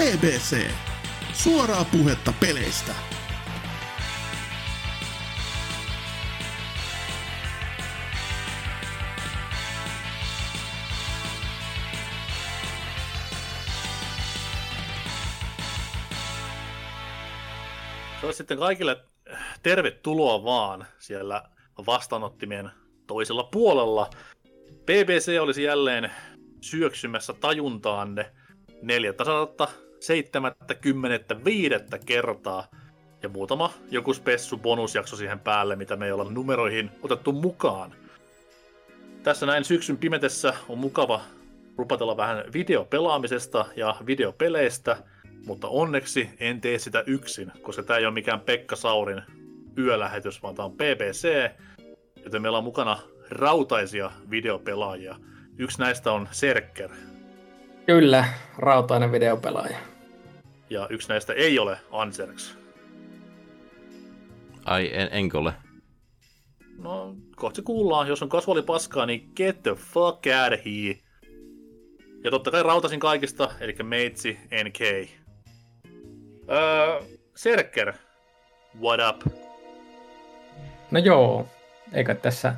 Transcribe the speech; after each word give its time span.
BBC. 0.00 0.70
Suoraa 1.32 1.84
puhetta 1.84 2.32
peleistä. 2.40 2.92
Se 18.20 18.26
olisi 18.26 18.36
sitten 18.36 18.58
kaikille 18.58 19.04
tervetuloa 19.62 20.44
vaan 20.44 20.86
siellä 20.98 21.42
vastaanottimien 21.86 22.70
toisella 23.06 23.44
puolella. 23.44 24.10
BBC 24.86 25.38
olisi 25.40 25.62
jälleen 25.62 26.10
syöksymässä 26.60 27.32
tajuntaanne 27.32 28.32
475 30.08 31.74
kertaa 32.06 32.66
ja 33.22 33.28
muutama 33.28 33.72
joku 33.90 34.14
spessu 34.14 34.58
bonusjakso 34.58 35.16
siihen 35.16 35.40
päälle, 35.40 35.76
mitä 35.76 35.96
me 35.96 36.06
ei 36.06 36.12
olla 36.12 36.30
numeroihin 36.30 36.90
otettu 37.02 37.32
mukaan. 37.32 37.94
Tässä 39.22 39.46
näin 39.46 39.64
syksyn 39.64 39.98
pimetessä 39.98 40.54
on 40.68 40.78
mukava 40.78 41.20
rupatella 41.78 42.16
vähän 42.16 42.44
videopelaamisesta 42.52 43.66
ja 43.76 43.96
videopeleistä, 44.06 44.96
mutta 45.46 45.68
onneksi 45.68 46.30
en 46.40 46.60
tee 46.60 46.78
sitä 46.78 47.04
yksin, 47.06 47.52
koska 47.62 47.82
tämä 47.82 47.98
ei 47.98 48.06
ole 48.06 48.14
mikään 48.14 48.40
Pekka 48.40 48.76
Saurin 48.76 49.22
yölähetys, 49.78 50.42
vaan 50.42 50.54
tämä 50.54 50.66
on 50.66 50.72
BBC, 50.72 51.50
joten 52.24 52.42
meillä 52.42 52.58
on 52.58 52.64
mukana 52.64 52.98
rautaisia 53.30 54.10
videopelaajia. 54.30 55.16
Yksi 55.58 55.78
näistä 55.78 56.12
on 56.12 56.28
Serker, 56.30 56.90
Kyllä, 57.86 58.24
rautainen 58.58 59.12
videopelaaja. 59.12 59.76
Ja 60.70 60.86
yksi 60.90 61.08
näistä 61.08 61.32
ei 61.32 61.58
ole 61.58 61.78
Anserks. 61.90 62.58
Ai, 64.64 64.90
en, 64.92 65.08
enkö 65.12 65.38
ole? 65.38 65.52
No, 66.78 67.16
kohta 67.36 67.56
se 67.56 67.62
kuullaan. 67.62 68.08
Jos 68.08 68.22
on 68.22 68.28
kasvoli 68.28 68.62
paskaa, 68.62 69.06
niin 69.06 69.32
get 69.36 69.62
the 69.62 69.70
fuck 69.70 70.26
out 70.26 70.52
of 70.58 70.64
here. 70.64 70.98
Ja 72.24 72.30
totta 72.30 72.50
kai 72.50 72.62
rautasin 72.62 73.00
kaikista, 73.00 73.50
eli 73.60 73.74
meitsi 73.82 74.38
NK. 74.64 74.80
Öö, 76.50 77.00
Serker, 77.36 77.92
what 78.80 79.00
up? 79.08 79.32
No 80.90 80.98
joo, 80.98 81.46
eikö 81.92 82.14
tässä 82.14 82.54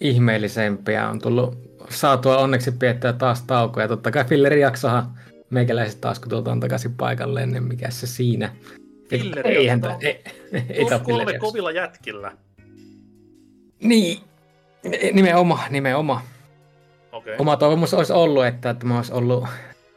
ihmeellisempiä 0.00 1.08
on 1.08 1.18
tullut 1.18 1.54
saatua 1.88 2.38
onneksi 2.38 2.72
piettää 2.72 3.12
taas 3.12 3.42
taukoja. 3.42 3.88
Totta 3.88 4.10
kai 4.10 4.24
fillerijaksohan 4.24 5.18
meikäläiset 5.50 6.00
taas 6.00 6.18
kun 6.20 6.28
tuolta 6.28 6.56
takaisin 6.60 6.94
paikalleen, 6.94 7.50
niin 7.52 7.62
mikä 7.64 7.90
se 7.90 8.06
siinä. 8.06 8.52
Filleri 9.08 9.56
Eihän 9.56 9.80
jakso. 9.82 9.98
tää- 9.98 10.08
ei, 10.08 10.24
ei 10.68 10.86
kolme 11.04 11.38
kovilla 11.38 11.70
jätkillä. 11.70 12.32
Niin, 13.82 14.18
nimenomaan, 15.12 15.72
nimenomaan. 15.72 16.22
Okei. 17.12 17.36
Oma 17.38 17.56
toivomus 17.56 17.94
olisi 17.94 18.12
ollut, 18.12 18.46
että 18.46 18.74
tämä 18.74 18.96
olisi 18.96 19.12
ollut 19.12 19.44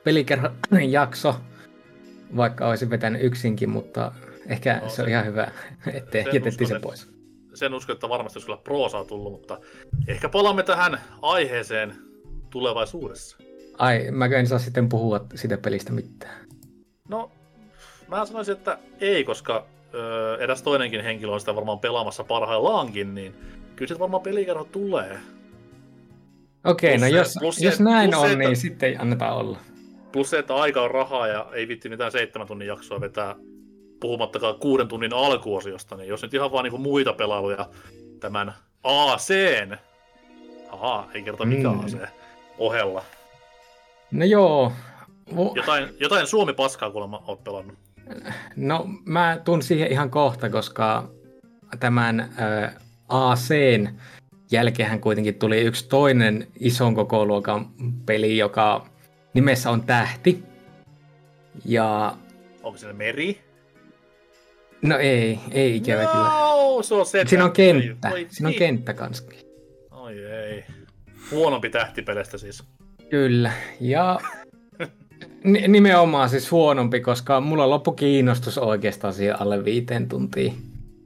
pelikerran 0.03 0.55
jakso, 0.89 1.35
vaikka 2.35 2.67
olisin 2.67 2.89
vetänyt 2.89 3.23
yksinkin, 3.23 3.69
mutta 3.69 4.11
ehkä 4.47 4.79
No, 4.83 4.89
se 4.89 5.01
on 5.01 5.09
ihan 5.09 5.25
hyvä, 5.25 5.51
ettei 5.93 6.23
sen 6.23 6.33
jätettiin 6.33 6.67
se 6.67 6.75
että- 6.75 6.87
pois. 6.87 7.13
Sen 7.53 7.73
uskon, 7.73 7.93
että 7.93 8.09
varmasti 8.09 8.37
olisi 8.37 8.45
kyllä 8.45 8.59
proosaa 8.63 9.05
tullut, 9.05 9.31
mutta 9.31 9.59
ehkä 10.07 10.29
palaamme 10.29 10.63
tähän 10.63 11.01
aiheeseen 11.21 11.95
tulevaisuudessa. 12.49 13.37
Ai, 13.77 14.07
mäkö 14.11 14.39
en 14.39 14.47
saa 14.47 14.59
sitten 14.59 14.89
puhua 14.89 15.25
siitä 15.35 15.57
pelistä 15.57 15.91
mitään. 15.93 16.45
No, 17.09 17.31
mä 18.07 18.25
sanoisin, 18.25 18.51
että 18.53 18.77
ei, 19.01 19.23
koska 19.23 19.65
öö, 19.93 20.37
eräs 20.37 20.63
toinenkin 20.63 21.03
henkilö 21.03 21.31
on 21.31 21.39
sitä 21.39 21.55
varmaan 21.55 21.79
pelaamassa 21.79 22.23
parhaillaankin, 22.23 23.15
niin 23.15 23.35
kyllä 23.75 23.89
se 23.93 23.99
varmaan 23.99 24.23
pelikerho 24.23 24.63
tulee. 24.63 25.17
Okei, 26.63 26.91
Plus 26.97 27.01
no 27.01 27.07
se- 27.09 27.15
jos, 27.15 27.33
plus 27.39 27.55
se- 27.55 27.65
jos 27.65 27.79
näin 27.79 28.09
plus 28.09 28.21
se, 28.21 28.25
on, 28.25 28.31
että- 28.31 28.45
niin 28.49 28.57
sitten 28.57 29.01
annetaan 29.01 29.37
olla. 29.37 29.57
Plus 30.11 30.29
se, 30.29 30.39
että 30.39 30.55
aika 30.55 30.81
on 30.81 30.91
rahaa 30.91 31.27
ja 31.27 31.47
ei 31.53 31.67
vitti 31.67 31.89
mitään 31.89 32.11
seitsemän 32.11 32.47
tunnin 32.47 32.67
jaksoa 32.67 33.01
vetää 33.01 33.35
puhumattakaan 33.99 34.55
kuuden 34.55 34.87
tunnin 34.87 35.13
alkuosiosta, 35.13 35.95
niin 35.95 36.09
jos 36.09 36.21
nyt 36.21 36.33
ihan 36.33 36.51
vaan 36.51 36.63
niinku 36.63 36.77
muita 36.77 37.13
pelailuja 37.13 37.69
tämän 38.19 38.53
ACn, 38.83 39.77
aha, 40.69 41.07
ei 41.13 41.21
kerta 41.23 41.45
mikä 41.45 41.69
Mm. 41.69 41.79
AC, 41.79 41.97
ohella. 42.57 43.03
No 44.13 44.25
joo, 44.25 44.71
Vu- 45.35 45.53
Jotain, 45.55 45.89
jotain 45.99 46.27
Suomi-paskaa 46.27 46.91
kuulemma 46.91 47.23
oot 47.27 47.43
pelannut. 47.43 47.77
no 48.55 48.85
mä 49.05 49.37
tuun 49.45 49.61
siihen 49.61 49.91
ihan 49.91 50.09
kohta, 50.09 50.49
koska 50.49 51.09
tämän 51.79 52.19
ö, 52.19 52.69
ACn 53.09 53.87
jälkeen 54.51 55.01
kuitenkin 55.01 55.35
tuli 55.35 55.61
yksi 55.61 55.87
toinen 55.89 56.47
ison 56.59 56.95
kokoluokan 56.95 57.65
peli, 58.05 58.37
joka 58.37 58.87
nimessä 59.33 59.69
on 59.69 59.83
Tähti. 59.83 60.43
Ja 61.65 62.15
Onko 62.63 62.77
se 62.77 62.93
meri? 62.93 63.41
no 64.81 64.97
ei, 64.97 65.39
ei 65.51 65.75
ikävä 65.75 66.05
kyllä. 66.05 66.23
No, 66.29 66.81
se 66.83 66.93
on 66.93 67.05
se. 67.05 67.25
Siinä 67.27 67.45
on 67.45 67.51
kenttä, 67.51 68.09
Oi, 68.09 68.27
siinä 68.29 68.47
on 68.47 68.51
niin. 68.51 68.59
kenttä 68.59 68.93
kanssa. 68.93 69.23
Oi 69.91 70.25
ei. 70.25 70.63
Huonompi 71.31 71.69
tähtipelestä 71.69 72.37
siis. 72.37 72.63
Kyllä, 73.13 73.51
ja 73.81 74.19
ni- 75.43 75.67
nimenomaan 75.67 76.29
siis 76.29 76.51
huonompi, 76.51 77.01
koska 77.01 77.41
mulla 77.41 77.69
loppu 77.69 77.91
kiinnostus 77.91 78.57
oikeastaan 78.57 79.13
siihen 79.13 79.41
alle 79.41 79.65
viiteen 79.65 80.09
tuntiin. 80.09 80.53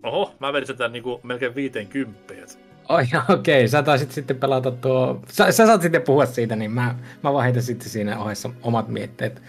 Oho, 0.04 0.36
mä 0.40 0.54
vedin 0.54 0.68
sitä 0.68 0.88
niinku 0.88 1.20
melkein 1.24 1.56
50. 1.56 2.34
Oi, 2.90 3.04
okei, 3.30 3.60
okay. 3.60 3.68
sä 3.68 3.84
taisit 3.84 4.12
sitten 4.12 4.38
pelata 4.38 4.72
tuo... 4.72 5.22
Sä, 5.32 5.52
sä 5.52 5.66
saat 5.66 5.82
sitten 5.82 6.02
puhua 6.02 6.26
siitä, 6.26 6.56
niin 6.56 6.72
mä, 6.72 6.96
mä 7.24 7.34
vaan 7.34 7.44
heitän 7.44 7.64
sitten 7.64 7.90
siinä 7.90 8.20
ohessa 8.20 8.50
omat 8.62 8.88
mietteet 8.88 9.42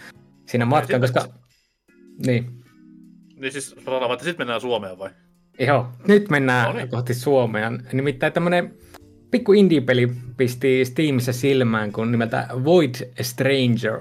siinä 0.47 0.65
matkaan, 0.65 1.01
koska... 1.01 1.25
Niin, 2.27 2.51
Niin 3.37 3.53
siis 3.53 3.77
sanotaan, 3.85 4.13
että 4.13 4.25
sitten 4.25 4.41
mennään 4.41 4.61
Suomeen 4.61 4.99
vai? 4.99 5.11
joo. 5.61 5.89
Nyt 6.09 6.31
mennään 6.31 6.67
No 6.67 6.73
niin. 6.73 6.89
kohti 6.89 7.15
Suomea. 7.15 7.73
Nimittäin 7.93 8.33
tämmönen 8.33 8.75
pikku 9.31 9.53
indie-peli 9.53 10.12
pisti 10.37 10.84
Steamissa 10.84 11.33
silmään, 11.33 11.93
kun 11.93 12.12
nimeltä 12.12 12.49
Void 12.65 12.94
Stranger. 13.21 14.00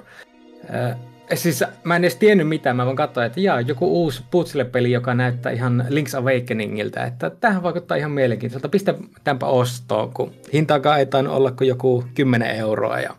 Äh, 0.76 0.98
siis 1.34 1.64
mä 1.84 1.96
en 1.96 2.04
edes 2.04 2.16
tiennyt 2.16 2.48
mitään, 2.48 2.76
mä 2.76 2.86
voin 2.86 2.96
katsoa, 2.96 3.26
että 3.26 3.40
jaa, 3.40 3.62
joku 3.62 4.04
uusi 4.04 4.24
puzzle-peli, 4.32 4.92
joka 4.92 5.14
näyttää 5.14 5.52
ihan 5.52 5.86
Link's 5.90 6.18
Awakeningilta, 6.18 7.04
että 7.04 7.30
tähän 7.30 7.64
vaikuttaa 7.64 7.98
ihan 7.98 8.12
mielenkiintoiselta. 8.12 8.70
Pistä 8.70 8.94
tämänpä 9.24 9.46
ostoon, 9.46 10.14
kun 10.14 10.32
hintaakaan 10.54 11.00
ei 11.00 11.06
tainnut 11.06 11.34
olla 11.36 11.52
kuin 11.52 11.68
joku 11.68 12.04
10 12.14 12.56
euroa. 12.56 13.00
Ja... 13.00 13.16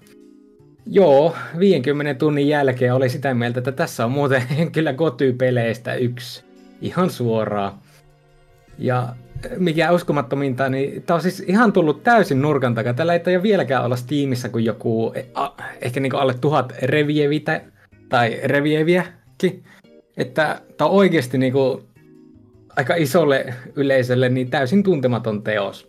Joo, 0.87 1.37
50 1.59 2.15
tunnin 2.15 2.49
jälkeen 2.49 2.95
oli 2.95 3.09
sitä 3.09 3.35
mieltä, 3.35 3.59
että 3.59 3.73
tässä 3.73 4.05
on 4.05 4.11
muuten 4.11 4.43
kyllä 4.73 4.93
kotypeleistä 4.93 5.95
yksi. 5.95 6.45
Ihan 6.81 7.11
suoraan. 7.11 7.73
Ja 8.79 9.09
mikä 9.59 9.93
uskomattominta, 9.93 10.69
niin 10.69 11.03
tää 11.03 11.17
on 11.17 11.23
siis 11.23 11.41
ihan 11.41 11.73
tullut 11.73 12.03
täysin 12.03 12.43
nurkan 12.43 12.75
takaa. 12.75 12.95
Tällä 12.95 13.13
ei 13.13 13.21
taida 13.21 13.43
vieläkään 13.43 13.85
olla 13.85 13.97
Steamissa 13.97 14.49
kuin 14.49 14.65
joku, 14.65 15.13
a, 15.35 15.49
ehkä 15.81 16.01
niinku 16.01 16.17
alle 16.17 16.35
tuhat 16.35 16.73
revievitä, 16.83 17.61
tai 18.09 18.41
revieviäkin. 18.45 19.65
Että 20.17 20.61
tää 20.77 20.87
on 20.87 20.93
oikeasti 20.95 21.39
niinku 21.39 21.89
aika 22.77 22.95
isolle 22.95 23.55
yleisölle 23.77 24.29
niin 24.29 24.51
täysin 24.51 24.83
tuntematon 24.83 25.43
teos. 25.43 25.89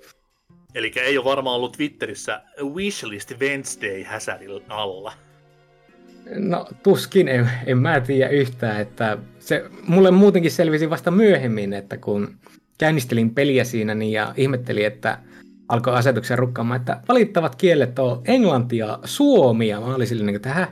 Eli 0.76 0.92
ei 0.96 1.18
ole 1.18 1.26
varmaan 1.26 1.56
ollut 1.56 1.72
Twitterissä 1.72 2.42
Wishlist 2.74 3.40
Wednesday 3.40 4.04
häsärillä 4.04 4.62
alla. 4.68 5.14
No 6.36 6.68
tuskin, 6.84 7.28
en, 7.28 7.50
en 7.66 7.78
mä 7.78 8.00
tiedä 8.00 8.30
yhtään, 8.30 8.82
että 8.82 9.18
se 9.40 9.66
mulle 9.88 10.12
muutenkin 10.12 10.52
selvisi 10.52 10.90
vasta 10.90 11.12
myöhemmin, 11.12 11.74
että 11.74 11.98
kun 11.98 12.36
käynnistelin 12.80 13.36
peliä 13.36 13.64
siinä 13.64 13.96
niin 13.96 14.12
ja 14.12 14.34
ihmettelin, 14.38 14.86
että 14.86 15.18
alkoi 15.68 15.96
asetuksen 15.96 16.40
rukkaamaan, 16.40 16.80
että 16.80 17.02
valittavat 17.08 17.56
kielet 17.56 18.00
on 18.00 18.22
englanti 18.26 18.78
ja 18.78 19.00
suomi, 19.06 19.68
ja 19.68 19.80
mä 19.80 19.96
olin 19.96 20.08
silleen, 20.08 20.26
niin 20.26 20.36
että 20.36 20.54
hä? 20.54 20.68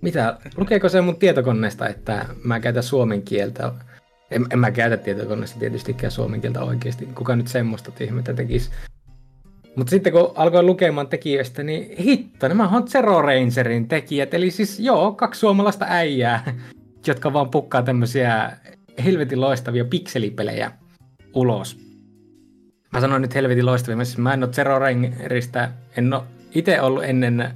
Mitä? 0.00 0.38
Lukeeko 0.56 0.88
se 0.88 1.00
mun 1.00 1.16
tietokoneesta, 1.16 1.88
että 1.88 2.26
mä 2.44 2.60
käytän 2.60 2.82
suomen 2.82 3.22
kieltä? 3.22 3.72
En, 4.30 4.46
en 4.50 4.58
mä 4.58 4.70
käytä 4.70 4.96
tietokoneesta 4.96 5.58
tietystikään 5.58 6.10
suomen 6.10 6.40
kieltä 6.40 6.62
oikeasti. 6.62 7.06
Kuka 7.06 7.36
nyt 7.36 7.48
semmoista 7.48 7.92
ihmettä 8.00 8.34
tekisi? 8.34 8.70
Mutta 9.76 9.90
sitten 9.90 10.12
kun 10.12 10.32
alkoi 10.34 10.62
lukemaan 10.62 11.08
tekijöistä, 11.08 11.62
niin 11.62 11.96
hitto, 11.98 12.48
nämä 12.48 12.68
on 12.68 12.88
Zero 12.88 13.22
Rangerin 13.22 13.88
tekijät. 13.88 14.34
Eli 14.34 14.50
siis 14.50 14.80
joo, 14.80 15.12
kaksi 15.12 15.40
suomalaista 15.40 15.86
äijää, 15.88 16.54
jotka 17.06 17.32
vaan 17.32 17.50
pukkaa 17.50 17.82
tämmöisiä 17.82 18.52
helvetin 19.04 19.40
loistavia 19.40 19.84
pikselipelejä 19.84 20.72
ulos. 21.34 21.78
Mä 22.92 23.00
sanoin 23.00 23.22
nyt 23.22 23.34
helvetin 23.34 23.66
loistavia, 23.66 24.04
mä, 24.18 24.34
en 24.34 24.44
ole 24.44 24.52
Zero 24.52 24.78
Rangerista, 24.78 25.68
en 25.96 26.14
ole 26.14 26.22
itse 26.54 26.80
ollut 26.80 27.04
ennen 27.04 27.50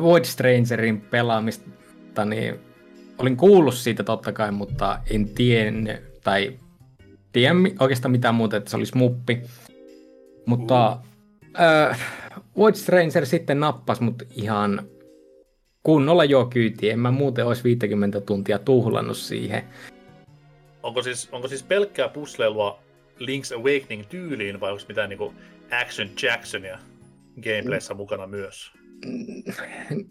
Void 0.00 0.24
Strangerin 0.24 1.00
pelaamista, 1.00 2.24
niin 2.24 2.54
olin 3.18 3.36
kuullut 3.36 3.74
siitä 3.74 4.02
totta 4.02 4.32
kai, 4.32 4.52
mutta 4.52 4.98
en 5.10 5.28
tiennyt, 5.28 6.20
tai 6.24 6.58
tiedä 7.32 7.54
oikeastaan 7.80 8.12
mitään 8.12 8.34
muuta, 8.34 8.56
että 8.56 8.70
se 8.70 8.76
olisi 8.76 8.96
muppi. 8.96 9.42
Mutta 10.46 10.98
äh, 11.60 12.00
Void 12.56 12.74
Stranger 12.74 13.26
sitten 13.26 13.60
nappas 13.60 14.00
mut 14.00 14.22
ihan 14.36 14.82
kunnolla 15.82 16.24
jo 16.24 16.46
kyytiin. 16.46 16.92
En 16.92 16.98
mä 16.98 17.10
muuten 17.10 17.46
olisi 17.46 17.64
50 17.64 18.20
tuntia 18.20 18.58
tuhlannut 18.58 19.16
siihen. 19.16 19.64
Onko 20.82 21.02
siis, 21.02 21.28
onko 21.32 21.48
siis 21.48 21.62
pelkkää 21.62 22.08
pusleilua 22.08 22.83
Link's 23.20 23.54
Awakening 23.54 24.04
tyyliin 24.08 24.60
vai 24.60 24.72
onko 24.72 24.84
mitään 24.88 25.08
niinku 25.08 25.34
Action 25.70 26.08
Jacksonia 26.22 26.78
gameplayssä 27.42 27.94
mm. 27.94 27.96
mukana 27.96 28.26
myös? 28.26 28.72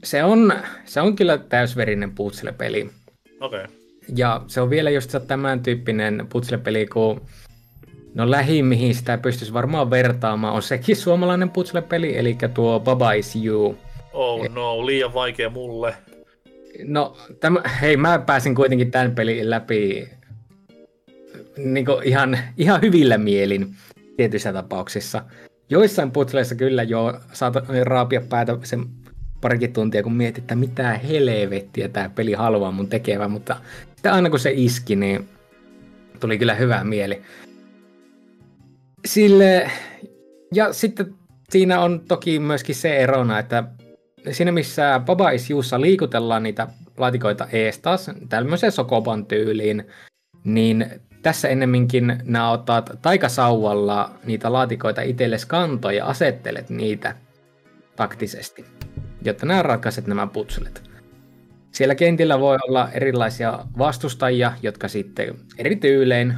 Se 0.04 0.24
on, 0.24 0.54
se 0.86 1.02
on 1.02 1.16
kyllä 1.16 1.38
täysverinen 1.38 2.16
putsle-peli. 2.16 2.90
Okei. 3.40 3.64
Okay. 3.64 3.76
Ja 4.16 4.42
se 4.48 4.62
on 4.62 4.70
vielä 4.70 4.90
just 4.90 5.16
tämän 5.28 5.64
tyyppinen 5.64 6.28
putsle-peli, 6.30 6.86
kun 6.86 7.22
no 8.14 8.32
lähin 8.32 8.66
mihin 8.66 8.96
sitä 8.96 9.18
pystyisi 9.18 9.54
varmaan 9.54 9.90
vertaamaan, 9.90 10.54
on 10.54 10.62
sekin 10.62 10.96
suomalainen 10.96 11.50
putsle-peli, 11.50 12.18
eli 12.18 12.38
tuo 12.54 12.80
Baba 12.80 13.12
is 13.14 13.36
You. 13.36 13.78
Oh 14.14 14.50
no, 14.50 14.86
liian 14.86 15.14
vaikea 15.14 15.50
mulle. 15.50 15.96
No, 16.84 17.18
tämä, 17.40 17.62
hei, 17.82 17.98
mä 17.98 18.20
pääsin 18.20 18.56
kuitenkin 18.56 18.92
tämän 18.92 19.16
pelin 19.16 19.50
läpi 19.50 20.10
niin 21.58 21.86
ihan, 22.04 22.38
ihan 22.58 22.82
hyvillä 22.82 23.18
mielin 23.18 23.76
tietyissä 24.18 24.54
tapauksissa. 24.54 25.24
Joissain 25.70 26.12
putsleissa 26.12 26.56
kyllä 26.56 26.84
jo 26.84 27.20
saat 27.34 27.54
raapia 27.84 28.22
päätä 28.22 28.58
sen 28.64 28.86
parikin 29.42 29.74
tuntia, 29.74 30.04
kun 30.04 30.14
mietit, 30.14 30.44
että 30.44 30.56
mitä 30.56 30.94
helvettiä 30.94 31.90
tämä 31.90 32.10
peli 32.10 32.34
haluaa 32.34 32.72
mun 32.72 32.88
tekevä, 32.88 33.28
mutta 33.28 33.56
sitten 33.96 34.14
aina 34.14 34.30
kun 34.30 34.40
se 34.40 34.52
iski, 34.56 34.96
niin 34.96 35.30
tuli 36.20 36.38
kyllä 36.38 36.56
hyvä 36.56 36.84
mieli. 36.84 37.22
Sille, 39.06 39.72
ja 40.54 40.74
sitten 40.74 41.16
siinä 41.50 41.80
on 41.80 42.02
toki 42.08 42.40
myöskin 42.40 42.76
se 42.76 42.98
erona, 42.98 43.40
että 43.40 43.64
siinä 44.32 44.52
missä 44.52 45.02
Baba 45.06 45.30
is 45.30 45.50
liikutellaan 45.78 46.44
niitä 46.44 46.68
laatikoita 46.98 47.48
ees 47.52 47.80
taas 47.80 48.12
tämmöiseen 48.30 48.72
Sokoban 48.72 49.26
tyyliin, 49.26 49.88
niin 50.44 50.86
tässä 51.24 51.48
ennemminkin 51.48 52.18
nämä 52.24 52.52
otat 52.52 52.90
taikasauvalla 53.02 54.12
niitä 54.24 54.54
laatikoita 54.54 55.02
itsellesi 55.02 55.48
kantoja 55.48 55.98
ja 55.98 56.06
asettelet 56.06 56.70
niitä 56.70 57.16
taktisesti, 57.96 58.66
jotta 59.26 59.46
nämä 59.46 59.64
ratkaiset 59.64 60.08
nämä 60.08 60.28
putslet. 60.28 60.84
Siellä 61.72 61.96
kentillä 61.96 62.40
voi 62.40 62.58
olla 62.68 62.90
erilaisia 62.92 63.60
vastustajia, 63.78 64.54
jotka 64.62 64.88
sitten 64.88 65.36
eri 65.58 65.76
tyylein 65.76 66.34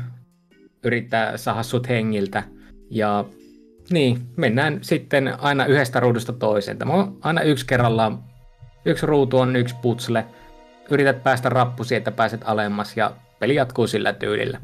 yrittää 0.83 1.37
saada 1.37 1.63
sut 1.63 1.89
hengiltä. 1.89 2.43
Ja 2.89 3.25
niin, 3.89 4.21
mennään 4.37 4.79
sitten 4.81 5.39
aina 5.39 5.65
yhdestä 5.65 5.99
ruudusta 5.99 6.33
toiseen. 6.33 6.77
Tämä 6.77 6.93
on 6.93 7.17
aina 7.21 7.41
yksi 7.41 7.65
kerrallaan. 7.65 8.23
Yksi 8.85 9.05
ruutu 9.05 9.37
on 9.37 9.55
yksi 9.55 9.75
putsle. 9.81 10.25
Yrität 10.89 11.23
päästä 11.23 11.49
rappusi, 11.49 11.95
että 11.95 12.11
pääset 12.11 12.41
alemmas 12.45 12.97
ja 12.97 13.11
peli 13.39 13.55
jatkuu 13.55 13.87
sillä 13.87 14.13
tyylillä. 14.13 14.61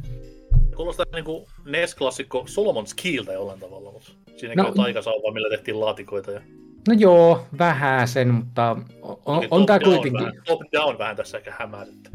Kuulostaa 0.76 1.06
niin 1.14 1.26
kuin 1.26 1.46
NES-klassikko 1.66 2.46
Solomon's 2.46 2.94
Keeltä 3.04 3.34
jollain 3.34 3.60
tavalla, 3.60 3.92
mutta 3.92 4.12
siinäkin 4.38 4.64
no, 4.64 4.68
on 4.68 4.74
taikasauva, 4.74 5.32
millä 5.34 5.50
tehtiin 5.50 5.80
laatikoita. 5.80 6.32
Ja... 6.32 6.42
No 6.88 6.94
joo, 6.98 7.48
vähän 7.58 8.08
sen, 8.08 8.34
mutta 8.34 8.78
on, 9.02 9.18
on, 9.26 9.48
on 9.52 9.66
tämä 9.66 9.80
kuitenkin... 9.80 10.14
Vähän, 10.14 10.34
top 10.46 10.62
down 10.72 10.98
vähän 10.98 11.16
tässä 11.16 11.38
ehkä 11.38 11.54
hämäärittä. 11.60 12.10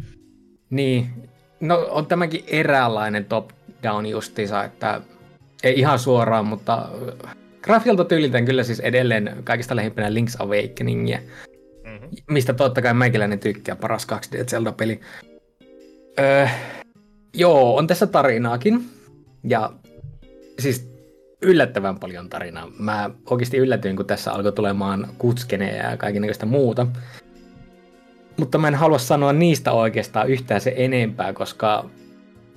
Niin, 0.70 1.06
no 1.60 1.86
on 1.90 2.06
tämäkin 2.06 2.44
eräänlainen 2.46 3.24
top 3.24 3.50
down 3.82 4.06
justiinsa, 4.06 4.64
että 4.64 5.00
ei 5.62 5.78
ihan 5.78 5.98
suoraan, 5.98 6.46
mutta 6.46 6.88
grafialta 7.62 8.04
tyyliltään 8.04 8.44
kyllä 8.44 8.62
siis 8.62 8.80
edelleen 8.80 9.36
kaikista 9.44 9.76
lähimpänä 9.76 10.08
Link's 10.08 10.36
Awakeningia, 10.38 11.18
mm-hmm. 11.84 12.08
mistä 12.30 12.52
totta 12.52 12.82
kai 12.82 12.94
meikäläinen 12.94 13.38
tykkää, 13.38 13.76
paras 13.76 14.06
2D 14.12 14.44
Zelda-peli. 14.44 15.00
Öö, 16.20 16.46
joo, 17.34 17.76
on 17.76 17.86
tässä 17.86 18.06
tarinaakin. 18.06 18.84
Ja 19.44 19.72
siis 20.58 20.90
yllättävän 21.42 21.98
paljon 21.98 22.28
tarinaa. 22.28 22.68
Mä 22.78 23.10
oikeasti 23.30 23.56
yllätyin, 23.56 23.96
kun 23.96 24.06
tässä 24.06 24.32
alkoi 24.32 24.52
tulemaan 24.52 25.08
kutskeneja 25.18 25.90
ja 25.90 25.96
kaikenlaista 25.96 26.46
muuta. 26.46 26.86
Mutta 28.36 28.58
mä 28.58 28.68
en 28.68 28.74
halua 28.74 28.98
sanoa 28.98 29.32
niistä 29.32 29.72
oikeastaan 29.72 30.28
yhtään 30.28 30.60
se 30.60 30.74
enempää, 30.76 31.32
koska 31.32 31.90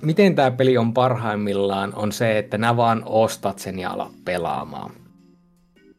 miten 0.02 0.34
tämä 0.34 0.50
peli 0.50 0.78
on 0.78 0.94
parhaimmillaan 0.94 1.94
on 1.94 2.12
se, 2.12 2.38
että 2.38 2.58
nää 2.58 2.76
vaan 2.76 3.02
ostat 3.06 3.58
sen 3.58 3.78
ja 3.78 3.90
alat 3.90 4.12
pelaamaan. 4.24 4.90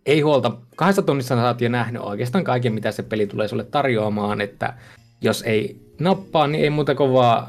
Ei 0.06 0.22
huolta, 0.22 0.52
kahdessa 0.75 1.02
tunnissa 1.02 1.36
sä 1.36 1.48
oot 1.48 1.62
jo 1.62 1.69
nähnyt 1.69 2.02
oikeastaan 2.02 2.44
kaiken, 2.44 2.74
mitä 2.74 2.92
se 2.92 3.04
peli 3.04 3.28
tulee 3.28 3.48
sulle 3.48 3.63
tarjoamaan, 3.63 4.42
että 4.42 4.74
jos 5.22 5.42
ei 5.42 5.91
nappaa, 6.03 6.48
niin 6.48 6.63
ei 6.63 6.69
muuta 6.69 6.95
kuin 6.95 7.13
vaan 7.13 7.48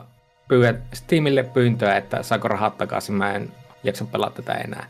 pyydä 0.48 0.74
Steamille 0.94 1.42
pyyntöä, 1.42 1.96
että 1.96 2.22
saako 2.22 2.48
rahat 2.48 2.78
takaisin, 2.78 3.14
mä 3.14 3.32
en 3.32 3.48
jaksa 3.84 4.04
pelata 4.04 4.42
tätä 4.42 4.52
enää. 4.52 4.88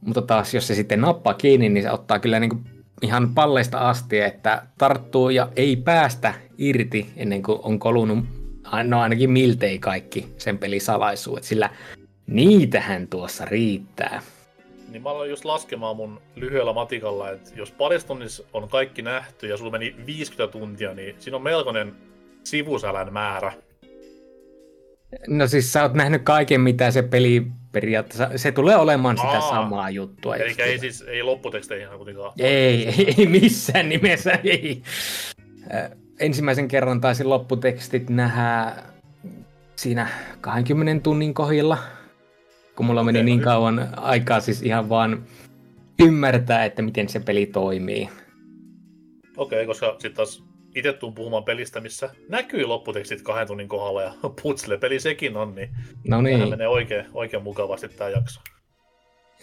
Mutta 0.00 0.22
taas 0.22 0.54
jos 0.54 0.66
se 0.66 0.74
sitten 0.74 1.00
nappaa 1.00 1.34
kiinni, 1.34 1.68
niin 1.68 1.82
se 1.82 1.90
ottaa 1.90 2.18
kyllä 2.18 2.40
niin 2.40 2.50
kuin 2.50 2.62
ihan 3.02 3.34
palleista 3.34 3.78
asti, 3.78 4.20
että 4.20 4.62
tarttuu 4.78 5.30
ja 5.30 5.48
ei 5.56 5.76
päästä 5.76 6.34
irti 6.58 7.12
ennen 7.16 7.42
kuin 7.42 7.58
on 7.62 7.78
kolunut 7.78 8.18
no 8.84 9.00
ainakin 9.00 9.30
miltei 9.30 9.78
kaikki 9.78 10.34
sen 10.38 10.58
pelisalaisuudet, 10.58 11.44
sillä 11.44 11.70
niitähän 12.26 13.08
tuossa 13.08 13.44
riittää. 13.44 14.22
Niin 14.88 15.02
mä 15.02 15.10
aloin 15.10 15.30
just 15.30 15.44
laskemaan 15.44 15.96
mun 15.96 16.20
lyhyellä 16.36 16.72
matikalla, 16.72 17.30
että 17.30 17.50
jos 17.56 17.72
parissa 17.72 18.16
on 18.52 18.68
kaikki 18.68 19.02
nähty 19.02 19.46
ja 19.46 19.56
sulla 19.56 19.70
meni 19.70 19.94
50 20.06 20.52
tuntia, 20.52 20.94
niin 20.94 21.16
siinä 21.18 21.36
on 21.36 21.42
melkoinen 21.42 21.94
sivusälän 22.44 23.12
määrä. 23.12 23.52
No 25.28 25.46
siis 25.46 25.72
sä 25.72 25.82
oot 25.82 25.94
nähnyt 25.94 26.22
kaiken, 26.22 26.60
mitä 26.60 26.90
se 26.90 27.02
peli 27.02 27.46
periaatteessa, 27.72 28.30
se 28.36 28.52
tulee 28.52 28.76
olemaan 28.76 29.16
sitä 29.16 29.28
Aa, 29.28 29.50
samaa 29.50 29.90
juttua. 29.90 30.36
Eli 30.36 30.54
ei 30.58 30.78
siis, 30.78 31.02
ei 31.02 31.22
lopputeksteihin 31.22 31.88
kuitenkaan. 31.96 32.32
Ei, 32.38 32.94
ei 33.18 33.26
missään 33.26 33.88
nimessä, 33.88 34.38
ei. 34.44 34.82
Ensimmäisen 36.20 36.68
kerran 36.68 37.00
taisin 37.00 37.28
lopputekstit 37.28 38.10
nähdä 38.10 38.72
siinä 39.76 40.08
20 40.40 41.02
tunnin 41.02 41.34
kohilla, 41.34 41.78
kun 42.76 42.86
mulla 42.86 43.04
meni 43.04 43.22
niin 43.22 43.40
kauan 43.40 43.88
aikaa 43.96 44.40
siis 44.40 44.62
ihan 44.62 44.88
vaan 44.88 45.24
ymmärtää, 46.02 46.64
että 46.64 46.82
miten 46.82 47.08
se 47.08 47.20
peli 47.20 47.46
toimii. 47.46 48.08
Okei, 49.36 49.58
okay, 49.58 49.66
koska 49.66 49.92
sitten 49.92 50.12
taas 50.12 50.44
itse 50.74 50.92
tuun 50.92 51.14
puhumaan 51.14 51.44
pelistä, 51.44 51.80
missä 51.80 52.10
näkyy 52.28 52.64
lopputekstit 52.64 53.22
kahden 53.22 53.46
tunnin 53.46 53.68
kohdalla 53.68 54.02
ja 54.02 54.12
putsle-peli 54.42 55.00
sekin 55.00 55.36
on, 55.36 55.54
niin, 55.54 55.70
no 56.08 56.22
niin. 56.22 56.48
menee 56.48 56.68
oikein, 56.68 57.06
oikein 57.14 57.42
mukavasti 57.42 57.88
tämä 57.88 58.10
jakso. 58.10 58.40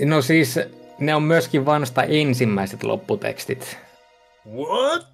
No 0.06 0.22
siis 0.22 0.60
ne 1.00 1.16
on 1.16 1.24
myöskin 1.24 1.66
vasta 1.66 2.04
ensimmäiset 2.04 2.84
lopputekstit. 2.84 3.78
What? 4.56 5.08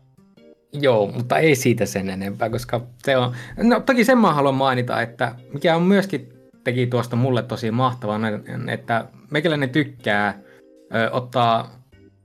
Joo, 0.73 1.07
mutta 1.07 1.37
ei 1.37 1.55
siitä 1.55 1.85
sen 1.85 2.09
enempää, 2.09 2.49
koska 2.49 2.81
se 2.97 3.17
on... 3.17 3.35
No 3.57 3.79
toki 3.79 4.05
sen 4.05 4.17
mä 4.17 4.33
haluan 4.33 4.55
mainita, 4.55 5.01
että 5.01 5.35
mikä 5.53 5.75
on 5.75 5.83
myöskin 5.83 6.33
teki 6.63 6.87
tuosta 6.87 7.15
mulle 7.15 7.43
tosi 7.43 7.71
mahtavaa, 7.71 8.19
että 8.71 9.07
meikäläinen 9.31 9.69
tykkää 9.69 10.39
ö, 10.95 11.11
ottaa 11.11 11.82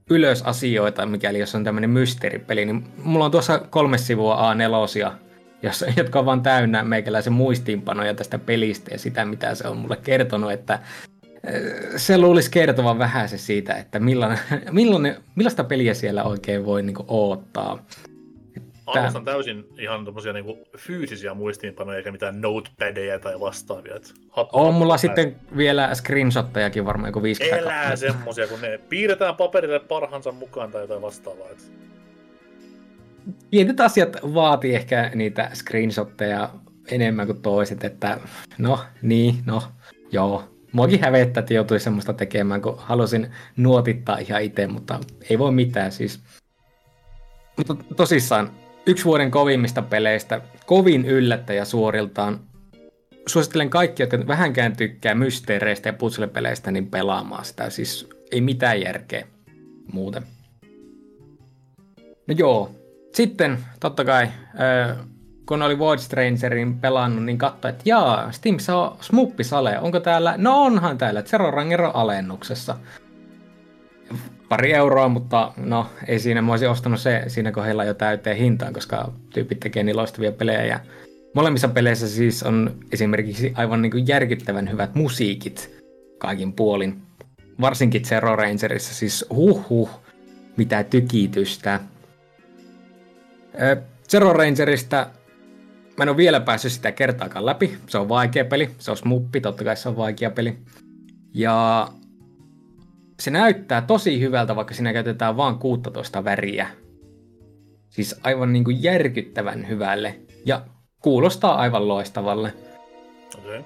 ylös 0.09 0.41
asioita, 0.41 1.05
mikäli 1.05 1.39
jos 1.39 1.55
on 1.55 1.63
tämmöinen 1.63 1.89
mysteeripeli, 1.89 2.65
niin 2.65 2.83
mulla 3.03 3.25
on 3.25 3.31
tuossa 3.31 3.59
kolme 3.59 3.97
sivua 3.97 4.53
A4, 4.53 5.11
jossa, 5.63 5.85
jotka 5.97 6.19
on 6.19 6.25
vaan 6.25 6.41
täynnä 6.41 6.83
meikäläisen 6.83 7.33
muistiinpanoja 7.33 8.13
tästä 8.13 8.39
pelistä 8.39 8.91
ja 8.91 8.99
sitä, 8.99 9.25
mitä 9.25 9.55
se 9.55 9.67
on 9.67 9.77
mulle 9.77 9.97
kertonut, 10.03 10.51
että 10.51 10.79
se 11.97 12.17
luulisi 12.17 12.51
kertovan 12.51 12.99
vähän 12.99 13.29
se 13.29 13.37
siitä, 13.37 13.73
että 13.73 13.99
millainen, 13.99 14.39
millainen, 14.71 15.15
millaista 15.35 15.63
peliä 15.63 15.93
siellä 15.93 16.23
oikein 16.23 16.65
voi 16.65 16.83
niin 16.83 16.95
odottaa. 17.07 17.85
Arvostan 18.89 19.25
täysin 19.25 19.65
ihan 19.79 20.05
tommosia 20.05 20.33
niinku 20.33 20.67
fyysisiä 20.77 21.33
muistiinpanoja, 21.33 21.97
eikä 21.97 22.11
mitään 22.11 22.41
notepadeja 22.41 23.19
tai 23.19 23.39
vastaavia. 23.39 23.95
on 24.35 24.73
mulla 24.73 24.93
päästä. 24.93 25.07
sitten 25.07 25.35
vielä 25.57 25.95
screenshottejakin 25.95 26.85
varmaan 26.85 27.09
joku 27.09 27.23
50 27.23 27.57
Elää 27.57 27.95
semmosia, 27.95 28.47
kun 28.47 28.61
ne 28.61 28.79
piirretään 28.89 29.35
paperille 29.35 29.79
parhansa 29.79 30.31
mukaan 30.31 30.71
tai 30.71 30.81
jotain 30.81 31.01
vastaavaa. 31.01 31.49
Et... 31.49 31.71
Pienet 33.51 33.79
asiat 33.79 34.17
vaatii 34.33 34.75
ehkä 34.75 35.11
niitä 35.15 35.51
screenshotteja 35.53 36.49
enemmän 36.91 37.25
kuin 37.25 37.41
toiset, 37.41 37.83
että 37.83 38.19
no, 38.57 38.79
niin, 39.01 39.35
no, 39.45 39.63
joo. 40.11 40.43
Muakin 40.71 41.01
hävettää, 41.01 41.41
että 41.41 41.53
joutuisi 41.53 41.83
semmoista 41.83 42.13
tekemään, 42.13 42.61
kun 42.61 42.75
halusin 42.77 43.31
nuotittaa 43.57 44.17
ihan 44.17 44.41
itse, 44.41 44.67
mutta 44.67 44.99
ei 45.29 45.39
voi 45.39 45.51
mitään 45.51 45.91
siis. 45.91 46.19
Mutta 47.57 47.75
tosissaan, 47.95 48.51
yksi 48.89 49.05
vuoden 49.05 49.31
kovimmista 49.31 49.81
peleistä, 49.81 50.41
kovin 50.65 51.05
yllättäjä 51.05 51.65
suoriltaan. 51.65 52.39
Suosittelen 53.27 53.69
kaikki, 53.69 54.03
jotka 54.03 54.27
vähänkään 54.27 54.75
tykkää 54.75 55.15
mysteereistä 55.15 55.89
ja 55.89 55.93
puzzle-peleistä, 55.93 56.71
niin 56.71 56.87
pelaamaan 56.87 57.45
sitä. 57.45 57.69
Siis 57.69 58.09
ei 58.31 58.41
mitään 58.41 58.81
järkeä 58.81 59.27
muuten. 59.93 60.23
No 62.27 62.35
joo. 62.37 62.71
Sitten 63.13 63.59
totta 63.79 64.05
kai, 64.05 64.27
kun 65.45 65.61
oli 65.61 65.79
Void 65.79 65.99
Strangerin 65.99 66.79
pelannut, 66.79 67.25
niin 67.25 67.37
katsoi, 67.37 67.69
että 67.69 67.83
jaa, 67.85 68.31
Steam 68.31 68.59
saa 68.59 68.97
smuppisale. 69.01 69.79
Onko 69.79 69.99
täällä? 69.99 70.33
No 70.37 70.63
onhan 70.63 70.97
täällä, 70.97 71.21
Zero 71.21 71.51
Rangero 71.51 71.91
alennuksessa 71.93 72.77
pari 74.49 74.73
euroa, 74.73 75.09
mutta 75.09 75.53
no 75.57 75.89
ei 76.07 76.19
siinä, 76.19 76.41
mä 76.41 76.51
olisin 76.51 76.69
ostanut 76.69 76.99
se 76.99 77.23
siinä 77.27 77.51
kohdalla 77.51 77.83
jo 77.83 77.93
täyteen 77.93 78.37
hintaan, 78.37 78.73
koska 78.73 79.11
tyypit 79.33 79.59
tekee 79.59 79.83
niin 79.83 79.97
loistavia 79.97 80.31
pelejä. 80.31 80.65
Ja 80.65 80.79
molemmissa 81.33 81.67
peleissä 81.67 82.07
siis 82.07 82.43
on 82.43 82.75
esimerkiksi 82.91 83.53
aivan 83.55 83.81
niin 83.81 83.91
kuin 83.91 84.07
järkyttävän 84.07 84.71
hyvät 84.71 84.95
musiikit 84.95 85.83
kaikin 86.17 86.53
puolin. 86.53 87.01
Varsinkin 87.61 88.03
Zero 88.03 88.35
Rangerissa, 88.35 88.93
siis 88.93 89.25
huh 89.29 89.69
huh, 89.69 89.89
mitä 90.57 90.83
tykitystä. 90.83 91.79
Zero 94.09 94.33
Rangerista 94.33 95.07
mä 95.97 96.03
en 96.03 96.09
ole 96.09 96.17
vielä 96.17 96.39
päässyt 96.39 96.71
sitä 96.71 96.91
kertaakaan 96.91 97.45
läpi. 97.45 97.77
Se 97.87 97.97
on 97.97 98.09
vaikea 98.09 98.45
peli, 98.45 98.69
se 98.77 98.91
on 98.91 98.97
smuppi, 98.97 99.41
totta 99.41 99.63
kai 99.63 99.77
se 99.77 99.89
on 99.89 99.97
vaikea 99.97 100.31
peli. 100.31 100.57
Ja 101.33 101.87
se 103.19 103.31
näyttää 103.31 103.81
tosi 103.81 104.19
hyvältä, 104.19 104.55
vaikka 104.55 104.73
siinä 104.73 104.93
käytetään 104.93 105.37
vain 105.37 105.55
16 105.55 106.23
väriä. 106.23 106.67
Siis 107.89 108.19
aivan 108.23 108.53
niin 108.53 108.63
kuin 108.63 108.83
järkyttävän 108.83 109.67
hyvälle. 109.67 110.19
Ja 110.45 110.61
kuulostaa 111.01 111.55
aivan 111.55 111.87
loistavalle. 111.87 112.53
Okay. 113.37 113.63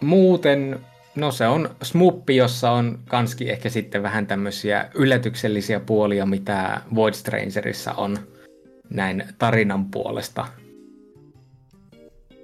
Muuten, 0.00 0.80
no 1.14 1.30
se 1.30 1.46
on 1.46 1.76
smuppi, 1.82 2.36
jossa 2.36 2.70
on 2.70 2.98
kanski 3.08 3.50
ehkä 3.50 3.68
sitten 3.68 4.02
vähän 4.02 4.26
tämmöisiä 4.26 4.90
yllätyksellisiä 4.94 5.80
puolia, 5.80 6.26
mitä 6.26 6.80
Void 6.94 7.14
Strangerissa 7.14 7.92
on 7.92 8.18
näin 8.90 9.24
tarinan 9.38 9.90
puolesta. 9.90 10.46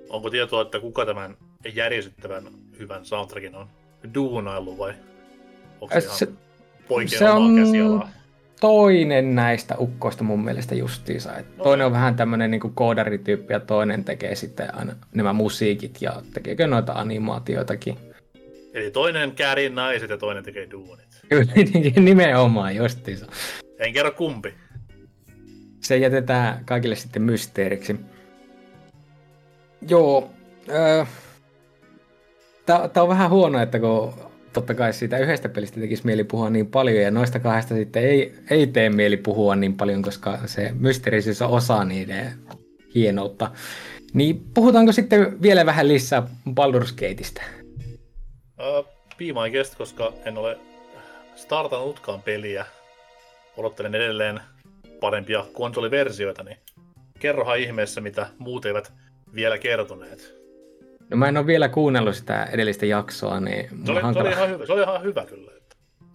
Onko 0.09 0.31
tietoa, 0.31 0.63
että 0.63 0.81
kuka 0.81 1.07
tämän 1.07 1.37
järjestettävän 1.75 2.45
hyvän 2.79 3.05
soundtrackin 3.05 3.55
on 3.55 3.67
duunaillut 4.15 4.79
vai 4.79 4.95
Onko 5.81 6.01
se, 6.01 6.01
se, 6.01 6.29
se 7.07 7.31
on 7.31 7.57
käsialaa? 7.57 8.11
toinen 8.61 9.35
näistä 9.35 9.75
ukkoista 9.79 10.25
mun 10.25 10.45
mielestä 10.45 10.75
justiinsa. 10.75 11.37
Et 11.37 11.47
okay. 11.47 11.65
Toinen 11.65 11.87
on 11.87 11.93
vähän 11.93 12.17
tämmöinen 12.17 12.51
niin 12.51 12.75
koodarityyppi 12.75 13.53
ja 13.53 13.61
toinen 13.61 14.05
tekee 14.05 14.35
sitten 14.35 14.75
aina 14.75 14.93
nämä 15.15 15.33
musiikit 15.33 16.03
ja 16.03 16.23
tekeekö 16.35 16.67
noita 16.67 16.93
animaatioitakin. 16.93 17.97
Eli 18.75 18.91
toinen 18.91 19.33
käärii 19.33 19.69
naiset 19.69 20.11
ja 20.11 20.19
toinen 20.19 20.45
tekee 20.45 20.71
duunit. 20.71 21.09
Nimenomaan 22.01 22.77
justiinsa. 22.77 23.27
En 23.79 23.93
kerro 23.93 24.11
kumpi. 24.13 24.55
Se 25.81 25.97
jätetään 25.97 26.65
kaikille 26.65 26.97
sitten 26.97 27.23
mysteeriksi. 27.23 27.97
Joo. 29.89 30.31
Äh, 31.01 31.09
Tämä 32.67 33.03
on 33.03 33.09
vähän 33.09 33.31
huono, 33.31 33.63
että 33.63 33.79
kun 33.79 34.15
totta 34.53 34.75
kai 34.75 34.93
siitä 34.93 35.19
yhdestä 35.19 35.49
pelistä 35.49 35.81
tekisi 35.81 36.07
mieli 36.07 36.25
puhua 36.25 36.51
niin 36.51 36.67
paljon, 36.67 37.03
ja 37.03 37.11
noista 37.11 37.39
kahdesta 37.39 37.75
sitten 37.75 38.05
ei, 38.05 38.35
ei 38.51 38.67
tee 38.67 38.91
mieli 38.91 39.17
puhua 39.17 39.57
niin 39.57 39.77
paljon, 39.77 40.03
koska 40.03 40.39
se 40.47 40.71
mysteerisyys 40.79 41.43
on 41.43 41.51
osa 41.51 41.85
niiden 41.85 42.33
hienoutta. 42.95 43.51
Niin 44.15 44.45
puhutaanko 44.55 44.93
sitten 44.93 45.43
vielä 45.43 45.67
vähän 45.67 45.89
lisää 45.89 46.29
Baldur's 46.51 46.95
Gateista? 46.95 47.43
Uh, 48.79 48.87
koska 49.79 50.13
en 50.25 50.39
ole 50.39 50.59
startannutkaan 51.37 52.23
peliä. 52.23 52.67
Odottelen 53.57 53.95
edelleen 53.95 54.41
parempia 55.01 55.45
konsoliversioita, 55.53 56.43
niin 56.43 56.57
kerrohan 57.19 57.59
ihmeessä, 57.59 58.01
mitä 58.01 58.27
muut 58.39 58.67
eivät 58.67 58.93
vielä 59.35 59.59
kertoneet. 59.59 60.40
No 61.11 61.17
mä 61.17 61.29
en 61.29 61.37
ole 61.37 61.47
vielä 61.47 61.69
kuunnellut 61.69 62.15
sitä 62.15 62.45
edellistä 62.45 62.87
jaksoa, 62.87 63.41
niin... 63.41 63.69
Se 63.85 63.93
oli, 63.93 64.01
hankala... 64.01 64.25
se 64.25 64.29
oli, 64.29 64.37
ihan, 64.37 64.51
hyvä, 64.51 64.67
se 64.67 64.73
oli 64.73 64.83
ihan 64.83 65.03
hyvä 65.03 65.27
kyllä. 65.27 65.53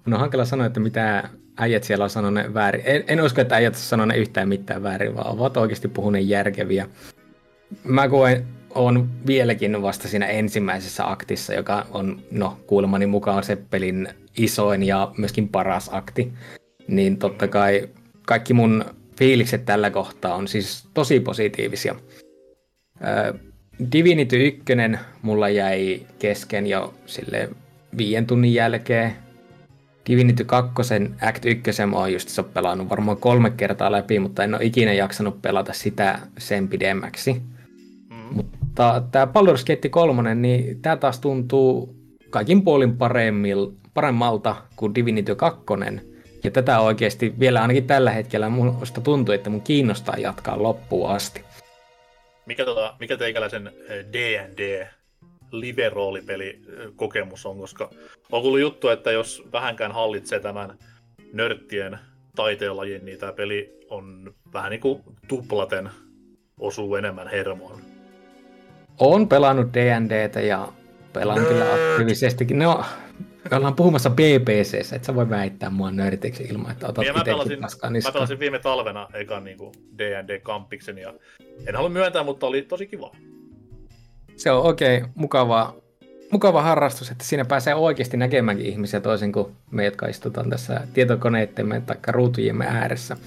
On 0.08 0.20
hankala 0.20 0.46
sanoa, 0.46 0.68
että 0.68 0.80
mitä 0.80 1.30
äijät 1.58 1.84
siellä 1.84 2.04
on 2.04 2.10
sanonut 2.10 2.54
väärin. 2.54 2.82
En, 2.86 3.04
en 3.08 3.22
usko, 3.22 3.42
että 3.42 3.56
äijät 3.56 3.75
sanonut 3.75 4.18
yhtään 4.18 4.50
mitään 4.50 4.84
väärin, 4.84 5.16
vaan 5.16 5.28
ovat 5.28 5.58
oikeasti 5.58 5.88
puhuneet 5.88 6.28
järkeviä. 6.28 6.88
Mä 7.84 8.10
koen, 8.10 8.46
on 8.75 9.10
vieläkin 9.28 9.82
vasta 9.82 10.08
siinä 10.08 10.25
ensimmäisessä 10.25 11.12
aktissa, 11.12 11.54
joka 11.54 11.86
on, 11.92 12.22
no 12.32 12.60
kuulemani 12.68 13.06
mukaan 13.06 13.44
se 13.44 13.56
pelin 13.56 14.08
isoin 14.38 14.84
ja 14.84 15.12
myöskin 15.18 15.50
paras 15.50 15.90
akti. 15.94 16.34
Niin 16.88 17.18
totta 17.18 17.48
kai 17.48 17.90
kaikki 18.28 18.54
mun 18.54 18.86
fiilikset 19.18 19.66
tällä 19.66 19.90
kohtaa 19.90 20.36
on 20.36 20.48
siis 20.48 20.88
tosi 20.94 21.20
positiivisia. 21.20 21.96
Divinity 23.91 24.48
1 24.48 24.63
mulla 25.22 25.50
jäi 25.50 26.01
kesken 26.20 26.67
jo 26.67 26.94
sille 27.05 27.50
viien 27.98 28.27
tunnin 28.27 28.53
jälkeen. 28.53 29.15
Divinity 30.10 30.44
2 30.44 30.72
Act 31.22 31.46
1 31.46 31.86
mä 31.86 31.98
oon 31.98 32.13
just 32.13 32.39
pelannut 32.53 32.89
varmaan 32.89 33.17
kolme 33.17 33.50
kertaa 33.50 33.91
läpi, 33.91 34.20
mutta 34.20 34.44
en 34.44 34.55
ole 34.55 34.63
ikinä 34.65 34.94
jaksanut 34.94 35.41
pelata 35.41 35.74
sitä 35.74 36.20
sen 36.38 36.67
pidemmäksi. 36.67 37.41
Mm. 38.10 38.15
Mutta 38.32 39.03
tämä 39.12 39.25
Baldur's 39.25 39.65
Gate 39.67 39.89
3, 39.89 40.36
niin 40.36 40.82
tämä 40.82 40.98
taas 40.98 41.20
tuntuu 41.20 41.96
kaikin 42.29 42.62
puolin 42.62 42.98
paremmil, 42.98 43.72
paremmalta 43.94 44.55
kuin 44.75 44.96
Divinity 44.96 45.36
2. 45.36 45.63
Ja 46.44 46.51
tätä 46.51 46.79
oikeasti 46.79 47.34
vielä 47.39 47.62
ainakin 47.62 47.88
tällä 47.88 48.12
hetkellä 48.12 48.50
musta 48.50 49.01
tuntuu, 49.01 49.36
että 49.36 49.50
mun 49.50 49.62
kiinnostaa 49.62 50.17
jatkaa 50.17 50.63
loppuun 50.63 51.10
asti. 51.10 51.44
Mikä, 52.46 52.66
tota, 52.66 52.96
mikä 53.00 53.18
teikäläisen 53.18 53.72
D&D 54.14 54.60
eh, 54.82 54.88
live-roolipeli 55.52 56.50
eh, 56.50 56.92
kokemus 56.96 57.46
on, 57.46 57.58
koska 57.58 57.90
on 58.32 58.42
kuullut 58.42 58.60
juttu, 58.60 58.90
että 58.90 59.12
jos 59.12 59.44
vähänkään 59.52 59.92
hallitsee 59.92 60.40
tämän 60.40 60.78
nörttien 61.34 62.00
taiteenlajin, 62.36 63.06
niin 63.06 63.20
tämä 63.20 63.34
peli 63.34 63.80
on 63.90 64.34
vähän 64.54 64.72
niin 64.72 64.82
kuin 64.82 65.02
tuplaten 65.28 65.90
osuu 66.60 66.96
enemmän 66.96 67.28
hermoon. 67.28 67.82
Olen 69.00 69.28
pelannut 69.28 69.74
D&Dtä 69.74 70.42
ja 70.42 70.68
pelaan 71.14 71.46
kyllä 71.46 71.74
aktiivisestikin. 71.74 72.60
No, 72.60 72.86
me 73.52 73.58
ollaan 73.58 73.75
puhumassa 73.75 74.10
BBC, 74.10 74.94
et 74.94 75.04
sä 75.04 75.16
voi 75.16 75.30
väittää 75.30 75.70
mua 75.70 75.92
nörtiksi 75.92 76.44
ilman, 76.44 76.72
että 76.72 76.88
otat 76.88 77.06
mä 77.16 77.24
pelasin, 77.25 77.60
mä 78.04 78.12
pelasin 78.14 78.40
viime 78.40 78.60
talvena 78.60 79.08
ekan 79.14 79.44
niin 79.44 79.58
D&D-kampiksen 79.98 80.98
ja 80.98 81.14
en 81.68 81.75
halua 81.75 81.90
myöntää, 81.90 82.24
mutta 82.24 82.46
oli 82.46 82.62
tosi 82.62 82.88
kiva. 82.88 83.12
Se 84.36 84.52
on 84.52 84.64
oikein 84.64 85.08
mukava, 85.16 85.75
mukava 86.32 86.62
harrastus, 86.62 87.12
että 87.12 87.24
siinä 87.24 87.46
pääsee 87.46 87.75
oikeasti 87.75 88.18
näkemäänkin 88.18 88.66
ihmisiä 88.66 89.02
toisin 89.02 89.32
kuin 89.32 89.56
me, 89.72 89.86
jotka 89.86 90.08
istutaan 90.08 90.50
tässä 90.50 90.82
tietokoneittemme 90.94 91.82
tai 91.82 91.98
ruutujemme 92.08 92.66
ääressä. 92.68 93.18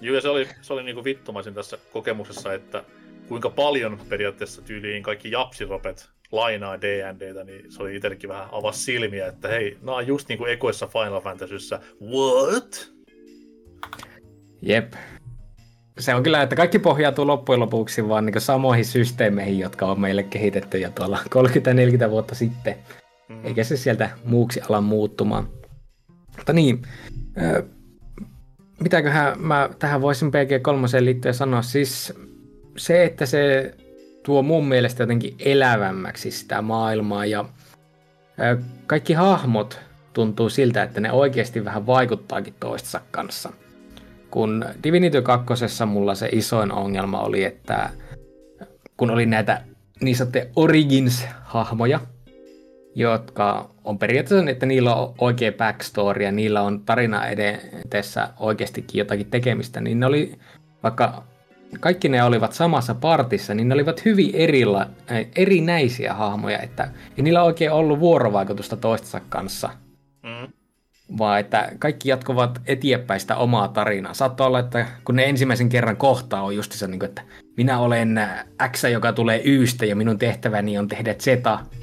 Joo, 0.00 0.14
ja 0.14 0.20
se 0.20 0.28
oli, 0.28 0.48
se 0.60 0.72
oli 0.72 0.82
niin 0.82 0.94
kuin 0.94 1.04
vittumaisin 1.04 1.54
tässä 1.54 1.78
kokemuksessa, 1.92 2.54
että 2.54 2.84
kuinka 3.28 3.50
paljon 3.50 4.00
periaatteessa 4.08 4.62
tyyliin 4.62 5.02
kaikki 5.02 5.30
japsiropet 5.30 6.08
lainaa 6.32 6.80
D&Dtä, 6.80 7.44
niin 7.44 7.72
se 7.72 7.82
oli 7.82 7.96
itsellekin 7.96 8.28
vähän 8.28 8.48
avas 8.52 8.84
silmiä, 8.84 9.26
että 9.26 9.48
hei, 9.48 9.78
nämä 9.82 9.96
on 9.96 10.06
just 10.06 10.28
niin 10.28 10.38
kuin 10.38 10.52
ekoissa 10.52 10.86
Final 10.86 11.20
Fantasyssä. 11.20 11.80
What? 12.02 12.92
Jep. 14.62 14.92
Se 15.98 16.14
on 16.14 16.22
kyllä, 16.22 16.42
että 16.42 16.56
kaikki 16.56 16.78
pohjautuu 16.78 17.26
loppujen 17.26 17.60
lopuksi 17.60 18.08
vaan 18.08 18.26
niin 18.26 18.40
samoihin 18.40 18.84
systeemeihin, 18.84 19.58
jotka 19.58 19.86
on 19.86 20.00
meille 20.00 20.22
kehitetty 20.22 20.78
jo 20.78 20.90
tuolla 20.90 21.18
30-40 22.06 22.10
vuotta 22.10 22.34
sitten. 22.34 22.74
Mm-hmm. 23.28 23.46
Eikä 23.46 23.64
se 23.64 23.76
sieltä 23.76 24.10
muuksi 24.24 24.60
ala 24.68 24.80
muuttumaan. 24.80 25.48
Mutta 26.36 26.52
niin, 26.52 26.82
mitäköhän 28.80 29.40
mä 29.40 29.70
tähän 29.78 30.02
voisin 30.02 30.28
PG3 30.28 31.04
liittyen 31.04 31.34
sanoa, 31.34 31.62
siis 31.62 32.12
se, 32.76 33.04
että 33.04 33.26
se 33.26 33.74
tuo 34.22 34.42
mun 34.42 34.68
mielestä 34.68 35.02
jotenkin 35.02 35.36
elävämmäksi 35.38 36.30
sitä 36.30 36.62
maailmaa 36.62 37.26
ja 37.26 37.44
kaikki 38.86 39.12
hahmot 39.12 39.80
tuntuu 40.12 40.48
siltä, 40.48 40.82
että 40.82 41.00
ne 41.00 41.12
oikeasti 41.12 41.64
vähän 41.64 41.86
vaikuttaakin 41.86 42.54
toistensa 42.60 43.00
kanssa. 43.10 43.52
Kun 44.30 44.64
Divinity 44.84 45.22
2. 45.22 45.84
mulla 45.86 46.14
se 46.14 46.28
isoin 46.32 46.72
ongelma 46.72 47.20
oli, 47.20 47.44
että 47.44 47.90
kun 48.96 49.10
oli 49.10 49.26
näitä 49.26 49.62
niin 50.00 50.16
sanottuja 50.16 50.44
Origins-hahmoja, 50.56 52.00
jotka 52.94 53.70
on 53.84 53.98
periaatteessa, 53.98 54.50
että 54.50 54.66
niillä 54.66 54.94
on 54.94 55.14
oikea 55.18 55.52
backstory 55.52 56.24
ja 56.24 56.32
niillä 56.32 56.62
on 56.62 56.80
tarina 56.80 57.26
edessä 57.26 58.28
oikeastikin 58.38 58.98
jotakin 58.98 59.30
tekemistä, 59.30 59.80
niin 59.80 60.00
ne 60.00 60.06
oli 60.06 60.38
vaikka 60.82 61.24
kaikki 61.80 62.08
ne 62.08 62.24
olivat 62.24 62.52
samassa 62.52 62.94
partissa, 62.94 63.54
niin 63.54 63.68
ne 63.68 63.74
olivat 63.74 64.04
hyvin 64.04 64.30
erilla, 64.34 64.80
äh, 65.12 65.26
erinäisiä 65.36 66.14
hahmoja, 66.14 66.58
että 66.58 66.90
ei 67.16 67.24
niillä 67.24 67.42
oikein 67.42 67.72
ollut 67.72 68.00
vuorovaikutusta 68.00 68.76
toistensa 68.76 69.20
kanssa. 69.28 69.70
Mm. 70.22 70.52
Vaan 71.18 71.40
että 71.40 71.72
kaikki 71.78 72.08
jatkuvat 72.08 72.60
eteenpäin 72.66 73.20
sitä 73.20 73.36
omaa 73.36 73.68
tarinaa. 73.68 74.14
Saattaa 74.14 74.46
olla, 74.46 74.58
että 74.58 74.86
kun 75.04 75.16
ne 75.16 75.24
ensimmäisen 75.24 75.68
kerran 75.68 75.96
kohtaa 75.96 76.42
on 76.42 76.56
just 76.56 76.72
se, 76.72 76.86
niin 76.86 76.98
kuin, 76.98 77.08
että 77.08 77.22
minä 77.56 77.78
olen 77.78 78.20
X, 78.72 78.84
joka 78.84 79.12
tulee 79.12 79.42
Ystä 79.44 79.86
ja 79.86 79.96
minun 79.96 80.18
tehtäväni 80.18 80.78
on 80.78 80.88
tehdä 80.88 81.14
Z. 81.14 81.26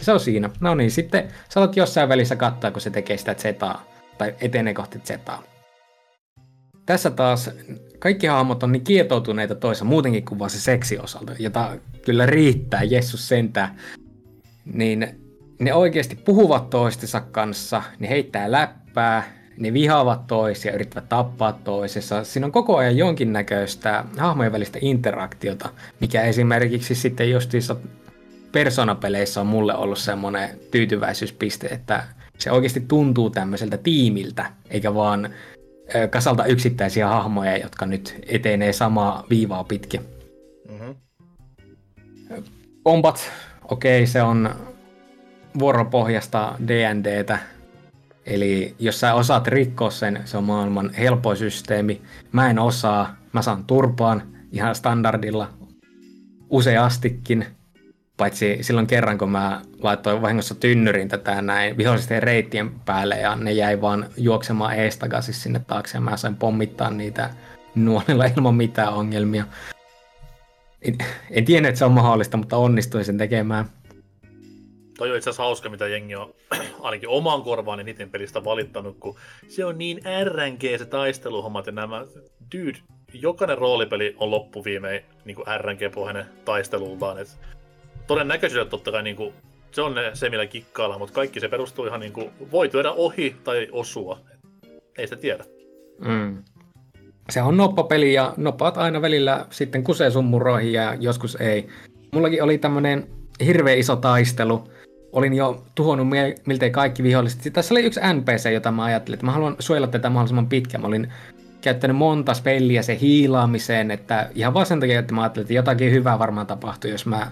Se 0.02 0.12
on 0.12 0.20
siinä. 0.20 0.50
No 0.60 0.76
niin, 0.76 0.92
sitten 0.92 1.28
saatat 1.50 1.76
jossain 1.76 2.10
välissä 2.10 2.36
katsoa, 2.36 2.72
kun 2.72 2.82
se 2.82 2.90
tekee 2.90 3.18
sitä 3.18 3.34
Z 3.34 3.44
tai 4.18 4.36
etenee 4.42 4.74
kohti 4.74 5.00
Z. 5.00 5.12
Tässä 6.86 7.10
taas 7.10 7.50
kaikki 8.00 8.28
hahmot 8.28 8.64
on 8.64 8.72
niin 8.72 8.84
kietoutuneita 8.84 9.56
toisa 9.56 9.86
muutenkin 9.86 10.26
kuin 10.26 10.40
vaan 10.40 10.50
se 10.50 10.60
seksi 10.60 11.00
osalta, 11.00 11.36
jota 11.40 11.78
kyllä 12.06 12.26
riittää, 12.26 12.84
Jessus 12.84 13.28
sentää. 13.28 13.76
Niin 14.66 15.08
ne 15.60 15.74
oikeasti 15.74 16.16
puhuvat 16.16 16.70
toistensa 16.70 17.22
kanssa, 17.22 17.84
ne 18.00 18.10
heittää 18.10 18.52
läppää, 18.52 19.40
ne 19.58 19.74
vihaavat 19.74 20.28
toisia, 20.28 20.74
yrittävät 20.74 21.10
tappaa 21.10 21.54
toisessa. 21.54 22.24
Siinä 22.24 22.46
on 22.46 22.52
koko 22.52 22.78
ajan 22.78 22.98
jonkinnäköistä 22.98 24.06
hahmojen 24.18 24.52
välistä 24.52 24.80
interaktiota, 24.82 25.70
mikä 26.00 26.22
esimerkiksi 26.22 26.96
sitten 26.96 27.32
justiinsa 27.32 27.76
persoonapeleissä 28.52 29.42
on 29.42 29.48
mulle 29.48 29.76
ollut 29.76 29.98
semmoinen 29.98 30.50
tyytyväisyyspiste, 30.72 31.68
että 31.68 32.04
se 32.38 32.52
oikeasti 32.52 32.80
tuntuu 32.80 33.30
tämmöiseltä 33.30 33.78
tiimiltä, 33.78 34.52
eikä 34.70 34.94
vaan 34.94 35.30
kasalta 36.10 36.46
yksittäisiä 36.46 37.08
hahmoja, 37.08 37.58
jotka 37.58 37.86
nyt 37.86 38.16
etenee 38.28 38.74
samaa 38.74 39.24
viivaa 39.30 39.64
pitkin. 39.64 40.02
Mm-hmm. 40.70 40.96
Kombat, 42.84 43.32
okei, 43.64 44.00
okay, 44.00 44.08
se 44.08 44.22
on 44.22 44.50
vuoropohjasta 45.60 46.56
D&Dtä, 46.68 47.40
eli 48.26 48.76
jos 48.80 49.00
sä 49.00 49.14
osaat 49.14 49.48
rikkoa 49.48 49.90
sen, 49.90 50.22
se 50.26 50.38
on 50.38 50.44
maailman 50.44 50.94
helpoin 50.94 51.38
systeemi. 51.38 52.02
Mä 52.32 52.50
en 52.50 52.60
osaa, 52.60 53.16
mä 53.34 53.42
saan 53.42 53.64
turpaan 53.64 54.24
ihan 54.52 54.76
standardilla 54.76 55.50
useastikin, 56.50 57.46
Paitsi 58.20 58.58
silloin 58.62 58.88
kerran, 58.88 59.18
kun 59.18 59.32
mä 59.32 59.62
laitoin 59.82 60.22
vahingossa 60.22 60.56
tynnyrin 60.56 61.08
tätä 61.08 61.42
näin 61.42 61.78
vihollisten 61.78 62.24
reittien 62.24 62.72
päälle 62.86 63.16
ja 63.16 63.36
ne 63.36 63.52
jäi 63.52 63.82
vaan 63.82 64.06
juoksemaan 64.18 64.76
ees 64.76 64.98
takaisin 64.98 65.34
sinne 65.34 65.62
taakse 65.68 65.98
ja 65.98 66.02
mä 66.02 66.18
sain 66.18 66.36
pommittaa 66.36 66.90
niitä 66.90 67.30
nuolilla 67.76 68.26
ilman 68.26 68.56
mitään 68.56 68.94
ongelmia. 68.94 69.46
En, 70.82 70.98
en 71.32 71.46
tiedä, 71.46 71.68
että 71.68 71.80
se 71.80 71.86
on 71.86 71.92
mahdollista, 71.92 72.38
mutta 72.38 72.58
onnistuin 72.58 73.06
sen 73.06 73.18
tekemään. 73.18 73.66
Toi 74.98 75.12
on 75.12 75.18
itse 75.18 75.30
asiassa 75.30 75.44
hauska, 75.44 75.70
mitä 75.70 75.88
jengi 75.88 76.16
on 76.16 76.34
ainakin 76.82 77.10
omaan 77.10 77.42
korvaan 77.42 77.80
eniten 77.80 78.10
pelistä 78.10 78.44
valittanut, 78.44 78.98
kun 79.00 79.16
se 79.48 79.66
on 79.66 79.78
niin 79.78 80.02
RNG 80.24 80.62
se 80.78 80.86
taisteluhommat 80.86 81.66
ja 81.66 81.72
nämä. 81.72 82.06
Dude, 82.56 82.80
jokainen 83.14 83.58
roolipeli 83.58 84.16
on 84.18 84.32
loppuviimein 84.32 85.02
niin 85.26 85.38
RNG-pohjainen 85.58 86.26
taistelultaan. 86.46 87.18
että 87.18 87.59
todennäköisyydellä 88.10 88.70
totta 88.70 88.92
kai 88.92 89.04
niin 89.04 89.16
kuin, 89.16 89.34
se 89.72 89.82
on 89.82 89.96
se, 90.14 90.30
millä 90.30 90.46
kikkaillaan, 90.46 91.02
mutta 91.02 91.16
kaikki 91.16 91.40
se 91.40 91.48
perustuu 91.48 91.86
ihan 91.86 92.00
niin 92.00 92.14
kuin, 92.14 92.30
voi 92.52 92.70
työdä 92.70 92.92
ohi 92.92 93.36
tai 93.44 93.68
osua. 93.72 94.20
Ei 94.98 95.08
sitä 95.08 95.22
tiedä. 95.22 95.44
Mm. 96.06 96.44
Se 97.30 97.42
on 97.42 97.58
noppapeli 97.58 98.14
ja 98.14 98.34
noppaat 98.38 98.78
aina 98.78 99.02
välillä 99.02 99.46
sitten 99.50 99.84
kusee 99.84 100.12
sun 100.12 100.26
muroihin 100.26 100.74
ja 100.74 100.96
joskus 101.00 101.36
ei. 101.36 101.68
Mullakin 102.14 102.44
oli 102.44 102.58
tämmönen 102.58 103.08
hirveä 103.46 103.76
iso 103.76 103.96
taistelu. 103.96 104.72
Olin 105.12 105.34
jo 105.34 105.64
tuhonnut 105.76 106.08
miltei 106.46 106.72
kaikki 106.72 107.04
viholliset. 107.04 107.54
Tässä 107.54 107.74
oli 107.74 107.86
yksi 107.86 108.00
NPC, 108.14 108.52
jota 108.54 108.72
mä 108.72 108.84
ajattelin, 108.84 109.16
että 109.16 109.26
mä 109.26 109.32
haluan 109.32 109.56
suojella 109.60 109.88
tätä 109.88 110.10
mahdollisimman 110.10 110.50
pitkään. 110.50 110.82
Mä 110.82 110.88
olin 110.88 111.14
käyttänyt 111.62 111.98
monta 111.98 112.34
spelliä 112.34 112.82
se 112.82 112.98
hiilaamiseen, 113.02 113.92
että 113.92 114.30
ihan 114.36 114.54
vaan 114.54 114.66
sen 114.66 114.80
takia, 114.80 115.00
että 115.00 115.14
mä 115.14 115.22
ajattelin, 115.22 115.44
että 115.44 115.54
jotakin 115.54 115.92
hyvää 115.92 116.20
varmaan 116.20 116.48
tapahtuu, 116.48 116.92
jos 116.92 117.06
mä 117.06 117.32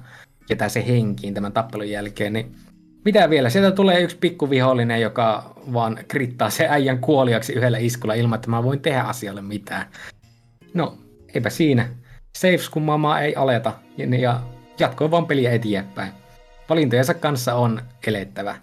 jätä 0.49 0.69
se 0.69 0.88
henkiin 0.88 1.33
tämän 1.33 1.53
tappelun 1.53 1.89
jälkeen, 1.89 2.33
niin 2.33 2.55
mitä 3.05 3.29
vielä? 3.29 3.49
Sieltä 3.49 3.71
tulee 3.71 4.01
yksi 4.01 4.17
pikkuvihollinen, 4.17 5.01
joka 5.01 5.53
vaan 5.73 5.99
krittaa 6.07 6.49
se 6.49 6.67
äijän 6.69 6.99
kuoliaksi 6.99 7.53
yhdellä 7.53 7.77
iskulla 7.77 8.13
ilman, 8.13 8.36
että 8.36 8.49
mä 8.49 8.63
voin 8.63 8.79
tehdä 8.79 9.01
asialle 9.01 9.41
mitään. 9.41 9.86
No, 10.73 10.97
eipä 11.33 11.49
siinä. 11.49 11.89
Saves 12.38 12.69
kummaa 12.69 13.21
ei 13.21 13.36
aleta 13.36 13.73
ja 14.19 14.41
jatkoi 14.79 15.12
vaan 15.12 15.25
peliä 15.25 15.51
eteenpäin. 15.51 16.12
Valintojensa 16.69 17.13
kanssa 17.13 17.55
on 17.55 17.81
elettävä. 18.07 18.55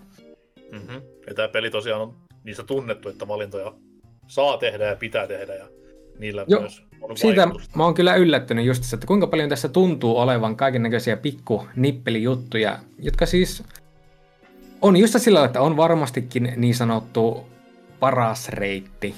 Mm-hmm. 0.72 1.02
Ja 1.26 1.34
tämä 1.34 1.48
peli 1.48 1.70
tosiaan 1.70 2.02
on 2.02 2.14
niissä 2.44 2.62
tunnettu, 2.62 3.08
että 3.08 3.28
valintoja 3.28 3.74
saa 4.26 4.56
tehdä 4.56 4.84
ja 4.84 4.96
pitää 4.96 5.26
tehdä 5.26 5.54
ja 5.54 5.68
niillä 6.18 6.44
jo, 6.48 6.60
myös 6.60 6.82
Siitä 7.14 7.48
mä 7.74 7.84
oon 7.84 7.94
kyllä 7.94 8.14
yllättynyt 8.14 8.64
just 8.64 8.92
että 8.94 9.06
kuinka 9.06 9.26
paljon 9.26 9.48
tässä 9.48 9.68
tuntuu 9.68 10.18
olevan 10.18 10.56
kaiken 10.56 10.82
näköisiä 10.82 11.16
pikku 11.16 11.66
nippelijuttuja, 11.76 12.78
jotka 12.98 13.26
siis 13.26 13.62
on 14.82 14.96
just 14.96 15.14
sillä 15.18 15.44
että 15.44 15.60
on 15.60 15.76
varmastikin 15.76 16.52
niin 16.56 16.74
sanottu 16.74 17.46
paras 18.00 18.48
reitti, 18.48 19.14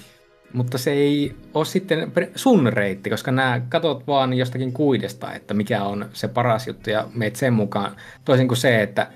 mutta 0.53 0.79
se 0.79 0.92
ei 0.92 1.37
ole 1.55 1.64
sitten 1.64 2.12
sun 2.35 2.72
reitti, 2.72 3.11
koska 3.11 3.33
nämä 3.33 3.61
katot 3.68 4.07
vaan 4.07 4.35
jostakin 4.35 4.72
kuidesta, 4.72 5.33
että 5.33 5.55
mikä 5.55 5.85
on 5.85 6.09
se 6.12 6.29
paras 6.29 6.66
juttu 6.66 6.90
ja 6.90 7.07
meet 7.14 7.37
sen 7.37 7.53
mukaan. 7.53 7.96
Toisin 8.25 8.49
kuin 8.49 8.59
se, 8.59 8.83
että 8.83 9.07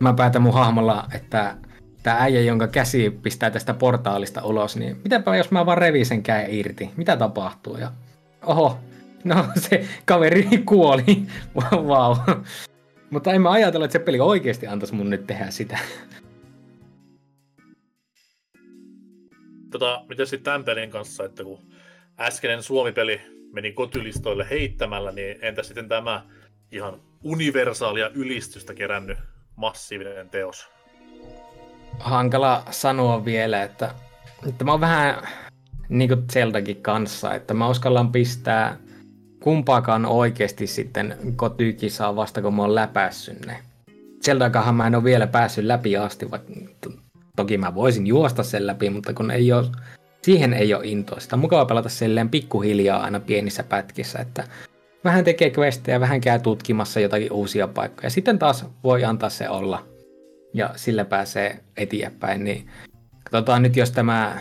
mä 0.00 0.12
päätän 0.12 0.42
mun 0.42 0.54
hahmolla, 0.54 1.08
että 1.14 1.56
tämä 2.02 2.16
äijä, 2.20 2.40
jonka 2.40 2.66
käsi 2.68 3.10
pistää 3.22 3.50
tästä 3.50 3.74
portaalista 3.74 4.44
ulos, 4.44 4.76
niin 4.76 4.96
mitäpä 5.04 5.36
jos 5.36 5.50
mä 5.50 5.66
vaan 5.66 5.78
revin 5.78 6.06
sen 6.06 6.22
käen 6.22 6.54
irti? 6.54 6.90
Mitä 6.96 7.16
tapahtuu? 7.16 7.76
Ja 7.76 7.92
oho, 8.46 8.78
no 9.24 9.44
se 9.68 9.88
kaveri 10.04 10.48
kuoli. 10.64 11.04
Vau. 11.56 11.84
wow. 11.84 12.16
Mutta 13.10 13.32
en 13.32 13.42
mä 13.42 13.50
ajatella, 13.50 13.84
että 13.84 13.92
se 13.92 14.04
peli 14.04 14.20
oikeasti 14.20 14.66
antaisi 14.66 14.94
mun 14.94 15.10
nyt 15.10 15.26
tehdä 15.26 15.50
sitä. 15.50 15.78
Tota, 19.70 20.04
miten 20.08 20.26
sitten 20.26 20.44
tämän 20.44 20.64
pelin 20.64 20.90
kanssa, 20.90 21.24
että 21.24 21.44
kun 21.44 21.58
äskeinen 22.20 22.62
Suomi-peli 22.62 23.20
meni 23.52 23.72
kotylistoille 23.72 24.46
heittämällä, 24.50 25.12
niin 25.12 25.36
entä 25.42 25.62
sitten 25.62 25.88
tämä 25.88 26.22
ihan 26.72 27.00
universaalia 27.22 28.10
ylistystä 28.14 28.74
kerännyt 28.74 29.18
massiivinen 29.56 30.30
teos? 30.30 30.68
Hankala 31.98 32.62
sanoa 32.70 33.24
vielä, 33.24 33.62
että, 33.62 33.94
että 34.48 34.64
mä 34.64 34.70
oon 34.70 34.80
vähän 34.80 35.28
niin 35.88 36.08
kuin 36.08 36.24
Zeldakin 36.32 36.82
kanssa, 36.82 37.34
että 37.34 37.54
mä 37.54 37.68
uskallan 37.68 38.12
pistää 38.12 38.76
kumpaakaan 39.42 40.06
oikeasti 40.06 40.66
sitten 40.66 41.16
kotykisaa 41.36 42.16
vasta 42.16 42.42
kun 42.42 42.54
mä 42.54 42.62
oon 42.62 42.74
läpässyt 42.74 43.46
ne. 43.46 43.56
Zeldakahan 44.24 44.74
mä 44.74 44.86
en 44.86 44.94
ole 44.94 45.04
vielä 45.04 45.26
päässyt 45.26 45.64
läpi 45.64 45.96
asti, 45.96 46.30
vaikka 46.30 46.52
toki 47.36 47.58
mä 47.58 47.74
voisin 47.74 48.06
juosta 48.06 48.42
sen 48.42 48.66
läpi, 48.66 48.90
mutta 48.90 49.14
kun 49.14 49.30
ei 49.30 49.52
ole, 49.52 49.66
siihen 50.22 50.52
ei 50.52 50.74
ole 50.74 50.86
intoa. 50.86 51.20
Sitä 51.20 51.36
on 51.36 51.40
mukava 51.40 51.64
pelata 51.64 51.88
silleen 51.88 52.28
pikkuhiljaa 52.28 53.02
aina 53.02 53.20
pienissä 53.20 53.62
pätkissä, 53.62 54.18
että 54.18 54.44
vähän 55.04 55.24
tekee 55.24 55.52
questejä, 55.58 56.00
vähän 56.00 56.20
käy 56.20 56.38
tutkimassa 56.38 57.00
jotakin 57.00 57.32
uusia 57.32 57.68
paikkoja. 57.68 58.10
Sitten 58.10 58.38
taas 58.38 58.66
voi 58.84 59.04
antaa 59.04 59.30
se 59.30 59.48
olla 59.48 59.84
ja 60.54 60.70
sillä 60.76 61.04
pääsee 61.04 61.60
eteenpäin. 61.76 62.44
Niin 62.44 62.66
katsotaan 63.24 63.62
nyt, 63.62 63.76
jos 63.76 63.90
tämä 63.90 64.38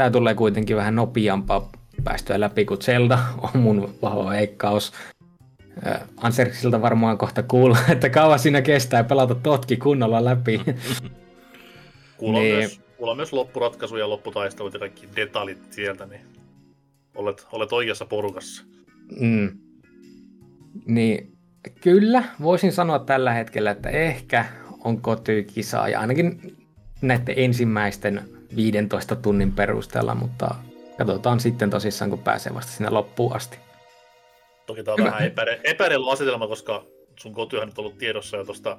Tää 0.00 0.10
tulee 0.10 0.34
kuitenkin 0.34 0.76
vähän 0.76 0.94
nopeampaa 0.94 1.70
päästöä 2.04 2.40
läpi 2.40 2.64
kuin 2.64 2.82
Zelda, 2.82 3.18
on 3.38 3.60
mun 3.60 3.94
vahva 4.02 4.30
veikkaus. 4.30 4.92
Anserksilta 6.16 6.82
varmaan 6.82 7.18
kohta 7.18 7.42
kuulla, 7.42 7.78
että 7.92 8.10
kauan 8.10 8.38
siinä 8.38 8.62
kestää 8.62 9.04
pelata 9.04 9.34
totki 9.34 9.76
kunnolla 9.76 10.24
läpi. 10.24 10.60
Kuulla, 12.16 12.38
niin. 12.38 12.56
myös, 12.56 12.80
kuulla 12.96 13.14
myös 13.14 13.32
loppuratkaisu 13.32 13.96
ja 13.96 14.08
lopputaistelut 14.08 14.74
ja 14.74 14.80
kaikki 14.80 15.08
detaljit 15.16 15.72
sieltä, 15.72 16.06
niin 16.06 16.20
olet, 17.14 17.46
olet 17.52 17.72
oikeassa 17.72 18.04
porukassa. 18.04 18.64
Mm. 19.20 19.58
Niin, 20.86 21.32
kyllä, 21.80 22.24
voisin 22.42 22.72
sanoa 22.72 22.98
tällä 22.98 23.32
hetkellä, 23.32 23.70
että 23.70 23.88
ehkä 23.88 24.44
on 24.84 25.00
kotykisaa 25.00 25.88
ja 25.88 26.00
ainakin 26.00 26.56
näiden 27.02 27.34
ensimmäisten 27.36 28.39
15 28.56 29.16
tunnin 29.16 29.52
perusteella, 29.52 30.14
mutta 30.14 30.54
katsotaan 30.98 31.40
sitten 31.40 31.70
tosissaan, 31.70 32.10
kun 32.10 32.18
pääsee 32.18 32.54
vasta 32.54 32.72
sinne 32.72 32.90
loppuun 32.90 33.36
asti. 33.36 33.58
Toki 34.66 34.82
tämä 34.84 34.92
on 34.94 34.98
Hyvä. 35.00 35.10
vähän 35.10 35.26
epärä, 35.26 35.56
epäreilu 35.64 36.08
asetelma, 36.08 36.46
koska 36.48 36.84
sun 37.20 37.34
kotyhän 37.34 37.68
nyt 37.68 37.78
ollut 37.78 37.98
tiedossa 37.98 38.36
jo 38.36 38.44
tuosta 38.44 38.78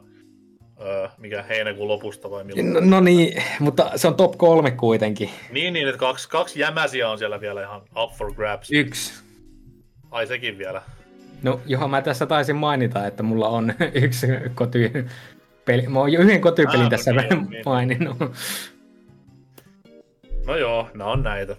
öö, 0.82 1.08
mikä 1.18 1.44
heinäkuun 1.44 1.88
lopusta 1.88 2.32
vai 2.32 2.44
milloin? 2.44 2.74
No, 2.74 2.80
no 2.80 3.00
niin, 3.00 3.44
mutta 3.60 3.92
se 3.96 4.08
on 4.08 4.16
top 4.16 4.38
kolme 4.38 4.72
kuitenkin. 4.72 5.30
Niin, 5.52 5.74
niin, 5.74 5.88
että 5.88 6.00
kaksi, 6.00 6.30
kaksi 6.30 6.60
jämäsiä 6.60 7.10
on 7.10 7.18
siellä 7.18 7.42
vielä 7.42 7.62
ihan 7.64 7.82
up 8.04 8.12
for 8.18 8.34
grabs. 8.34 8.72
Yksi. 8.72 9.14
Ai 10.12 10.28
sekin 10.28 10.58
vielä. 10.58 10.82
No, 11.44 11.60
johon 11.66 11.90
mä 11.90 12.02
tässä 12.02 12.26
taisin 12.26 12.56
mainita, 12.56 13.08
että 13.08 13.24
mulla 13.24 13.48
on 13.48 13.74
yksi 14.04 14.28
koti... 14.56 14.92
Peli. 15.66 15.88
Mä 15.88 16.00
oon 16.00 16.12
jo 16.12 16.20
yhden 16.22 16.42
kotipelin 16.42 16.82
Ah, 16.84 16.90
tässä 16.90 17.12
okei, 17.12 17.38
okei. 17.48 17.62
maininnut. 17.66 18.18
No 20.48 20.58
joo, 20.58 20.90
nämä 20.94 21.12
on 21.12 21.24
näitä. 21.24 21.56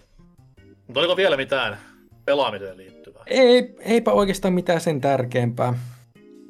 Mutta 0.86 1.00
oliko 1.00 1.16
vielä 1.16 1.36
mitään 1.36 1.78
pelaamiseen 2.24 2.76
liittyvää? 2.76 3.22
Ei, 3.26 3.74
eipä 3.78 4.12
oikeastaan 4.12 4.54
mitään 4.54 4.80
sen 4.80 5.00
tärkeämpää. 5.00 5.74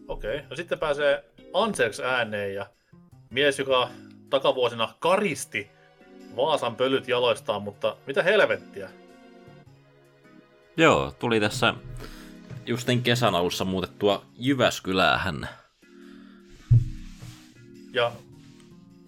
Okei, 0.09 0.43
no 0.51 0.57
sitten 0.57 0.79
pääsee 0.79 1.25
Anseks 1.55 2.01
ääneen 2.01 2.55
ja 2.55 2.67
mies, 3.31 3.59
joka 3.59 3.89
takavuosina 4.31 4.95
karisti 4.99 5.71
Vaasan 6.37 6.77
pölyt 6.77 7.09
jaloistaan, 7.09 7.63
mutta 7.63 7.97
mitä 8.07 8.23
helvettiä? 8.23 8.91
Joo, 10.77 11.15
tuli 11.19 11.41
tässä 11.41 11.75
justin 12.67 13.03
kesän 13.03 13.35
alussa 13.35 13.65
muutettua 13.65 14.25
Jyväskyläähän. 14.39 15.49
Ja 17.93 18.13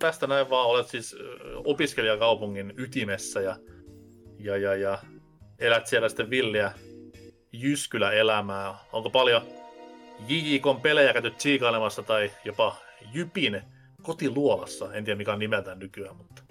tästä 0.04 0.26
näin 0.26 0.50
vaan 0.50 0.66
olet 0.66 0.88
siis 0.88 1.16
opiskelijakaupungin 1.64 2.74
ytimessä 2.76 3.40
ja, 3.40 3.56
ja, 4.38 4.56
ja, 4.56 4.74
ja 4.74 4.98
elät 5.58 5.86
siellä 5.86 6.08
sitten 6.08 6.30
villiä 6.30 6.72
Jyskylä-elämää. 7.52 8.74
Onko 8.92 9.10
paljon 9.10 9.42
JJKn 10.28 10.80
pelejä 10.82 11.12
käyty 11.12 11.30
tsiikailemassa 11.30 12.02
tai 12.02 12.30
jopa 12.44 12.76
Jypin 13.12 13.62
kotiluolassa? 14.02 14.94
En 14.94 15.04
tiedä 15.04 15.18
mikä 15.18 15.32
on 15.32 15.38
nimeltään 15.38 15.78
nykyään, 15.78 16.16
mutta 16.16 16.42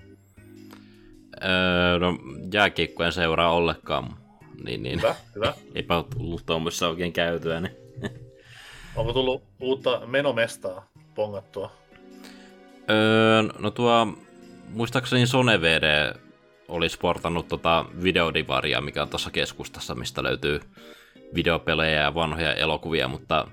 Öö, 1.43 1.99
no, 1.99 2.17
jääkiekkojen 2.53 3.13
seuraa 3.13 3.53
ollenkaan. 3.53 4.17
Niin, 4.63 4.83
niin. 4.83 4.99
hyvä, 4.99 5.15
hyvä. 5.35 5.53
Eipä 5.75 5.97
ole 5.97 6.05
tullut 6.17 6.45
tuommoissa 6.45 6.87
oikein 6.87 7.13
käytyä. 7.13 7.59
Niin. 7.61 7.75
Onko 8.95 9.13
tullut 9.13 9.43
uutta 9.59 10.01
menomestaa 10.05 10.89
pongattua? 11.15 11.82
Öö, 12.89 13.41
no 13.59 13.71
tuo, 13.71 14.17
muistaakseni 14.69 15.27
Sone 15.27 15.61
VD 15.61 16.13
oli 16.67 16.89
sportannut 16.89 17.47
tota 17.47 17.85
videodivaria, 18.03 18.81
mikä 18.81 19.01
on 19.01 19.09
tuossa 19.09 19.31
keskustassa, 19.31 19.95
mistä 19.95 20.23
löytyy 20.23 20.59
videopelejä 21.35 22.01
ja 22.01 22.15
vanhoja 22.15 22.53
elokuvia, 22.53 23.07
mutta 23.07 23.47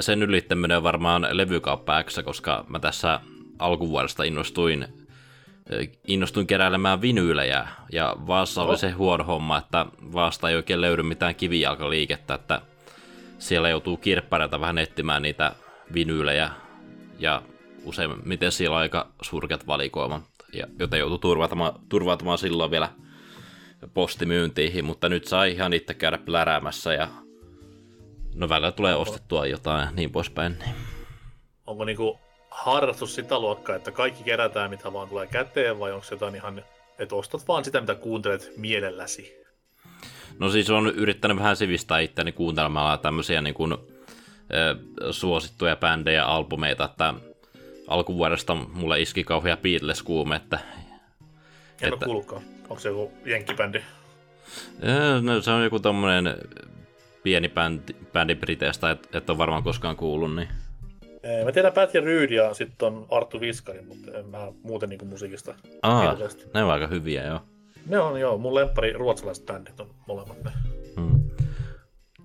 sen 0.00 0.22
ylittäminen 0.22 0.76
on 0.76 0.82
varmaan 0.82 1.26
levykauppa 1.30 2.02
X, 2.02 2.18
koska 2.24 2.64
mä 2.68 2.78
tässä 2.78 3.20
alkuvuodesta 3.58 4.24
innostuin, 4.24 4.88
innostuin 6.06 6.46
keräilemään 6.46 7.00
vinyylejä, 7.00 7.68
ja 7.92 8.16
Vaassa 8.26 8.62
oli 8.62 8.68
Oho. 8.68 8.76
se 8.76 8.90
huono 8.90 9.24
homma, 9.24 9.58
että 9.58 9.86
Vaasta 10.12 10.50
ei 10.50 10.56
oikein 10.56 10.80
löydy 10.80 11.02
mitään 11.02 11.34
kivijalkaliikettä, 11.34 12.34
että 12.34 12.60
siellä 13.38 13.68
joutuu 13.68 13.96
kirppareilta 13.96 14.60
vähän 14.60 14.78
etsimään 14.78 15.22
niitä 15.22 15.52
vinyylejä, 15.94 16.50
ja 17.18 17.42
useimmiten 17.88 18.52
siellä 18.52 18.76
on 18.76 18.80
aika 18.80 19.08
surkeat 19.22 19.66
valikoimat, 19.66 20.22
ja, 20.52 20.66
joten 20.78 20.98
joutuu 20.98 21.18
turvautumaan, 21.18 21.72
turvautumaan 21.88 22.38
silloin 22.38 22.70
vielä 22.70 22.88
postimyyntiin, 23.94 24.84
mutta 24.84 25.08
nyt 25.08 25.24
saa 25.24 25.44
ihan 25.44 25.72
itse 25.72 25.94
käydä 25.94 26.18
pläräämässä 26.18 26.94
ja 26.94 27.08
no 28.34 28.48
välillä 28.48 28.72
tulee 28.72 28.94
ostettua 28.94 29.46
jotain 29.46 29.86
ja 29.86 29.90
niin 29.90 30.10
poispäin. 30.10 30.56
Niin. 30.58 30.74
Onko 31.66 31.84
niinku 31.84 32.18
harrastus 32.50 33.14
sitä 33.14 33.38
luokkaa, 33.38 33.76
että 33.76 33.90
kaikki 33.90 34.24
kerätään 34.24 34.70
mitä 34.70 34.92
vaan 34.92 35.08
tulee 35.08 35.26
käteen 35.26 35.78
vai 35.78 35.92
onko 35.92 36.04
se 36.04 36.14
jotain 36.14 36.34
ihan, 36.34 36.64
että 36.98 37.14
ostat 37.14 37.48
vaan 37.48 37.64
sitä 37.64 37.80
mitä 37.80 37.94
kuuntelet 37.94 38.52
mielelläsi? 38.56 39.38
No 40.38 40.50
siis 40.50 40.70
on 40.70 40.86
yrittänyt 40.86 41.36
vähän 41.36 41.56
sivistää 41.56 41.98
itteni 41.98 42.32
kuuntelemalla 42.32 42.96
tämmöisiä 42.96 43.42
niin 43.42 43.54
kuin, 43.54 43.74
suosittuja 45.10 45.76
bändejä, 45.76 46.24
albumeita, 46.24 46.84
että 46.84 47.14
alkuvuodesta 47.88 48.54
mulle 48.54 49.00
iski 49.00 49.24
kauhea 49.24 49.56
Beatles-kuume, 49.56 50.36
että 50.36 50.58
En 51.82 51.92
Että- 51.92 51.94
ole 51.94 52.04
kuullutkaan. 52.04 52.42
Onko 52.62 52.78
se 52.78 52.88
joku 52.88 53.12
jenkkibändi? 53.24 53.78
ö, 54.88 55.20
no, 55.22 55.40
se 55.40 55.50
on 55.50 55.64
joku 55.64 55.80
tommonen 55.80 56.34
pieni 57.22 57.48
bändi, 57.48 57.94
bändi 58.12 58.34
Briteistä, 58.34 58.90
et, 58.90 59.08
et 59.14 59.30
ole 59.30 59.38
varmaan 59.38 59.62
koskaan 59.62 59.96
kuullut, 59.96 60.36
niin 60.36 60.48
Ee, 61.22 61.44
Mä 61.44 61.52
tiedän 61.52 61.72
Pat 61.72 61.94
ja 61.94 62.00
Ryd 62.00 62.30
ja 62.30 62.54
sitten 62.54 62.86
on 62.88 63.06
Arttu 63.10 63.40
Viskari, 63.40 63.82
mutta 63.82 64.18
en 64.18 64.26
mä 64.28 64.38
muuten 64.62 64.88
niinku 64.88 65.04
musiikista 65.04 65.54
Aa, 65.82 66.16
ne 66.54 66.64
on 66.64 66.70
aika 66.70 66.86
hyviä, 66.86 67.24
joo. 67.26 67.40
Ne 67.86 67.98
on 67.98 68.20
joo, 68.20 68.38
mun 68.38 68.54
lemppari 68.54 68.92
ruotsalaiset 68.92 69.46
bändit 69.46 69.80
on 69.80 69.90
molemmat 70.06 70.44
ne. 70.44 70.50
Hmm. 70.96 71.30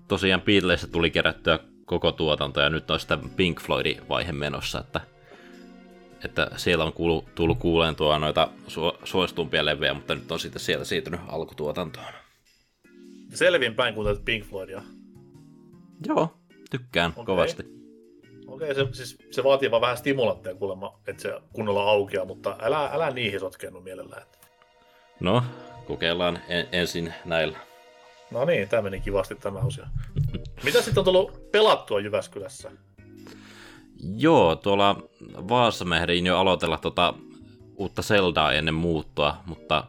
Tosiaan 0.08 0.40
Beatlesista 0.42 0.92
tuli 0.92 1.10
kerättyä 1.10 1.58
koko 1.86 2.12
tuotanto 2.12 2.60
ja 2.60 2.70
nyt 2.70 2.90
on 2.90 3.00
sitä 3.00 3.18
Pink 3.36 3.60
Floydin 3.60 4.08
vaihe 4.08 4.32
menossa, 4.32 4.80
että, 4.80 5.00
että 6.24 6.50
siellä 6.56 6.84
on 6.84 6.92
kuulu, 6.92 7.24
tullut 7.34 7.58
kuuleen 7.58 7.96
tuo 7.96 8.18
noita 8.18 8.48
su, 8.66 8.92
suositumpia 9.04 9.64
levyjä, 9.64 9.94
mutta 9.94 10.14
nyt 10.14 10.32
on 10.32 10.40
sitten 10.40 10.60
sieltä 10.60 10.84
siirtynyt 10.84 11.20
alkutuotantoon. 11.28 12.06
Selvin 13.34 13.74
päin 13.74 13.94
kuuntelet 13.94 14.24
Pink 14.24 14.44
Floydia. 14.44 14.82
Joo, 16.06 16.34
tykkään 16.70 17.10
Okei. 17.10 17.24
kovasti. 17.24 17.62
Okei, 18.46 18.74
se, 18.74 18.86
siis, 18.92 19.18
se 19.30 19.44
vaatii 19.44 19.70
vaan 19.70 19.80
vähän 19.80 19.96
stimulantteja 19.96 20.54
kuulemma, 20.54 21.00
että 21.06 21.22
se 21.22 21.40
kunnolla 21.52 21.82
aukeaa, 21.82 22.24
mutta 22.24 22.56
älä, 22.62 22.86
älä 22.86 23.10
niihin 23.10 23.40
sotkeennu 23.40 23.80
mielellään. 23.80 24.22
No, 25.20 25.42
kokeillaan 25.86 26.38
en, 26.48 26.68
ensin 26.72 27.14
näillä. 27.24 27.58
No 28.30 28.44
niin, 28.44 28.68
tämä 28.68 28.82
meni 28.82 29.00
kivasti 29.00 29.34
tämä 29.34 29.58
osio. 29.58 29.84
Mitä 30.64 30.82
sitten 30.82 31.00
on 31.00 31.04
tullut 31.04 31.52
pelattua 31.52 32.00
Jyväskylässä? 32.00 32.70
Joo, 34.16 34.56
tuolla 34.56 35.02
Vaassa 35.48 35.84
ehdin 35.96 36.26
jo 36.26 36.38
aloitella 36.38 36.76
tota 36.76 37.14
uutta 37.76 38.02
Zeldaa 38.02 38.52
ennen 38.52 38.74
muuttoa, 38.74 39.36
mutta 39.46 39.84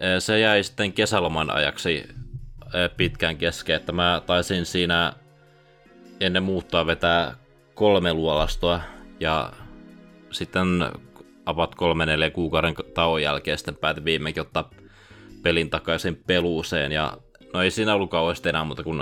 eh, 0.00 0.18
se 0.18 0.40
jäi 0.40 0.64
sitten 0.64 0.92
kesäloman 0.92 1.50
ajaksi 1.50 1.94
eh, 1.94 2.90
pitkään 2.96 3.36
kesken, 3.36 3.76
että 3.76 3.92
mä 3.92 4.22
taisin 4.26 4.66
siinä 4.66 5.12
ennen 6.20 6.42
muuttoa 6.42 6.86
vetää 6.86 7.36
kolme 7.74 8.12
luolastoa 8.12 8.80
ja 9.20 9.52
sitten 10.30 10.66
about 11.46 11.74
kolme 11.74 12.06
neljä 12.06 12.30
kuukauden 12.30 12.74
tauon 12.94 13.22
jälkeen 13.22 13.58
sitten 13.58 13.76
päätin 13.76 14.04
viimeinkin 14.04 14.40
ottaa 14.40 14.70
pelin 15.42 15.70
takaisin 15.70 16.22
peluuseen 16.26 16.92
ja 16.92 17.18
no 17.52 17.62
ei 17.62 17.70
siinä 17.70 17.94
ollut 17.94 18.10
kauheasti 18.10 18.48
enää 18.48 18.64
muuta 18.64 18.82
kuin 18.82 19.00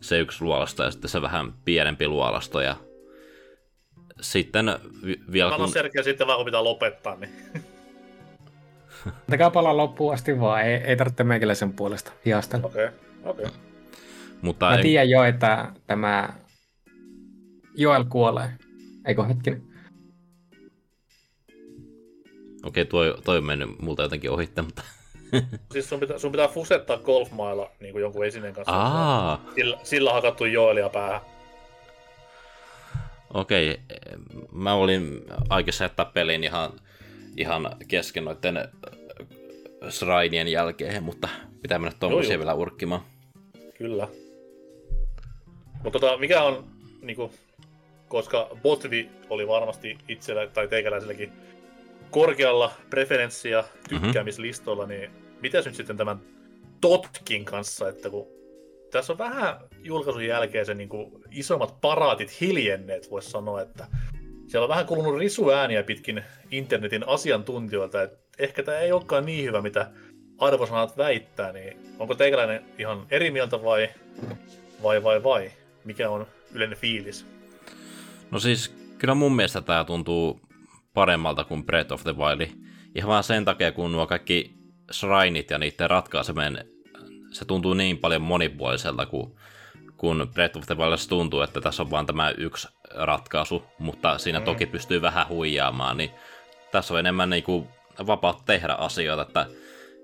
se 0.00 0.18
yksi 0.18 0.44
luolasto 0.44 0.82
ja 0.84 0.90
sitten 0.90 1.10
se 1.10 1.22
vähän 1.22 1.52
pienempi 1.64 2.08
luolasto 2.08 2.60
ja 2.60 2.76
sitten 4.20 4.66
vi- 5.06 5.20
vielä 5.32 5.56
kun... 5.56 5.68
Sergei 5.72 6.04
sitten 6.04 6.26
vaan 6.26 6.36
kun 6.36 6.44
pitää 6.44 6.64
lopettaa, 6.64 7.16
niin 7.16 7.30
Antakaa 9.20 9.50
palaa 9.50 9.76
loppuun 9.76 10.14
asti 10.14 10.40
vaan, 10.40 10.62
ei, 10.62 10.74
ei 10.74 10.96
tarvitse 10.96 11.24
meikäläisen 11.24 11.72
puolesta 11.72 12.12
hihastella. 12.26 12.66
okei, 12.66 12.88
okei. 13.24 13.46
Mutta 14.42 14.66
Mä 14.66 14.74
en, 14.74 14.82
tiedän 14.82 15.10
jo, 15.10 15.24
että 15.24 15.72
tämä 15.86 16.28
Joel 17.74 18.04
kuolee. 18.04 18.50
Eikö 19.06 19.24
hetkinen? 19.24 19.62
okei, 22.64 22.84
tuo, 22.84 23.04
toi 23.24 23.38
on 23.38 23.44
mennyt 23.44 23.82
multa 23.82 24.02
jotenkin 24.02 24.30
ohitte, 24.30 24.62
mutta... 24.62 24.82
Siis 25.72 25.88
sun 25.88 26.00
pitää, 26.00 26.18
sun 26.18 26.32
pitää 26.32 26.48
fusettaa 26.48 26.98
golfmailla 26.98 27.70
niin 27.80 27.92
kuin 27.92 28.02
jonkun 28.02 28.26
esineen 28.26 28.54
kanssa. 28.54 28.72
Aa, 28.72 29.44
Sillä, 29.54 29.78
sillä 29.82 30.12
hakattu 30.12 30.44
Joelia 30.44 30.88
päähän. 30.88 31.20
Okei. 33.34 33.80
Mä 34.52 34.74
olin 34.74 35.24
aikeissa 35.48 35.84
jättää 35.84 36.04
pelin 36.04 36.44
ihan, 36.44 36.72
ihan 37.36 37.76
kesken 37.88 38.24
noiden 38.24 38.56
äh, 38.56 38.66
shrinien 39.90 40.48
jälkeen, 40.48 41.02
mutta 41.02 41.28
pitää 41.62 41.78
mennä 41.78 41.96
tuommoisia 42.00 42.38
vielä 42.38 42.54
urkkimaan. 42.54 43.02
Kyllä. 43.78 44.08
Mutta 45.84 45.98
tota, 45.98 46.16
mikä 46.16 46.42
on, 46.42 46.64
niinku, 47.02 47.32
koska 48.08 48.48
Botvi 48.62 49.10
oli 49.30 49.48
varmasti 49.48 49.98
itsellä 50.08 50.46
tai 50.46 50.68
teikäläiselläkin 50.68 51.32
korkealla 52.10 52.72
preferenssi- 52.90 53.50
ja 53.50 53.64
tykkäämislistoilla, 53.88 54.86
niin 54.86 55.10
mitäs 55.40 55.64
nyt 55.64 55.74
sitten 55.74 55.96
tämän 55.96 56.20
Totkin 56.80 57.44
kanssa, 57.44 57.88
että 57.88 58.10
kun 58.10 58.26
tässä 58.90 59.12
on 59.12 59.18
vähän 59.18 59.56
julkaisun 59.82 60.26
jälkeen 60.26 60.66
se 60.66 60.74
niin 60.74 60.88
isommat 61.30 61.80
paraatit 61.80 62.40
hiljenneet, 62.40 63.10
voisi 63.10 63.30
sanoa, 63.30 63.62
että 63.62 63.86
siellä 64.46 64.64
on 64.64 64.68
vähän 64.68 64.86
kulunut 64.86 65.18
risuääniä 65.18 65.82
pitkin 65.82 66.24
internetin 66.50 67.08
asiantuntijoilta, 67.08 68.02
että 68.02 68.18
ehkä 68.38 68.62
tämä 68.62 68.78
ei 68.78 68.92
olekaan 68.92 69.26
niin 69.26 69.44
hyvä, 69.44 69.62
mitä 69.62 69.90
arvosanat 70.38 70.96
väittää, 70.96 71.52
niin 71.52 71.76
onko 71.98 72.14
teikäläinen 72.14 72.64
ihan 72.78 73.06
eri 73.10 73.30
mieltä 73.30 73.62
vai, 73.62 73.88
vai, 74.82 75.02
vai, 75.02 75.22
vai? 75.22 75.50
Mikä 75.84 76.10
on 76.10 76.26
yleinen 76.52 76.78
fiilis? 76.78 77.26
No 78.30 78.38
siis, 78.38 78.74
kyllä 78.98 79.14
mun 79.14 79.36
mielestä 79.36 79.60
tää 79.60 79.84
tuntuu 79.84 80.40
paremmalta 80.94 81.44
kuin 81.44 81.66
Breath 81.66 81.92
of 81.92 82.02
the 82.02 82.16
Wild. 82.16 82.48
Ihan 82.94 83.08
vaan 83.08 83.24
sen 83.24 83.44
takia, 83.44 83.72
kun 83.72 83.92
nuo 83.92 84.06
kaikki 84.06 84.54
shrineit 84.92 85.50
ja 85.50 85.58
niiden 85.58 85.90
ratkaiseminen, 85.90 86.75
se 87.38 87.44
tuntuu 87.44 87.74
niin 87.74 87.98
paljon 87.98 88.22
monipuoliselta 88.22 89.06
kuin 89.06 89.36
kun 89.96 90.30
Breath 90.34 90.58
of 90.58 90.66
the 90.66 90.76
Wildissa 90.76 91.08
tuntuu, 91.08 91.40
että 91.40 91.60
tässä 91.60 91.82
on 91.82 91.90
vain 91.90 92.06
tämä 92.06 92.30
yksi 92.30 92.68
ratkaisu, 92.94 93.62
mutta 93.78 94.18
siinä 94.18 94.38
mm. 94.38 94.44
toki 94.44 94.66
pystyy 94.66 95.02
vähän 95.02 95.28
huijaamaan, 95.28 95.96
niin 95.96 96.10
tässä 96.72 96.94
on 96.94 97.00
enemmän 97.00 97.30
niin 97.30 97.42
kuin 97.42 97.68
vapautta 98.06 98.42
tehdä 98.46 98.72
asioita, 98.72 99.22
että 99.22 99.46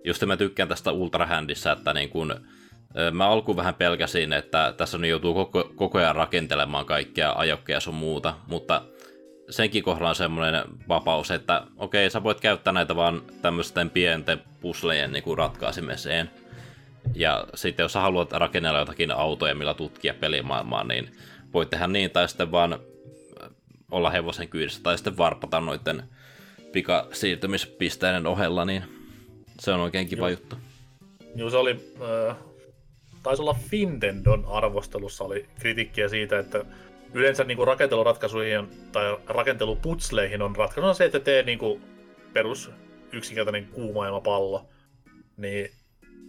just 0.04 0.26
mä 0.26 0.36
tykkään 0.36 0.68
tästä 0.68 0.92
Ultrahändissä, 0.92 1.72
että 1.72 1.94
niin 1.94 2.08
kuin, 2.08 2.34
mä 3.12 3.28
alkuun 3.28 3.56
vähän 3.56 3.74
pelkäsin, 3.74 4.32
että 4.32 4.74
tässä 4.76 4.96
on 4.96 5.04
joutuu 5.04 5.34
koko, 5.34 5.72
koko 5.76 5.98
ajan 5.98 6.16
rakentelemaan 6.16 6.86
kaikkea 6.86 7.32
ajokkeja 7.36 7.80
sun 7.80 7.94
muuta, 7.94 8.34
mutta 8.46 8.82
senkin 9.50 9.82
kohdalla 9.82 10.08
on 10.08 10.14
semmoinen 10.14 10.64
vapaus, 10.88 11.30
että 11.30 11.62
okei, 11.76 12.10
sä 12.10 12.22
voit 12.22 12.40
käyttää 12.40 12.72
näitä 12.72 12.96
vaan 12.96 13.22
tämmöisten 13.42 13.90
pienten 13.90 14.42
puslejen 14.60 15.12
niin 15.12 15.22
kuin 15.22 15.38
ratkaisemiseen. 15.38 16.30
Ja 17.14 17.46
sitten 17.54 17.84
jos 17.84 17.92
sä 17.92 18.00
haluat 18.00 18.32
rakennella 18.32 18.78
jotakin 18.78 19.10
autoja, 19.10 19.54
millä 19.54 19.74
tutkia 19.74 20.14
pelimaailmaa, 20.14 20.84
niin 20.84 21.10
voit 21.54 21.70
tehdä 21.70 21.86
niin, 21.86 22.10
tai 22.10 22.28
sitten 22.28 22.52
vaan 22.52 22.78
olla 23.90 24.10
hevosen 24.10 24.48
kyydissä, 24.48 24.82
tai 24.82 24.98
sitten 24.98 25.16
varpata 25.16 25.60
noiden 25.60 26.02
pikasiirtymispisteiden 26.72 28.26
ohella, 28.26 28.64
niin 28.64 28.82
se 29.60 29.72
on 29.72 29.80
oikein 29.80 30.08
kiva 30.08 30.30
Joo. 30.30 30.38
juttu. 30.38 30.56
Joo, 31.34 31.50
se 31.50 31.56
oli, 31.56 31.94
äh, 32.30 32.36
taisi 33.22 33.42
olla 33.42 33.56
Fintendon 33.68 34.44
arvostelussa 34.48 35.24
oli 35.24 35.46
kritiikkiä 35.58 36.08
siitä, 36.08 36.38
että 36.38 36.64
yleensä 37.14 37.44
niin 37.44 37.56
kuin 37.56 37.66
rakenteluratkaisuihin 37.66 38.68
tai 38.92 39.16
rakenteluputsleihin 39.26 40.42
on 40.42 40.56
ratkaisuna 40.56 40.94
se, 40.94 41.04
että 41.04 41.20
tee 41.20 41.42
niin 41.42 41.58
kuin 41.58 41.82
perus 42.32 42.70
yksinkertainen 43.12 43.66
kuumailmapallo. 43.66 44.68
Niin 45.36 45.70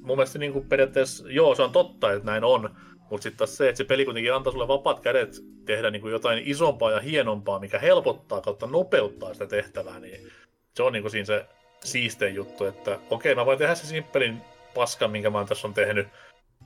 mun 0.01 0.17
mielestä 0.17 0.39
niin 0.39 0.53
kuin 0.53 0.69
periaatteessa, 0.69 1.23
joo, 1.27 1.55
se 1.55 1.61
on 1.61 1.71
totta, 1.71 2.11
että 2.13 2.25
näin 2.25 2.43
on, 2.43 2.75
mutta 3.09 3.23
sitten 3.23 3.47
se, 3.47 3.69
että 3.69 3.77
se 3.77 3.83
peli 3.83 4.05
kuitenkin 4.05 4.33
antaa 4.33 4.53
sulle 4.53 4.67
vapaat 4.67 4.99
kädet 4.99 5.35
tehdä 5.65 5.91
niin 5.91 6.01
kuin 6.01 6.11
jotain 6.11 6.43
isompaa 6.45 6.91
ja 6.91 6.99
hienompaa, 6.99 7.59
mikä 7.59 7.79
helpottaa 7.79 8.41
kautta 8.41 8.67
nopeuttaa 8.67 9.33
sitä 9.33 9.47
tehtävää, 9.47 9.99
niin 9.99 10.31
se 10.75 10.83
on 10.83 10.93
niin 10.93 11.03
kuin 11.03 11.11
siinä 11.11 11.25
se 11.25 11.45
siistein 11.83 12.35
juttu, 12.35 12.65
että 12.65 12.99
okei, 13.09 13.35
mä 13.35 13.45
voin 13.45 13.57
tehdä 13.57 13.75
se 13.75 13.87
simppelin 13.87 14.41
paskan, 14.75 15.11
minkä 15.11 15.29
mä 15.29 15.45
tässä 15.45 15.67
on 15.67 15.73
tehnyt 15.73 16.07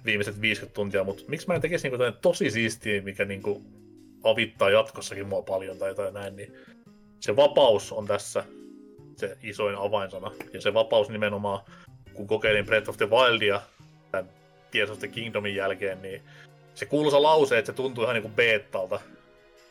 viimeiset 0.05 0.41
50 0.41 0.75
tuntia, 0.75 1.03
mutta 1.03 1.23
miksi 1.27 1.47
mä 1.47 1.55
en 1.55 1.61
tekisi 1.61 1.89
niin 1.89 2.13
tosi 2.21 2.51
siistiä, 2.51 3.01
mikä 3.01 3.25
niin 3.25 3.41
kuin 3.41 3.65
avittaa 4.23 4.69
jatkossakin 4.69 5.27
mua 5.27 5.41
paljon 5.41 5.77
tai 5.77 5.89
jotain 5.89 6.13
näin, 6.13 6.35
niin 6.35 6.53
se 7.19 7.35
vapaus 7.35 7.91
on 7.91 8.07
tässä 8.07 8.43
se 9.17 9.37
isoin 9.43 9.75
avainsana. 9.75 10.31
Ja 10.53 10.61
se 10.61 10.73
vapaus 10.73 11.09
nimenomaan, 11.09 11.59
kun 12.17 12.27
kokeilin 12.27 12.65
Breath 12.65 12.89
of 12.89 12.97
the 12.97 13.09
Wildia 13.09 13.61
tämän 14.11 14.29
Tears 14.71 14.89
of 14.89 14.99
the 14.99 15.07
Kingdomin 15.07 15.55
jälkeen, 15.55 16.01
niin 16.01 16.21
se 16.75 16.85
kuuluisa 16.85 17.23
lause, 17.23 17.57
että 17.57 17.71
se 17.71 17.75
tuntuu 17.75 18.03
ihan 18.03 18.13
niin 18.13 18.21
kuin 18.21 18.33
beettalta 18.33 18.99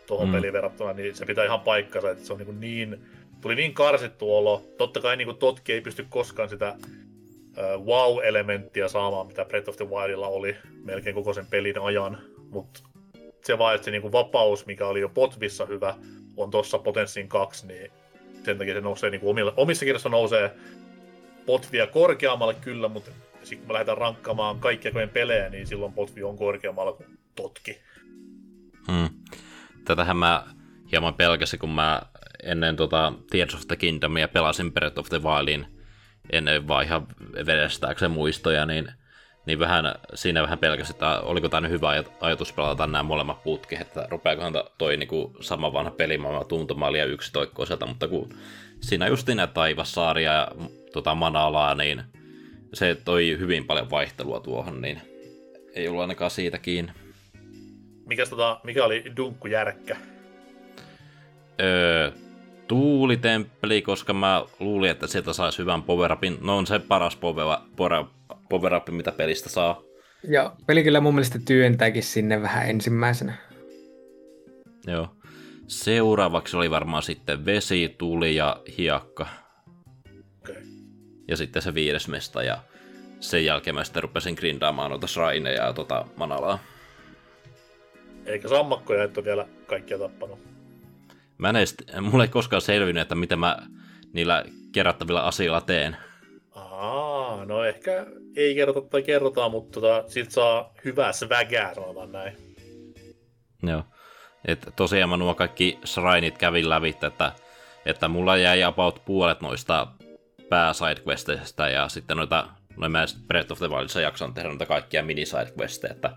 tuohon 0.07 0.29
mm. 0.29 0.35
peliin 0.35 0.53
verrattuna, 0.53 0.93
niin 0.93 1.15
se 1.15 1.27
pitää 1.27 1.45
ihan 1.45 1.61
paikkansa, 1.61 2.11
että 2.11 2.25
se 2.25 2.33
on 2.33 2.39
niin, 2.39 2.61
niin 2.61 3.01
tuli 3.41 3.55
niin 3.55 3.75
karsittu 3.75 4.37
olo. 4.37 4.63
Totta 4.79 5.01
kai 5.01 5.17
niin 5.17 5.27
kuin 5.27 5.37
Totki 5.37 5.73
ei 5.73 5.81
pysty 5.81 6.07
koskaan 6.09 6.49
sitä 6.49 6.77
uh, 6.79 7.87
wow-elementtiä 7.87 8.89
saamaan, 8.89 9.27
mitä 9.27 9.45
Breath 9.45 9.69
of 9.69 9.77
the 9.77 9.89
Wildilla 9.89 10.29
oli 10.29 10.57
melkein 10.85 11.15
koko 11.15 11.33
sen 11.33 11.47
pelin 11.47 11.81
ajan, 11.81 12.19
mutta 12.51 12.81
se 13.45 13.59
vaan, 13.59 13.75
että 13.75 13.85
se 13.85 13.91
niinku 13.91 14.13
vapaus, 14.13 14.67
mikä 14.67 14.87
oli 14.87 15.01
jo 15.01 15.09
Potvissa 15.09 15.67
hyvä, 15.67 15.95
on 16.37 16.51
tuossa 16.51 16.79
Potenssin 16.79 17.29
kaksi, 17.29 17.67
niin 17.67 17.91
sen 18.45 18.59
takia 18.59 18.75
se 18.75 18.81
nousee 18.81 19.11
niinku 19.11 19.31
omilla, 19.31 19.55
omissa 19.57 19.85
kirjassa 19.85 20.09
nousee 20.09 20.51
Potvia 21.47 21.87
korkeammalle 21.87 22.55
kyllä, 22.55 22.89
mutta 22.89 23.11
sitten 23.43 23.59
kun 23.59 23.67
me 23.69 23.73
lähdetään 23.73 23.99
rankkaamaan 23.99 24.59
kaikkia 24.59 24.93
pelejä, 25.13 25.49
niin 25.49 25.67
silloin 25.67 25.93
Potvi 25.93 26.23
on 26.23 26.37
korkeammalla 26.37 26.93
kuin 26.93 27.19
Totki. 27.37 27.81
Hmm. 28.93 29.09
Tätähän 29.85 30.17
mä 30.17 30.45
hieman 30.93 31.15
pelkäsin, 31.15 31.59
kun 31.59 31.71
mä 31.71 32.03
ennen 32.43 32.77
tota 32.77 33.13
Tears 33.31 33.55
of 33.55 33.61
the 33.67 33.77
Kingdomia 33.77 34.29
pelasin 34.29 34.73
Breath 34.73 34.99
of 34.99 35.09
the 35.09 35.23
Wildin 35.23 35.67
ennen 36.33 36.69
vaan 36.69 36.85
ihan 36.85 37.07
vedestääkseen 37.47 38.11
muistoja, 38.11 38.67
niin 38.67 38.93
niin 39.47 39.59
vähän, 39.59 39.95
siinä 40.15 40.43
vähän 40.43 40.59
pelkäsi, 40.59 40.93
että 40.93 41.21
oliko 41.21 41.49
tämä 41.49 41.69
hyvä 41.69 42.05
ajatus 42.21 42.53
pelata 42.53 42.87
nämä 42.87 43.03
molemmat 43.03 43.43
putki, 43.43 43.77
että 43.81 44.07
rupeakohan 44.11 44.53
toi 44.79 44.97
niin 44.97 45.09
kuin 45.09 45.35
sama 45.41 45.73
vanha 45.73 45.91
pelimaailma 45.91 46.45
tuntumaan 46.45 46.93
liian 46.93 47.11
yksitoikkoiselta, 47.11 47.87
mutta 47.87 48.09
kun 48.09 48.35
siinä 48.87 49.09
just 49.09 49.29
nämä 49.29 49.47
taivassaaria 49.47 50.33
ja 50.33 50.49
tota 50.93 51.15
manalaa, 51.15 51.75
niin 51.75 52.03
se 52.75 52.97
toi 53.05 53.37
hyvin 53.39 53.65
paljon 53.65 53.91
vaihtelua 53.91 54.41
tuohon, 54.41 54.81
niin 54.81 55.01
ei 55.75 55.89
ollut 55.89 56.01
ainakaan 56.01 56.31
siitä 56.31 56.59
kiinni. 56.59 56.93
Mikäs 58.07 58.29
tota, 58.29 58.61
mikä 58.65 58.85
oli 58.85 59.05
dunkku 59.17 59.47
järkkä? 59.47 59.97
Öö, 61.61 62.11
tuulitemppeli, 62.69 63.83
koska 63.83 64.13
mä 64.13 64.45
luulin, 64.61 64.91
että 64.91 65.07
sieltä 65.07 65.33
saisi 65.33 65.59
hyvän 65.59 65.83
power 65.83 66.13
upin. 66.13 66.39
No 66.41 66.57
on 66.57 66.67
se 66.67 66.79
paras 66.79 67.17
power, 67.17 67.59
power, 68.49 68.75
up, 68.75 68.89
mitä 68.91 69.13
pelistä 69.13 69.49
saa. 69.49 69.83
Ja 70.29 70.53
peli 70.67 70.83
kyllä 70.83 71.01
mun 71.01 71.15
mielestä 71.15 71.39
työntääkin 71.47 72.03
sinne 72.03 72.43
vähän 72.43 72.71
ensimmäisenä. 72.71 73.33
Joo. 74.87 75.16
Seuraavaksi 75.69 76.57
oli 76.57 76.71
varmaan 76.71 77.03
sitten 77.03 77.45
vesi, 77.45 77.95
tuli 77.99 78.37
ja 78.37 78.61
hiakka. 78.79 79.27
Okay. 80.41 80.63
Ja 81.29 81.37
sitten 81.37 81.63
se 81.63 81.75
viides 81.75 82.09
mesta 82.09 82.43
ja 82.43 82.59
sen 83.21 83.45
jälkeen 83.45 83.75
mä 83.75 83.85
sitten 83.85 84.03
rupesin 84.03 84.35
grindaamaan 84.35 84.91
noita 84.91 85.07
shraineja 85.07 85.65
ja 85.65 85.73
tota 85.73 86.07
manalaa. 86.17 86.59
Eikä 88.27 88.49
sammakkoja 88.49 89.05
et 89.05 89.19
ole 89.19 89.25
vielä 89.25 89.49
kaikkia 89.67 89.99
tappanut. 89.99 90.39
Mä 91.39 91.49
en 91.49 91.57
edes, 91.57 91.77
mulle 92.01 92.25
ei 92.25 92.29
koskaan 92.29 92.63
selvinnyt, 92.63 93.03
että 93.03 93.15
mitä 93.15 93.37
mä 93.37 93.59
niillä 94.13 94.45
kerättävillä 94.73 95.23
asioilla 95.23 95.61
teen. 95.61 95.97
Aa, 96.51 97.45
no 97.45 97.65
ehkä 97.65 98.07
ei 98.37 98.55
kerrota 98.55 98.81
tai 98.81 99.03
kerrotaan, 99.03 99.51
mutta 99.51 99.81
tota, 99.81 100.05
sit 100.09 100.31
saa 100.31 100.75
hyvää 100.85 101.13
svägää, 101.13 101.75
sanotaan 101.75 102.13
näin. 102.13 102.37
Joo. 103.63 103.83
Et 104.47 104.73
tosiaan 104.77 105.11
mä 105.11 105.17
nuo 105.17 105.35
kaikki 105.35 105.79
shrineit 105.85 106.39
kävin 106.39 106.69
läpi, 106.69 106.97
että, 107.03 107.33
että 107.87 108.09
mulla 108.09 108.37
jäi 108.37 108.63
about 108.63 109.03
puolet 109.05 109.41
noista 109.41 109.87
pääsidequesteista 110.49 111.69
ja 111.69 111.89
sitten 111.89 112.17
noita, 112.17 112.49
noin 112.77 112.93
mä 112.93 113.05
Breath 113.27 113.53
of 113.53 113.59
the 113.59 113.69
Wildissa 113.69 114.01
jakson 114.01 114.35
tehdä 114.35 114.49
noita 114.49 114.67
kaikkia 114.67 115.03
mini 115.03 115.27
sidequesteja, 115.27 115.93
että, 115.93 116.11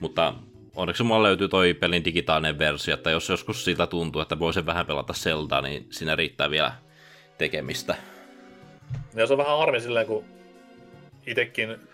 mutta 0.00 0.34
onneksi 0.76 1.02
mulla 1.02 1.22
löytyy 1.22 1.48
toi 1.48 1.74
pelin 1.74 2.04
digitaalinen 2.04 2.58
versio, 2.58 2.94
että 2.94 3.10
jos 3.10 3.28
joskus 3.28 3.64
siltä 3.64 3.86
tuntuu, 3.86 4.22
että 4.22 4.38
voisin 4.38 4.66
vähän 4.66 4.86
pelata 4.86 5.12
Zeldaa, 5.12 5.62
niin 5.62 5.86
siinä 5.90 6.16
riittää 6.16 6.50
vielä 6.50 6.72
tekemistä. 7.38 7.94
Ja 9.14 9.26
se 9.26 9.32
on 9.32 9.38
vähän 9.38 9.58
harmi 9.58 9.80
silleen, 9.80 10.06
kun 10.06 10.24
itekin 11.26 11.87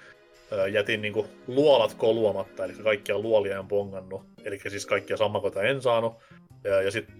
jätin 0.72 1.02
niinku 1.02 1.26
luolat 1.46 1.94
koluamatta, 1.94 2.64
eli 2.64 2.72
kaikkia 2.72 3.18
luolia 3.18 3.58
en 3.58 3.68
pongannut. 3.68 4.22
Eli 4.44 4.58
siis 4.68 4.86
kaikkia 4.86 5.16
sammakoita 5.16 5.62
en 5.62 5.82
saanut. 5.82 6.14
Ja, 6.64 6.82
ja 6.82 6.90
sitten 6.90 7.16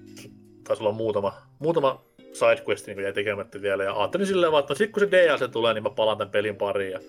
taisi 0.64 0.82
olla 0.82 0.92
muutama, 0.92 1.34
muutama 1.58 2.04
sidequest 2.32 2.86
niin 2.86 3.02
jäi 3.02 3.12
tekemättä 3.12 3.62
vielä. 3.62 3.84
Ja 3.84 3.94
ajattelin 3.94 4.26
silleen 4.26 4.52
vaan, 4.52 4.60
että 4.60 4.74
no 4.74 4.76
sit 4.76 4.90
kun 4.90 5.00
se 5.00 5.10
DLC 5.10 5.50
tulee, 5.50 5.74
niin 5.74 5.82
mä 5.82 5.90
palaan 5.90 6.18
tämän 6.18 6.30
pelin 6.30 6.56
pariin. 6.56 6.92
Ja 6.92 7.00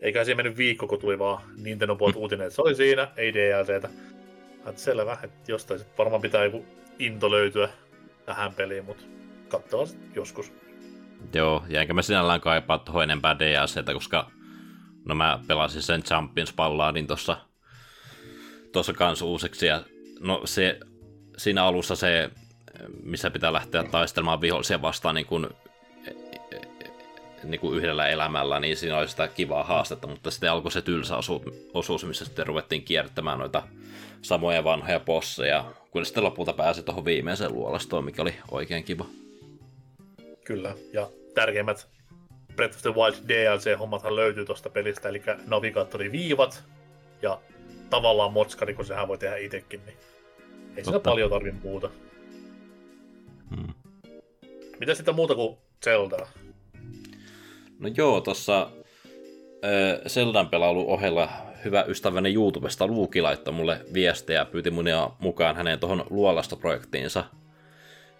eikä 0.00 0.24
siinä 0.24 0.36
mennyt 0.36 0.56
viikko, 0.56 0.86
kun 0.86 0.98
tuli 0.98 1.18
vaan 1.18 1.42
Nintendo 1.62 1.96
Post 1.96 2.16
uutinen, 2.16 2.46
että 2.46 2.54
se 2.54 2.62
oli 2.62 2.74
siinä, 2.74 3.08
ei 3.16 3.34
DLCtä. 3.34 3.88
Että 4.66 4.80
selvä, 4.80 5.18
että 5.22 5.52
jostain 5.52 5.80
sit 5.80 5.98
varmaan 5.98 6.22
pitää 6.22 6.44
joku 6.44 6.64
into 6.98 7.30
löytyä 7.30 7.68
tähän 8.26 8.54
peliin, 8.54 8.84
mutta 8.84 9.04
katsotaan 9.48 9.86
joskus. 10.14 10.52
Joo, 11.34 11.64
ja 11.68 11.80
enkä 11.80 11.92
mä 11.92 12.02
sinällään 12.02 12.40
kaipaa 12.40 12.78
tuohon 12.78 13.02
enempää 13.02 13.38
DLCtä, 13.38 13.92
koska 13.92 14.30
no 15.04 15.14
mä 15.14 15.40
pelasin 15.46 15.82
sen 15.82 16.02
Champions 16.02 16.54
niin 16.92 17.06
tuossa 17.06 17.36
tuossa 18.72 18.92
kans 18.92 19.22
uusiksi, 19.22 19.66
ja 19.66 19.82
no 20.20 20.42
se, 20.44 20.80
siinä 21.36 21.64
alussa 21.64 21.96
se, 21.96 22.30
missä 23.02 23.30
pitää 23.30 23.52
lähteä 23.52 23.84
taistelemaan 23.84 24.40
vihollisia 24.40 24.82
vastaan 24.82 25.14
niin 25.14 25.26
kun 25.26 25.50
niin 27.44 27.60
kuin 27.60 27.78
yhdellä 27.78 28.08
elämällä, 28.08 28.60
niin 28.60 28.76
siinä 28.76 28.98
oli 28.98 29.08
sitä 29.08 29.28
kivaa 29.28 29.64
haastetta, 29.64 30.06
mutta 30.06 30.30
sitten 30.30 30.50
alkoi 30.50 30.72
se 30.72 30.82
tylsä 30.82 31.16
osuus, 31.74 32.04
missä 32.04 32.24
sitten 32.24 32.46
ruvettiin 32.46 32.82
kiertämään 32.82 33.38
noita 33.38 33.62
samoja 34.22 34.64
vanhoja 34.64 35.00
bosseja, 35.00 35.72
kun 35.90 36.06
sitten 36.06 36.24
lopulta 36.24 36.52
pääsi 36.52 36.82
tuohon 36.82 37.04
viimeiseen 37.04 37.54
luolastoon, 37.54 38.04
mikä 38.04 38.22
oli 38.22 38.34
oikein 38.50 38.84
kiva. 38.84 39.04
Kyllä, 40.44 40.74
ja 40.92 41.08
tärkeimmät 41.34 41.88
Breath 42.60 42.76
of 42.76 42.82
the 42.82 42.94
Wild 42.94 43.14
DLC-hommathan 43.28 44.16
löytyy 44.16 44.44
tuosta 44.44 44.70
pelistä, 44.70 45.08
eli 45.08 45.22
navigaattoriviivat 45.46 46.64
ja 47.22 47.40
tavallaan 47.90 48.32
motskari, 48.32 48.74
kun 48.74 48.84
sehän 48.84 49.08
voi 49.08 49.18
tehdä 49.18 49.36
itsekin, 49.36 49.80
niin 49.86 49.96
ei 50.76 50.84
sitä 50.84 51.00
paljon 51.00 51.30
tarvitse 51.30 51.60
muuta. 51.62 51.90
Hmm. 53.56 53.74
Mitä 54.80 54.94
sitten 54.94 55.14
muuta 55.14 55.34
kuin 55.34 55.56
Zeldaa? 55.84 56.28
No 57.78 57.88
joo, 57.96 58.20
tuossa 58.20 58.70
Zeldan 60.08 60.48
pelailun 60.48 60.86
ohella 60.86 61.28
hyvä 61.64 61.84
ystäväni 61.88 62.34
YouTubesta 62.34 62.86
Luuki 62.86 63.22
laittoi 63.22 63.54
mulle 63.54 63.80
viestiä 63.94 64.38
ja 64.38 64.44
pyyti 64.44 64.70
munia 64.70 65.10
mukaan 65.18 65.56
hänen 65.56 65.78
tuohon 65.78 66.04
Luolasto-projektiinsa, 66.10 67.24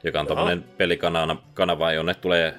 joka 0.04 0.20
on 0.20 0.26
tuommoinen 0.26 0.62
pelikanava, 0.62 1.92
jonne 1.92 2.14
tulee 2.14 2.54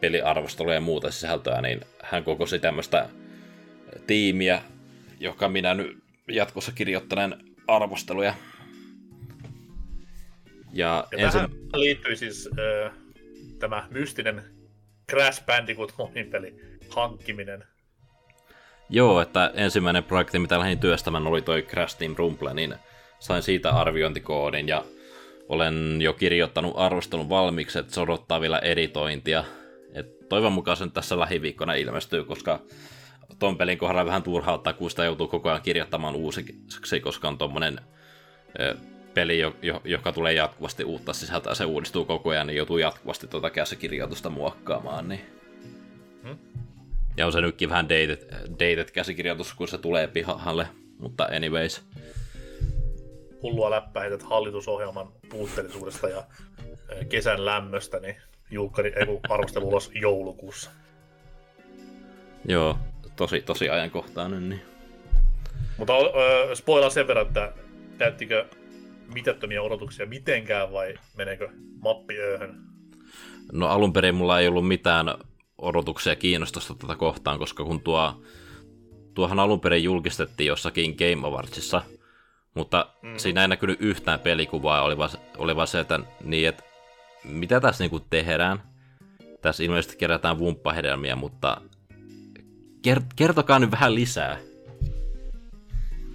peliarvosteluja 0.00 0.74
ja 0.74 0.80
muuta 0.80 1.10
sisältöä, 1.10 1.60
niin 1.60 1.80
hän 2.02 2.24
kokosi 2.24 2.58
tämmöistä 2.58 3.08
tiimiä, 4.06 4.62
joka 5.20 5.48
minä 5.48 5.74
nyt 5.74 5.98
jatkossa 6.28 6.72
kirjoittelen 6.72 7.44
arvosteluja. 7.66 8.34
Ja, 10.72 11.08
ja 11.12 11.18
ensin... 11.18 11.40
tähän 11.40 11.50
liittyy 11.74 12.16
siis 12.16 12.48
äh, 12.58 12.92
tämä 13.58 13.86
mystinen 13.90 14.42
Crash 15.10 15.44
Bandicoot 15.46 15.94
peli 16.30 16.54
hankkiminen. 16.88 17.64
Joo, 18.88 19.20
että 19.20 19.50
ensimmäinen 19.54 20.04
projekti, 20.04 20.38
mitä 20.38 20.58
lähdin 20.58 20.78
työstämään, 20.78 21.26
oli 21.26 21.42
toi 21.42 21.62
Crash 21.62 21.98
Team 21.98 22.14
Rumble, 22.18 22.54
niin 22.54 22.74
sain 23.18 23.42
siitä 23.42 23.70
arviointikoodin 23.70 24.68
ja 24.68 24.84
olen 25.48 26.02
jo 26.02 26.12
kirjoittanut 26.12 26.72
arvostelun 26.76 27.28
valmiiksi, 27.28 27.78
että 27.78 27.94
se 27.94 28.00
odottaa 28.00 28.40
vielä 28.40 28.58
editointia. 28.58 29.44
Toivon 30.30 30.52
mukaan 30.52 30.76
sen 30.76 30.90
tässä 30.90 31.18
lähiviikkona 31.18 31.74
ilmestyy, 31.74 32.24
koska 32.24 32.60
ton 33.38 33.56
pelin 33.56 33.78
kohdalla 33.78 34.06
vähän 34.06 34.22
turhauttaa, 34.22 34.72
kun 34.72 34.90
sitä 34.90 35.04
joutuu 35.04 35.28
koko 35.28 35.48
ajan 35.48 35.62
kirjoittamaan 35.62 36.16
uusiksi, 36.16 37.00
koska 37.00 37.28
on 37.28 37.38
tommonen 37.38 37.80
peli, 39.14 39.40
joka 39.84 40.12
tulee 40.12 40.32
jatkuvasti 40.32 40.84
uutta 40.84 41.12
sisältöä, 41.12 41.54
se 41.54 41.64
uudistuu 41.64 42.04
koko 42.04 42.30
ajan, 42.30 42.46
niin 42.46 42.56
joutuu 42.56 42.78
jatkuvasti 42.78 43.26
tuota 43.26 43.50
käsikirjoitusta 43.50 44.30
muokkaamaan. 44.30 45.08
Niin. 45.08 45.20
Hmm? 46.22 46.38
Ja 47.16 47.26
on 47.26 47.32
se 47.32 47.40
nytkin 47.40 47.68
vähän 47.68 47.88
dated, 47.88 48.48
dated 48.50 48.90
käsikirjoitus, 48.90 49.54
kun 49.54 49.68
se 49.68 49.78
tulee 49.78 50.08
pihalle, 50.08 50.66
mutta 50.98 51.28
anyways. 51.36 51.82
Hullua 53.42 53.70
läppää 53.70 54.02
heität 54.02 54.22
hallitusohjelman 54.22 55.12
puutteellisuudesta 55.28 56.08
ja 56.08 56.24
kesän 57.08 57.44
lämmöstä, 57.44 58.00
niin 58.00 58.16
julkkari, 58.50 58.92
ei 58.96 59.20
arvostelu 59.28 59.68
ulos 59.68 59.90
joulukuussa. 59.94 60.70
Joo, 62.44 62.78
tosi, 63.16 63.40
tosi 63.40 63.70
ajankohtainen. 63.70 64.48
Niin. 64.48 64.62
Mutta 65.78 65.96
äh, 65.96 66.00
spoilaa 66.54 66.90
sen 66.90 67.06
verran, 67.06 67.26
että 67.26 67.52
täyttikö 67.98 68.46
mitättömiä 69.14 69.62
odotuksia 69.62 70.06
mitenkään 70.06 70.72
vai 70.72 70.94
meneekö 71.16 71.48
mappi 71.82 72.18
ööhön? 72.18 72.54
No 73.52 73.66
alun 73.66 73.92
perin 73.92 74.14
mulla 74.14 74.40
ei 74.40 74.48
ollut 74.48 74.68
mitään 74.68 75.14
odotuksia 75.58 76.16
kiinnostusta 76.16 76.74
tätä 76.74 76.96
kohtaan, 76.96 77.38
koska 77.38 77.64
kun 77.64 77.80
tuo, 77.80 78.22
tuohan 79.14 79.40
alun 79.40 79.60
perin 79.60 79.84
julkistettiin 79.84 80.46
jossakin 80.46 80.94
Game 80.98 81.28
Awardsissa, 81.28 81.82
mutta 82.54 82.86
mm. 83.02 83.16
siinä 83.16 83.42
ei 83.42 83.48
näkynyt 83.48 83.80
yhtään 83.80 84.20
pelikuvaa, 84.20 84.82
oli 84.82 84.98
vaan, 84.98 85.10
oli 85.38 85.56
vaan 85.56 85.66
se, 85.66 85.80
että, 85.80 86.00
niin, 86.24 86.48
että 86.48 86.62
mitä 87.24 87.60
tässä 87.60 87.84
niinku 87.84 88.00
tehdään. 88.00 88.62
Tässä 89.42 89.62
ilmeisesti 89.62 89.96
kerätään 89.96 90.38
vumppahedelmiä, 90.38 91.16
mutta 91.16 91.60
kertokaa 93.16 93.58
nyt 93.58 93.70
vähän 93.70 93.94
lisää. 93.94 94.38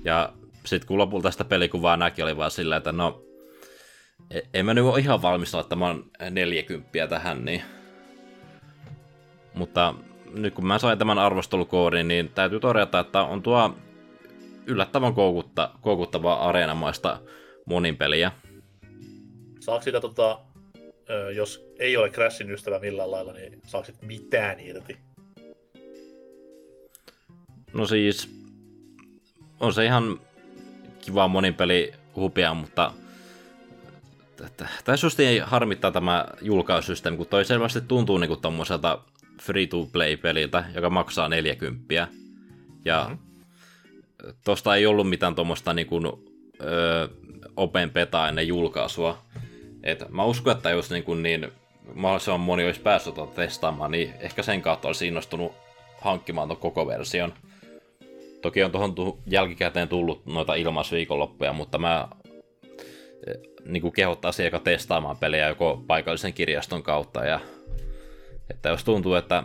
Ja 0.03 0.33
sitten 0.65 0.87
kun 0.87 0.97
lopulta 0.97 1.31
sitä 1.31 1.43
pelikuvaa 1.43 1.97
näki, 1.97 2.23
oli 2.23 2.37
vaan 2.37 2.51
silleen, 2.51 2.77
että 2.77 2.91
no, 2.91 3.21
e- 4.31 4.41
en 4.53 4.65
mä 4.65 4.73
nyt 4.73 4.85
ole 4.85 4.99
ihan 4.99 5.21
valmis 5.21 5.53
laittamaan 5.53 6.03
40 6.29 7.07
tähän, 7.09 7.45
niin... 7.45 7.61
Mutta 9.53 9.93
nyt 10.33 10.53
kun 10.53 10.67
mä 10.67 10.79
sain 10.79 10.97
tämän 10.97 11.19
arvostelukoodin, 11.19 12.07
niin 12.07 12.29
täytyy 12.29 12.59
todeta, 12.59 12.99
että 12.99 13.21
on 13.21 13.41
tuo 13.41 13.75
yllättävän 14.65 15.13
koukutta, 15.13 15.69
koukuttavaa 15.81 16.49
areenamaista 16.49 17.19
monin 17.65 17.97
peliä. 17.97 18.31
Saako 19.59 19.81
sitä 19.81 20.01
tota, 20.01 20.39
jos 21.35 21.65
ei 21.79 21.97
ole 21.97 22.09
Crashin 22.09 22.51
ystävä 22.51 22.79
millään 22.79 23.11
lailla, 23.11 23.33
niin 23.33 23.61
saako 23.67 23.91
mitään 24.01 24.59
irti? 24.59 24.97
No 27.73 27.85
siis, 27.85 28.29
on 29.59 29.73
se 29.73 29.85
ihan 29.85 30.19
kiva 31.01 31.27
monin 31.27 31.53
peli 31.53 31.93
hupia, 32.15 32.53
mutta 32.53 32.93
tässä 34.85 35.05
just 35.05 35.19
ei 35.19 35.39
harmittaa 35.39 35.91
tämä 35.91 36.25
julkaisusysteemi, 36.41 37.17
kun 37.17 37.27
toi 37.27 37.45
selvästi 37.45 37.81
tuntuu 37.81 38.17
niinku 38.17 38.37
tommoselta 38.37 39.01
free-to-play-peliltä, 39.41 40.65
joka 40.75 40.89
maksaa 40.89 41.29
40. 41.29 41.93
Ja 42.85 43.03
mm-hmm. 43.09 43.17
tosta 44.43 44.75
ei 44.75 44.85
ollut 44.85 45.09
mitään 45.09 45.35
tuommoista 45.35 45.73
niinku, 45.73 46.01
öö, 46.61 47.07
open 47.57 47.91
beta 47.91 48.27
ennen 48.29 48.47
julkaisua. 48.47 49.25
Et 49.85 50.09
mä 50.09 50.23
uskon, 50.23 50.55
että 50.55 50.69
jos 50.69 50.89
niinku 50.89 51.13
niin 51.13 51.51
mahdollisimman 51.93 52.39
moni 52.39 52.65
olisi 52.65 52.81
päässyt 52.81 53.15
tuota 53.15 53.35
testaamaan, 53.35 53.91
niin 53.91 54.13
ehkä 54.19 54.43
sen 54.43 54.61
kautta 54.61 54.87
olisi 54.87 55.07
innostunut 55.07 55.51
hankkimaan 56.01 56.47
tuon 56.47 56.59
koko 56.59 56.87
version. 56.87 57.33
Toki 58.41 58.63
on 58.63 58.71
tuohon 58.71 59.17
jälkikäteen 59.27 59.87
tullut 59.87 60.25
noita 60.25 60.55
ilmaisviikonloppuja, 60.55 61.53
mutta 61.53 61.77
mä 61.77 62.07
eh, 63.27 63.35
niin 63.65 63.81
kuin 63.81 63.93
kehottaisin 63.93 64.45
eka 64.45 64.59
testaamaan 64.59 65.17
pelejä 65.17 65.47
joko 65.47 65.83
paikallisen 65.87 66.33
kirjaston 66.33 66.83
kautta. 66.83 67.25
Ja, 67.25 67.39
että 68.49 68.69
jos 68.69 68.83
tuntuu, 68.83 69.15
että 69.15 69.43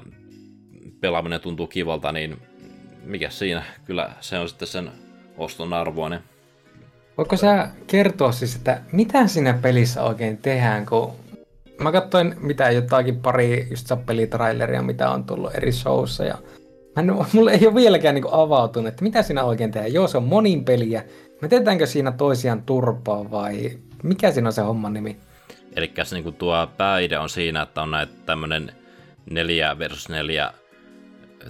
pelaaminen 1.00 1.40
tuntuu 1.40 1.66
kivalta, 1.66 2.12
niin 2.12 2.42
mikä 3.02 3.30
siinä? 3.30 3.62
Kyllä 3.84 4.10
se 4.20 4.38
on 4.38 4.48
sitten 4.48 4.68
sen 4.68 4.90
oston 5.36 5.72
arvoinen. 5.72 6.20
Voitko 7.20 7.36
sä 7.36 7.68
kertoa 7.86 8.32
siis, 8.32 8.56
että 8.56 8.80
mitä 8.92 9.26
siinä 9.26 9.58
pelissä 9.62 10.02
oikein 10.02 10.38
tehdään, 10.38 10.86
kun 10.86 11.12
mä 11.80 11.92
katsoin 11.92 12.34
mitä 12.40 12.70
jotakin 12.70 13.20
pari 13.20 13.66
just 13.70 13.88
pelitraileria, 14.06 14.82
mitä 14.82 15.10
on 15.10 15.24
tullut 15.24 15.54
eri 15.54 15.72
showssa 15.72 16.24
ja 16.24 16.38
Mä 16.96 17.02
en, 17.02 17.14
mulle 17.32 17.52
ei 17.52 17.66
ole 17.66 17.74
vieläkään 17.74 18.14
niin 18.14 18.24
avautunut, 18.30 18.88
että 18.88 19.02
mitä 19.02 19.22
siinä 19.22 19.44
oikein 19.44 19.70
tehdään. 19.70 19.92
Joo, 19.92 20.08
se 20.08 20.16
on 20.16 20.24
monin 20.24 20.64
peliä. 20.64 21.04
Me 21.42 21.48
teetäänkö 21.48 21.86
siinä 21.86 22.12
toisiaan 22.12 22.62
turpaa 22.62 23.30
vai 23.30 23.78
mikä 24.02 24.32
siinä 24.32 24.48
on 24.48 24.52
se 24.52 24.62
homman 24.62 24.92
nimi? 24.92 25.16
Eli 25.76 25.92
niin 26.12 26.34
tuo 26.34 26.68
pääidea 26.76 27.20
on 27.20 27.28
siinä, 27.28 27.62
että 27.62 27.82
on 27.82 27.90
näitä 27.90 28.12
tämmöinen 28.26 28.72
neljä 29.30 29.78
versus 29.78 30.08
neljä 30.08 30.52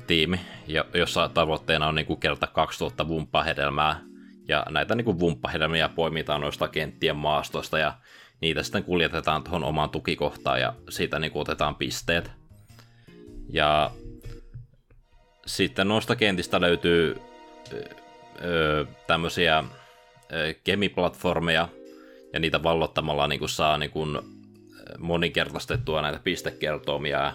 tiimi, 0.06 0.40
jossa 0.94 1.28
tavoitteena 1.28 1.88
on 1.88 1.94
niin 1.94 2.06
kuin 2.06 2.20
kerätä 2.20 2.46
2000 2.46 3.08
vumppahedelmää. 3.08 4.09
Ja 4.50 4.66
näitä 4.70 4.94
niin 4.94 5.18
vumppahedelmiä 5.18 5.88
poimitaan 5.88 6.40
noista 6.40 6.68
kenttien 6.68 7.16
maastosta 7.16 7.78
ja 7.78 7.94
niitä 8.40 8.62
sitten 8.62 8.84
kuljetetaan 8.84 9.42
tuohon 9.42 9.64
omaan 9.64 9.90
tukikohtaan 9.90 10.60
ja 10.60 10.74
siitä 10.88 11.18
niin 11.18 11.32
kuin 11.32 11.40
otetaan 11.40 11.74
pisteet. 11.74 12.30
Ja 13.52 13.90
sitten 15.46 15.88
noista 15.88 16.16
kentistä 16.16 16.60
löytyy 16.60 17.20
öö, 18.42 18.84
tämmöisiä 19.06 19.64
öö, 20.32 20.54
kemiplatformeja, 20.64 21.68
ja 22.32 22.40
niitä 22.40 22.62
vallottamalla 22.62 23.26
niin 23.26 23.38
kuin 23.38 23.48
saa 23.48 23.78
niin 23.78 23.90
kuin, 23.90 24.18
moninkertaistettua 24.98 26.02
näitä 26.02 26.20
pistekertoimia. 26.24 27.32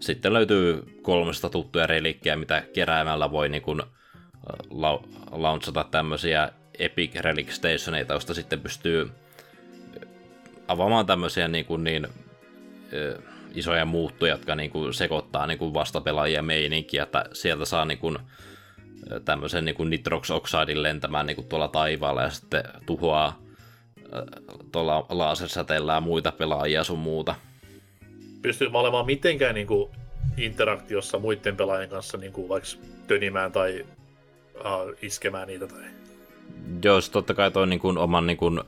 Sitten 0.00 0.32
löytyy 0.32 0.82
kolmesta 1.02 1.48
tuttuja 1.48 1.86
relikkejä, 1.86 2.36
mitä 2.36 2.62
keräämällä 2.72 3.30
voi 3.30 3.48
niin 3.48 3.62
kuin, 3.62 3.82
la- 4.70 5.02
launchata 5.30 5.84
tämmöisiä 5.90 6.52
Epic 6.78 7.14
Relic 7.14 7.50
Stationeita, 7.50 8.14
joista 8.14 8.34
sitten 8.34 8.60
pystyy 8.60 9.10
avaamaan 10.68 11.06
tämmöisiä 11.06 11.48
niin, 11.48 11.64
kuin 11.64 11.84
niin 11.84 12.06
isoja 13.54 13.84
muuttuja, 13.84 14.32
jotka 14.32 14.54
niin 14.54 14.70
kuin 14.70 14.94
sekoittaa 14.94 15.46
niin 15.46 15.58
kuin 15.58 15.74
vastapelaajia 15.74 16.42
meininkiä, 16.42 17.02
että 17.02 17.24
sieltä 17.32 17.64
saa 17.64 17.84
niin 17.84 17.98
kuin 17.98 18.18
tämmöisen 19.24 19.64
niin 19.64 19.74
kuin 19.74 19.90
nitrox 19.90 20.30
oxidin 20.30 20.82
lentämään 20.82 21.26
niin 21.26 21.36
kuin 21.36 21.48
tuolla 21.48 21.68
taivaalla 21.68 22.22
ja 22.22 22.30
sitten 22.30 22.62
tuhoaa 22.86 23.38
tuolla 24.72 25.06
lasersäteellä 25.08 25.92
ja 25.92 26.00
muita 26.00 26.32
pelaajia 26.32 26.84
sun 26.84 26.98
muuta. 26.98 27.34
Pystyykö 28.42 28.78
olemaan 28.78 29.06
mitenkään 29.06 29.54
niin 29.54 29.66
kuin 29.66 29.90
interaktiossa 30.36 31.18
muiden 31.18 31.56
pelaajien 31.56 31.90
kanssa 31.90 32.18
niin 32.18 32.32
kuin 32.32 32.48
vaikka 32.48 32.68
tönimään 33.06 33.52
tai 33.52 33.86
uh, 34.60 34.96
iskemään 35.02 35.48
niitä? 35.48 35.66
Tai... 35.66 35.84
Joo, 36.84 37.00
totta 37.12 37.34
kai 37.34 37.50
toi 37.50 37.66
niin 37.66 37.80
kuin 37.80 37.98
oman 37.98 38.26
niin 38.26 38.36
kuin, 38.36 38.60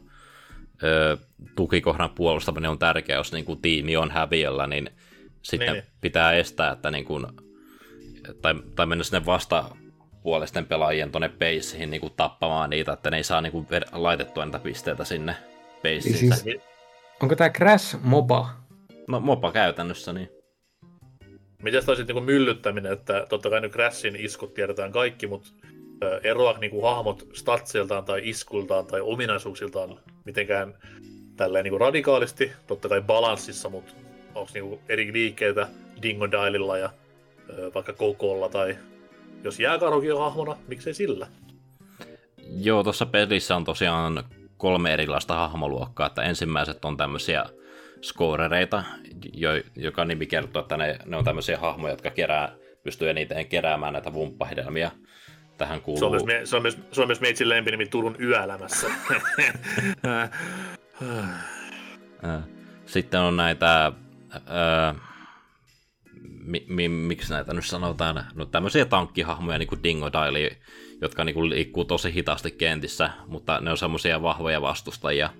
ö, 0.82 1.16
tukikohdan 1.56 2.10
puolustaminen 2.10 2.70
on 2.70 2.78
tärkeää, 2.78 3.16
jos 3.16 3.32
niin 3.32 3.44
kuin, 3.44 3.62
tiimi 3.62 3.96
on 3.96 4.10
häviöllä, 4.10 4.66
niin 4.66 4.90
sitten 5.42 5.72
niin. 5.72 5.84
pitää 6.00 6.32
estää, 6.32 6.72
että 6.72 6.90
niin 6.90 7.04
kuin, 7.04 7.26
tai, 8.42 8.54
tai 8.74 8.86
mennä 8.86 9.04
sinne 9.04 9.26
vasta 9.26 9.76
puolisten 10.22 10.66
pelaajien 10.66 11.10
tuonne 11.10 11.28
peissiin 11.28 11.90
niin 11.90 12.00
kuin 12.00 12.12
tappamaan 12.16 12.70
niitä, 12.70 12.92
että 12.92 13.10
ne 13.10 13.16
ei 13.16 13.24
saa 13.24 13.40
niin 13.40 13.52
kuin, 13.52 13.66
laitettua 13.92 14.44
niitä 14.44 14.58
pisteitä 14.58 15.04
sinne 15.04 15.36
peissiin. 15.82 16.16
Siis, 16.16 16.44
onko 17.20 17.36
tämä 17.36 17.50
Crash 17.50 17.96
MOBA? 18.02 18.48
No 19.08 19.20
MOBA 19.20 19.52
käytännössä, 19.52 20.12
niin. 20.12 20.28
Miten 21.62 21.86
toi 21.86 21.96
sitten 21.96 22.16
niin 22.16 22.24
myllyttäminen, 22.24 22.92
että 22.92 23.26
totta 23.28 23.50
kai 23.50 23.60
nyt 23.60 23.72
Crashin 23.72 24.16
iskut 24.16 24.54
tiedetään 24.54 24.92
kaikki, 24.92 25.26
mutta 25.26 25.48
eroa 26.22 26.58
niin 26.58 26.70
kuin 26.70 26.82
hahmot 26.82 27.28
statsiltaan 27.32 28.04
tai 28.04 28.20
iskultaan 28.24 28.86
tai 28.86 29.00
ominaisuuksiltaan 29.00 29.98
mitenkään 30.24 30.74
tälleen 31.36 31.64
niin 31.64 31.72
kuin 31.72 31.80
radikaalisti, 31.80 32.52
totta 32.66 32.88
kai 32.88 33.02
balanssissa, 33.02 33.68
mutta 33.68 33.92
onko 34.34 34.50
niin 34.54 34.80
eri 34.88 35.12
liikkeitä 35.12 35.68
Dingodaililla 36.02 36.78
ja 36.78 36.90
vaikka 37.74 37.92
Kokolla 37.92 38.48
tai 38.48 38.78
jos 39.44 39.60
jääkarhukin 39.60 40.14
on 40.14 40.20
hahmona, 40.20 40.56
miksei 40.68 40.94
sillä? 40.94 41.26
Joo, 42.56 42.82
tuossa 42.82 43.06
pelissä 43.06 43.56
on 43.56 43.64
tosiaan 43.64 44.24
kolme 44.56 44.92
erilaista 44.92 45.34
hahmoluokkaa, 45.34 46.06
että 46.06 46.22
ensimmäiset 46.22 46.84
on 46.84 46.96
tämmöisiä 46.96 47.44
scorereita, 48.02 48.84
jo, 49.32 49.50
joka 49.76 50.04
nimi 50.04 50.26
kertoo, 50.26 50.62
että 50.62 50.76
ne, 50.76 50.98
ne 51.06 51.16
on 51.16 51.24
tämmöisiä 51.24 51.58
hahmoja, 51.58 51.92
jotka 51.92 52.10
kerää, 52.10 52.54
pystyy 52.82 53.10
eniten 53.10 53.46
keräämään 53.46 53.92
näitä 53.92 54.12
vumppahedelmia. 54.12 54.90
Tähän 55.58 55.80
kuuluu... 55.80 55.98
Se 55.98 56.04
on 56.04 56.10
myös, 56.10 56.24
me, 56.24 56.46
se 56.46 56.56
on 56.56 56.62
myös, 56.62 56.78
se 56.92 57.00
on 57.00 57.06
myös 57.06 57.20
meitsin 57.20 57.48
lempinimi 57.48 57.86
Turun 57.86 58.16
yöelämässä. 58.20 58.86
Sitten 62.86 63.20
on 63.20 63.36
näitä... 63.36 63.92
Öö, 64.34 64.94
mi, 66.44 66.64
mi, 66.68 66.88
miksi 66.88 67.32
näitä 67.32 67.54
nyt 67.54 67.66
sanotaan? 67.66 68.24
No 68.34 68.44
tämmöisiä 68.44 68.84
tankkihahmoja, 68.84 69.58
niin 69.58 69.66
kuin 69.66 69.82
Dingo 69.82 70.12
Daily, 70.12 70.50
jotka 71.00 71.24
niin 71.24 71.34
kuin 71.34 71.50
liikkuu 71.50 71.84
tosi 71.84 72.14
hitaasti 72.14 72.50
kentissä, 72.50 73.10
mutta 73.26 73.60
ne 73.60 73.70
on 73.70 73.78
semmoisia 73.78 74.22
vahvoja 74.22 74.62
vastustajia, 74.62 75.30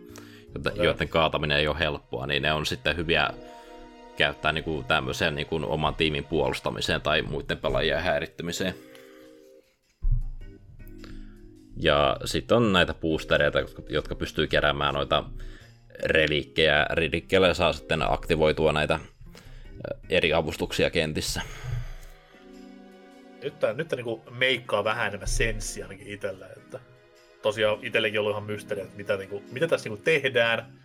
joiden 0.74 1.08
kaataminen 1.08 1.58
ei 1.58 1.68
ole 1.68 1.78
helppoa, 1.78 2.26
niin 2.26 2.42
ne 2.42 2.52
on 2.52 2.66
sitten 2.66 2.96
hyviä 2.96 3.30
käyttää 4.16 4.52
niin 4.52 4.64
kuin 4.64 4.84
tämmöiseen 4.84 5.34
niin 5.34 5.46
kuin 5.46 5.64
oman 5.64 5.94
tiimin 5.94 6.24
puolustamiseen 6.24 7.00
tai 7.00 7.22
muiden 7.22 7.58
pelaajien 7.58 8.02
häirittämiseen. 8.02 8.74
Ja 11.76 12.16
sitten 12.24 12.56
on 12.56 12.72
näitä 12.72 12.94
boostereita, 12.94 13.58
jotka 13.88 14.14
pystyy 14.14 14.46
keräämään 14.46 14.94
noita 14.94 15.24
reliikkejä. 16.02 16.86
Relikkeillä 16.90 17.54
saa 17.54 17.72
sitten 17.72 18.12
aktivoitua 18.12 18.72
näitä 18.72 19.00
eri 20.08 20.32
avustuksia 20.32 20.90
kentissä. 20.90 21.42
Nyt 23.42 23.58
tämä, 23.60 23.72
nyt 23.72 23.88
tämä 23.88 24.02
niin 24.02 24.20
meikkaa 24.30 24.84
vähän 24.84 25.06
enemmän 25.06 25.28
senssiä 25.28 25.84
ainakin 25.84 26.06
itsellä. 26.06 26.46
Että 26.56 26.80
tosiaan 27.42 27.78
itsellekin 27.82 28.20
ollut 28.20 28.32
ihan 28.32 28.42
mysteeri, 28.42 28.82
että 28.82 28.96
mitä, 28.96 29.16
niin 29.16 29.28
kuin, 29.28 29.44
mitä 29.52 29.68
tässä 29.68 29.88
niin 29.88 29.98
kuin 29.98 30.04
tehdään. 30.04 30.82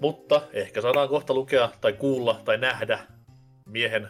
Mutta 0.00 0.42
ehkä 0.52 0.80
saadaan 0.80 1.08
kohta 1.08 1.34
lukea 1.34 1.70
tai 1.80 1.92
kuulla 1.92 2.40
tai 2.44 2.58
nähdä 2.58 2.98
miehen 3.66 4.08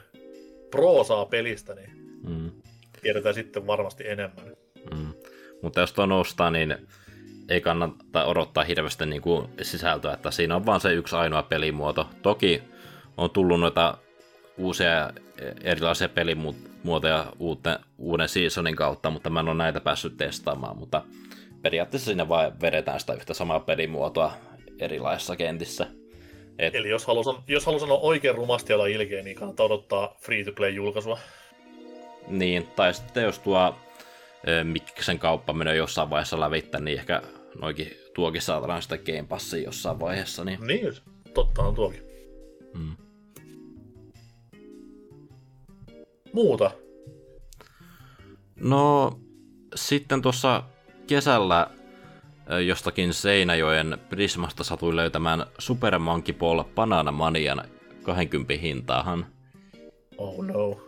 proosaa 0.70 1.26
pelistä, 1.26 1.74
niin 1.74 1.90
mm. 2.28 2.50
tiedetään 3.02 3.34
sitten 3.34 3.66
varmasti 3.66 4.08
enemmän. 4.08 4.55
Mutta 5.62 5.80
jos 5.80 5.92
tuon 5.92 6.12
ostaa, 6.12 6.50
niin 6.50 6.76
ei 7.48 7.60
kannata 7.60 8.24
odottaa 8.24 8.64
hirveästi 8.64 9.06
niin 9.06 9.22
kuin 9.22 9.48
sisältöä, 9.62 10.12
että 10.12 10.30
siinä 10.30 10.56
on 10.56 10.66
vain 10.66 10.80
se 10.80 10.92
yksi 10.92 11.16
ainoa 11.16 11.42
pelimuoto. 11.42 12.08
Toki 12.22 12.62
on 13.16 13.30
tullut 13.30 13.60
noita 13.60 13.98
uusia 14.58 15.10
erilaisia 15.64 16.08
pelimuotoja 16.08 17.26
uuden, 17.38 17.78
uuden 17.98 18.28
seasonin 18.28 18.76
kautta, 18.76 19.10
mutta 19.10 19.30
mä 19.30 19.40
en 19.40 19.48
ole 19.48 19.56
näitä 19.56 19.80
päässyt 19.80 20.16
testaamaan, 20.16 20.78
mutta 20.78 21.02
periaatteessa 21.62 22.06
siinä 22.06 22.28
vain 22.28 22.60
vedetään 22.60 23.00
sitä 23.00 23.14
yhtä 23.14 23.34
samaa 23.34 23.60
pelimuotoa 23.60 24.32
erilaisissa 24.78 25.36
kentissä. 25.36 25.86
Et... 26.58 26.74
Eli 26.74 26.88
jos 26.88 27.06
haluaa, 27.06 27.42
jos 27.48 27.66
haluaa 27.66 27.80
sanoa 27.80 27.98
oikein 27.98 28.34
rumasti 28.34 28.72
olla 28.72 28.86
ilkeä, 28.86 29.22
niin 29.22 29.36
kannattaa 29.36 29.66
odottaa 29.66 30.16
free-to-play-julkaisua. 30.20 31.18
Niin, 32.28 32.66
tai 32.66 32.94
sitten 32.94 33.22
jos 33.22 33.38
tuo 33.38 33.74
Miksen 34.64 35.18
kauppa 35.18 35.52
menee 35.52 35.76
jossain 35.76 36.10
vaiheessa 36.10 36.40
lävittä, 36.40 36.80
niin 36.80 36.98
ehkä 36.98 37.22
noikin 37.60 37.90
tuokin 38.14 38.42
saadaan 38.42 38.82
sitä 38.82 38.98
Game 38.98 39.24
Passia 39.28 39.64
jossain 39.64 40.00
vaiheessa. 40.00 40.44
Niin, 40.44 40.66
niin 40.66 40.92
totta 41.34 41.62
on 41.62 41.74
tuokin. 41.74 42.02
Hmm. 42.78 42.96
Muuta? 46.32 46.70
No, 48.60 49.18
sitten 49.74 50.22
tuossa 50.22 50.62
kesällä 51.06 51.70
jostakin 52.66 53.14
Seinäjoen 53.14 53.98
Prismasta 54.08 54.64
satui 54.64 54.96
löytämään 54.96 55.46
Super 55.58 55.98
Monkey 55.98 56.34
Ball 56.34 56.62
Banana 56.74 57.12
Manian 57.12 57.62
20 58.02 58.54
hintaahan. 58.54 59.26
Oh 60.18 60.44
no. 60.44 60.80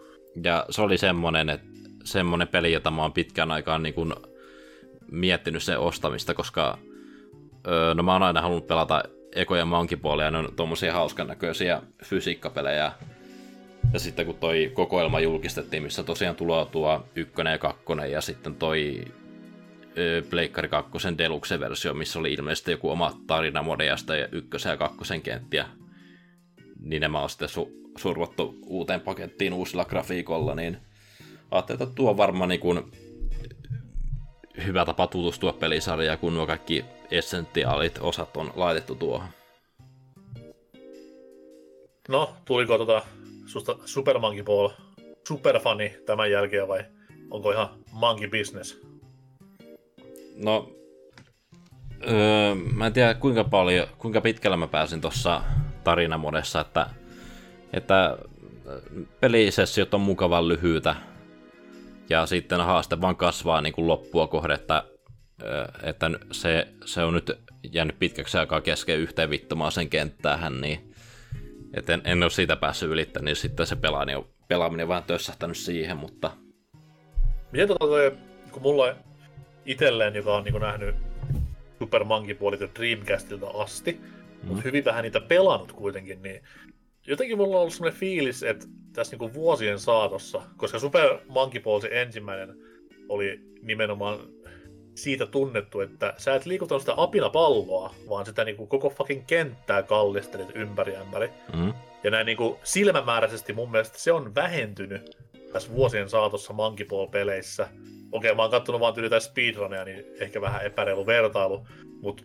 Ja 0.44 0.66
se 0.70 0.82
oli 0.82 0.98
semmonen, 0.98 1.48
että 1.48 1.77
semmonen 2.12 2.48
peli, 2.48 2.72
jota 2.72 2.90
mä 2.90 3.02
oon 3.02 3.12
pitkään 3.12 3.50
aikaan 3.50 3.82
niin 3.82 3.94
kun 3.94 4.16
miettinyt 5.10 5.62
sen 5.62 5.78
ostamista, 5.78 6.34
koska 6.34 6.78
öö, 7.66 7.94
no 7.94 8.02
mä 8.02 8.12
oon 8.12 8.22
aina 8.22 8.42
halunnut 8.42 8.66
pelata 8.66 9.02
ekoja 9.34 9.64
Monkey 9.64 9.98
Ballia, 9.98 10.30
ne 10.30 10.38
on 10.38 10.48
tommosia 10.56 10.92
hauskan 10.92 11.26
näköisiä 11.26 11.82
fysiikkapelejä. 12.04 12.92
Ja 13.92 13.98
sitten 14.00 14.26
kun 14.26 14.34
toi 14.34 14.70
kokoelma 14.74 15.20
julkistettiin, 15.20 15.82
missä 15.82 16.02
tosiaan 16.02 16.36
tulee 16.36 16.66
tuo 16.66 17.06
ykkönen 17.14 17.52
ja 17.52 17.58
kakkonen 17.58 18.12
ja 18.12 18.20
sitten 18.20 18.54
toi 18.54 19.04
Pleikkari 20.30 20.68
2 20.68 20.90
Deluxe-versio, 21.18 21.94
missä 21.94 22.18
oli 22.18 22.32
ilmeisesti 22.32 22.70
joku 22.70 22.90
oma 22.90 23.20
tarina 23.26 23.62
Modeasta 23.62 24.16
ja 24.16 24.28
ykkösen 24.32 24.70
ja 24.70 24.76
kakkosen 24.76 25.22
kenttiä. 25.22 25.66
Niin 26.80 27.00
nämä 27.00 27.20
on 27.20 27.30
sitten 27.30 27.48
su- 27.48 27.90
survottu 27.98 28.58
uuteen 28.66 29.00
pakettiin 29.00 29.52
uusilla 29.52 29.84
grafiikolla, 29.84 30.54
niin 30.54 30.76
ajattelin, 31.50 31.82
että 31.82 31.94
tuo 31.94 32.10
on 32.10 32.16
varmaan 32.16 32.48
niin 32.48 32.60
kuin 32.60 32.92
hyvä 34.66 34.84
tapa 34.84 35.06
tutustua 35.06 35.52
pelisarjaan, 35.52 36.18
kun 36.18 36.34
nuo 36.34 36.46
kaikki 36.46 36.84
essentiaalit 37.10 37.98
osat 38.00 38.36
on 38.36 38.52
laitettu 38.56 38.94
tuohon. 38.94 39.28
No, 42.08 42.34
tuliko 42.44 42.78
tota 42.78 43.02
susta 43.46 43.76
Super 43.84 44.18
Monkey 44.18 44.44
Ball 44.44 44.68
superfani 45.28 45.94
tämän 46.06 46.30
jälkeen 46.30 46.68
vai 46.68 46.84
onko 47.30 47.52
ihan 47.52 47.68
monkey 47.92 48.28
business? 48.28 48.80
No, 50.36 50.72
öö, 52.10 52.54
mä 52.54 52.86
en 52.86 52.92
tiedä 52.92 53.14
kuinka 53.14 53.44
paljon, 53.44 53.86
kuinka 53.98 54.20
pitkällä 54.20 54.56
mä 54.56 54.66
pääsin 54.66 55.00
tuossa 55.00 55.42
tarinamodessa, 55.84 56.60
että, 56.60 56.86
että 57.72 58.18
pelisessiot 59.20 59.94
on 59.94 60.00
mukavan 60.00 60.48
lyhyitä 60.48 60.96
ja 62.10 62.26
sitten 62.26 62.60
haaste 62.60 63.00
vaan 63.00 63.16
kasvaa 63.16 63.60
niin 63.60 63.72
kuin 63.72 63.88
loppua 63.88 64.26
kohde, 64.26 64.54
että, 64.54 64.82
että 65.82 66.10
se, 66.32 66.68
se 66.84 67.02
on 67.02 67.14
nyt 67.14 67.32
jäänyt 67.72 67.98
pitkäksi 67.98 68.38
aikaa 68.38 68.60
kesken 68.60 68.98
yhteen 68.98 69.30
vittumaan 69.30 69.72
sen 69.72 69.88
kenttäähän, 69.88 70.60
niin 70.60 70.94
et 71.74 71.90
en, 71.90 72.02
en 72.04 72.22
ole 72.22 72.30
siitä 72.30 72.56
päässyt 72.56 72.90
ylittämään, 72.90 73.24
niin 73.24 73.36
sitten 73.36 73.66
se 73.66 73.76
pelaaminen, 73.76 74.24
pelaaminen 74.48 74.84
on 74.84 74.88
vähän 74.88 75.04
tössähtänyt 75.04 75.56
siihen, 75.56 75.96
mutta... 75.96 76.30
Miten 77.52 77.68
tota 77.68 77.86
toi, 77.86 78.16
kun 78.50 78.62
mulla 78.62 78.94
itselleen, 79.66 80.14
joka 80.14 80.36
on 80.36 80.44
niin 80.44 80.60
nähnyt 80.60 80.94
Super 81.78 82.04
Monkey 82.04 82.34
Ball 82.34 82.56
Dreamcastilta 82.78 83.46
asti, 83.46 83.92
mm. 83.92 84.48
mutta 84.48 84.62
hyvin 84.62 84.84
vähän 84.84 85.02
niitä 85.02 85.20
pelannut 85.20 85.72
kuitenkin, 85.72 86.22
niin 86.22 86.42
jotenkin 87.08 87.36
mulla 87.36 87.56
on 87.56 87.60
ollut 87.60 87.74
sellainen 87.74 88.00
fiilis, 88.00 88.42
että 88.42 88.66
tässä 88.92 89.16
niin 89.16 89.34
vuosien 89.34 89.78
saatossa, 89.78 90.42
koska 90.56 90.78
Super 90.78 91.18
Monkey 91.28 91.60
Ball 91.60 91.80
se 91.80 91.88
ensimmäinen 91.92 92.56
oli 93.08 93.40
nimenomaan 93.62 94.18
siitä 94.94 95.26
tunnettu, 95.26 95.80
että 95.80 96.14
sä 96.16 96.34
et 96.34 96.46
liikuta 96.46 96.78
sitä 96.78 96.94
apinapalloa, 96.96 97.94
vaan 98.08 98.26
sitä 98.26 98.44
niin 98.44 98.56
kuin 98.56 98.68
koko 98.68 98.90
fucking 98.90 99.26
kenttää 99.26 99.82
kallistelit 99.82 100.48
ympäri 100.54 100.96
ämpäri. 100.96 101.30
Mm. 101.56 101.72
Ja 102.04 102.10
näin 102.10 102.26
niin 102.26 102.36
kuin 102.36 102.56
silmämääräisesti 102.64 103.52
mun 103.52 103.70
mielestä 103.70 103.98
se 103.98 104.12
on 104.12 104.34
vähentynyt 104.34 105.16
tässä 105.52 105.72
vuosien 105.72 106.08
saatossa 106.08 106.52
Monkey 106.52 106.86
Ball-peleissä. 106.86 107.68
Okei, 108.12 108.34
mä 108.34 108.42
oon 108.42 108.50
kattonut 108.50 108.80
vaan 108.80 108.94
tyyli 108.94 109.20
speedrunia, 109.20 109.84
niin 109.84 110.04
ehkä 110.20 110.40
vähän 110.40 110.66
epäreilu 110.66 111.06
vertailu, 111.06 111.66
mutta 112.00 112.22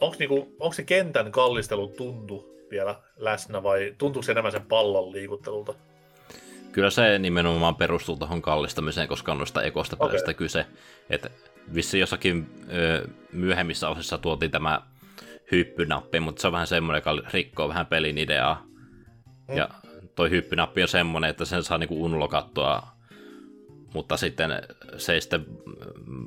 onko 0.00 0.16
niinku, 0.18 0.56
onko 0.60 0.72
se 0.72 0.82
kentän 0.82 1.32
kallistelu 1.32 1.88
tuntu 1.88 2.53
vielä 2.74 2.94
läsnä 3.16 3.62
vai 3.62 3.94
tuntuuko 3.98 4.22
se 4.22 4.32
enemmän 4.32 4.52
sen 4.52 4.66
pallon 4.66 5.12
liikuttelulta? 5.12 5.74
Kyllä 6.72 6.90
se 6.90 7.18
nimenomaan 7.18 7.76
perustuu 7.76 8.16
tuohon 8.16 8.42
kallistamiseen, 8.42 9.08
koska 9.08 9.32
on 9.32 9.38
noista 9.38 9.62
ekosta 9.62 9.96
okay. 9.96 10.08
pelistä 10.08 10.34
kyse. 10.34 10.66
Että 11.10 11.30
vissi 11.74 11.98
jossakin 11.98 12.50
ö, 12.72 13.08
myöhemmissä 13.32 13.88
osissa 13.88 14.18
tuotiin 14.18 14.50
tämä 14.50 14.82
hyppynappi, 15.52 16.20
mutta 16.20 16.40
se 16.40 16.46
on 16.46 16.52
vähän 16.52 16.66
semmoinen, 16.66 16.98
joka 16.98 17.30
rikkoo 17.32 17.68
vähän 17.68 17.86
pelin 17.86 18.18
ideaa. 18.18 18.66
Mm. 19.48 19.56
Ja 19.56 19.68
toi 20.14 20.30
hyppynappi 20.30 20.82
on 20.82 20.88
semmoinen, 20.88 21.30
että 21.30 21.44
sen 21.44 21.62
saa 21.62 21.78
niinku 21.78 22.04
unlokattua, 22.04 22.82
mutta 23.94 24.16
sitten 24.16 24.50
se 24.96 25.12
ei 25.12 25.20
sitten 25.20 25.46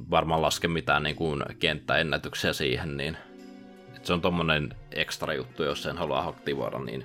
varmaan 0.10 0.42
laske 0.42 0.68
mitään 0.68 1.04
niinku 1.04 1.38
kenttäennätyksiä 1.60 2.54
siihen, 2.54 2.98
niin 2.98 3.18
se 4.08 4.14
on 4.14 4.22
tommonen 4.22 4.76
ekstra 4.92 5.34
juttu, 5.34 5.64
jos 5.64 5.84
sen 5.84 5.98
haluaa 5.98 6.28
aktivoida, 6.28 6.80
niin 6.80 7.04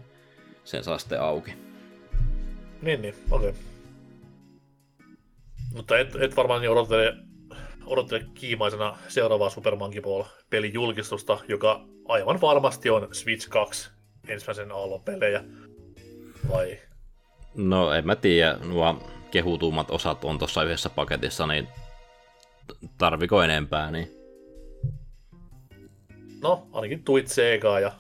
sen 0.65 0.85
saa 0.85 0.99
sitten 0.99 1.21
auki. 1.21 1.55
Niin, 2.83 3.03
niin, 3.03 3.15
okei. 3.31 3.49
Okay. 3.49 3.61
Mutta 5.75 5.99
et, 5.99 6.17
et 6.17 6.37
varmaan 6.37 6.61
niin 6.61 6.71
odottele 6.71 7.17
odottelen 7.87 8.31
kiimaisena 8.35 8.97
seuraavaa 9.09 9.51
Super 9.51 9.77
Monkey 9.77 10.03
Ball-pelin 10.03 10.75
julkistusta, 10.75 11.39
joka 11.49 11.85
aivan 12.09 12.41
varmasti 12.41 12.91
on 12.91 13.09
Switch 13.13 13.49
2 13.49 13.91
ensimmäisen 14.29 14.73
aallon 14.73 15.03
pelejä. 15.03 15.45
Vai? 16.51 16.79
No 17.55 17.93
en 17.93 18.07
mä 18.07 18.17
tiedä, 18.17 18.59
nuo 18.65 19.09
kehutummat 19.31 19.91
osat 19.91 20.25
on 20.25 20.39
tuossa 20.39 20.63
yhdessä 20.63 20.91
paketissa, 20.91 21.47
niin 21.47 21.69
tarviko 22.99 23.43
enempää, 23.43 23.91
niin... 23.91 24.22
No, 26.43 26.67
ainakin 26.73 27.05
tuit 27.05 27.29
Segaa 27.29 27.81
ja 27.81 27.93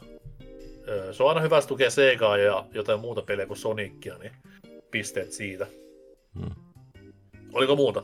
se 1.12 1.22
on 1.22 1.28
aina 1.28 1.40
hyvä 1.40 1.62
tukea 1.62 1.90
Segaa 1.90 2.36
ja 2.36 2.64
jotain 2.74 3.01
muuta 3.01 3.22
pelejä 3.22 3.47
kuin 3.47 3.57
Sonicia, 3.57 4.18
niin 4.18 4.32
pisteet 4.90 5.32
siitä. 5.32 5.66
Hmm. 6.38 6.55
Oliko 7.53 7.76
muuta? 7.76 8.03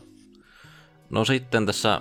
No 1.11 1.25
sitten 1.25 1.67
tässä 1.67 2.01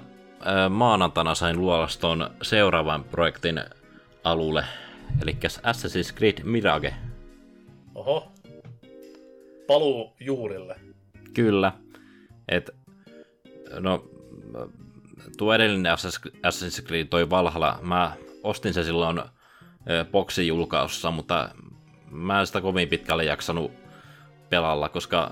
maanantaina 0.69 1.35
sain 1.35 1.57
luolaston 1.61 2.29
seuraavan 2.41 3.03
projektin 3.03 3.61
alulle, 4.23 4.63
eli 5.21 5.37
Assassin's 5.43 6.15
Creed 6.15 6.43
Mirage. 6.43 6.93
Oho. 7.95 8.31
Paluu 9.67 10.13
juurille. 10.19 10.75
Kyllä. 11.33 11.73
Et, 12.47 12.69
no, 13.79 14.05
tuo 15.37 15.53
edellinen 15.53 15.93
Assassin's 16.47 16.87
Creed, 16.87 17.07
toi 17.07 17.29
Valhalla, 17.29 17.79
mä 17.81 18.15
ostin 18.47 18.73
se 18.73 18.83
silloin 18.83 19.21
boksin 20.11 20.47
julkaisussa, 20.47 21.11
mutta 21.11 21.49
mä 22.11 22.39
en 22.39 22.47
sitä 22.47 22.61
kovin 22.61 22.89
pitkälle 22.89 23.23
jaksanut 23.23 23.71
pelalla, 24.49 24.89
koska 24.89 25.31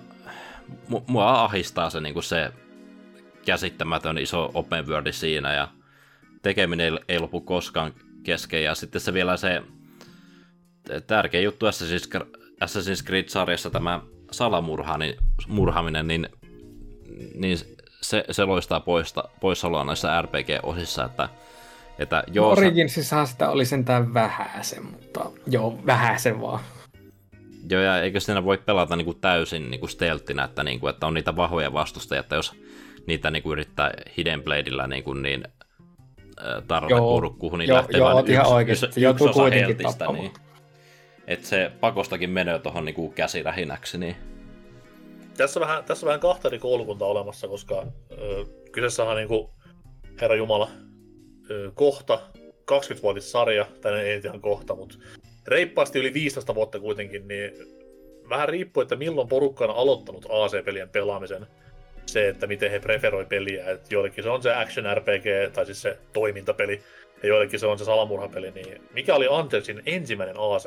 mua 1.07 1.43
ahistaa 1.43 1.89
se, 1.89 2.01
niin 2.01 2.23
se 2.23 2.51
käsittämätön 3.45 4.17
iso 4.17 4.51
open 4.53 4.87
world 4.87 5.11
siinä 5.11 5.53
ja 5.53 5.67
tekeminen 6.41 6.99
ei 7.07 7.19
lopu 7.19 7.41
koskaan 7.41 7.93
kesken. 8.23 8.63
Ja 8.63 8.75
sitten 8.75 9.01
se 9.01 9.13
vielä 9.13 9.37
se 9.37 9.63
tärkeä 11.07 11.41
juttu 11.41 11.65
Assassin's 11.65 13.05
Creed-sarjassa 13.05 13.69
tämä 13.69 14.01
salamurhaaminen, 14.31 15.15
murhaminen, 15.47 16.07
niin, 16.07 16.29
niin 17.35 17.57
se, 18.01 18.25
se 18.31 18.45
loistaa 18.45 18.79
poista, 18.79 19.23
poissaoloa 19.39 19.83
näissä 19.83 20.21
RPG-osissa, 20.21 21.05
että 21.05 21.29
että 21.99 22.23
joo, 22.31 22.51
Originsissahan 22.51 23.27
sitä 23.27 23.49
oli 23.49 23.65
sentään 23.65 24.13
vähäsen, 24.13 24.85
mutta 24.85 25.31
joo, 25.47 25.79
vähäsen 25.85 26.41
vaan. 26.41 26.59
Joo, 27.69 27.81
ja 27.81 28.01
eikö 28.01 28.19
siinä 28.19 28.43
voi 28.43 28.57
pelata 28.57 28.95
niin 28.95 29.05
kuin 29.05 29.19
täysin 29.21 29.71
niin 29.71 29.79
kuin 29.79 29.89
stealthinä, 29.89 30.43
että, 30.43 30.63
niin 30.63 30.79
kuin, 30.79 30.89
että 30.89 31.07
on 31.07 31.13
niitä 31.13 31.35
vahvoja 31.35 31.73
vastustajia, 31.73 32.19
että 32.19 32.35
jos 32.35 32.53
niitä 33.07 33.31
niin 33.31 33.43
kuin 33.43 33.51
yrittää 33.51 33.91
Hidden 34.17 34.43
Bladeilla 34.43 34.87
niin, 34.87 35.03
kuin 35.03 35.21
niin 35.21 35.43
tarvita 36.67 36.99
kurkkuun, 36.99 37.59
niin 37.59 37.69
joo, 37.69 37.77
lähtee 37.77 37.97
joo, 37.97 38.13
vain 38.13 38.31
ihan 38.31 38.47
oikeasti. 38.47 38.85
yksi, 38.85 39.05
yksi 39.05 39.23
osa 39.23 39.43
heltistä, 39.43 40.05
niin, 40.11 40.31
että 41.27 41.47
se 41.47 41.71
pakostakin 41.79 42.29
menee 42.29 42.59
tuohon 42.59 42.85
niin 42.85 43.13
käsirähinäksi. 43.13 43.97
Niin. 43.97 44.15
Tässä, 45.37 45.59
vähän, 45.59 45.83
tässä 45.83 46.05
on 46.05 46.07
vähän 46.07 46.19
kahta 46.19 46.47
eri 46.47 46.59
koulukuntaa 46.59 47.07
olemassa, 47.07 47.47
koska 47.47 47.85
ö, 48.11 48.45
kyseessä 48.71 49.03
on 49.03 49.15
niin 49.15 49.27
kuin, 49.27 49.49
Herra 50.21 50.35
Jumala, 50.35 50.69
kohta 51.73 52.19
20-vuotis 52.71 53.31
sarja, 53.31 53.65
tai 53.81 53.99
ei 53.99 54.21
ihan 54.25 54.41
kohta, 54.41 54.75
mutta 54.75 54.95
reippaasti 55.47 55.99
yli 55.99 56.13
15 56.13 56.55
vuotta 56.55 56.79
kuitenkin, 56.79 57.27
niin 57.27 57.51
vähän 58.29 58.49
riippuu, 58.49 58.81
että 58.81 58.95
milloin 58.95 59.27
porukka 59.27 59.65
on 59.65 59.75
aloittanut 59.75 60.25
AC-pelien 60.25 60.89
pelaamisen. 60.89 61.47
Se, 62.05 62.29
että 62.29 62.47
miten 62.47 62.71
he 62.71 62.79
preferoi 62.79 63.25
peliä. 63.25 63.71
Että 63.71 63.95
joillekin 63.95 64.23
se 64.23 64.29
on 64.29 64.41
se 64.41 64.55
action 64.55 64.97
RPG, 64.97 65.53
tai 65.53 65.65
siis 65.65 65.81
se 65.81 65.97
toimintapeli, 66.13 66.81
ja 67.23 67.29
joillekin 67.29 67.59
se 67.59 67.65
on 67.65 67.79
se 67.79 67.85
salamurhapeli. 67.85 68.51
Niin 68.51 68.81
mikä 68.93 69.15
oli 69.15 69.27
Andersin 69.31 69.81
ensimmäinen 69.85 70.35
AC? 70.39 70.65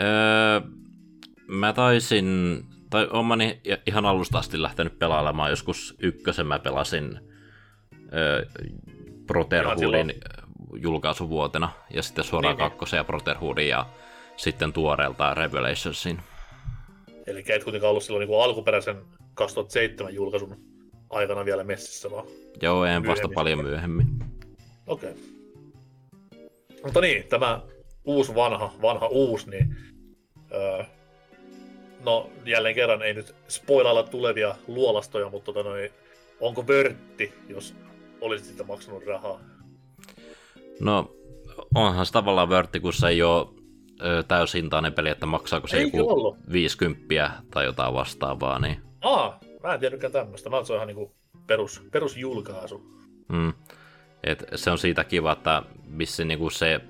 Öö, 0.00 0.60
mä 1.46 1.72
taisin, 1.72 2.60
tai 2.90 3.08
omani 3.10 3.60
ihan 3.86 4.06
alusta 4.06 4.38
asti 4.38 4.62
lähtenyt 4.62 4.98
pelailemaan. 4.98 5.50
Joskus 5.50 5.94
ykkösen 5.98 6.46
mä 6.46 6.58
pelasin 6.58 7.20
öö, 8.12 8.46
Brotherhoodin 9.30 10.14
julkaisuvuotena, 10.74 11.72
ja 11.90 12.02
sitten 12.02 12.24
suoraan 12.24 12.56
niin, 12.56 12.62
niin. 12.62 12.70
kakkosen 12.70 12.96
ja 12.96 13.04
Brotherhoodin, 13.04 13.68
ja 13.68 13.86
sitten 14.36 14.72
tuoreelta 14.72 15.34
Revelationsin. 15.34 16.18
Eli 17.26 17.44
et 17.48 17.64
kuitenkaan 17.64 17.90
ollut 17.90 18.02
silloin 18.02 18.28
niin 18.28 18.42
alkuperäisen 18.42 18.96
2007 19.34 20.14
julkaisun 20.14 20.56
aikana 21.10 21.44
vielä 21.44 21.64
messissä, 21.64 22.10
vaan 22.10 22.26
Joo, 22.62 22.84
en 22.84 23.06
vasta 23.06 23.28
paljon 23.34 23.62
myöhemmin. 23.62 24.06
Okei. 24.86 25.10
Okay. 25.10 25.22
Mutta 26.84 27.00
niin, 27.00 27.24
tämä 27.28 27.60
uusi 28.04 28.34
vanha, 28.34 28.72
vanha 28.82 29.06
uusi, 29.06 29.50
niin 29.50 29.76
öö, 30.52 30.84
no 32.04 32.30
jälleen 32.44 32.74
kerran 32.74 33.02
ei 33.02 33.14
nyt 33.14 33.34
spoilailla 33.48 34.02
tulevia 34.02 34.54
luolastoja, 34.66 35.28
mutta 35.28 35.52
tota 35.52 35.68
noin, 35.68 35.90
onko 36.40 36.66
vörtti, 36.66 37.34
jos 37.48 37.74
olisit 38.20 38.46
sitä 38.46 38.64
maksanut 38.64 39.06
rahaa? 39.06 39.40
No, 40.80 41.12
onhan 41.74 42.06
se 42.06 42.12
tavallaan 42.12 42.48
vörtti, 42.48 42.80
kun 42.80 42.92
se 42.92 43.08
ei 43.08 43.22
ole 43.22 43.46
täysintainen 44.28 44.92
peli, 44.92 45.08
että 45.08 45.26
maksaako 45.26 45.66
se 45.66 45.76
Eikö 45.76 45.96
joku 45.96 46.12
ollut? 46.12 46.36
50 46.52 47.30
tai 47.50 47.64
jotain 47.64 47.94
vastaavaa. 47.94 48.58
Niin... 48.58 48.82
Aa, 49.02 49.40
mä 49.62 49.74
en 49.74 49.80
tiedäkään 49.80 50.12
tämmöistä. 50.12 50.50
Mä 50.50 50.64
se 50.64 50.72
on 50.72 50.76
ihan 50.76 50.86
niinku 50.86 51.14
perus, 51.46 51.82
perusjulkaisu. 51.90 52.82
Mm. 53.28 53.52
Et 54.24 54.44
se 54.54 54.70
on 54.70 54.78
siitä 54.78 55.04
kiva, 55.04 55.32
että 55.32 55.62
missä 55.86 56.24
niinku 56.24 56.50
se 56.50 56.80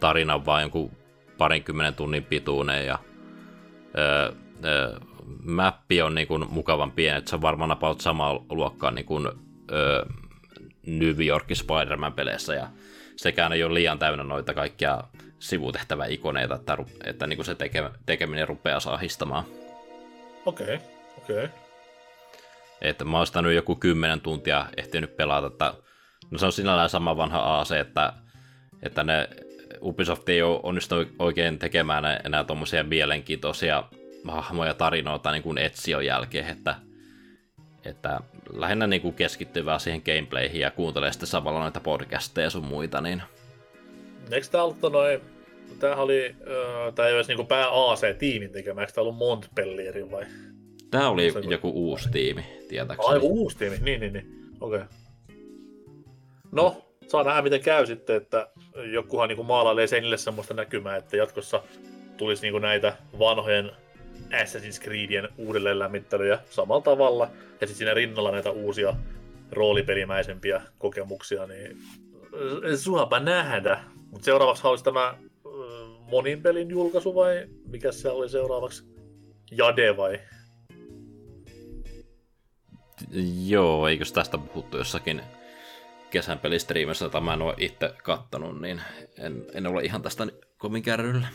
tarina 0.00 0.34
on 0.34 0.46
vain 0.46 0.62
jonkun 0.62 0.90
parinkymmenen 1.38 1.94
tunnin 1.94 2.24
pituinen 2.24 2.86
ja 2.86 2.98
öö, 3.98 4.32
öö, 4.64 4.98
mappi 5.44 6.02
on 6.02 6.14
niinku 6.14 6.38
mukavan 6.38 6.92
pieni, 6.92 7.18
että 7.18 7.30
se 7.30 7.36
on 7.36 7.42
varmaan 7.42 7.70
about 7.70 8.00
samaa 8.00 8.44
luokkaa 8.50 8.90
niinku, 8.90 9.20
öö, 9.72 10.04
New 10.86 11.26
Yorkin 11.26 11.56
Spider-Man-peleissä 11.56 12.54
ja 12.54 12.68
sekään 13.16 13.52
ei 13.52 13.64
ole 13.64 13.74
liian 13.74 13.98
täynnä 13.98 14.24
noita 14.24 14.54
kaikkia 14.54 15.04
sivutehtäväikoneita, 15.38 16.54
että, 16.54 16.76
että 17.04 17.26
niin 17.26 17.36
kuin 17.36 17.46
se 17.46 17.54
teke, 17.54 17.90
tekeminen 18.06 18.48
rupeaa 18.48 18.80
saahistamaan. 18.80 19.44
Okei, 20.46 20.74
okay, 20.74 20.86
okei. 21.18 21.44
Okay. 21.44 21.58
Että 22.80 23.04
mä 23.04 23.16
oon 23.16 23.26
sitä 23.26 23.42
nyt 23.42 23.54
joku 23.54 23.76
kymmenen 23.76 24.20
tuntia 24.20 24.66
ehtinyt 24.76 25.16
pelata, 25.16 25.46
että 25.46 25.74
no 26.30 26.38
se 26.38 26.46
on 26.46 26.52
sinällään 26.52 26.90
sama 26.90 27.16
vanha 27.16 27.60
AC, 27.60 27.72
että, 27.72 28.12
että 28.82 29.04
ne 29.04 29.28
Ubisoft 29.82 30.28
ei 30.28 30.42
ole 30.42 30.60
onnistunut 30.62 31.08
oikein 31.18 31.58
tekemään 31.58 32.04
enää 32.24 32.44
tuommoisia 32.44 32.84
mielenkiintoisia 32.84 33.84
hahmoja 34.28 34.74
tarinoita 34.74 35.32
niin 35.32 35.42
kuin 35.42 35.58
Etsion 35.58 36.04
jälkeen, 36.04 36.46
että, 36.46 36.74
että 37.84 38.20
lähinnä 38.52 38.86
niin 38.86 39.02
kuin 39.02 39.14
keskittyvää 39.14 39.78
siihen 39.78 40.02
gameplayhin 40.04 40.60
ja 40.60 40.70
kuuntelee 40.70 41.12
sitten 41.12 41.26
samalla 41.26 41.60
noita 41.60 41.80
podcasteja 41.80 42.46
ja 42.46 42.50
sun 42.50 42.64
muita, 42.64 43.00
niin... 43.00 43.22
Eikö 44.30 44.46
tää 44.50 44.62
ollut 44.62 44.92
noin... 44.92 45.20
Tämähän 45.78 46.04
oli... 46.04 46.26
Äh, 46.26 46.94
tää 46.94 47.08
ei 47.08 47.14
olisi 47.14 47.30
niinku 47.30 47.44
pää 47.44 47.66
AC-tiimin 47.68 48.52
tekemä, 48.52 48.80
eikö 48.80 48.92
tää 48.92 49.02
ollut 49.02 49.16
Montpellierin 49.16 50.10
vai? 50.10 50.24
Tää 50.90 51.10
oli 51.10 51.26
joku, 51.26 51.50
joku 51.50 51.70
uusi 51.70 52.08
tiimi, 52.10 52.44
tietääkseni. 52.68 53.12
Ai, 53.12 53.18
uusi 53.18 53.58
tiimi, 53.58 53.78
niin, 53.82 54.00
niin, 54.00 54.12
niin. 54.12 54.50
Okei. 54.60 54.80
Okay. 54.80 54.88
No, 56.52 56.82
saa 57.08 57.24
nähdä 57.24 57.42
miten 57.42 57.60
käy 57.60 57.86
sitten, 57.86 58.16
että 58.16 58.48
jokuhan 58.92 59.28
niinku 59.28 59.42
maalailee 59.42 59.86
seinille 59.86 60.16
semmoista 60.16 60.54
näkymää, 60.54 60.96
että 60.96 61.16
jatkossa 61.16 61.62
tulisi 62.16 62.42
niinku 62.42 62.58
näitä 62.58 62.96
vanhojen 63.18 63.72
Assassin's 64.30 64.82
Creedien 64.82 65.28
uudelleen 65.38 65.78
lämmittelyjä 65.78 66.38
samalla 66.50 66.82
tavalla, 66.82 67.24
ja 67.60 67.66
sitten 67.66 67.74
siinä 67.76 67.94
rinnalla 67.94 68.30
näitä 68.30 68.50
uusia 68.50 68.94
roolipelimäisempiä 69.52 70.62
kokemuksia, 70.78 71.46
niin 71.46 71.78
suapa 72.76 73.20
nähdä. 73.20 73.80
Mutta 74.10 74.24
seuraavaksi 74.24 74.66
olisi 74.66 74.84
tämä 74.84 75.14
monin 76.10 76.42
pelin 76.42 76.70
julkaisu 76.70 77.14
vai 77.14 77.46
mikä 77.66 77.92
se 77.92 78.08
oli 78.08 78.28
seuraavaksi? 78.28 78.84
Jade 79.50 79.96
vai? 79.96 80.20
Joo, 83.46 83.88
eikö 83.88 84.04
tästä 84.14 84.38
puhuttu 84.38 84.78
jossakin 84.78 85.22
kesän 86.10 86.38
pelistriimissä, 86.38 87.04
jota 87.04 87.20
mä 87.20 87.34
en 87.34 87.42
ole 87.42 87.54
itse 87.58 87.94
kattonut, 88.02 88.60
niin 88.60 88.82
en, 89.18 89.46
en 89.54 89.66
ole 89.66 89.82
ihan 89.82 90.02
tästä 90.02 90.26
kovin 90.58 90.82
kärryllä. 90.82 91.26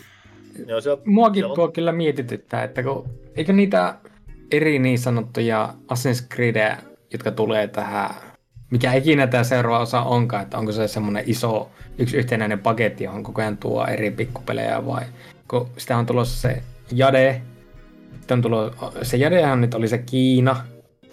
Joo, 0.68 0.82
sieltä, 0.82 1.02
Muakin 1.06 1.42
sieltä... 1.42 1.56
tuo 1.56 1.68
kyllä 1.68 1.92
mietityttää, 1.92 2.64
että 2.64 2.84
kun, 2.84 3.10
eikö 3.36 3.54
niitä 3.54 3.96
eri 4.52 4.80
niin 4.80 5.00
sanottuja 5.00 5.74
Assassin's 5.94 6.36
Creed, 6.36 6.78
jotka 7.14 7.32
tulee 7.32 7.68
tähän, 7.68 8.10
mikä 8.72 8.94
ikinä 8.94 9.28
tämä 9.28 9.44
seuraava 9.44 9.80
osa 9.80 10.02
onkaan, 10.02 10.44
että 10.44 10.58
onko 10.58 10.72
se 10.72 10.88
semmoinen 10.88 11.24
iso, 11.28 11.70
yksi 11.98 12.18
yhtenäinen 12.18 12.60
paketti, 12.60 13.04
johon 13.04 13.24
koko 13.24 13.42
ajan 13.42 13.58
tuo 13.58 13.86
eri 13.86 14.12
pikkupelejä 14.12 14.86
vai, 14.86 15.04
kun 15.48 15.68
sitä 15.78 15.98
on 15.98 16.06
tulossa 16.06 16.42
se 16.42 16.64
Jade, 16.92 17.42
sitten 18.12 18.38
on 18.38 18.42
tullut, 18.42 18.76
se 19.02 19.18
Jadehan 19.18 19.62
nyt 19.62 19.74
oli 19.74 19.88
se 19.88 19.98
Kiina, 19.98 20.66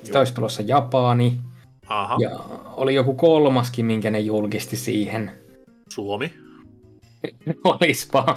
sitten 0.02 0.18
olisi 0.18 0.34
tulossa 0.34 0.62
Japani, 0.62 1.38
Aha. 1.88 2.16
Ja 2.20 2.30
oli 2.76 2.94
joku 2.94 3.14
kolmaskin, 3.14 3.86
minkä 3.86 4.10
ne 4.10 4.20
julkisti 4.20 4.76
siihen. 4.76 5.30
Suomi. 5.88 6.32
Olispa. 7.64 8.36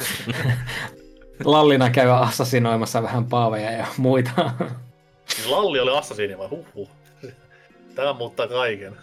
Lallina 1.46 1.90
käy 1.90 2.10
assassinoimassa 2.10 3.04
vähän 3.04 3.26
paaveja 3.26 3.72
ja 3.72 3.86
muita. 3.98 4.32
Niin 5.38 5.52
Lalli 5.52 5.80
oli 5.80 5.98
assassiini 5.98 6.38
vai 6.38 6.48
huhhuh. 6.48 6.90
Tämä 7.96 8.14
muuttaa 8.14 8.48
kaiken. 8.48 8.98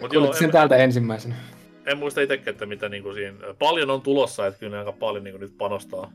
Mut 0.00 0.10
Kuulit 0.10 0.34
sen 0.34 0.50
täältä 0.50 0.76
ensimmäisenä. 0.76 1.34
en 1.86 1.98
muista 1.98 2.20
itsekään, 2.20 2.52
että 2.52 2.66
mitä 2.66 2.88
niinku 2.88 3.12
siinä... 3.12 3.38
Paljon 3.58 3.90
on 3.90 4.02
tulossa, 4.02 4.46
että 4.46 4.60
kyllä 4.60 4.72
ne 4.72 4.78
aika 4.78 4.92
paljon 4.92 5.24
niinku 5.24 5.38
nyt 5.38 5.58
panostaa 5.58 6.12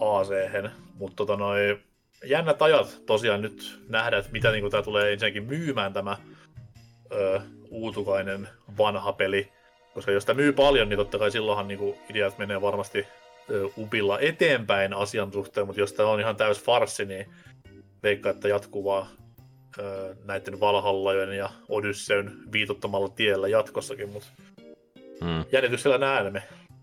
ac 0.00 0.28
Mutta 0.94 1.16
tota 1.16 1.36
noi, 1.36 1.78
jännät 2.24 2.62
ajat 2.62 3.02
tosiaan 3.06 3.42
nyt 3.42 3.80
nähdä, 3.88 4.18
että 4.18 4.32
mitä 4.32 4.50
niinku 4.50 4.70
tää 4.70 4.82
tulee 4.82 5.12
ensinnäkin 5.12 5.44
myymään 5.44 5.92
tämä 5.92 6.16
ö, 7.12 7.40
uutukainen 7.70 8.48
vanha 8.78 9.12
peli. 9.12 9.52
Koska 9.96 10.12
jos 10.12 10.24
tämä 10.24 10.36
myy 10.36 10.52
paljon, 10.52 10.88
niin 10.88 10.96
totta 10.98 11.18
kai 11.18 11.30
silloinhan 11.30 11.68
niinku 11.68 11.98
ideat 12.10 12.38
menee 12.38 12.60
varmasti 12.60 13.06
upilla 13.78 14.18
eteenpäin 14.18 14.94
asian 14.94 15.32
suhteen, 15.32 15.66
mutta 15.66 15.80
jos 15.80 15.92
tämä 15.92 16.08
on 16.08 16.20
ihan 16.20 16.36
täys 16.36 16.62
farssi, 16.62 17.04
niin 17.04 17.26
veikkaa, 18.02 18.30
että 18.32 18.48
jatkuvaa 18.48 19.08
näiden 20.24 20.60
Valhallajojen 20.60 21.36
ja 21.38 21.50
Odysseyn 21.68 22.32
viitottamalla 22.52 23.08
tiellä 23.08 23.48
jatkossakin, 23.48 24.08
mutta 24.08 24.28
Mm. 25.20 25.44
jännityksellä 25.52 25.98
näemme. 25.98 26.42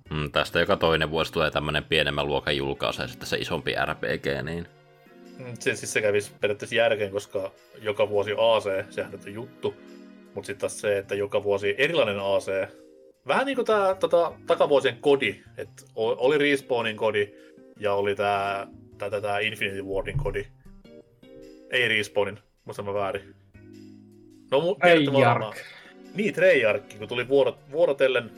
Mm, 0.09 0.31
tästä 0.31 0.59
joka 0.59 0.75
toinen 0.77 1.11
vuosi 1.11 1.33
tulee 1.33 1.51
tämmönen 1.51 1.83
pienemmän 1.83 2.27
luokan 2.27 2.57
julkaisu 2.57 3.01
ja 3.01 3.07
sitten 3.07 3.27
se 3.27 3.37
isompi 3.37 3.75
RPG, 3.85 4.25
niin 4.43 4.67
Mm, 5.37 5.53
Se, 5.59 5.75
siis 5.75 5.93
se 5.93 6.01
kävisi 6.01 6.31
periaatteessa 6.41 6.75
järkeen, 6.75 7.11
koska 7.11 7.51
joka 7.81 8.09
vuosi 8.09 8.31
AC, 8.31 8.85
sehän 8.93 9.11
nyt 9.11 9.25
on 9.25 9.33
juttu. 9.33 9.73
Mutta 10.35 10.45
sitten 10.47 10.59
taas 10.61 10.81
se, 10.81 10.97
että 10.97 11.15
joka 11.15 11.43
vuosi 11.43 11.75
erilainen 11.77 12.19
AC. 12.19 12.47
Vähän 13.27 13.45
niin 13.45 13.55
kuin 13.55 13.65
tämä 13.65 13.95
tota, 13.95 14.33
takavuosien 14.47 14.97
kodi. 14.97 15.43
että 15.57 15.83
oli 15.95 16.37
Respawnin 16.37 16.97
kodi 16.97 17.33
ja 17.79 17.93
oli 17.93 18.15
tämä 18.15 18.67
tää, 18.97 19.21
tää 19.21 19.39
Infinity 19.39 19.81
Wardin 19.81 20.17
kodi. 20.17 20.47
Ei 21.69 21.87
Respawnin, 21.87 22.39
muista 22.65 22.83
mä 22.83 22.93
väärin. 22.93 23.35
No, 24.51 24.59
mu-. 24.59 24.77
Treyarch. 24.79 25.57
Niin, 26.13 26.33
Treyarch, 26.33 26.97
kun 26.97 27.07
tuli 27.07 27.27
vuorot, 27.27 27.57
vuorotellen 27.71 28.31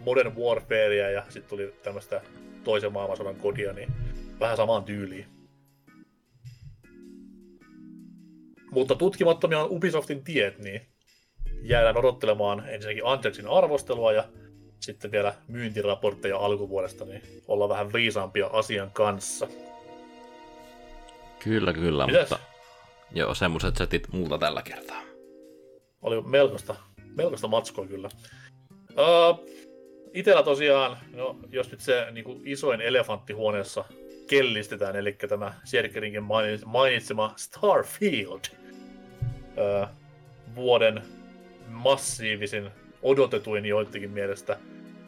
Modern 0.00 0.36
Warfarea 0.36 1.10
ja 1.10 1.24
sitten 1.28 1.50
tuli 1.50 1.74
tämmöistä 1.82 2.20
toisen 2.64 2.92
maailmansodan 2.92 3.36
kodia, 3.36 3.72
niin 3.72 3.92
vähän 4.40 4.56
samaan 4.56 4.84
tyyliin. 4.84 5.26
Mutta 8.70 8.94
tutkimattomia 8.94 9.64
on 9.64 9.70
Ubisoftin 9.70 10.24
tiet, 10.24 10.58
niin 10.58 10.80
jäädään 11.62 11.96
odottelemaan 11.96 12.68
ensinnäkin 12.68 13.06
Angelsin 13.06 13.48
arvostelua 13.48 14.12
ja 14.12 14.24
sitten 14.80 15.10
vielä 15.10 15.34
myyntiraportteja 15.48 16.38
alkuvuodesta, 16.38 17.04
niin 17.04 17.22
olla 17.48 17.68
vähän 17.68 17.92
viisaampia 17.92 18.46
asian 18.46 18.90
kanssa. 18.90 19.48
kyllä 21.44 21.72
kyllä, 21.72 22.06
Mitäs? 22.06 22.30
mutta 22.30 22.44
joo, 23.12 23.34
semmoset 23.34 23.76
setit 23.76 24.12
multa 24.12 24.38
tällä 24.38 24.62
kertaa. 24.62 25.02
oli 26.02 26.22
melkoista, 26.22 26.74
melkoista 27.16 27.48
matskoa 27.48 27.86
kyllä. 27.86 28.08
Uh, 28.90 29.48
itellä 30.12 30.42
tosiaan, 30.42 30.96
no, 31.14 31.38
jos 31.50 31.70
nyt 31.70 31.80
se 31.80 32.06
niin 32.10 32.24
kuin 32.24 32.42
isoin 32.44 32.80
elefantti 32.80 33.32
huoneessa 33.32 33.84
kellistetään, 34.28 34.96
eli 34.96 35.12
tämä 35.12 35.54
Sierkerinkin 35.64 36.22
mainitsema 36.66 37.32
Starfield. 37.36 38.40
Uh, 39.50 39.88
vuoden 40.54 41.02
massiivisin, 41.70 42.70
odotetuin 43.02 43.66
joidenkin 43.66 44.10
mielestä 44.10 44.58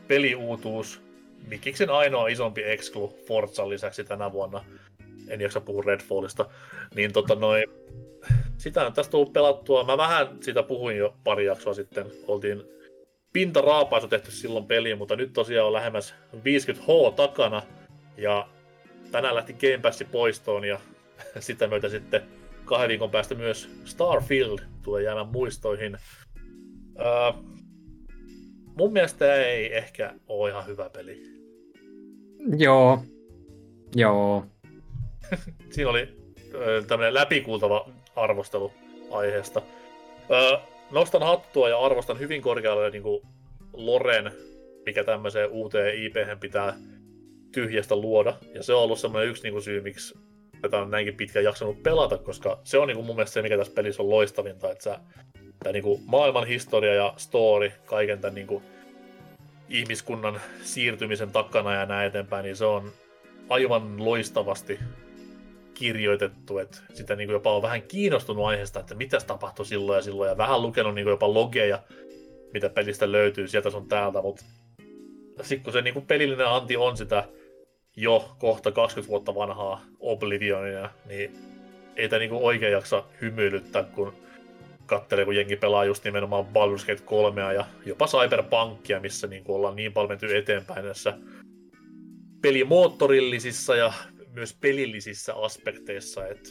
peliuutuus. 0.09 1.03
Mikiksen 1.49 1.91
ainoa 1.91 2.29
isompi 2.29 2.63
exclu 2.65 3.19
Forzan 3.27 3.69
lisäksi 3.69 4.05
tänä 4.05 4.33
vuonna. 4.33 4.65
En 5.29 5.41
jaksa 5.41 5.61
puhua 5.61 5.83
Redfallista. 5.87 6.47
Niin 6.95 7.13
tota 7.13 7.35
noin, 7.35 7.65
sitä 8.59 8.87
on 8.87 8.93
tästä 8.93 9.11
tullut 9.11 9.33
pelattua. 9.33 9.85
Mä 9.85 9.97
vähän 9.97 10.29
siitä 10.41 10.63
puhuin 10.63 10.97
jo 10.97 11.15
pari 11.25 11.47
jaksoa 11.47 11.75
sitten. 11.75 12.07
Oltiin 12.27 12.63
pintaraapaisu 13.33 14.09
tehty 14.09 14.31
silloin 14.31 14.67
peliin, 14.67 14.99
mutta 14.99 15.17
nyt 15.17 15.33
tosiaan 15.33 15.67
on 15.67 15.73
lähemmäs 15.73 16.15
50H 16.37 17.15
takana. 17.17 17.63
Ja 18.17 18.49
tänään 19.11 19.35
lähti 19.35 19.53
Game 19.53 19.79
Passi 19.79 20.05
poistoon 20.05 20.65
ja 20.65 20.81
sitä 21.41 21.67
myötä 21.67 21.89
sitten 21.89 22.23
kahden 22.65 22.89
viikon 22.89 23.11
päästä 23.11 23.35
myös 23.35 23.69
Starfield 23.85 24.59
tulee 24.83 25.03
jäämään 25.03 25.29
muistoihin. 25.29 25.99
Öö, 26.99 27.43
mun 28.77 28.93
mielestä 28.93 29.35
ei 29.35 29.77
ehkä 29.77 30.15
ole 30.29 30.51
ihan 30.51 30.67
hyvä 30.67 30.91
peli. 30.91 31.23
Joo. 32.57 33.05
Joo. 33.95 34.47
Siinä 35.71 35.91
oli 35.91 36.09
öö, 36.55 36.83
tämmöinen 36.83 37.15
läpikuultava 37.15 37.89
arvostelu 38.17 38.73
aiheesta. 39.11 39.63
Öö, 40.31 40.59
nostan 40.91 41.23
hattua 41.23 41.69
ja 41.69 41.79
arvostan 41.79 42.19
hyvin 42.19 42.43
korkealle 42.43 42.91
niin 42.91 43.03
kuin 43.03 43.23
Loren, 43.73 44.33
mikä 44.87 45.05
tämmöiseen 45.05 45.51
uuteen 45.51 46.03
ip 46.03 46.15
pitää 46.41 46.75
tyhjästä 47.53 47.97
luoda. 47.97 48.37
Ja 48.55 48.63
se 48.63 48.75
on 48.75 48.83
ollut 48.83 48.99
semmoinen 48.99 49.31
yksi 49.31 49.43
niin 49.43 49.53
kuin 49.53 49.63
syy, 49.63 49.81
miksi 49.81 50.15
tätä 50.63 50.79
on 50.79 50.91
näinkin 50.91 51.17
pitkään 51.17 51.45
jaksanut 51.45 51.83
pelata, 51.83 52.19
koska 52.19 52.61
se 52.65 52.79
on 52.79 52.89
niin 52.89 52.97
kuin 52.97 53.07
mun 53.07 53.17
mielestä 53.17 53.35
se, 53.35 53.43
mikä 53.43 53.57
tässä 53.57 53.73
pelissä 53.73 54.03
on 54.03 54.11
loistavinta, 54.11 54.71
että 54.71 54.85
sä, 54.85 55.01
tämä 55.63 55.73
niin 55.73 55.83
kuin 55.83 56.03
maailman 56.07 56.47
historia 56.47 56.95
ja 56.95 57.15
story, 57.17 57.73
kaiken 57.87 58.19
tämän 58.21 58.35
niin 58.35 58.47
kuin 58.47 58.65
ihmiskunnan 59.69 60.41
siirtymisen 60.63 61.31
takana 61.31 61.75
ja 61.75 61.87
näin 61.87 62.07
eteenpäin, 62.07 62.45
niin 62.45 62.57
se 62.57 62.65
on 62.65 62.93
aivan 63.49 64.05
loistavasti 64.05 64.79
kirjoitettu, 65.75 66.59
että 66.59 66.79
sitä 66.95 67.17
niin 67.17 67.29
kuin 67.29 67.35
jopa 67.35 67.57
on 67.57 67.63
vähän 67.63 67.83
kiinnostunut 67.83 68.47
aiheesta, 68.47 68.81
että 68.81 68.95
mitä 68.95 69.19
tapahtui 69.27 69.67
silloin 69.67 69.97
ja 69.97 70.03
silloin, 70.03 70.29
ja 70.29 70.37
vähän 70.37 70.63
lukenut 70.63 70.95
niin 70.95 71.05
kuin 71.05 71.13
jopa 71.13 71.35
logeja, 71.35 71.83
mitä 72.53 72.69
pelistä 72.69 73.13
löytyy 73.13 73.49
sieltä 73.49 73.71
sun 73.71 73.89
täältä, 73.89 74.23
mutta 74.23 74.45
sitten 75.43 75.63
kun 75.63 75.73
se 75.73 75.83
niin 75.83 75.95
kuin 75.95 76.07
pelillinen 76.07 76.47
anti 76.47 76.77
on 76.77 76.97
sitä 76.97 77.25
jo 77.97 78.35
kohta 78.39 78.73
20 78.73 79.09
vuotta 79.09 79.35
vanhaa 79.35 79.81
Oblivionia, 80.01 80.91
niin 81.09 81.33
ei 81.97 82.09
tämä 82.09 82.21
niin 82.21 82.33
oikein 82.33 82.73
jaksa 82.73 83.05
hymyilyttää, 83.21 83.83
kun 83.83 84.15
katselee, 84.93 85.25
kun 85.25 85.37
jengi 85.37 85.57
pelaa 85.57 85.85
just 85.85 86.05
nimenomaan 86.05 86.45
Baldur's 86.45 86.87
Gate 86.87 87.03
3 87.05 87.41
ja 87.55 87.65
jopa 87.87 88.07
Cyberpunkia, 88.07 89.01
missä 89.01 89.27
niin 89.27 89.45
kuin 89.45 89.57
ollaan 89.57 89.77
niin 89.77 89.93
paljon 89.93 90.11
menty 90.11 90.37
eteenpäin 90.37 90.85
näissä 90.85 91.19
pelimoottorillisissa 92.43 93.77
ja 93.77 93.93
myös 94.33 94.57
pelillisissä 94.61 95.35
aspekteissa. 95.35 96.27
Että 96.27 96.51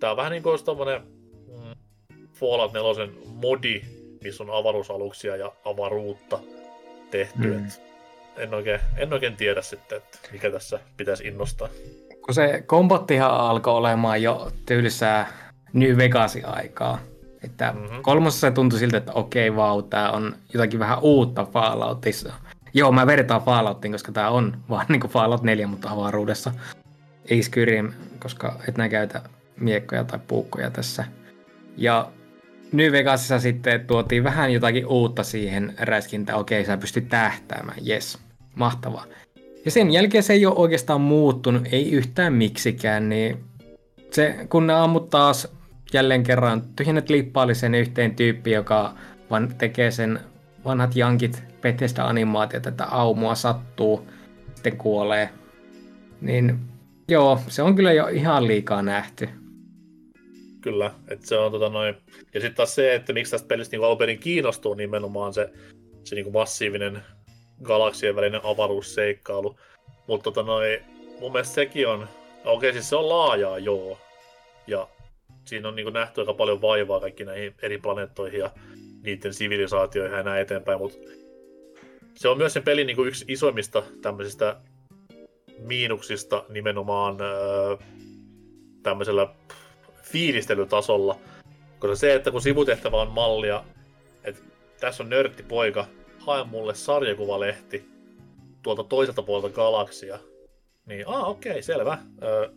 tää 0.00 0.10
on 0.10 0.16
vähän 0.16 0.32
niin 0.32 0.42
kuin 0.42 0.64
tommonen 0.64 1.02
mm, 1.46 2.26
Fallout 2.32 2.72
4 2.72 3.08
modi, 3.26 3.82
missä 4.24 4.44
on 4.44 4.50
avaruusaluksia 4.50 5.36
ja 5.36 5.52
avaruutta 5.64 6.38
tehty. 7.10 7.48
Mm. 7.48 7.54
Mm. 7.54 7.66
En, 8.36 8.54
oikein, 8.54 8.80
en 8.96 9.12
oikein 9.12 9.36
tiedä 9.36 9.62
sitten, 9.62 9.98
että 9.98 10.18
mikä 10.32 10.50
tässä 10.50 10.80
pitäisi 10.96 11.24
innostaa. 11.24 11.68
Kun 12.24 12.34
se 12.34 12.62
kombattihan 12.66 13.30
alkoi 13.30 13.74
olemaan 13.74 14.22
jo 14.22 14.50
tylsää 14.66 15.48
New 15.72 15.96
Vegasin 15.96 16.46
aikaa. 16.46 16.98
Että 17.44 17.72
Mhm. 17.72 17.82
mm-hmm. 17.82 18.02
kolmosessa 18.02 18.48
se 18.48 18.54
tuntui 18.54 18.78
siltä, 18.78 18.96
että 18.96 19.12
okei, 19.12 19.56
vau, 19.56 19.82
tää 19.82 20.10
on 20.10 20.36
jotakin 20.54 20.78
vähän 20.80 20.98
uutta 21.02 21.44
Falloutissa. 21.52 22.32
Joo, 22.74 22.92
mä 22.92 23.06
vertaan 23.06 23.42
Falloutiin, 23.42 23.92
koska 23.92 24.12
tää 24.12 24.30
on 24.30 24.56
vaan 24.70 24.86
niin 24.92 25.00
kuin 25.00 25.10
Fallout 25.10 25.42
4, 25.42 25.66
mutta 25.66 25.90
avaruudessa. 25.90 26.52
Ei 27.30 27.42
Skyrim, 27.42 27.92
koska 28.22 28.60
et 28.68 28.76
nää 28.76 28.88
käytä 28.88 29.22
miekkoja 29.60 30.04
tai 30.04 30.18
puukkoja 30.28 30.70
tässä. 30.70 31.04
Ja 31.76 32.08
New 32.72 32.92
Vegasissa 32.92 33.38
sitten 33.38 33.86
tuotiin 33.86 34.24
vähän 34.24 34.52
jotakin 34.52 34.86
uutta 34.86 35.22
siihen 35.22 35.74
räiskintään. 35.78 36.38
Okei, 36.38 36.64
sä 36.64 36.76
pystyt 36.76 37.08
tähtäämään, 37.08 37.78
yes, 37.88 38.18
mahtavaa. 38.54 39.04
Ja 39.64 39.70
sen 39.70 39.90
jälkeen 39.90 40.22
se 40.24 40.32
ei 40.32 40.46
ole 40.46 40.54
oikeastaan 40.56 41.00
muuttunut, 41.00 41.62
ei 41.72 41.90
yhtään 41.92 42.32
miksikään, 42.32 43.08
niin 43.08 43.44
se, 44.10 44.46
kun 44.50 44.66
ne 44.66 44.72
ammut 44.74 45.10
taas 45.10 45.48
jälleen 45.92 46.22
kerran 46.22 46.62
tyhjennät 46.76 47.10
lippaallisen 47.10 47.74
yhteen 47.74 48.16
tyyppi, 48.16 48.50
joka 48.50 48.94
vaan 49.30 49.54
tekee 49.58 49.90
sen 49.90 50.20
vanhat 50.64 50.96
jankit 50.96 51.42
Bethesda 51.60 52.04
animaatiot, 52.04 52.66
että 52.66 52.84
aumua 52.84 53.34
sattuu, 53.34 54.06
sitten 54.54 54.76
kuolee. 54.76 55.28
Niin 56.20 56.58
joo, 57.08 57.40
se 57.48 57.62
on 57.62 57.74
kyllä 57.74 57.92
jo 57.92 58.06
ihan 58.06 58.46
liikaa 58.46 58.82
nähty. 58.82 59.28
Kyllä, 60.60 60.94
että 61.08 61.26
se 61.26 61.38
on 61.38 61.52
tota 61.52 61.68
noin. 61.68 61.94
Ja 62.34 62.40
sitten 62.40 62.54
taas 62.54 62.74
se, 62.74 62.94
että 62.94 63.12
miksi 63.12 63.30
tästä 63.30 63.48
pelistä 63.48 63.76
niin 63.76 63.84
alun 63.84 63.98
kiinnostuu 64.20 64.74
nimenomaan 64.74 65.34
se, 65.34 65.50
se 66.04 66.14
niin 66.14 66.32
massiivinen 66.32 67.02
galaksien 67.62 68.16
välinen 68.16 68.40
avaruusseikkailu. 68.44 69.56
Mutta 70.06 70.24
tota 70.24 70.42
noin, 70.42 70.78
mun 71.20 71.32
mielestä 71.32 71.54
sekin 71.54 71.88
on, 71.88 72.08
okei 72.44 72.72
siis 72.72 72.88
se 72.88 72.96
on 72.96 73.08
laajaa 73.08 73.58
joo, 73.58 73.98
ja 74.66 74.88
siinä 75.48 75.68
on 75.68 75.76
niin 75.76 75.92
nähty 75.92 76.20
aika 76.20 76.34
paljon 76.34 76.62
vaivaa 76.62 77.00
kaikki 77.00 77.24
näihin 77.24 77.54
eri 77.62 77.78
planeettoihin 77.78 78.40
ja 78.40 78.50
niiden 79.02 79.34
sivilisaatioihin 79.34 80.16
ja 80.16 80.22
näin 80.22 80.42
eteenpäin, 80.42 80.78
mutta 80.78 80.98
se 82.14 82.28
on 82.28 82.38
myös 82.38 82.52
sen 82.52 82.62
pelin 82.62 82.86
niin 82.86 83.06
yksi 83.06 83.24
isoimmista 83.28 83.82
tämmöisistä 84.02 84.56
miinuksista 85.58 86.44
nimenomaan 86.48 87.16
öö, 87.20 87.76
tämmöisellä 88.82 89.28
fiilistelytasolla. 90.02 91.18
Koska 91.78 91.96
se, 91.96 92.14
että 92.14 92.30
kun 92.30 92.42
sivutehtävä 92.42 93.00
on 93.00 93.10
mallia, 93.10 93.64
että 94.24 94.42
tässä 94.80 95.02
on 95.02 95.10
nörttipoika, 95.10 95.86
hae 96.18 96.44
mulle 96.44 96.74
sarjakuvalehti 96.74 97.84
tuolta 98.62 98.84
toiselta 98.84 99.22
puolelta 99.22 99.54
galaksia. 99.54 100.18
Niin, 100.86 101.08
ah 101.08 101.28
okei, 101.28 101.52
okay, 101.52 101.62
selvä. 101.62 101.98
Öö, 102.22 102.48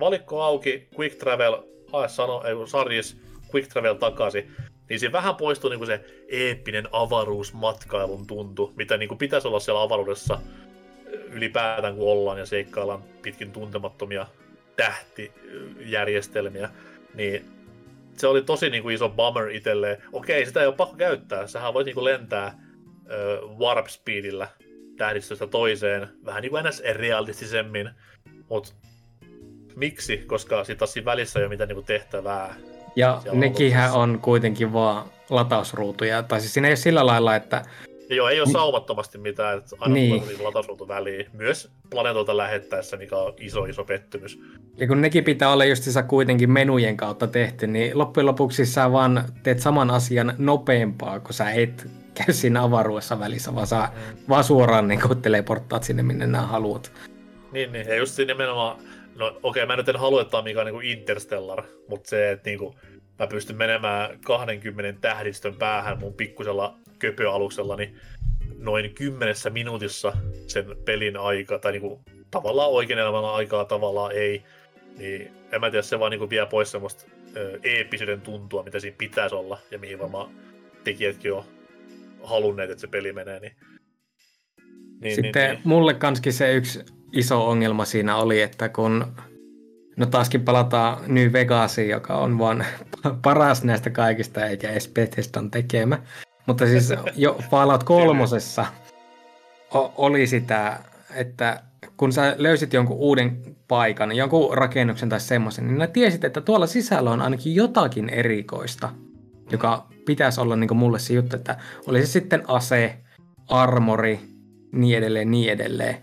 valikko 0.00 0.42
auki, 0.42 0.88
quick 0.98 1.18
travel, 1.18 1.62
hae 1.94 2.08
sano, 2.08 2.42
ei 2.44 2.68
sarjis, 2.68 3.20
quick 3.54 3.68
travel 3.68 3.94
takaisin. 3.94 4.52
Niin 4.88 5.00
siinä 5.00 5.12
vähän 5.12 5.36
poistuu 5.36 5.70
niinku 5.70 5.86
se 5.86 6.04
eeppinen 6.28 6.88
avaruusmatkailun 6.92 8.26
tuntu, 8.26 8.72
mitä 8.76 8.96
niinku 8.96 9.16
pitäisi 9.16 9.48
olla 9.48 9.60
siellä 9.60 9.82
avaruudessa 9.82 10.40
ylipäätään 11.30 11.96
kun 11.96 12.12
ollaan 12.12 12.38
ja 12.38 12.46
seikkaillaan 12.46 13.02
pitkin 13.22 13.52
tuntemattomia 13.52 14.26
tähtijärjestelmiä. 14.76 16.70
Niin 17.14 17.44
se 18.16 18.26
oli 18.26 18.42
tosi 18.42 18.70
niin 18.70 18.82
kuin 18.82 18.94
iso 18.94 19.08
bummer 19.08 19.48
itselleen. 19.48 20.02
Okei, 20.12 20.46
sitä 20.46 20.60
ei 20.60 20.66
ole 20.66 20.74
pakko 20.74 20.96
käyttää. 20.96 21.46
Sähän 21.46 21.74
voit 21.74 21.84
niin 21.84 21.94
kuin 21.94 22.04
lentää 22.04 22.58
ö, 23.10 23.40
warp 23.58 23.86
speedillä 23.86 24.48
tähdistöstä 24.96 25.46
toiseen, 25.46 26.08
vähän 26.24 26.42
niin 26.42 26.50
kuin 26.50 26.64
realistisemmin. 26.96 27.90
Mutta 28.48 28.72
miksi? 29.76 30.16
Koska 30.16 30.64
sit 30.64 30.78
siinä 30.84 31.04
välissä 31.04 31.38
ei 31.38 31.44
ole 31.44 31.48
mitään 31.48 31.68
niin 31.68 31.84
tehtävää. 31.84 32.54
Ja 32.96 33.22
nekinhän 33.32 33.92
on 33.92 34.18
kuitenkin 34.22 34.72
vaan 34.72 35.04
latausruutuja. 35.30 36.22
Tai 36.22 36.40
siis 36.40 36.54
siinä 36.54 36.68
ei 36.68 36.70
ole 36.72 36.76
sillä 36.76 37.06
lailla, 37.06 37.36
että 37.36 37.62
Joo, 38.10 38.28
ei 38.28 38.40
ole 38.40 38.48
saumattomasti 38.48 39.18
mitään, 39.18 39.58
että 39.58 39.76
aina 39.78 39.94
niin. 39.94 40.22
tulee 40.22 40.42
latausruutu 40.42 40.88
väliin. 40.88 41.26
Myös 41.32 41.70
planeetolta 41.90 42.36
lähettäessä, 42.36 42.96
mikä 42.96 43.16
on 43.16 43.32
iso, 43.38 43.64
iso 43.64 43.84
pettymys. 43.84 44.40
Ja 44.76 44.86
kun 44.86 45.00
nekin 45.00 45.24
pitää 45.24 45.52
olla 45.52 45.64
justiinsa 45.64 46.02
kuitenkin 46.02 46.50
menujen 46.50 46.96
kautta 46.96 47.26
tehty, 47.26 47.66
niin 47.66 47.98
loppujen 47.98 48.26
lopuksi 48.26 48.66
sä 48.66 48.92
vaan 48.92 49.24
teet 49.42 49.60
saman 49.60 49.90
asian 49.90 50.34
nopeampaa, 50.38 51.20
kun 51.20 51.34
sä 51.34 51.50
et 51.50 51.86
käy 52.14 52.32
siinä 52.32 52.62
avaruudessa 52.62 53.18
välissä, 53.18 53.54
vaan 53.54 53.66
sä 53.66 53.88
mm. 53.92 54.16
vaan 54.28 54.44
suoraan 54.44 54.88
niin 54.88 55.00
teleporttaat 55.22 55.82
sinne, 55.82 56.02
minne 56.02 56.26
nämä 56.26 56.46
haluat. 56.46 56.92
Niin, 57.52 57.72
niin. 57.72 57.88
Ja 57.88 57.96
just 57.96 58.18
nimenomaan, 58.18 58.76
no 59.14 59.26
okei, 59.26 59.40
okay, 59.42 59.66
mä 59.66 59.76
nyt 59.76 59.88
en 59.88 59.96
halua, 59.96 60.22
että 60.22 60.38
on 60.38 60.44
mikään 60.44 60.66
niin 60.66 60.82
Interstellar, 60.82 61.62
mutta 61.88 62.08
se, 62.08 62.30
että 62.30 62.50
niin 62.50 62.58
kuin, 62.58 62.74
mä 63.18 63.26
pystyn 63.26 63.56
menemään 63.56 64.18
20 64.20 65.00
tähdistön 65.00 65.54
päähän 65.54 65.98
mun 65.98 66.14
pikkusella 66.14 66.78
köpöaluksella, 66.98 67.76
niin 67.76 67.96
noin 68.58 68.94
kymmenessä 68.94 69.50
minuutissa 69.50 70.12
sen 70.46 70.64
pelin 70.84 71.16
aika, 71.16 71.58
tai 71.58 71.72
niinku, 71.72 72.02
tavallaan 72.30 72.70
oikein 72.70 72.98
elämän 72.98 73.24
aikaa, 73.24 73.64
tavallaan 73.64 74.12
ei, 74.12 74.42
niin 74.98 75.30
en 75.52 75.60
mä 75.60 75.70
tiedä, 75.70 75.82
se 75.82 75.98
vaan 75.98 76.10
niinku 76.10 76.30
vie 76.30 76.46
pois 76.46 76.70
semmoista 76.70 77.04
ö, 77.36 77.58
eeppisyyden 77.62 78.20
tuntua, 78.20 78.62
mitä 78.62 78.80
siinä 78.80 78.96
pitäisi 78.98 79.34
olla, 79.34 79.58
ja 79.70 79.78
mihin 79.78 79.98
varmaan 79.98 80.30
tekijätkin 80.84 81.32
on 81.32 81.44
halunneet, 82.22 82.70
että 82.70 82.80
se 82.80 82.86
peli 82.86 83.12
menee, 83.12 83.40
niin 83.40 83.56
niin, 85.00 85.14
Sitten 85.14 85.42
niin, 85.42 85.54
niin. 85.54 85.68
mulle 85.68 85.94
kanskin 85.94 86.32
se 86.32 86.54
yksi 86.54 86.84
iso 87.14 87.48
ongelma 87.48 87.84
siinä 87.84 88.16
oli, 88.16 88.42
että 88.42 88.68
kun 88.68 89.06
no 89.96 90.06
taaskin 90.06 90.40
palataan 90.40 90.98
New 91.06 91.32
Vegasiin, 91.32 91.88
joka 91.88 92.14
on 92.14 92.38
vaan 92.38 92.64
paras 93.22 93.64
näistä 93.64 93.90
kaikista, 93.90 94.46
eikä 94.46 94.70
edes 94.70 94.88
Bethesdan 94.88 95.50
tekemä, 95.50 95.98
mutta 96.46 96.66
siis 96.66 96.92
jo 97.16 97.38
Fallout 97.50 97.84
kolmosessa 97.84 98.66
oli 99.96 100.26
sitä, 100.26 100.80
että 101.14 101.62
kun 101.96 102.12
sä 102.12 102.34
löysit 102.38 102.72
jonkun 102.72 102.96
uuden 102.96 103.42
paikan, 103.68 104.16
jonkun 104.16 104.56
rakennuksen 104.56 105.08
tai 105.08 105.20
semmoisen, 105.20 105.78
niin 105.78 105.92
tiesit, 105.92 106.24
että 106.24 106.40
tuolla 106.40 106.66
sisällä 106.66 107.10
on 107.10 107.22
ainakin 107.22 107.54
jotakin 107.54 108.08
erikoista, 108.08 108.88
joka 109.50 109.86
pitäisi 110.06 110.40
olla 110.40 110.56
niin 110.56 110.76
mulle 110.76 110.98
se 110.98 111.14
juttu, 111.14 111.36
että 111.36 111.56
oli 111.86 112.00
se 112.00 112.06
sitten 112.06 112.42
ase, 112.48 112.96
armori, 113.48 114.20
niin 114.72 114.98
edelleen, 114.98 115.30
niin 115.30 115.52
edelleen. 115.52 115.96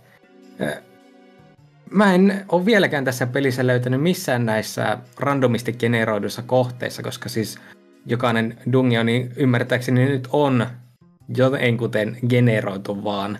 Mä 1.91 2.15
en 2.15 2.45
ole 2.49 2.65
vieläkään 2.65 3.05
tässä 3.05 3.27
pelissä 3.27 3.67
löytänyt 3.67 4.01
missään 4.01 4.45
näissä 4.45 4.97
randomisti 5.19 5.73
generoiduissa 5.73 6.41
kohteissa, 6.41 7.03
koska 7.03 7.29
siis 7.29 7.59
jokainen 8.05 8.57
dungeon 8.71 9.05
niin 9.05 9.33
ymmärtääkseni 9.35 10.05
nyt 10.05 10.27
on 10.31 10.67
jotenkuten 11.37 12.17
generoitu 12.29 13.03
vaan 13.03 13.39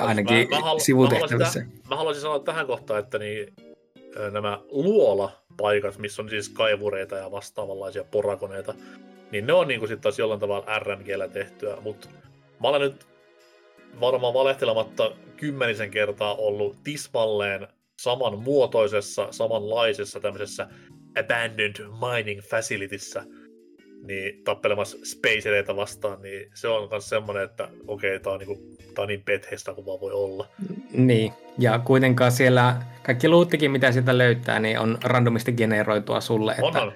ainakin 0.00 0.48
mä, 0.50 0.56
mä 0.56 0.62
halu, 0.62 0.80
sivutehtävissä. 0.80 1.60
Mä 1.60 1.66
haluaisin, 1.66 1.82
mä 1.90 1.96
haluaisin 1.96 2.22
sanoa 2.22 2.38
tähän 2.38 2.66
kohtaan, 2.66 3.00
että 3.00 3.18
niin, 3.18 3.54
nämä 4.30 4.60
luola-paikat, 4.68 5.98
missä 5.98 6.22
on 6.22 6.30
siis 6.30 6.48
kaivureita 6.48 7.16
ja 7.16 7.30
vastaavanlaisia 7.30 8.04
porakoneita, 8.04 8.74
niin 9.30 9.46
ne 9.46 9.52
on 9.52 9.68
niin 9.68 9.80
kuin 9.80 9.88
sitten 9.88 10.02
taas 10.02 10.18
jollain 10.18 10.40
tavalla 10.40 10.78
RNGllä 10.78 11.28
tehtyä, 11.28 11.76
mutta 11.80 12.08
mä 12.62 12.68
olen 12.68 12.80
nyt 12.80 13.06
varmaan 14.00 14.34
valehtelematta 14.34 15.12
kymmenisen 15.36 15.90
kertaa 15.90 16.34
ollut 16.34 16.76
tismalleen 16.84 17.68
samanmuotoisessa, 18.00 19.28
samanlaisessa 19.30 20.20
tämmöisessä 20.20 20.68
abandoned 21.18 21.86
mining 22.00 22.40
facilityssä 22.40 23.24
niin 24.06 24.44
tappelemassa 24.44 24.98
spaceleita 25.04 25.76
vastaan, 25.76 26.22
niin 26.22 26.50
se 26.54 26.68
on 26.68 26.88
myös 26.90 27.08
semmoinen, 27.08 27.44
että 27.44 27.68
okei, 27.86 28.20
tää 28.20 28.32
on, 28.32 28.38
niinku, 28.38 28.76
tää 28.94 29.02
on 29.02 29.08
niin 29.08 29.22
petheistä 29.22 29.74
kuin 29.74 29.86
vaan 29.86 30.00
voi 30.00 30.12
olla. 30.12 30.48
Niin, 30.92 31.32
ja 31.58 31.78
kuitenkaan 31.78 32.32
siellä 32.32 32.76
kaikki 33.02 33.28
luuttikin, 33.28 33.70
mitä 33.70 33.92
sieltä 33.92 34.18
löytää, 34.18 34.60
niin 34.60 34.78
on 34.78 34.98
randomisti 35.04 35.52
generoitua 35.52 36.20
sulle, 36.20 36.52
että 36.52 36.64
Onhan. 36.64 36.92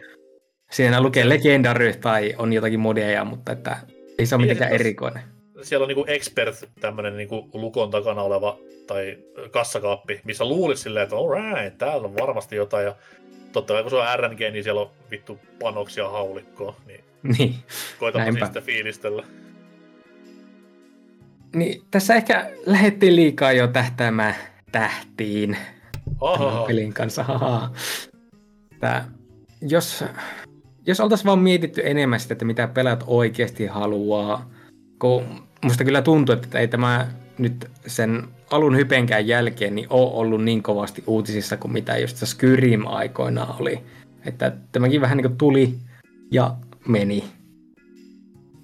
siinä 0.71 1.01
lukee 1.01 1.29
legendary 1.29 1.93
tai 2.01 2.35
on 2.39 2.53
jotakin 2.53 2.81
modeja, 2.81 3.25
mutta 3.25 3.53
että 3.53 3.77
ei 4.19 4.27
se 4.27 4.35
ole 4.35 4.43
mitenkään 4.43 4.73
erikoinen. 4.73 5.23
Siellä 5.63 5.85
on 5.85 5.89
niinku 5.89 6.05
expert, 6.09 6.69
tämmöinen 6.81 7.17
niinku 7.17 7.49
lukon 7.53 7.91
takana 7.91 8.23
oleva 8.23 8.59
tai 8.87 9.19
kassakaappi, 9.51 10.21
missä 10.25 10.45
luulisi 10.45 10.83
silleen, 10.83 11.05
että 11.05 11.17
alright, 11.17 11.79
täällä 11.79 12.09
on 12.09 12.17
varmasti 12.17 12.57
jotain, 12.57 12.87
ja 12.87 12.95
totta 13.53 13.73
kai 13.73 13.83
kun 13.83 13.91
se 13.91 13.97
on 13.97 14.19
RNG, 14.19 14.39
niin 14.39 14.65
siellä 14.65 14.81
on 14.81 14.91
vittu 15.11 15.39
panoksia 15.61 16.09
haulikkoa, 16.09 16.77
niin, 16.87 17.05
niin. 17.23 17.55
siis 17.99 18.47
sitä 18.47 18.61
fiilistellä. 18.61 19.25
Niin, 21.55 21.83
tässä 21.91 22.15
ehkä 22.15 22.51
lähdettiin 22.67 23.17
liikaa 23.17 23.53
jo 23.53 23.67
tähtäämään 23.67 24.35
tähtiin 24.73 25.57
Aha. 26.21 26.65
pelin 26.67 26.93
kanssa. 26.93 27.25
Tää, 28.81 29.11
jos, 29.61 30.05
jos 30.87 31.01
oltaisiin 31.01 31.27
vaan 31.27 31.39
mietitty 31.39 31.83
enemmän 31.85 32.21
sitä, 32.21 32.35
että 32.35 32.45
mitä 32.45 32.69
pelaat 32.69 33.05
oikeasti 33.07 33.67
haluaa, 33.67 34.51
kun 34.99 35.50
musta 35.65 35.85
kyllä 35.85 36.03
tuntuu, 36.03 36.33
että 36.33 36.59
ei 36.59 36.69
tämä 36.69 37.07
nyt 37.39 37.71
sen 37.87 38.29
alun 38.51 38.77
hypenkään 38.77 39.27
jälkeen 39.27 39.75
niin 39.75 39.87
ole 39.91 40.13
ollut 40.13 40.45
niin 40.45 40.63
kovasti 40.63 41.05
uutisissa 41.07 41.57
kuin 41.57 41.73
mitä 41.73 41.99
just 41.99 42.17
Skyrim 42.17 42.87
aikoina 42.87 43.55
oli. 43.61 43.81
Että 44.25 44.53
tämäkin 44.73 45.01
vähän 45.01 45.17
niin 45.17 45.27
kuin 45.27 45.39
tuli 45.39 45.75
ja 46.31 46.55
meni. 46.89 47.25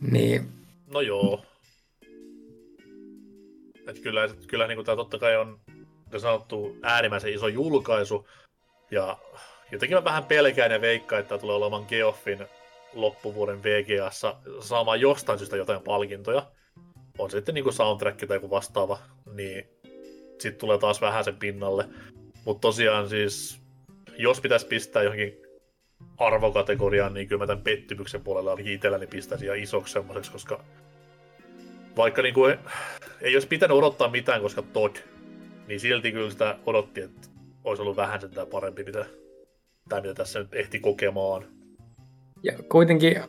Niin. 0.01 0.49
No 0.92 1.01
joo. 1.01 1.42
Et 3.88 3.99
kyllä, 4.03 4.28
kyllä 4.47 4.66
niin 4.66 4.76
kuin 4.76 4.86
tämä 4.86 4.97
totta 4.97 5.18
kai 5.18 5.36
on 5.36 5.61
sanottu 6.16 6.76
äärimmäisen 6.82 7.34
iso 7.34 7.49
julkaisu. 7.49 8.28
Ja 8.90 9.18
jotenkin 9.72 9.99
mä 9.99 10.05
vähän 10.05 10.24
pelkään 10.24 10.72
ja 10.72 10.80
veikkaan, 10.80 11.20
että 11.20 11.38
tulee 11.38 11.57
olemaan 11.57 11.84
Geoffin 11.88 12.47
loppuvuoden 12.94 13.62
VGAssa 13.62 14.36
saamaan 14.61 15.01
jostain 15.01 15.38
syystä 15.38 15.57
jotain 15.57 15.82
palkintoja 15.82 16.47
on 17.19 17.31
sitten 17.31 17.55
niinku 17.55 17.73
soundtrack 17.73 18.27
tai 18.27 18.37
joku 18.37 18.51
vastaava, 18.51 18.99
niin 19.35 19.69
sitten 20.39 20.61
tulee 20.61 20.79
taas 20.79 21.01
vähän 21.01 21.25
sen 21.25 21.37
pinnalle. 21.37 21.89
Mutta 22.45 22.61
tosiaan 22.61 23.09
siis, 23.09 23.61
jos 24.19 24.41
pitäisi 24.41 24.67
pistää 24.67 25.03
johonkin 25.03 25.43
arvokategoriaan, 26.19 27.14
niin 27.14 27.29
kyllä 27.29 27.43
mä 27.43 27.47
tämän 27.47 27.64
pettymyksen 27.64 28.21
puolella 28.21 28.51
ainakin 28.51 28.73
itselläni 28.73 29.07
pistäisin 29.07 29.47
ihan 29.47 29.59
isoksi 29.59 29.93
semmoiseksi, 29.93 30.33
koska 30.33 30.64
vaikka 31.97 32.23
niinku 32.23 32.45
ei, 32.45 32.57
ei 33.21 33.35
olisi 33.35 33.49
pitänyt 33.49 33.77
odottaa 33.77 34.09
mitään, 34.11 34.43
koska 34.43 34.62
Todd, 34.62 34.97
niin 35.67 35.81
silti 35.81 36.12
kyllä 36.12 36.31
sitä 36.31 36.59
odotti, 36.67 37.01
että 37.01 37.29
olisi 37.64 37.83
ollut 37.83 37.97
vähän 37.97 38.21
sitä 38.21 38.47
parempi, 38.47 38.85
mitä, 38.85 39.07
tai 39.89 40.01
mitä 40.01 40.14
tässä 40.14 40.39
nyt 40.39 40.55
ehti 40.55 40.79
kokemaan. 40.79 41.45
Ja 42.43 42.53
kuitenkin 42.69 43.23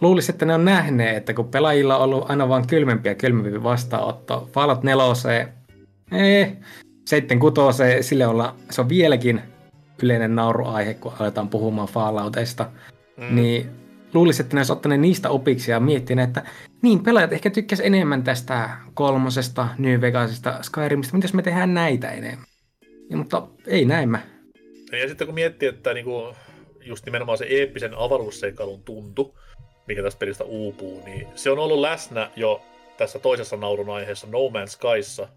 luulisi, 0.00 0.32
että 0.32 0.46
ne 0.46 0.54
on 0.54 0.64
nähneet, 0.64 1.16
että 1.16 1.34
kun 1.34 1.48
pelaajilla 1.48 1.96
on 1.96 2.02
ollut 2.04 2.30
aina 2.30 2.48
vain 2.48 2.66
kylmempi 2.66 3.08
ja 3.08 3.14
kylmempi 3.14 3.62
vastaanotto, 3.62 4.48
Fallout 4.52 4.82
4, 4.82 5.48
eh, 6.12 6.52
76, 7.04 7.82
sille 8.00 8.26
olla, 8.26 8.54
se 8.70 8.80
on 8.80 8.88
vieläkin 8.88 9.40
yleinen 10.02 10.34
nauruaihe, 10.34 10.94
kun 10.94 11.12
aletaan 11.18 11.48
puhumaan 11.48 11.88
Falloutista, 11.88 12.70
Mm. 13.16 13.34
niin 13.34 13.70
luulisin, 14.14 14.44
että 14.44 14.56
ne 14.56 14.60
olisi 14.60 14.72
ottaneet 14.72 15.00
niistä 15.00 15.30
opiksi 15.30 15.70
ja 15.70 15.80
miettineet, 15.80 16.28
että 16.28 16.42
niin, 16.82 17.02
pelaajat 17.02 17.32
ehkä 17.32 17.50
tykkäs 17.50 17.80
enemmän 17.80 18.22
tästä 18.22 18.70
kolmosesta, 18.94 19.68
New 19.78 20.00
Vegasista, 20.00 20.58
Skyrimista, 20.62 21.16
mitä 21.16 21.24
jos 21.24 21.34
me 21.34 21.42
tehdään 21.42 21.74
näitä 21.74 22.10
enemmän? 22.10 22.46
Ja, 23.10 23.16
mutta 23.16 23.48
ei 23.66 23.84
näin 23.84 24.08
mä. 24.08 24.18
Ja 24.92 25.08
sitten 25.08 25.26
kun 25.26 25.34
miettii, 25.34 25.68
että 25.68 25.94
niinku, 25.94 26.34
just 26.84 27.06
nimenomaan 27.06 27.38
se 27.38 27.44
eeppisen 27.44 27.94
avaruusseikkailun 27.98 28.82
tuntu, 28.82 29.38
mikä 29.86 30.02
tästä 30.02 30.18
pelistä 30.18 30.44
uupuu, 30.44 31.02
niin 31.04 31.28
se 31.34 31.50
on 31.50 31.58
ollut 31.58 31.80
läsnä 31.80 32.30
jo 32.36 32.62
tässä 32.96 33.18
toisessa 33.18 33.56
naurun 33.56 33.90
aiheessa 33.90 34.26
No 34.26 34.38
Man's 34.38 34.66
Skyssa. 34.66 35.28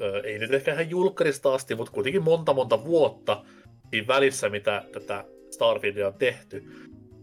Öö, 0.00 0.20
ei 0.20 0.38
nyt 0.38 0.54
ehkä 0.54 0.72
ihan 0.72 0.90
julkkarista 0.90 1.54
asti, 1.54 1.74
mutta 1.74 1.92
kuitenkin 1.92 2.22
monta 2.22 2.54
monta 2.54 2.84
vuotta 2.84 3.44
siinä 3.90 4.06
välissä, 4.06 4.48
mitä 4.48 4.84
tätä 4.92 5.24
Starfieldia 5.50 6.06
on 6.06 6.14
tehty. 6.14 6.64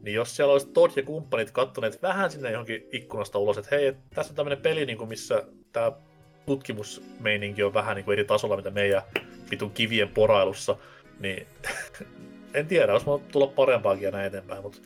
Niin 0.02 0.16
jos 0.16 0.36
siellä 0.36 0.52
olisi 0.52 0.68
Todd 0.68 0.92
ja 0.96 1.04
kumppanit 1.04 1.52
kattoneet 1.52 2.02
vähän 2.02 2.32
sinne 2.32 2.52
johonkin 2.52 2.88
ikkunasta 2.92 3.40
ulos, 3.40 3.58
että 3.58 3.76
hei, 3.76 3.94
tässä 4.16 4.32
on 4.32 4.36
tämmöinen 4.36 4.62
peli, 4.62 4.86
niin 4.86 4.98
kuin 4.98 5.10
missä 5.10 5.44
tämä 5.72 5.92
tutkimusmeininki 6.46 7.64
on 7.64 7.74
vähän 7.74 7.96
niin 7.96 8.06
kuin 8.06 8.14
eri 8.14 8.26
tasolla, 8.26 8.58
mitä 8.58 8.72
meidän 8.72 9.02
vitun 9.52 9.72
kivien 9.72 10.10
porailussa, 10.10 10.78
niin 11.20 11.48
en 12.54 12.68
tiedä, 12.68 12.92
olisi 12.92 13.06
tulla 13.32 13.48
parempaakin 13.48 14.04
ja 14.04 14.12
näin 14.12 14.28
eteenpäin, 14.28 14.62
mutta 14.62 14.80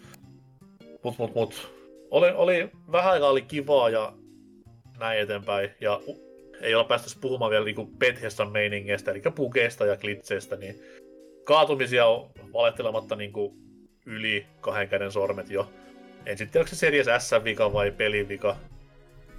mut, 1.04 1.18
mut, 1.18 1.36
mut. 1.36 1.83
Oli, 2.14 2.32
oli, 2.36 2.70
vähän 2.92 3.12
aikaa 3.12 3.30
oli 3.30 3.42
kivaa 3.42 3.90
ja 3.90 4.14
näin 5.00 5.20
eteenpäin, 5.20 5.70
ja 5.82 6.02
ei 6.62 6.76
olla 6.76 6.88
päästy 6.88 7.20
puhumaan 7.22 7.52
vielä 7.52 7.66
niinku 7.66 7.86
Bethesdan 7.86 8.52
meiningeistä, 8.52 9.12
eli 9.12 9.22
pukeista 9.36 9.86
ja 9.86 9.98
glitseistä, 9.98 10.56
niin 10.56 10.76
kaatumisia 11.44 12.06
on 12.06 12.30
valehtelematta 12.54 13.16
niinku 13.16 13.58
yli 14.06 14.46
kahden 14.62 14.90
käden 14.90 15.12
sormet 15.12 15.50
jo. 15.50 15.70
En 16.26 16.38
sitten 16.38 16.60
onko 16.60 16.70
se 16.70 16.76
Series 16.76 17.08
S-vika 17.18 17.74
vai 17.74 17.92
pelin 17.92 18.28
vika, 18.28 18.56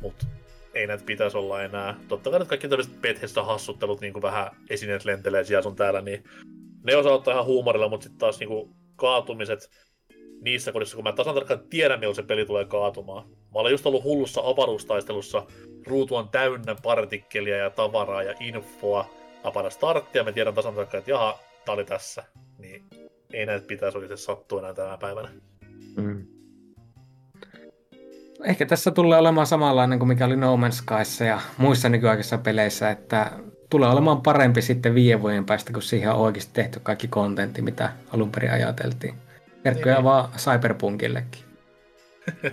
mutta 0.00 0.26
ei 0.74 0.86
näitä 0.86 1.04
pitäisi 1.04 1.36
olla 1.36 1.62
enää. 1.62 2.00
Totta 2.08 2.30
kai 2.30 2.38
nyt 2.38 2.48
kaikki 2.48 2.68
tämmöiset 2.68 3.00
Bethesda-hassuttelut, 3.00 4.00
niin 4.00 4.12
kuin 4.12 4.22
vähän 4.22 4.50
esineet 4.70 5.04
lentelee 5.04 5.44
siellä 5.44 5.62
sun 5.62 5.76
täällä, 5.76 6.00
niin 6.00 6.24
ne 6.82 6.96
osaa 6.96 7.12
ottaa 7.12 7.34
ihan 7.34 7.46
huumorilla, 7.46 7.88
mutta 7.88 8.04
sitten 8.04 8.18
taas 8.18 8.38
niin 8.40 8.48
kuin 8.48 8.74
kaatumiset 8.96 9.70
niissä 10.44 10.72
kodissa, 10.72 10.96
kun 10.96 11.04
mä 11.04 11.12
tasan 11.12 11.34
tarkkaan 11.34 11.60
tiedän, 11.70 12.00
milloin 12.00 12.16
se 12.16 12.22
peli 12.22 12.46
tulee 12.46 12.64
kaatumaan. 12.64 13.26
Mä 13.26 13.60
olen 13.60 13.72
just 13.72 13.86
ollut 13.86 14.04
hullussa 14.04 14.40
avaruustaistelussa, 14.44 15.46
ruutu 15.86 16.16
on 16.16 16.28
täynnä 16.28 16.76
partikkelia 16.82 17.56
ja 17.56 17.70
tavaraa 17.70 18.22
ja 18.22 18.34
infoa. 18.40 19.10
Mä 19.44 19.50
painan 19.50 19.72
starttia, 19.72 20.24
mä 20.24 20.32
tiedän 20.32 20.54
tasan 20.54 20.74
tarkkaan, 20.74 20.98
että 20.98 21.10
jaha, 21.10 21.38
tää 21.64 21.74
oli 21.74 21.84
tässä. 21.84 22.24
Niin 22.58 22.84
ei 23.32 23.46
näitä 23.46 23.66
pitäisi 23.66 23.98
oikeasti 23.98 24.24
sattua 24.24 24.58
enää 24.58 24.74
tänä 24.74 24.96
päivänä. 24.96 25.28
Mm. 25.96 26.26
Ehkä 28.44 28.66
tässä 28.66 28.90
tulee 28.90 29.18
olemaan 29.18 29.46
samanlainen 29.46 29.98
kuin 29.98 30.08
mikä 30.08 30.26
oli 30.26 30.36
No 30.36 30.56
Man's 30.56 30.72
Skyssa 30.72 31.24
ja 31.24 31.40
muissa 31.58 31.88
nykyaikaisissa 31.88 32.38
peleissä, 32.38 32.90
että 32.90 33.30
tulee 33.70 33.88
olemaan 33.88 34.22
parempi 34.22 34.62
sitten 34.62 34.94
viiden 34.94 35.22
vuoden 35.22 35.46
päästä, 35.46 35.72
kun 35.72 35.82
siihen 35.82 36.10
on 36.10 36.16
oikeasti 36.16 36.52
tehty 36.54 36.80
kaikki 36.82 37.08
kontentti, 37.08 37.62
mitä 37.62 37.92
alun 38.12 38.30
perin 38.30 38.50
ajateltiin. 38.50 39.14
Terkkuja 39.64 39.94
Niin. 39.94 40.04
vaan 40.04 40.28
Cyberpunkillekin. 40.36 41.44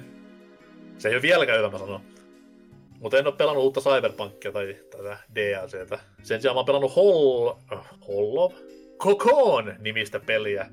Se 0.98 1.10
ei 1.10 1.16
ole 1.16 1.22
vieläkään 1.22 1.58
hyvä, 1.60 1.70
mä 1.70 1.78
sanon. 1.78 2.02
Mutta 3.00 3.18
en 3.18 3.28
ole 3.28 3.36
pelannut 3.36 3.64
uutta 3.64 3.82
Cyberpunkia 3.82 4.52
tai 4.52 4.76
tätä 4.90 5.18
DLCtä. 5.36 6.00
Sen 6.24 6.42
sijaan 6.42 6.56
mä 6.56 6.60
oon 6.60 6.66
pelannut 6.66 6.96
Hol... 6.96 7.54
äh, 7.74 7.80
Hollov? 8.08 8.52
Cocoon 8.98 9.76
nimistä 9.80 10.20
peliä. 10.20 10.68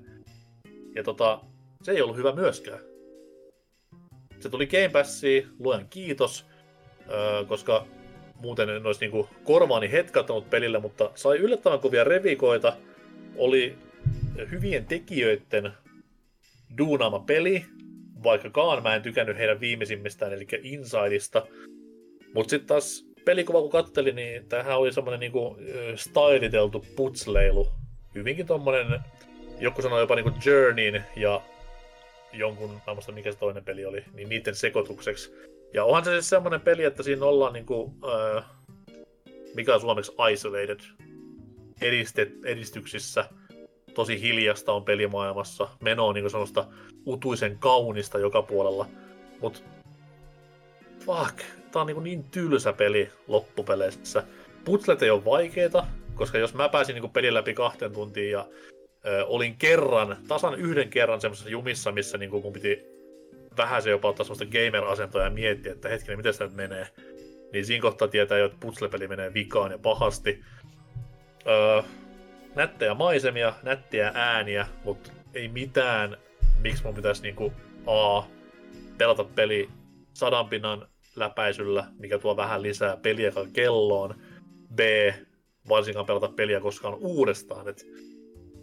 Ja 0.94 1.02
tota, 1.04 1.40
se 1.82 1.92
ei 1.92 2.02
ollut 2.02 2.16
hyvä 2.16 2.32
myöskään. 2.32 2.78
Se 4.40 4.48
tuli 4.48 4.66
Game 4.66 4.88
Passiin, 4.88 5.48
luojan 5.58 5.86
kiitos, 5.90 6.46
öö, 7.10 7.44
koska 7.44 7.86
muuten 8.40 8.68
en 8.68 8.86
olisi 8.86 9.00
niinku 9.00 9.28
korvaani 9.44 9.92
hetkattanut 9.92 10.50
pelille, 10.50 10.78
mutta 10.78 11.10
sai 11.14 11.38
yllättävän 11.38 11.80
kovia 11.80 12.04
revikoita. 12.04 12.76
Oli 13.36 13.78
hyvien 14.50 14.86
tekijöiden 14.86 15.72
duunaama 16.78 17.18
peli, 17.18 17.64
vaikkakaan 18.22 18.82
mä 18.82 18.94
en 18.94 19.02
tykännyt 19.02 19.38
heidän 19.38 19.60
viimeisimmistään, 19.60 20.32
eli 20.32 20.46
Insideista. 20.62 21.46
Mutta 22.34 22.50
sitten 22.50 22.68
taas 22.68 23.06
pelikuva 23.24 23.60
kun 23.60 23.70
kattelin, 23.70 24.16
niin 24.16 24.48
tämähän 24.48 24.78
oli 24.78 24.92
semmoinen 24.92 25.20
niinku 25.20 25.56
styliteltu 25.94 26.84
putsleilu. 26.96 27.68
Hyvinkin 28.14 28.46
tommonen, 28.46 29.00
joku 29.60 29.82
sanoi 29.82 30.00
jopa 30.00 30.14
niinku 30.14 30.32
Journeyn 30.44 31.04
ja 31.16 31.40
jonkun, 32.32 32.80
mä 32.86 32.94
muista 32.94 33.12
mikä 33.12 33.32
se 33.32 33.38
toinen 33.38 33.64
peli 33.64 33.84
oli, 33.84 34.04
niin 34.14 34.28
niiden 34.28 34.54
sekoitukseksi. 34.54 35.34
Ja 35.74 35.84
onhan 35.84 36.04
se 36.04 36.10
siis 36.10 36.28
semmoinen 36.28 36.60
peli, 36.60 36.84
että 36.84 37.02
siinä 37.02 37.24
ollaan 37.24 37.52
niinku, 37.52 37.94
ö, 38.04 38.42
mikä 39.54 39.74
on 39.74 39.80
suomeksi 39.80 40.12
isolated, 40.32 40.80
edistet, 41.80 42.32
edistyksissä, 42.44 43.24
tosi 43.98 44.20
hiljasta 44.20 44.72
on 44.72 44.84
pelimaailmassa. 44.84 45.68
Meno 45.80 46.06
on 46.06 46.14
niinku 46.14 46.30
semmoista 46.30 46.66
utuisen 47.06 47.58
kaunista 47.58 48.18
joka 48.18 48.42
puolella. 48.42 48.86
Mut 49.40 49.64
fuck, 51.06 51.36
tää 51.72 51.82
on 51.82 51.86
niinku 51.86 52.00
niin 52.00 52.24
tylsä 52.24 52.72
peli 52.72 53.10
loppupeleissä. 53.28 54.22
Putslet 54.64 55.02
ei 55.02 55.10
ole 55.10 55.24
vaikeita, 55.24 55.86
koska 56.14 56.38
jos 56.38 56.54
mä 56.54 56.68
pääsin 56.68 56.94
niinku 56.94 57.08
pelin 57.08 57.34
läpi 57.34 57.54
kahteen 57.54 57.92
tuntiin 57.92 58.30
ja 58.30 58.46
ö, 59.06 59.26
olin 59.26 59.56
kerran, 59.56 60.16
tasan 60.28 60.54
yhden 60.54 60.88
kerran 60.88 61.20
semmoisessa 61.20 61.50
jumissa, 61.50 61.92
missä 61.92 62.18
niinku 62.18 62.42
mun 62.42 62.52
piti 62.52 62.86
vähän 63.56 63.82
se 63.82 63.90
jopa 63.90 64.08
ottaa 64.08 64.24
semmoista 64.24 64.44
gamer-asentoa 64.44 65.22
ja 65.22 65.30
miettiä, 65.30 65.72
että 65.72 65.88
hetkinen, 65.88 66.18
miten 66.18 66.32
sitä 66.32 66.44
nyt 66.44 66.54
menee. 66.54 66.86
Niin 67.52 67.66
siinä 67.66 67.82
kohtaa 67.82 68.08
tietää 68.08 68.38
jo, 68.38 68.46
että 68.46 68.58
putslepeli 68.60 69.08
menee 69.08 69.34
vikaan 69.34 69.70
ja 69.70 69.78
pahasti. 69.78 70.44
Öö, 71.46 71.82
nättejä 72.58 72.94
maisemia, 72.94 73.54
nättiä 73.62 74.12
ääniä, 74.14 74.66
mutta 74.84 75.10
ei 75.34 75.48
mitään, 75.48 76.16
miksi 76.60 76.84
mun 76.84 76.94
pitäisi 76.94 77.22
niinku 77.22 77.52
A, 77.86 78.22
pelata 78.98 79.24
peli 79.24 79.70
sadan 80.14 80.48
pinnan 80.48 80.88
läpäisyllä, 81.16 81.84
mikä 81.98 82.18
tuo 82.18 82.36
vähän 82.36 82.62
lisää 82.62 82.96
peliä 82.96 83.32
kelloon, 83.52 84.14
B, 84.74 84.80
varsinkaan 85.68 86.06
pelata 86.06 86.28
peliä 86.28 86.60
koskaan 86.60 86.94
uudestaan, 86.94 87.68
et 87.68 87.86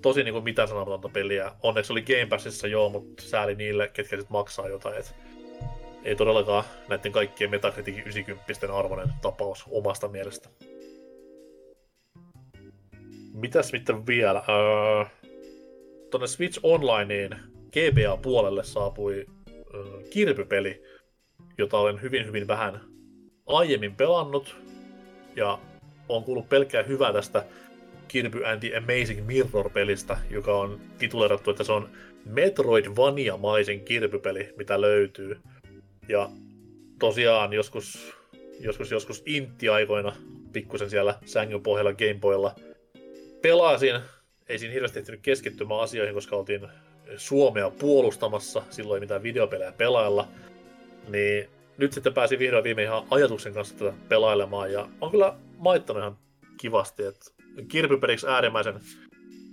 tosi 0.01 0.23
niinku 0.23 0.41
mitään 0.41 0.67
sanomatonta 0.67 1.09
peliä. 1.09 1.51
Onneksi 1.63 1.93
oli 1.93 2.01
Game 2.01 2.25
Passissa 2.25 2.67
joo, 2.67 2.89
mutta 2.89 3.23
sääli 3.23 3.55
niille, 3.55 3.87
ketkä 3.87 4.17
sit 4.17 4.29
maksaa 4.29 4.67
jotain, 4.67 4.97
et 4.97 5.15
ei 6.03 6.15
todellakaan 6.15 6.63
näiden 6.89 7.11
kaikkien 7.11 7.49
Metacriticin 7.49 8.01
90 8.01 8.75
arvoinen 8.77 9.13
tapaus 9.21 9.65
omasta 9.69 10.07
mielestä. 10.07 10.49
Mitäs 13.35 13.69
sitten 13.69 14.07
vielä? 14.07 14.43
Öö, 14.49 15.05
tuonne 16.11 16.27
Switch 16.27 16.59
Onlineen 16.63 17.39
GBA-puolelle 17.71 18.63
saapui 18.63 19.25
öö, 19.73 19.83
kirpypeli, 20.09 20.83
jota 21.57 21.77
olen 21.77 22.01
hyvin 22.01 22.25
hyvin 22.25 22.47
vähän 22.47 22.81
aiemmin 23.45 23.95
pelannut. 23.95 24.55
Ja 25.35 25.59
on 26.09 26.23
kuullut 26.23 26.49
pelkkää 26.49 26.83
hyvää 26.83 27.13
tästä 27.13 27.45
Kirby 28.07 28.45
and 28.45 28.59
the 28.59 28.77
Amazing 28.77 29.27
Mirror-pelistä, 29.27 30.17
joka 30.29 30.57
on 30.57 30.79
tituleerattu, 30.97 31.51
että 31.51 31.63
se 31.63 31.71
on 31.71 31.89
Metroidvania-maisen 32.25 33.79
kirpypeli, 33.79 34.53
mitä 34.57 34.81
löytyy. 34.81 35.37
Ja 36.09 36.29
tosiaan 36.99 37.53
joskus, 37.53 38.13
joskus, 38.59 38.91
joskus 38.91 39.23
intti-aikoina 39.25 40.15
pikkusen 40.53 40.89
siellä 40.89 41.19
sängyn 41.25 41.61
pohjalla 41.61 41.93
Gameboylla 41.93 42.55
pelasin. 43.45 43.95
Ei 44.49 44.59
siinä 44.59 44.73
hirveästi 44.73 44.99
ehtinyt 44.99 45.21
keskittymään 45.21 45.79
asioihin, 45.79 46.15
koska 46.15 46.35
oltiin 46.35 46.67
Suomea 47.17 47.69
puolustamassa, 47.69 48.63
silloin 48.69 48.97
ei 48.97 48.99
mitään 48.99 49.23
videopelejä 49.23 49.71
pelailla. 49.71 50.27
Niin 51.07 51.49
nyt 51.77 51.93
sitten 51.93 52.13
pääsin 52.13 52.39
vihdoin 52.39 52.63
viime 52.63 52.83
ihan 52.83 53.03
ajatuksen 53.11 53.53
kanssa 53.53 53.75
tätä 53.77 53.93
pelailemaan 54.09 54.71
ja 54.71 54.89
on 55.01 55.11
kyllä 55.11 55.35
maittanut 55.57 56.01
ihan 56.01 56.17
kivasti, 56.57 57.03
että 57.03 57.25
kirpypeliksi 57.67 58.27
äärimmäisen 58.27 58.79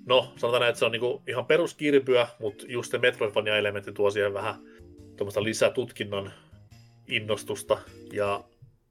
No, 0.06 0.32
sanotaan 0.36 0.68
että 0.68 0.78
se 0.78 0.84
on 0.84 0.92
niinku 0.92 1.22
ihan 1.28 1.46
peruskirpyä, 1.46 2.28
mutta 2.38 2.64
just 2.68 2.90
se 2.90 2.98
Metroidvania-elementti 2.98 3.92
tuo 3.92 4.10
siihen 4.10 4.34
vähän 4.34 4.54
tuommoista 5.16 5.42
lisätutkinnan 5.42 6.32
innostusta. 7.08 7.78
Ja 8.12 8.44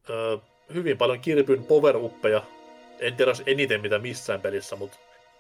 ö, 0.10 0.38
hyvin 0.74 0.98
paljon 0.98 1.20
kirpyn 1.20 1.64
power 1.64 1.98
En 3.02 3.16
tiedä, 3.16 3.32
eniten 3.46 3.82
mitä 3.82 4.00
missään 4.00 4.42
pelissä, 4.42 4.76
mutta 4.76 4.98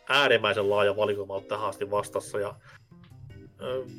äärimmäisen 0.09 0.69
laaja 0.69 0.95
valikoima 0.95 1.35
on 1.35 1.43
tähän 1.43 1.69
asti 1.69 1.91
vastassa. 1.91 2.39
Ja 2.39 2.55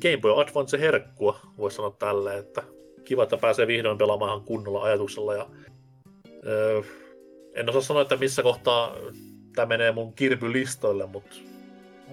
Game 0.01 0.17
Boy 0.21 0.41
Advance 0.41 0.79
herkkua, 0.79 1.39
voisi 1.57 1.75
sanoa 1.75 1.95
tälleen, 1.99 2.39
että 2.39 2.63
kiva, 3.03 3.23
että 3.23 3.37
pääsee 3.37 3.67
vihdoin 3.67 3.97
pelaamaan 3.97 4.41
kunnolla 4.41 4.83
ajatuksella. 4.83 5.33
Ja, 5.33 5.47
en 7.55 7.69
osaa 7.69 7.81
sanoa, 7.81 8.01
että 8.01 8.17
missä 8.17 8.43
kohtaa 8.43 8.95
tämä 9.55 9.65
menee 9.65 9.91
mun 9.91 10.13
kirpylistoille, 10.13 11.05
mutta 11.05 11.35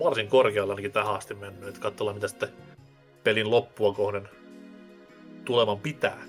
varsin 0.04 0.28
korkealla 0.28 0.72
ainakin 0.72 0.92
tähän 0.92 1.14
asti 1.14 1.34
mennyt. 1.34 1.78
Katsotaan, 1.78 2.16
mitä 2.16 2.28
sitten 2.28 2.48
pelin 3.24 3.50
loppua 3.50 3.92
kohden 3.92 4.28
tulevan 5.44 5.78
pitää. 5.80 6.22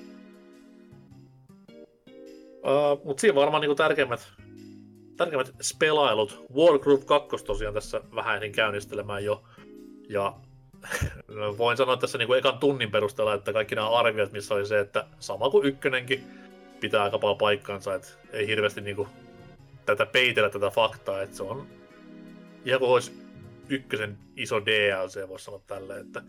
Uh, 2.64 3.06
Mutta 3.06 3.22
siinä 3.22 3.36
varmaan 3.36 3.62
niinku 3.62 3.76
tärkeimmät, 3.76 4.32
tärkeimmät 5.22 5.56
spelailut. 5.62 6.46
Wargroove 6.56 7.06
2 7.06 7.46
tosiaan 7.46 7.74
tässä 7.74 8.02
vähän 8.16 8.36
ehdin 8.36 8.52
käynnistelemään 8.52 9.26
jo. 9.26 9.44
Ja 10.10 10.36
voin 11.58 11.78
sanoa 11.78 11.98
tässä 11.98 12.18
niinku 12.18 12.34
ekan 12.34 12.60
tunnin 12.60 12.92
perusteella, 12.92 13.34
että 13.34 13.54
kaikki 13.54 13.76
nämä 13.76 13.90
arviot, 13.90 14.32
missä 14.32 14.54
oli 14.54 14.66
se, 14.66 14.80
että 14.80 15.08
sama 15.20 15.50
kuin 15.50 15.68
ykkönenkin, 15.68 16.24
pitää 16.80 17.04
aika 17.04 17.20
paljon 17.20 17.38
paikkansa, 17.38 17.96
että 17.96 18.08
ei 18.34 18.48
hirveästi 18.48 18.82
niinku 18.82 19.08
tätä 19.86 20.06
peitellä 20.06 20.50
tätä 20.50 20.70
faktaa, 20.70 21.22
että 21.22 21.38
se 21.38 21.44
on 21.44 21.68
ihan 22.66 22.80
kuin 22.80 22.92
olisi 22.92 23.12
ykkösen 23.70 24.18
iso 24.36 24.66
DLC, 24.66 25.28
voisi 25.28 25.46
sanoa 25.46 25.62
tälle, 25.68 26.00
että 26.00 26.22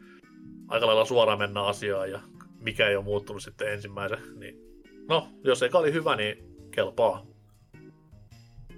aika 0.68 0.86
lailla 0.86 1.04
suoraan 1.04 1.38
mennä 1.38 1.62
asiaan 1.62 2.10
ja 2.10 2.20
mikä 2.60 2.88
ei 2.88 2.96
ole 2.96 3.04
muuttunut 3.04 3.42
sitten 3.42 3.72
ensimmäisen, 3.72 4.18
niin 4.34 4.82
no, 5.08 5.28
jos 5.44 5.62
eka 5.62 5.78
oli 5.78 5.92
hyvä, 5.92 6.16
niin 6.16 6.56
kelpaa. 6.70 7.31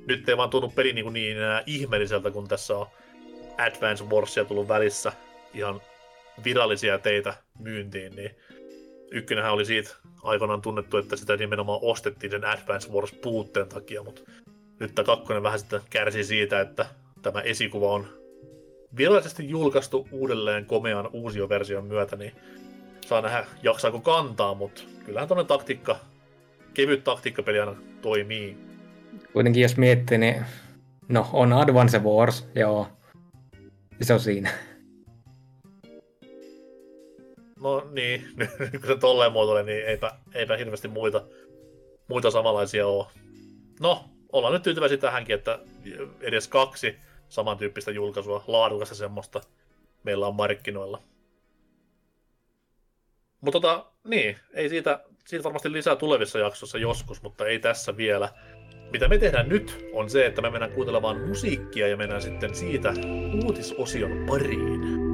Nyt 0.07 0.29
ei 0.29 0.37
vaan 0.37 0.51
tunnu 0.51 0.69
peli 0.69 0.93
niin, 0.93 1.13
niin 1.13 1.37
enää 1.37 1.63
ihmeelliseltä, 1.67 2.31
kun 2.31 2.49
tässä 2.49 2.77
on 2.77 2.87
Advance 3.59 4.05
Warsia 4.05 4.45
tullut 4.45 4.69
välissä 4.69 5.13
ihan 5.55 5.81
virallisia 6.45 6.99
teitä 6.99 7.35
myyntiin, 7.59 8.17
niin 8.17 8.37
ykkönenhän 9.11 9.53
oli 9.53 9.65
siitä 9.65 9.95
aikoinaan 10.23 10.63
tunnettu, 10.63 10.97
että 10.97 11.17
sitä 11.17 11.37
nimenomaan 11.37 11.79
ostettiin 11.83 12.31
sen 12.31 12.45
Advance 12.45 12.93
Wars 12.93 13.13
puutteen 13.13 13.69
takia, 13.69 14.03
mutta 14.03 14.23
nyt 14.81 14.95
tämä 14.95 15.07
kakkonen 15.07 15.43
vähän 15.43 15.59
sitten 15.59 15.81
kärsi 15.91 16.25
siitä, 16.25 16.61
että 16.61 16.87
tämä 17.23 17.41
esikuva 17.41 17.93
on 17.93 18.07
virallisesti 18.97 19.49
julkaistu 19.49 20.09
uudelleen 20.11 20.67
komean 20.67 21.11
uusioversion 21.13 21.85
myötä, 21.85 22.17
niin 22.17 22.33
saa 23.07 23.21
nähdä 23.21 23.47
jaksaako 23.63 24.01
kantaa, 24.01 24.55
mutta 24.55 24.83
kyllähän 25.05 25.29
tuonne 25.29 25.45
taktiikka, 25.45 25.97
kevyt 26.75 27.05
taktiikkapeli 27.05 27.61
aina 27.61 27.77
toimii. 28.03 28.74
Kuitenkin 29.33 29.63
jos 29.63 29.77
miettii, 29.77 30.19
niin 30.19 30.45
no 31.09 31.31
on 31.33 31.53
Advance 31.53 31.99
Wars, 31.99 32.49
joo. 32.55 32.89
Se 34.03 34.15
on 34.15 34.21
siinä. 34.21 34.51
No 37.61 37.89
niin, 37.93 38.25
nyt 38.37 38.51
kun 38.81 38.87
se 38.87 38.97
tolleen 38.97 39.33
muotoilee, 39.33 39.63
niin 39.63 39.87
eipä, 39.87 40.13
eipä 40.35 40.57
hirveästi 40.57 40.89
muita, 40.89 41.25
muita 42.09 42.31
samanlaisia 42.31 42.87
ole. 42.87 43.07
No, 43.81 44.05
ollaan 44.33 44.55
nyt 44.55 44.63
tyytyväisiä 44.63 44.99
tähänkin, 44.99 45.35
että 45.35 45.59
edes 46.21 46.49
kaksi 46.49 46.99
samantyyppistä 47.29 47.91
julkaisua, 47.91 48.45
laadukasta 48.47 48.95
semmoista, 48.95 49.41
meillä 50.03 50.27
on 50.27 50.35
markkinoilla. 50.35 51.03
Mutta 53.41 53.61
tota, 53.61 53.87
niin, 54.05 54.37
ei 54.53 54.69
siitä, 54.69 55.05
siitä 55.27 55.45
varmasti 55.45 55.73
lisää 55.73 55.97
tulevissa 55.97 56.39
jaksossa 56.39 56.79
joskus, 56.79 57.23
mutta 57.23 57.47
ei 57.47 57.59
tässä 57.59 57.97
vielä. 57.97 58.29
Mitä 58.95 59.09
me 59.09 59.19
tehdään 59.19 59.49
nyt 59.49 59.89
on 59.93 60.11
se, 60.11 60.27
että 60.27 60.43
me 60.43 60.51
mennään 60.51 60.73
kuuntelemaan 60.73 61.21
musiikkia 61.29 61.89
ja 61.89 61.97
mennään 61.97 62.23
sitten 62.23 62.55
siitä 62.55 62.95
uutisosion 63.45 64.25
pariin. 64.27 65.14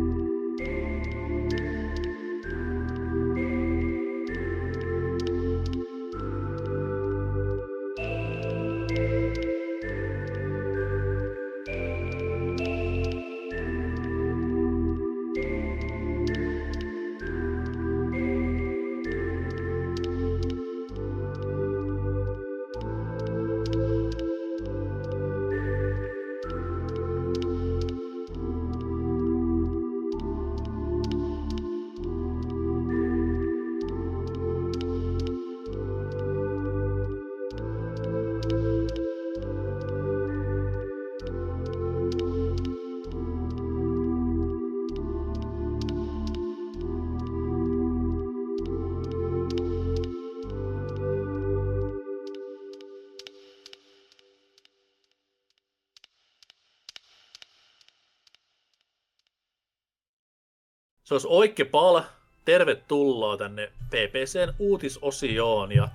Se 61.11 61.15
olisi 61.15 61.29
oikein 61.31 61.69
pal. 61.69 62.03
Tervetuloa 62.45 63.37
tänne 63.37 63.73
PPCn 63.87 64.55
uutisosioon. 64.59 65.73
Ja 65.73 65.89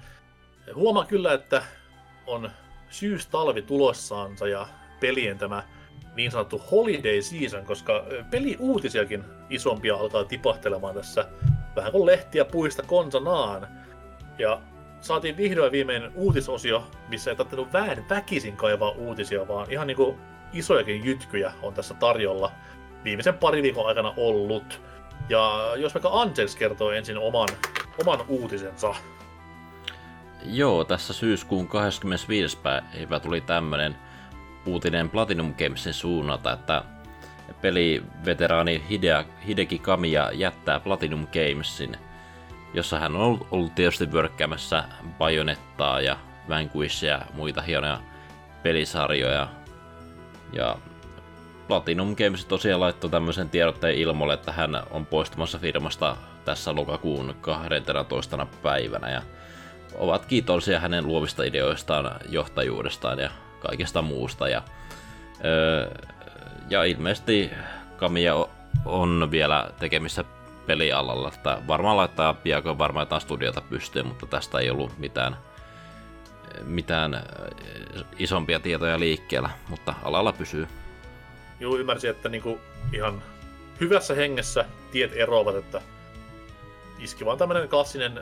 huomaa 0.76 1.06
kyllä, 1.06 1.34
että 1.34 1.64
on 2.28 2.52
syys-talvi 2.90 3.62
tulossaansa 3.62 4.48
ja 4.48 4.68
pelien 5.00 5.38
tämä 5.38 5.64
niin 6.16 6.32
sanottu 6.32 6.62
holiday 6.72 7.22
season, 7.22 7.66
koska 7.66 8.06
peliuutisiakin 8.32 9.24
isompia 9.50 9.96
alkaa 9.96 10.24
tipahtelemaan 10.24 10.96
tässä 10.96 11.26
vähän 11.76 11.92
kuin 11.92 12.06
lehtiä 12.06 12.46
puista 12.46 12.84
konsanaan. 12.84 13.68
Ja 14.38 14.62
saatiin 15.02 15.38
vihdoin 15.38 15.72
viimein 15.72 16.12
uutisosio, 16.16 16.84
missä 17.10 17.32
ei 17.32 17.38
tarvinnut 17.38 17.74
vähän 17.74 18.06
väkisin 18.10 18.58
kaivaa 18.58 18.92
uutisia, 18.92 19.48
vaan 19.48 19.72
ihan 19.72 19.88
niinku 19.88 20.18
isojakin 20.54 21.06
jytkyjä 21.06 21.54
on 21.62 21.74
tässä 21.74 21.94
tarjolla 21.94 22.52
viimeisen 23.04 23.38
pari 23.38 23.62
viikon 23.62 23.88
aikana 23.88 24.14
ollut. 24.18 24.82
Ja 25.30 25.74
jos 25.76 25.94
vaikka 25.94 26.10
Angels 26.10 26.56
kertoo 26.56 26.92
ensin 26.92 27.18
oman, 27.18 27.50
oman 28.02 28.26
uutisensa. 28.28 28.96
Joo, 30.46 30.84
tässä 30.84 31.14
syyskuun 31.14 31.68
25. 31.68 32.58
päivä 32.58 33.20
tuli 33.20 33.42
tämmönen 33.42 33.96
uutinen 34.66 35.10
Platinum 35.10 35.54
Gamesin 35.54 35.94
suunnalta, 35.94 36.54
että 36.54 36.84
peliveteraani 37.62 38.84
Hidea, 38.90 39.26
Hideki 39.48 39.80
Kamiya 39.80 40.32
jättää 40.32 40.80
Platinum 40.80 41.28
Gamesin, 41.28 41.98
jossa 42.74 43.00
hän 43.00 43.16
on 43.16 43.48
ollut 43.52 43.76
tietysti 43.76 44.12
vörkkäämässä 44.12 44.84
Bajonettaa 45.18 46.02
ja 46.02 46.18
Vanquishia 46.50 47.12
ja 47.12 47.26
muita 47.34 47.62
hienoja 47.62 48.00
pelisarjoja. 48.64 49.48
Ja 50.54 50.78
Platinum 51.68 52.16
Games 52.16 52.46
tosiaan 52.46 52.82
laittoi 52.82 53.10
tämmöisen 53.10 53.50
tiedotteen 53.50 53.96
ilmoille, 53.96 54.34
että 54.34 54.52
hän 54.52 54.84
on 54.92 55.06
poistumassa 55.06 55.60
firmasta 55.60 56.18
tässä 56.46 56.76
lokakuun 56.76 57.36
12. 57.42 58.48
päivänä 58.64 59.12
ja 59.12 59.22
ovat 59.98 60.26
kiitollisia 60.26 60.80
hänen 60.80 61.08
luovista 61.08 61.44
ideoistaan, 61.44 62.12
johtajuudestaan 62.30 63.20
ja 63.20 63.30
kaikesta 63.60 64.02
muusta. 64.02 64.48
Ja, 64.48 64.62
öö, 65.46 65.92
ja 66.70 66.84
ilmeisesti 66.84 67.52
Kamia 67.98 68.36
on 68.86 69.28
vielä 69.32 69.70
tekemissä 69.80 70.24
pelialalla, 70.66 71.32
että 71.34 71.62
varmaan 71.68 71.98
laittaa 71.98 72.34
piakon 72.34 72.78
varmaan 72.78 73.02
jotain 73.02 73.22
studiota 73.22 73.62
pystyyn, 73.62 74.08
mutta 74.08 74.26
tästä 74.26 74.60
ei 74.60 74.70
ollut 74.70 74.98
mitään, 74.98 75.38
mitään 76.64 77.24
isompia 78.20 78.60
tietoja 78.60 79.00
liikkeellä, 79.00 79.50
mutta 79.70 79.94
alalla 80.04 80.34
pysyy. 80.34 80.68
Joo, 81.60 81.78
ymmärsin, 81.78 82.10
että 82.10 82.30
niinku 82.30 82.60
ihan 82.94 83.24
hyvässä 83.80 84.14
hengessä 84.14 84.66
tiet 84.92 85.12
eroavat, 85.16 85.56
että 85.56 85.82
iski 87.00 87.26
vaan 87.26 87.38
tämmönen 87.38 87.70
klassinen 87.70 88.22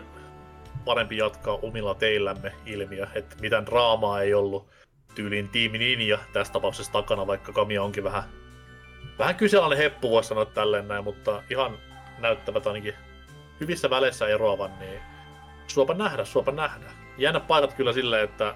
parempi 0.85 1.17
jatkaa 1.17 1.59
omilla 1.61 1.95
teillämme 1.95 2.53
ilmiö, 2.65 3.07
että 3.15 3.35
mitään 3.41 3.65
draamaa 3.65 4.21
ei 4.21 4.33
ollut 4.33 4.67
tyyliin 5.15 5.49
tiimi 5.49 5.77
Ninja 5.77 6.17
tässä 6.33 6.53
tapauksessa 6.53 6.91
takana, 6.91 7.27
vaikka 7.27 7.53
Kamia 7.53 7.83
onkin 7.83 8.03
vähän, 8.03 8.23
vähän 9.19 9.35
kyseenalainen 9.35 9.83
heppu, 9.83 10.11
voisi 10.11 10.29
sanoa 10.29 10.45
tälleen 10.45 10.87
näin, 10.87 11.03
mutta 11.03 11.43
ihan 11.49 11.77
näyttävät 12.19 12.67
ainakin 12.67 12.93
hyvissä 13.59 13.89
väleissä 13.89 14.27
eroavan, 14.27 14.79
niin 14.79 14.99
suopa 15.67 15.93
nähdä, 15.93 16.25
suopa 16.25 16.51
nähdä. 16.51 16.85
Jännä 17.17 17.39
paikat 17.39 17.73
kyllä 17.73 17.93
silleen, 17.93 18.23
että 18.23 18.55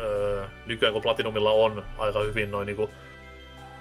öö, 0.00 0.46
nykyään 0.66 0.92
kun 0.92 1.02
Platinumilla 1.02 1.50
on 1.50 1.84
aika 1.98 2.20
hyvin 2.20 2.50
noin 2.50 2.66
niinku 2.66 2.90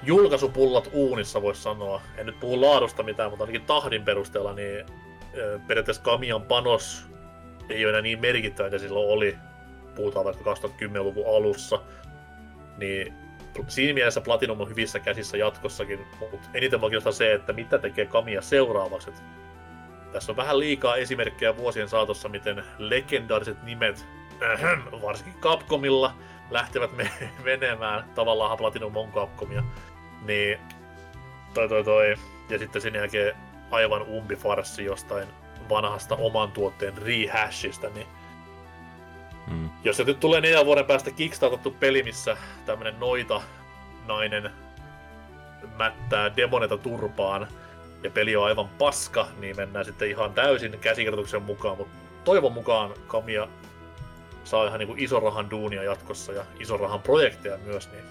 julkaisupullat 0.03 0.89
uunissa, 0.93 1.41
voisi 1.41 1.61
sanoa. 1.61 2.01
En 2.17 2.25
nyt 2.25 2.39
puhu 2.39 2.61
laadusta 2.61 3.03
mitään, 3.03 3.29
mutta 3.29 3.43
ainakin 3.43 3.65
tahdin 3.65 4.05
perusteella, 4.05 4.53
niin 4.53 4.85
periaatteessa 5.67 6.03
Kamian 6.03 6.41
panos 6.41 7.05
ei 7.69 7.85
ole 7.85 7.89
enää 7.89 8.01
niin 8.01 8.19
merkittävä, 8.19 8.67
että 8.67 8.79
silloin 8.79 9.09
oli. 9.09 9.37
Puhutaan 9.95 10.25
vaikka 10.25 10.53
2010-luvun 10.53 11.35
alussa. 11.35 11.79
Niin 12.77 13.13
siinä 13.67 13.93
mielessä 13.93 14.21
Platinum 14.21 14.61
on 14.61 14.69
hyvissä 14.69 14.99
käsissä 14.99 15.37
jatkossakin, 15.37 15.99
mutta 16.19 16.49
eniten 16.53 16.79
kiinnostaa 16.79 17.11
se, 17.11 17.33
että 17.33 17.53
mitä 17.53 17.77
tekee 17.77 18.05
Kamia 18.05 18.41
seuraavaksi. 18.41 19.09
Et 19.09 19.23
tässä 20.11 20.31
on 20.31 20.37
vähän 20.37 20.59
liikaa 20.59 20.95
esimerkkejä 20.95 21.57
vuosien 21.57 21.89
saatossa, 21.89 22.29
miten 22.29 22.63
legendaariset 22.77 23.63
nimet, 23.63 24.05
ähä, 24.43 24.77
varsinkin 25.01 25.41
Capcomilla, 25.41 26.13
lähtevät 26.51 26.91
me- 26.97 27.11
menemään. 27.43 28.09
Tavallaan 28.15 28.57
Platinum 28.57 28.97
on 28.97 29.11
Capcomia. 29.11 29.63
Niin 30.25 30.59
toi 31.53 31.69
toi 31.69 31.83
toi. 31.83 32.15
Ja 32.49 32.59
sitten 32.59 32.81
sen 32.81 32.95
jälkeen 32.95 33.35
aivan 33.71 34.01
umpifarssi 34.01 34.85
jostain 34.85 35.27
vanhasta 35.69 36.15
oman 36.15 36.51
tuotteen 36.51 36.97
rehashista, 36.97 37.89
niin 37.89 38.07
Mm. 39.47 39.69
jos 39.83 39.97
se 39.97 40.03
nyt 40.03 40.19
tulee 40.19 40.41
neljän 40.41 40.65
vuoden 40.65 40.85
päästä 40.85 41.11
kickstartattu 41.11 41.71
peli, 41.79 42.03
missä 42.03 42.37
tämmönen 42.65 42.99
noita 42.99 43.41
nainen 44.07 44.51
mättää 45.77 46.35
demoneta 46.35 46.77
turpaan 46.77 47.47
ja 48.03 48.11
peli 48.11 48.35
on 48.35 48.45
aivan 48.45 48.67
paska, 48.67 49.27
niin 49.39 49.57
mennään 49.57 49.85
sitten 49.85 50.09
ihan 50.09 50.33
täysin 50.33 50.79
käsikirjoituksen 50.79 51.41
mukaan, 51.41 51.77
mutta 51.77 51.97
toivon 52.23 52.51
mukaan 52.53 52.93
Kamia 53.07 53.47
saa 54.47 54.67
ihan 54.67 54.79
niinku 54.79 54.95
ison 54.97 55.23
rahan 55.23 55.49
duunia 55.49 55.83
jatkossa 55.83 56.31
ja 56.33 56.43
ison 56.59 56.79
rahan 56.79 57.01
projekteja 57.01 57.57
myös, 57.65 57.91
niin 57.91 58.03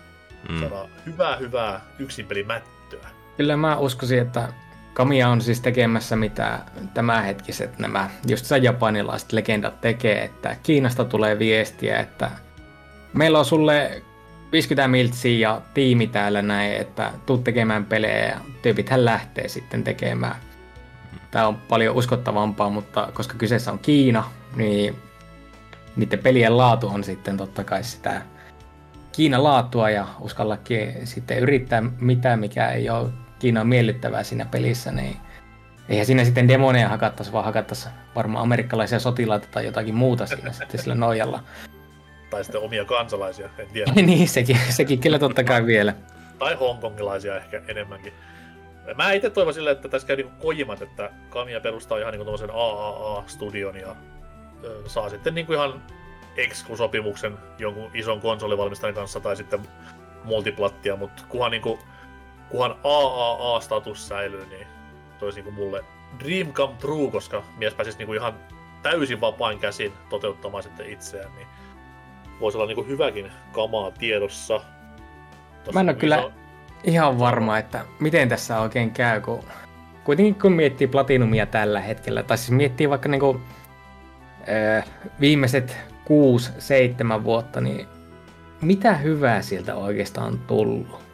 Mm. 0.48 0.60
saadaan 0.60 0.88
hyvää 1.06 1.36
hyvää 1.36 1.80
yksin 1.98 2.26
pelimättöä. 2.26 3.08
Kyllä 3.36 3.56
mä 3.56 3.76
uskoisin, 3.76 4.18
että 4.18 4.48
Kamia 4.94 5.28
on 5.28 5.40
siis 5.40 5.60
tekemässä 5.60 6.16
mitä 6.16 6.58
tämänhetkiset 6.94 7.78
nämä 7.78 8.10
just 8.28 8.44
se 8.44 8.58
japanilaiset 8.58 9.32
legendat 9.32 9.80
tekee, 9.80 10.24
että 10.24 10.56
Kiinasta 10.62 11.04
tulee 11.04 11.38
viestiä, 11.38 11.98
että 11.98 12.30
meillä 13.12 13.38
on 13.38 13.44
sulle 13.44 14.02
50 14.52 14.88
miltsiä 14.88 15.38
ja 15.48 15.60
tiimi 15.74 16.06
täällä 16.06 16.42
näin, 16.42 16.72
että 16.72 17.12
tuu 17.26 17.38
tekemään 17.38 17.84
pelejä 17.84 18.26
ja 18.26 18.40
tyypithän 18.62 19.04
lähtee 19.04 19.48
sitten 19.48 19.84
tekemään. 19.84 20.36
Tämä 21.30 21.46
on 21.46 21.56
paljon 21.56 21.94
uskottavampaa, 21.96 22.70
mutta 22.70 23.08
koska 23.14 23.34
kyseessä 23.38 23.72
on 23.72 23.78
Kiina, 23.78 24.24
niin 24.56 24.96
niiden 25.96 26.18
pelien 26.18 26.56
laatu 26.56 26.88
on 26.88 27.04
sitten 27.04 27.36
totta 27.36 27.64
kai 27.64 27.84
sitä 27.84 28.22
Kiinan 29.12 29.44
laatua 29.44 29.90
ja 29.90 30.06
uskallakin 30.20 31.06
sitten 31.06 31.38
yrittää 31.38 31.82
mitään, 32.00 32.40
mikä 32.40 32.68
ei 32.68 32.90
ole 32.90 33.08
Kiinan 33.38 33.66
miellyttävää 33.66 34.22
siinä 34.22 34.46
pelissä, 34.50 34.92
niin 34.92 35.16
eihän 35.88 36.06
siinä 36.06 36.24
sitten 36.24 36.48
demoneja 36.48 36.88
hakattaisi, 36.88 37.32
vaan 37.32 37.44
hakattaisi 37.44 37.88
varmaan 38.14 38.42
amerikkalaisia 38.42 38.98
sotilaita 38.98 39.48
tai 39.50 39.66
jotakin 39.66 39.94
muuta 39.94 40.26
siinä 40.26 40.52
sitten 40.52 40.80
sillä 40.80 40.94
nojalla. 40.94 41.42
Tai 42.30 42.44
sitten 42.44 42.60
omia 42.60 42.84
kansalaisia, 42.84 43.48
en 43.58 43.68
tiedä. 43.72 43.92
niin, 44.02 44.28
sekin, 44.28 44.58
sekin 44.68 45.00
kyllä 45.00 45.18
totta 45.18 45.44
kai 45.44 45.66
vielä. 45.66 45.94
Tai 46.38 46.54
hongkongilaisia 46.54 47.36
ehkä 47.36 47.62
enemmänkin. 47.68 48.12
Mä 48.94 49.12
itse 49.12 49.30
toivon 49.30 49.54
sille, 49.54 49.70
että 49.70 49.88
tässä 49.88 50.08
käy 50.08 50.16
niinku 50.16 50.32
kojimat, 50.42 50.82
että 50.82 51.10
Kamia 51.28 51.60
perustaa 51.60 51.98
ihan 51.98 52.12
niinku 52.12 52.24
tommosen 52.24 52.50
AAA-studion 52.52 53.76
ja 53.76 53.96
saa 54.86 55.08
sitten 55.10 55.34
niinku 55.34 55.52
ihan 55.52 55.82
exclu-sopimuksen 56.36 57.38
jonkun 57.58 57.90
ison 57.94 58.20
konsolivalmistajan 58.20 58.94
kanssa 58.94 59.20
tai 59.20 59.36
sitten 59.36 59.60
multiplattia, 60.24 60.96
mutta 60.96 61.22
kunhan, 61.28 61.50
niinku, 61.50 61.78
kunhan 62.50 62.76
AAA-status 62.84 64.08
säilyy, 64.08 64.46
niin 64.46 64.66
se 65.18 65.24
olisi 65.24 65.42
niinku 65.42 65.62
mulle 65.62 65.84
dream 66.24 66.52
come 66.52 66.74
true, 66.78 67.10
koska 67.10 67.42
mies 67.56 67.74
pääsisi 67.74 67.98
niinku 67.98 68.12
ihan 68.12 68.34
täysin 68.82 69.20
vapain 69.20 69.58
käsin 69.58 69.92
toteuttamaan 70.08 70.62
sitten 70.62 70.90
itseään, 70.90 71.34
niin 71.36 71.46
voisi 72.40 72.58
olla 72.58 72.66
niinku 72.66 72.84
hyväkin 72.84 73.32
kamaa 73.52 73.90
tiedossa. 73.90 74.60
Tossa 75.64 75.72
Mä 75.72 75.80
en 75.80 75.88
on 75.88 75.96
kyllä 75.96 76.16
iso- 76.16 76.32
ihan 76.84 77.18
varma, 77.18 77.58
että 77.58 77.84
miten 78.00 78.28
tässä 78.28 78.60
oikein 78.60 78.90
käy, 78.90 79.20
kun 79.20 79.44
kuitenkin 80.04 80.34
kun 80.34 80.52
miettii 80.52 80.86
Platinumia 80.86 81.46
tällä 81.46 81.80
hetkellä, 81.80 82.22
tai 82.22 82.38
siis 82.38 82.50
miettii 82.50 82.90
vaikka 82.90 83.08
niinku, 83.08 83.40
ö, 83.40 83.65
viimeiset 85.20 85.76
6-7 87.18 87.24
vuotta, 87.24 87.60
niin 87.60 87.86
mitä 88.60 88.94
hyvää 88.94 89.42
sieltä 89.42 89.74
oikeastaan 89.74 90.26
on 90.26 90.38
tullut? 90.38 91.06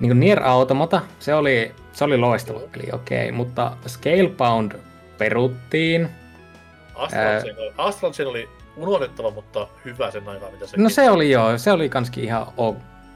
Niin 0.00 0.08
kuin 0.08 0.20
Nier 0.20 0.42
Automata, 0.42 1.02
se 1.18 1.34
oli, 1.34 1.74
se 1.92 2.04
oli 2.04 2.16
loistava 2.16 2.60
peli, 2.72 2.88
okei, 2.92 3.24
okay, 3.24 3.32
mutta 3.32 3.76
Scalebound 3.86 4.72
peruttiin. 5.18 6.08
Astral 6.94 7.40
Chain, 7.40 7.56
oli, 7.58 8.12
Chain 8.12 8.28
oli 8.28 8.48
unohdettava, 8.76 9.30
mutta 9.30 9.68
hyvä 9.84 10.10
sen 10.10 10.28
aikaa, 10.28 10.50
mitä 10.50 10.66
se 10.66 10.76
No 10.76 10.88
se 10.88 11.10
oli 11.10 11.30
joo, 11.30 11.58
se 11.58 11.72
oli 11.72 11.88
kanskin 11.88 12.24
ihan 12.24 12.46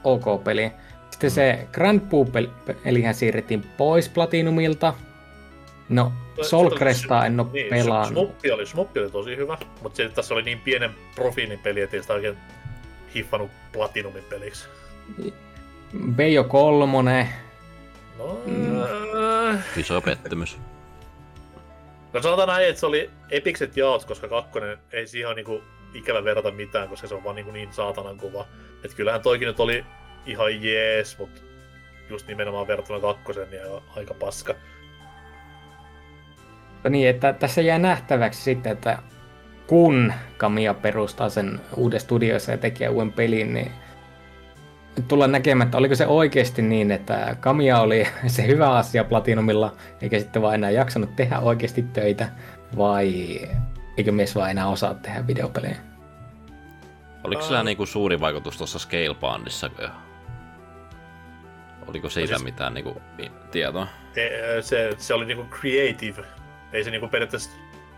ok 0.03 0.43
peli. 0.43 0.71
Sitten 1.11 1.31
se 1.31 1.67
Grand 1.71 2.01
Pelihän 2.83 3.15
siirrettiin 3.15 3.63
pois 3.77 4.09
Platinumilta. 4.09 4.93
No, 5.89 6.11
Soul 6.41 6.69
Crestaa 6.69 7.25
en 7.25 7.39
oo 7.39 7.49
niin, 7.53 7.69
pelannut. 7.69 8.07
Smuppi 8.07 8.51
oli, 8.51 8.65
Smuppi 8.65 8.99
oli 8.99 9.11
tosi 9.11 9.35
hyvä, 9.35 9.57
mutta 9.81 9.97
se, 9.97 10.09
tässä 10.09 10.33
oli 10.33 10.43
niin 10.43 10.59
pienen 10.59 10.91
profiilin 11.15 11.59
peli, 11.59 11.81
ettei 11.81 12.01
sitä 12.01 12.13
oikein 12.13 12.37
hiffannut 13.15 13.51
Platinumin 13.71 14.23
peliksi. 14.23 14.67
Beijo 16.15 16.43
kolmonen. 16.43 17.29
No, 18.17 18.39
Mm. 18.45 19.59
Iso 19.77 20.01
pettymys. 20.01 20.57
no 22.13 22.21
sanotaan 22.21 22.47
näin, 22.47 22.67
että 22.67 22.79
se 22.79 22.85
oli 22.85 23.09
epikset 23.29 23.77
jaot, 23.77 24.05
koska 24.05 24.27
kakkonen 24.27 24.77
ei 24.91 25.07
siihen 25.07 25.27
ole 25.27 25.35
niinku 25.35 25.63
ikävä 25.93 26.23
verrata 26.23 26.51
mitään, 26.51 26.89
koska 26.89 27.07
se 27.07 27.15
on 27.15 27.23
vaan 27.23 27.35
niinku 27.35 27.51
niin 27.51 27.73
saatanan 27.73 28.17
kuva. 28.17 28.45
Et 28.85 28.93
kyllähän 28.93 29.21
toikin 29.21 29.45
nyt 29.47 29.59
oli 29.59 29.85
ihan 30.25 30.63
jees, 30.63 31.17
mutta 31.17 31.41
just 32.09 32.27
nimenomaan 32.27 32.67
verrattuna 32.67 32.99
kakkosen 32.99 33.49
niin 33.51 33.61
aika 33.95 34.13
paska. 34.13 34.55
No 36.83 36.89
niin, 36.89 37.09
että 37.09 37.33
tässä 37.33 37.61
jää 37.61 37.79
nähtäväksi 37.79 38.41
sitten, 38.41 38.71
että 38.71 38.97
kun 39.67 40.13
Kamia 40.37 40.73
perustaa 40.73 41.29
sen 41.29 41.59
uuden 41.75 41.99
studioissa 41.99 42.51
ja 42.51 42.57
tekee 42.57 42.89
uuden 42.89 43.13
pelin, 43.13 43.53
niin 43.53 43.71
tullaan 45.07 45.31
näkemään, 45.31 45.67
että 45.67 45.77
oliko 45.77 45.95
se 45.95 46.07
oikeasti 46.07 46.61
niin, 46.61 46.91
että 46.91 47.35
Kamia 47.39 47.79
oli 47.79 48.07
se 48.27 48.47
hyvä 48.47 48.71
asia 48.71 49.03
Platinumilla, 49.03 49.75
eikä 50.01 50.19
sitten 50.19 50.41
vaan 50.41 50.55
enää 50.55 50.71
jaksanut 50.71 51.15
tehdä 51.15 51.39
oikeasti 51.39 51.81
töitä, 51.81 52.29
vai 52.77 53.39
eikö 53.97 54.11
mies 54.11 54.35
vaan 54.35 54.51
enää 54.51 54.67
osaa 54.67 54.93
tehdä 54.93 55.27
videopelejä? 55.27 55.77
Oliko 57.23 57.41
sillä 57.41 57.63
niinku 57.63 57.85
suuri 57.85 58.19
vaikutus 58.19 58.57
tuossa 58.57 58.79
Scalebandissa? 58.79 59.69
Oliko 61.87 62.09
siitä 62.09 62.27
siis- 62.27 62.43
mitään 62.43 62.73
niinku 62.73 63.01
tietoa? 63.51 63.87
Se, 64.61 64.89
se 64.97 65.13
oli 65.13 65.25
niinku 65.25 65.45
creative. 65.59 66.23
Ei 66.73 66.83
se 66.83 66.91
niinku 66.91 67.07
periaatteessa 67.07 67.51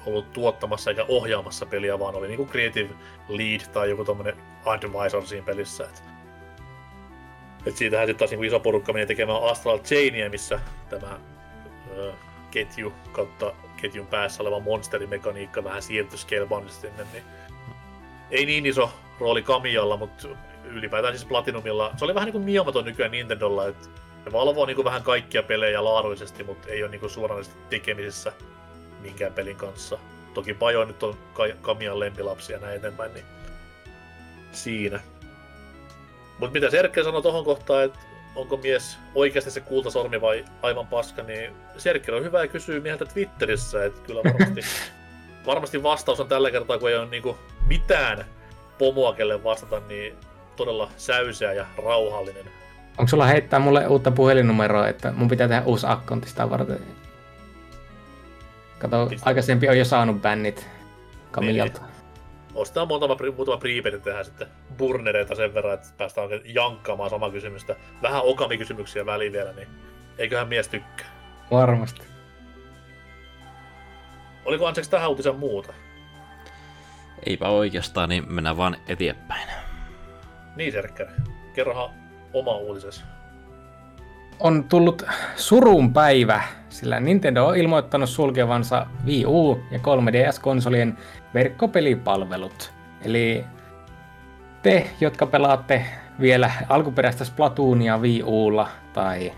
ollut 0.05 0.33
tuottamassa 0.33 0.89
eikä 0.89 1.05
ohjaamassa 1.07 1.65
peliä, 1.65 1.99
vaan 1.99 2.15
oli 2.15 2.27
niinku 2.27 2.45
creative 2.45 2.89
lead 3.29 3.61
tai 3.73 3.89
joku 3.89 4.05
tommonen 4.05 4.37
advisor 4.65 5.25
siinä 5.25 5.45
pelissä. 5.45 5.83
Et, 5.83 6.03
et 7.65 7.77
siitähän 7.77 8.07
sitten 8.07 8.19
taas 8.19 8.31
niinku 8.31 8.43
iso 8.43 8.59
porukka 8.59 8.93
meni 8.93 9.05
tekemään 9.05 9.43
Astral 9.43 9.79
Chainia, 9.79 10.29
missä 10.29 10.59
tämä 10.89 11.19
ö, 11.97 12.13
ketju 12.51 12.93
kautta 13.11 13.53
ketjun 13.81 14.07
päässä 14.07 14.43
oleva 14.43 14.59
monsterimekaniikka 14.59 15.63
vähän 15.63 15.81
siirtyi 15.81 16.17
Scaleboundista 16.17 16.81
sinne, 16.81 17.03
niin 17.13 17.23
ei 18.31 18.45
niin 18.45 18.65
iso 18.65 18.91
rooli 19.19 19.43
Kamiyalla, 19.43 19.97
mutta 19.97 20.27
ylipäätään 20.63 21.13
siis 21.17 21.27
Platinumilla. 21.27 21.91
Se 21.97 22.05
oli 22.05 22.15
vähän 22.15 22.25
niin 22.33 22.63
kuin 22.71 22.85
nykyään 22.85 23.11
Nintendolla, 23.11 23.67
että 23.67 23.87
ne 24.25 24.31
valvoo 24.31 24.65
niin 24.65 24.75
kuin 24.75 24.85
vähän 24.85 25.03
kaikkia 25.03 25.43
pelejä 25.43 25.83
laadullisesti, 25.83 26.43
mutta 26.43 26.67
ei 26.67 26.83
ole 26.83 26.91
niin 26.91 26.99
kuin 26.99 27.09
suoranaisesti 27.09 27.59
tekemisissä 27.69 28.33
minkään 28.99 29.33
pelin 29.33 29.55
kanssa. 29.55 29.99
Toki 30.33 30.53
Pajo 30.53 30.85
nyt 30.85 31.03
on 31.03 31.17
Ka- 31.33 31.55
Kamian 31.61 31.99
lempilapsi 31.99 32.53
ja 32.53 32.59
näin 32.59 32.75
eteenpäin, 32.77 33.13
niin 33.13 33.25
siinä. 34.51 34.99
Mutta 36.39 36.53
mitä 36.53 36.69
Serkke 36.69 37.03
sanoi 37.03 37.21
tohon 37.21 37.45
kohtaan, 37.45 37.83
että 37.83 37.99
onko 38.35 38.57
mies 38.57 38.97
oikeasti 39.15 39.51
se 39.51 39.61
kultasormi 39.61 40.21
vai 40.21 40.45
aivan 40.61 40.87
paska, 40.87 41.23
niin 41.23 41.51
Serkke 41.77 42.11
on 42.11 42.23
hyvä 42.23 42.41
ja 42.41 42.47
kysyy 42.47 42.79
mieheltä 42.79 43.05
Twitterissä, 43.05 43.85
että 43.85 44.01
kyllä 44.01 44.21
varmasti, 44.23 44.61
varmasti 45.45 45.83
vastaus 45.83 46.19
on 46.19 46.27
tällä 46.27 46.51
kertaa, 46.51 46.77
kun 46.77 46.89
ei 46.89 46.95
ole 46.95 47.05
niinku 47.05 47.37
mitään 47.67 48.25
pomoa 48.77 49.13
kelle 49.13 49.43
vastata, 49.43 49.81
niin 49.87 50.15
todella 50.55 50.89
säyseä 50.97 51.53
ja 51.53 51.65
rauhallinen. 51.83 52.45
Onko 52.97 53.07
sulla 53.07 53.25
heittää 53.25 53.59
mulle 53.59 53.87
uutta 53.87 54.11
puhelinnumeroa, 54.11 54.87
että 54.87 55.11
mun 55.11 55.27
pitää 55.27 55.47
tehdä 55.47 55.63
uusi 55.65 55.85
akkontti 55.89 56.29
sitä 56.29 56.49
varten? 56.49 56.79
Kato, 58.79 59.07
Pistä- 59.09 59.27
aikaisempi 59.29 59.69
on 59.69 59.77
jo 59.77 59.85
saanut 59.85 60.21
bännit 60.21 60.69
Kamiljalta. 61.31 61.81
Ostetaan 62.55 62.87
muutama, 62.87 63.13
pri- 63.13 63.35
muutama 63.35 63.57
prepaid 63.57 63.99
tehdä 64.01 64.23
sitten 64.23 64.47
burnereita 64.77 65.35
sen 65.35 65.53
verran, 65.53 65.73
että 65.73 65.87
päästään 65.97 66.29
jankkaamaan 66.45 67.09
sama 67.09 67.31
kysymystä. 67.31 67.75
Vähän 68.01 68.21
okami-kysymyksiä 68.23 69.05
väliin 69.05 69.33
vielä, 69.33 69.53
niin 69.53 69.67
eiköhän 70.17 70.47
mies 70.47 70.67
tykkää. 70.67 71.07
Varmasti. 71.51 72.01
Oliko 74.45 74.67
anteeksi 74.67 74.91
tähän 74.91 75.09
uutisen 75.09 75.35
muuta? 75.35 75.73
Eipä 77.25 77.49
oikeastaan, 77.49 78.09
niin 78.09 78.33
mennään 78.33 78.57
vaan 78.57 78.77
eteenpäin. 78.87 79.49
Niin 80.55 80.71
Serkkä, 80.71 81.07
kerrohan 81.53 81.89
oma 82.33 82.55
uutisesi. 82.57 83.03
On 84.39 84.63
tullut 84.63 85.03
surun 85.35 85.93
päivä, 85.93 86.41
sillä 86.69 86.99
Nintendo 86.99 87.47
on 87.47 87.57
ilmoittanut 87.57 88.09
sulkevansa 88.09 88.85
Wii 89.05 89.25
U 89.25 89.59
ja 89.71 89.79
3DS-konsolien 89.79 90.97
verkkopelipalvelut. 91.33 92.73
Eli 93.01 93.45
te, 94.61 94.89
jotka 95.01 95.25
pelaatte 95.25 95.85
vielä 96.19 96.51
alkuperäistä 96.69 97.25
Splatoonia 97.25 97.97
Wii 97.97 98.23
Ulla 98.23 98.67
tai 98.93 99.31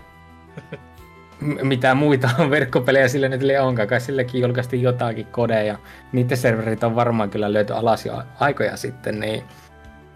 m- 1.40 1.66
mitä 1.66 1.94
muita 1.94 2.30
verkkopelejä 2.50 3.08
sillä 3.08 3.28
nyt 3.28 3.42
onkaan, 3.62 3.88
kai 3.88 4.00
silläkin 4.00 4.40
julkaistiin 4.40 4.82
jotakin 4.82 5.26
kodeja. 5.26 5.78
Niiden 6.12 6.36
serverit 6.36 6.84
on 6.84 6.96
varmaan 6.96 7.30
kyllä 7.30 7.52
löyty 7.52 7.72
alas 7.72 8.06
jo 8.06 8.22
aikoja 8.40 8.76
sitten, 8.76 9.20
niin 9.20 9.42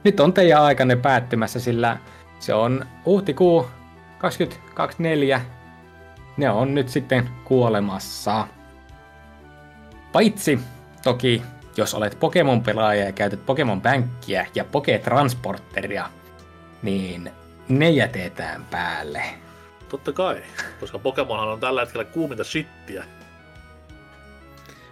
nyt 0.04 0.20
on 0.20 0.32
teidän 0.32 0.62
aikanne 0.62 0.96
päättymässä, 0.96 1.60
sillä 1.60 1.96
se 2.38 2.54
on 2.54 2.86
huhtikuu 3.06 3.66
2024. 4.18 5.40
Ne 6.36 6.50
on 6.50 6.74
nyt 6.74 6.88
sitten 6.88 7.28
kuolemassa. 7.44 8.48
Paitsi 10.12 10.58
toki, 11.02 11.42
jos 11.76 11.94
olet 11.94 12.20
Pokemon-pelaaja 12.20 13.04
ja 13.04 13.12
käytät 13.12 13.46
Pokemon 13.46 13.82
Bankkia 13.82 14.46
ja 14.54 14.64
Poke-transporteria, 14.64 16.04
niin 16.82 17.30
ne 17.68 17.90
jätetään 17.90 18.64
päälle. 18.64 19.22
Totta 19.88 20.12
kai, 20.12 20.42
koska 20.80 20.98
Pokemonhan 20.98 21.48
on 21.48 21.60
tällä 21.60 21.80
hetkellä 21.80 22.04
kuuminta 22.04 22.44
shittiä. 22.44 23.04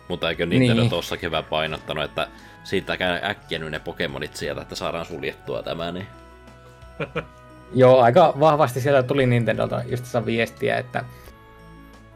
Mutta 0.09 0.29
eikö 0.31 0.47
Nintendo 0.47 0.75
Niin. 0.75 0.81
niin. 0.81 0.91
tuossa 0.91 1.17
kevään 1.17 1.45
painottanut, 1.45 2.05
että 2.05 2.29
siitä 2.65 2.97
käy 2.97 3.21
äkkiä 3.25 3.59
ne 3.59 3.79
Pokemonit 3.79 4.37
sieltä, 4.37 4.63
että 4.63 4.75
saadaan 4.75 5.07
suljettua 5.07 5.63
tämä, 5.63 5.93
niin 5.93 6.07
Joo, 7.75 8.01
aika 8.01 8.35
vahvasti 8.41 8.81
siellä 8.81 9.03
tuli 9.03 9.27
Nintendolta 9.27 9.83
just 9.87 10.05
viestiä, 10.27 10.79
että 10.79 11.05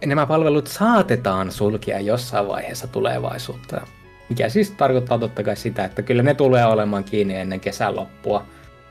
nämä 0.06 0.26
palvelut 0.26 0.66
saatetaan 0.66 1.52
sulkea 1.52 2.00
jossain 2.00 2.48
vaiheessa 2.48 2.86
tulevaisuutta. 2.86 3.80
Mikä 4.28 4.48
siis 4.48 4.70
tarkoittaa 4.70 5.18
totta 5.18 5.42
kai 5.42 5.56
sitä, 5.56 5.84
että 5.84 6.02
kyllä 6.02 6.22
ne 6.22 6.34
tulee 6.34 6.66
olemaan 6.66 7.04
kiinni 7.04 7.34
ennen 7.34 7.60
kesän 7.60 7.96
loppua. 7.96 8.46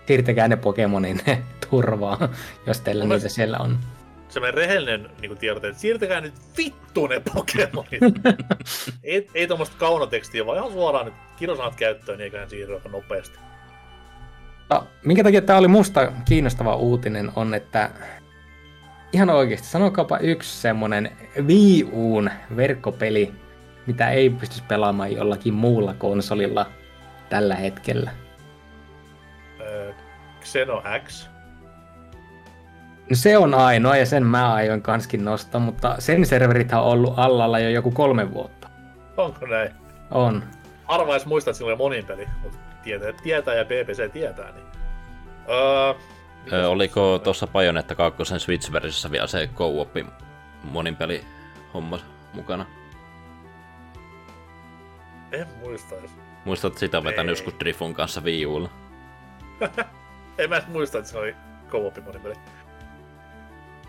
Siirtäkää 0.08 0.48
ne 0.48 0.56
Pokemonin 0.56 1.22
turvaa, 1.70 2.30
jos 2.68 2.82
teillä 2.82 3.06
Mun 3.06 3.16
niitä 3.16 3.30
siellä 3.30 3.58
on. 3.58 3.78
Semmoinen 4.30 4.54
rehellinen 4.54 5.10
niin 5.22 5.38
tiedote, 5.38 5.68
että 5.68 5.82
siirtäkää 5.82 6.22
nyt 6.22 6.34
vittu 6.58 7.08
ne 7.08 7.22
Pokemonit. 7.34 8.02
ei, 9.04 9.28
ei 9.34 9.48
tuommoista 9.48 9.76
kaunotekstiä, 9.78 10.46
vaan 10.46 10.58
ihan 10.58 10.72
suoraan 10.72 11.06
nyt 11.06 11.16
kirjosanat 11.38 11.76
käyttöön, 11.76 12.18
niin 12.18 12.24
eiköhän 12.24 12.50
siirry 12.50 12.76
aika 12.76 12.90
nopeasti. 12.90 13.40
No, 14.70 14.88
minkä 15.06 15.24
takia 15.24 15.42
tämä 15.42 15.60
oli 15.60 15.68
musta 15.68 16.12
kiinnostava 16.26 16.76
uutinen 16.76 17.32
on, 17.36 17.54
että 17.54 17.90
ihan 19.14 19.30
oikeasti 19.30 19.68
sanokaapa 19.68 20.18
yksi 20.18 20.62
semmonen 20.62 21.12
Wii 21.42 21.84
Uun 21.84 22.30
verkkopeli, 22.56 23.34
mitä 23.88 24.10
ei 24.10 24.30
pystyisi 24.30 24.64
pelaamaan 24.68 25.14
jollakin 25.14 25.54
muulla 25.54 25.94
konsolilla 25.94 26.66
tällä 27.30 27.56
hetkellä. 27.56 28.12
Öö, 29.60 29.94
Xeno 30.42 30.84
X. 31.06 31.30
No 33.10 33.16
se 33.16 33.38
on 33.38 33.54
ainoa 33.54 33.98
ja 33.98 34.06
sen 34.06 34.26
mä 34.26 34.54
aioin 34.54 34.82
kanskin 34.82 35.26
nostaa, 35.26 35.62
mutta 35.62 35.96
sen 36.00 36.26
serverithän 36.26 36.82
on 36.82 36.88
ollut 36.88 37.14
allalla 37.18 37.60
jo 37.60 37.70
joku 37.70 37.92
kolme 37.92 38.34
vuotta. 38.34 38.70
Onko 39.18 39.46
näin? 39.46 39.72
On. 40.12 40.44
Harva 40.86 41.12
edes 41.12 41.26
muistaa, 41.26 41.52
että 41.52 41.58
sillä 41.58 41.70
oli 41.70 41.78
monin 41.78 42.06
peli, 42.06 42.28
mutta 42.44 42.58
tietää, 42.84 43.12
tietää 43.24 43.56
ja 43.56 43.66
BBC 43.66 44.12
tietää. 44.12 44.52
Niin. 44.52 44.66
Öö, 45.50 45.94
mitäs 46.44 46.60
Ö, 46.60 46.70
oliko 46.70 47.20
tuossa 47.20 47.48
Bajonetta 47.48 47.96
2 47.96 48.24
Switch-versiossa 48.38 49.12
vielä 49.12 49.28
se 49.28 49.50
co-op 49.56 49.96
monin 50.64 50.96
peli 50.96 51.26
homma 51.74 52.00
mukana? 52.34 52.66
En 55.32 55.48
muista. 55.60 55.96
Muistat 56.46 56.78
sitä 56.78 57.04
vetänyt 57.04 57.30
joskus 57.30 57.56
Drifun 57.60 57.94
kanssa 57.94 58.22
Wii 58.22 58.46
Ulla? 58.46 58.70
En 60.38 60.50
mä 60.50 60.56
edes 60.56 60.68
muista, 60.68 60.98
että 60.98 61.12
se 61.12 61.18
oli 61.18 61.36
co-op 61.70 61.98
monin 62.06 62.22
peli. 62.22 62.34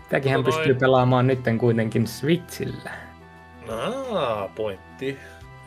Tämäkin 0.09 0.31
hän 0.31 0.43
Tota 0.43 0.57
pystyy 0.57 0.75
pelaamaan 0.75 1.27
nytten 1.27 1.57
kuitenkin 1.57 2.07
Switchillä. 2.07 2.91
Aa, 4.11 4.47
pointti. 4.47 5.17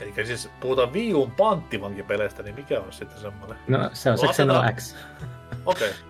Eli 0.02 0.26
siis 0.26 0.50
puhutaan 0.60 0.92
Wii 0.92 1.14
Uun 1.14 1.30
panttivankipeleistä, 1.30 2.42
niin 2.42 2.54
mikä 2.54 2.80
on 2.80 2.92
sitten 2.92 3.18
semmoinen? 3.20 3.58
No 3.68 3.90
se 3.92 4.10
on 4.10 4.18
se 4.18 4.26
Lasketaan- 4.26 4.74
Xeno 4.74 4.76
X. 4.76 4.94
Okei. 5.66 5.88
Okay. 5.88 6.00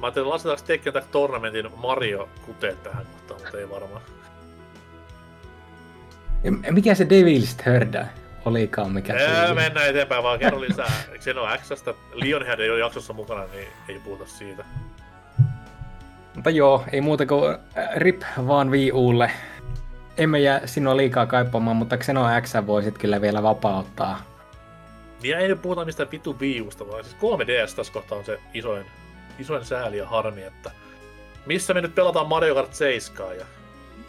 Mä 0.00 0.06
ajattelin, 0.06 0.28
lasketaanko 0.30 0.64
Tekken 0.66 0.92
Tag 0.92 1.04
Tournamentin 1.10 1.70
Mario 1.76 2.28
kuteet 2.46 2.82
tähän 2.82 3.06
kohtaan, 3.12 3.40
mutta 3.40 3.58
ei 3.58 3.70
varmaan. 3.70 4.02
Mikä 6.70 6.94
se 6.94 7.04
Devil's 7.04 7.62
Third 7.62 8.04
olikaan, 8.44 8.92
mikä 8.92 9.18
se 9.18 9.46
oli? 9.46 9.54
mennään 9.54 9.88
eteenpäin, 9.88 10.22
vaan 10.22 10.38
kerro 10.38 10.60
lisää 10.60 10.90
Xeno 11.20 11.42
Xstä. 11.56 11.94
Lionhead 12.12 12.60
ei 12.60 12.70
ole 12.70 12.78
jaksossa 12.78 13.12
mukana, 13.12 13.44
niin 13.52 13.68
ei 13.88 13.98
puhuta 14.04 14.26
siitä. 14.26 14.64
Mutta 16.34 16.50
joo, 16.50 16.84
ei 16.92 17.00
muuta 17.00 17.26
kuin 17.26 17.50
äh, 17.78 17.88
rip 17.96 18.22
vaan 18.46 18.70
Wii 18.70 18.92
Ulle. 18.92 19.30
Emme 20.16 20.40
jää 20.40 20.66
sinua 20.66 20.96
liikaa 20.96 21.26
kaipaamaan, 21.26 21.76
mutta 21.76 21.96
Xeno 21.96 22.24
X 22.40 22.52
voisit 22.66 22.98
kyllä 22.98 23.20
vielä 23.20 23.42
vapauttaa. 23.42 24.22
Niin 25.22 25.38
ei 25.38 25.48
nyt 25.48 25.62
puhuta 25.62 25.84
mistään 25.84 26.10
vittu 26.10 26.36
Wii 26.40 26.60
Usta, 26.60 26.88
vaan 26.88 27.04
siis 27.04 27.16
3DS 27.16 27.76
tässä 27.76 27.92
kohtaa 27.92 28.18
on 28.18 28.24
se 28.24 28.40
isoin, 28.54 28.86
isoin 29.38 29.64
sääli 29.64 29.98
ja 29.98 30.08
harmi, 30.08 30.42
että 30.42 30.70
missä 31.46 31.74
me 31.74 31.80
nyt 31.80 31.94
pelataan 31.94 32.28
Mario 32.28 32.54
Kart 32.54 32.74
7 32.74 33.38
ja 33.38 33.46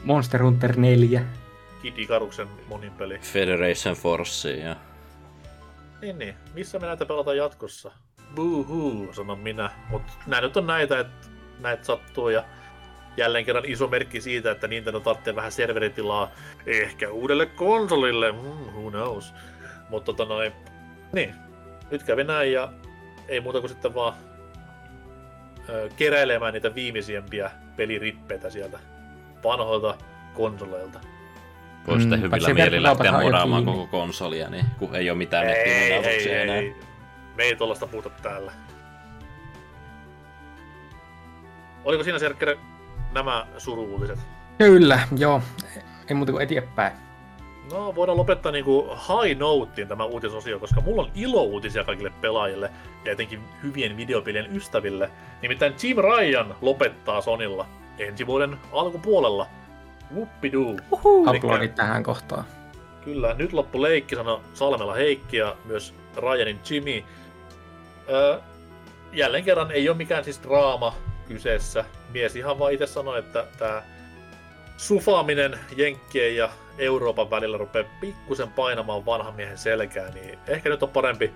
Monster 0.03 0.43
Hunter 0.43 0.75
4. 0.77 1.25
Kid 1.81 1.97
Icaruksen 1.97 2.47
monin 2.67 2.91
peli. 2.91 3.19
Federation 3.19 3.95
Force 3.95 4.51
ja... 4.51 4.75
Niin, 6.01 6.17
niin. 6.17 6.35
Missä 6.53 6.79
me 6.79 6.87
näitä 6.87 7.05
pelataan 7.05 7.37
jatkossa? 7.37 7.91
Boo-hoo, 8.35 9.13
sanon 9.13 9.39
minä. 9.39 9.71
Mutta 9.89 10.13
nämä 10.27 10.41
nyt 10.41 10.57
on 10.57 10.67
näitä, 10.67 10.99
että 10.99 11.27
näitä 11.59 11.83
sattuu 11.83 12.29
ja 12.29 12.43
jälleen 13.17 13.45
kerran 13.45 13.65
iso 13.65 13.87
merkki 13.87 14.21
siitä, 14.21 14.51
että 14.51 14.67
Nintendo 14.67 14.99
tarvitsee 14.99 15.35
vähän 15.35 15.51
serveritilaa 15.51 16.31
ehkä 16.65 17.09
uudelle 17.09 17.45
konsolille, 17.45 18.31
mm, 18.31 18.37
who 18.73 18.89
knows. 18.91 19.33
Mutta 19.89 20.05
tota 20.13 20.25
noin, 20.33 20.51
niin, 21.13 21.35
nyt 21.91 22.03
kävi 22.03 22.23
näin 22.23 22.51
ja 22.53 22.71
ei 23.27 23.41
muuta 23.41 23.59
kuin 23.59 23.69
sitten 23.69 23.95
vaan 23.95 24.13
ö, 25.69 25.89
keräilemään 25.97 26.53
niitä 26.53 26.75
viimeisimpiä 26.75 27.51
pelirippeitä 27.75 28.49
sieltä 28.49 28.79
vanhoilta 29.43 29.95
konsoleilta. 30.33 30.99
Voi 31.87 31.99
sitten 32.01 32.19
Mm, 32.19 32.23
hyvillä 32.23 32.53
mieli 32.53 32.83
lähteä 32.83 33.11
kiinni. 33.11 33.65
koko 33.65 33.87
konsolia, 33.87 34.49
niin 34.49 34.65
kun 34.79 34.95
ei 34.95 35.09
ole 35.09 35.17
mitään 35.17 35.47
Ei, 35.47 35.53
ei, 35.55 35.93
ei, 36.05 36.33
enää. 36.41 36.55
ei. 36.55 36.75
Me 37.35 37.43
ei 37.43 37.55
tuollaista 37.55 37.87
puhuta 37.87 38.09
täällä. 38.09 38.51
Oliko 41.83 42.03
siinä 42.03 42.19
Serkkere 42.19 42.57
nämä 43.15 43.47
suruuliset? 43.57 44.19
Kyllä, 44.57 44.99
joo. 45.17 45.41
Ei 46.09 46.15
muuta 46.15 46.31
kuin 46.31 46.43
eteenpäin. 46.43 46.93
No, 47.71 47.95
voidaan 47.95 48.17
lopettaa 48.17 48.51
niinku 48.51 48.89
high 48.89 49.39
notein 49.39 49.87
tämä 49.87 50.05
uutisosio, 50.05 50.59
koska 50.59 50.81
mulla 50.81 51.01
on 51.01 51.11
ilo-uutisia 51.15 51.83
kaikille 51.83 52.11
pelaajille 52.21 52.71
ja 53.05 53.11
etenkin 53.11 53.39
hyvien 53.63 53.97
videopelien 53.97 54.55
ystäville. 54.55 55.11
Nimittäin 55.41 55.75
Jim 55.83 55.97
Ryan 55.97 56.55
lopettaa 56.61 57.21
Sonilla 57.21 57.65
ensi 57.97 58.27
vuoden 58.27 58.57
alkupuolella. 58.71 59.47
Whoopidoo. 60.13 60.75
Uploadit 60.91 61.75
tähän 61.75 62.03
kohtaan. 62.03 62.45
Kyllä, 63.03 63.33
nyt 63.33 63.53
loppu 63.53 63.81
leikki, 63.81 64.15
sanoi 64.15 64.39
Salmela 64.53 64.93
Heikki 64.93 65.37
ja 65.37 65.55
myös 65.65 65.93
Ryanin 66.17 66.59
Jimmy. 66.69 67.03
Öö, 68.09 68.39
jälleen 69.13 69.43
kerran 69.43 69.71
ei 69.71 69.89
ole 69.89 69.97
mikään 69.97 70.23
siis 70.23 70.41
draama 70.43 70.93
kyseessä. 71.27 71.85
Mies 72.13 72.35
ihan 72.35 72.59
vaan 72.59 72.73
itse 72.73 72.87
sanoi, 72.87 73.19
että 73.19 73.45
tämä 73.59 73.83
sufaaminen 74.77 75.59
Jenkkien 75.75 76.35
ja 76.35 76.49
Euroopan 76.77 77.29
välillä 77.29 77.57
rupeaa 77.57 77.89
pikkusen 78.01 78.51
painamaan 78.51 79.05
vanhan 79.05 79.35
miehen 79.35 79.57
selkää, 79.57 80.09
niin 80.09 80.39
ehkä 80.47 80.69
nyt 80.69 80.83
on 80.83 80.89
parempi 80.89 81.33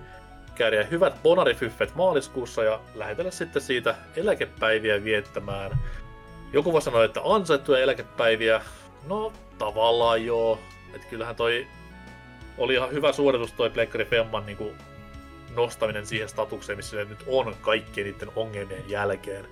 käydä 0.54 0.84
hyvät 0.84 1.22
bonarifyffet 1.22 1.94
maaliskuussa 1.94 2.64
ja 2.64 2.80
lähetellä 2.94 3.30
sitten 3.30 3.62
siitä 3.62 3.94
eläkepäiviä 4.16 5.04
viettämään. 5.04 5.78
Joku 6.52 6.72
voi 6.72 6.82
sanoa, 6.82 7.04
että 7.04 7.20
ansaittuja 7.24 7.78
eläkepäiviä. 7.78 8.60
No, 9.06 9.32
tavallaan 9.58 10.26
joo. 10.26 10.58
Et 10.94 11.04
kyllähän 11.04 11.36
toi 11.36 11.66
oli 12.58 12.74
ihan 12.74 12.92
hyvä 12.92 13.12
suoritus 13.12 13.52
toi 13.52 13.70
Pleikkari 13.70 14.04
Femman 14.04 14.46
niin 14.46 14.76
nostaminen 15.56 16.06
siihen 16.06 16.28
statukseen, 16.28 16.78
missä 16.78 16.96
se 16.96 17.04
nyt 17.04 17.24
on 17.26 17.56
kaikkien 17.60 18.06
niiden 18.06 18.28
ongelmien 18.36 18.90
jälkeen. 18.90 19.46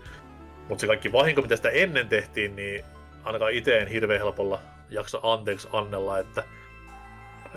Mutta 0.69 0.81
se 0.81 0.87
kaikki 0.87 1.13
vahinko, 1.13 1.43
mitä 1.43 1.57
sitä 1.57 1.71
ennen 1.71 2.09
tehtiin, 2.09 2.57
niin 2.57 2.85
ainakaan 3.25 3.53
itse 3.53 3.79
en 3.79 3.89
hirveän 3.89 4.21
helpolla 4.21 4.61
jaksa 4.91 5.21
anteeksi 5.23 5.69
annella, 5.73 6.19
että 6.19 6.45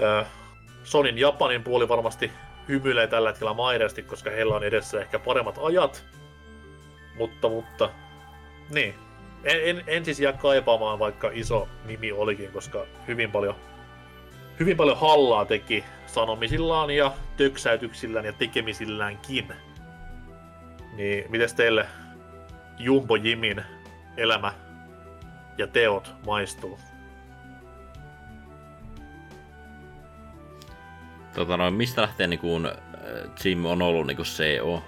ö, 0.02 0.26
Sonin 0.84 1.18
Japanin 1.18 1.64
puoli 1.64 1.90
varmasti 1.90 2.32
hymyilee 2.68 3.08
tällä 3.08 3.30
hetkellä 3.30 3.54
maireasti, 3.54 4.04
koska 4.04 4.30
heillä 4.30 4.56
on 4.56 4.64
edessä 4.64 5.00
ehkä 5.00 5.20
paremmat 5.20 5.60
ajat. 5.62 6.06
Mutta, 7.18 7.50
mutta, 7.50 7.90
niin. 8.70 8.96
En, 9.44 9.70
en, 9.70 9.84
en 9.88 10.06
siis 10.06 10.20
jää 10.20 10.34
kaipaamaan, 10.34 11.00
vaikka 11.00 11.30
iso 11.34 11.68
nimi 11.86 12.12
olikin, 12.12 12.52
koska 12.52 12.86
hyvin 13.08 13.32
paljon, 13.32 13.56
hyvin 14.60 14.78
paljon 14.78 14.98
hallaa 14.98 15.46
teki 15.46 15.84
sanomisillaan 16.06 16.92
ja 16.92 17.12
töksäytyksillään 17.38 18.26
ja 18.26 18.34
tekemisilläänkin. 18.34 19.54
Niin, 20.96 21.32
mites 21.32 21.54
teille 21.54 21.86
Jumbo 22.84 23.16
Jimin 23.16 23.62
elämä 24.18 24.53
ja 25.58 25.68
teot 25.68 26.14
maistuu? 26.26 26.80
Tota 31.36 31.58
noin, 31.58 31.74
mistä 31.74 32.02
lähtee 32.02 32.28
niin 32.28 32.40
kuin, 32.40 32.68
Jim 33.44 33.66
on 33.66 33.82
ollut 33.82 34.08
niin 34.08 34.18
kuin 34.18 34.26
CEO? 34.26 34.84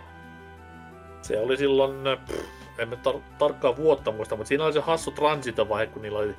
Se 1.22 1.40
oli 1.40 1.57
silloin, 1.57 1.95
pff, 2.26 2.45
en 2.78 2.90
mä 2.90 2.95
tar- 2.95 3.22
tarkkaan 3.38 3.78
vuotta 3.78 4.11
muista, 4.11 4.36
mutta 4.36 4.48
siinä 4.48 4.65
oli 4.65 4.74
se 4.74 4.80
hassu 4.80 5.11
transitovaihe, 5.11 5.88
kun 5.88 6.02
niillä 6.02 6.20
oli 6.20 6.36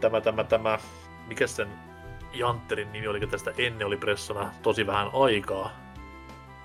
tämä, 0.00 0.20
tämä, 0.20 0.44
tämä, 0.44 0.78
mikä 1.26 1.46
sen 1.46 1.68
Jantterin 2.32 2.92
nimi 2.92 3.06
oli, 3.06 3.26
tästä 3.26 3.52
ennen 3.58 3.86
oli 3.86 3.96
pressona 3.96 4.52
tosi 4.62 4.86
vähän 4.86 5.10
aikaa. 5.12 5.70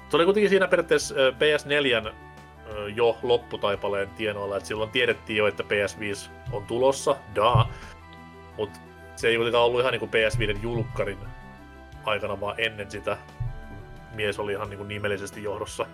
Se 0.09 0.17
oli 0.17 0.25
kuitenkin 0.25 0.49
siinä 0.49 0.67
periaatteessa 0.67 1.15
PS4 1.15 2.13
jo 2.95 3.17
lopputaipaleen 3.23 4.09
tienoilla, 4.09 4.57
että 4.57 4.67
silloin 4.67 4.89
tiedettiin 4.89 5.37
jo, 5.37 5.47
että 5.47 5.63
PS5 5.63 6.29
on 6.51 6.65
tulossa, 6.65 7.15
da, 7.35 7.65
mutta 8.57 8.79
se 9.15 9.27
ei 9.27 9.35
kuitenkaan 9.35 9.65
ollut 9.65 9.79
ihan 9.79 9.91
niin 9.91 9.99
kuin 9.99 10.11
PS5 10.11 10.61
julkkarin 10.61 11.17
aikana, 12.05 12.41
vaan 12.41 12.55
ennen 12.57 12.91
sitä 12.91 13.17
mies 14.15 14.39
oli 14.39 14.51
ihan 14.51 14.69
niin 14.69 14.77
kuin 14.77 14.87
nimellisesti 14.87 15.43
johdossa. 15.43 15.85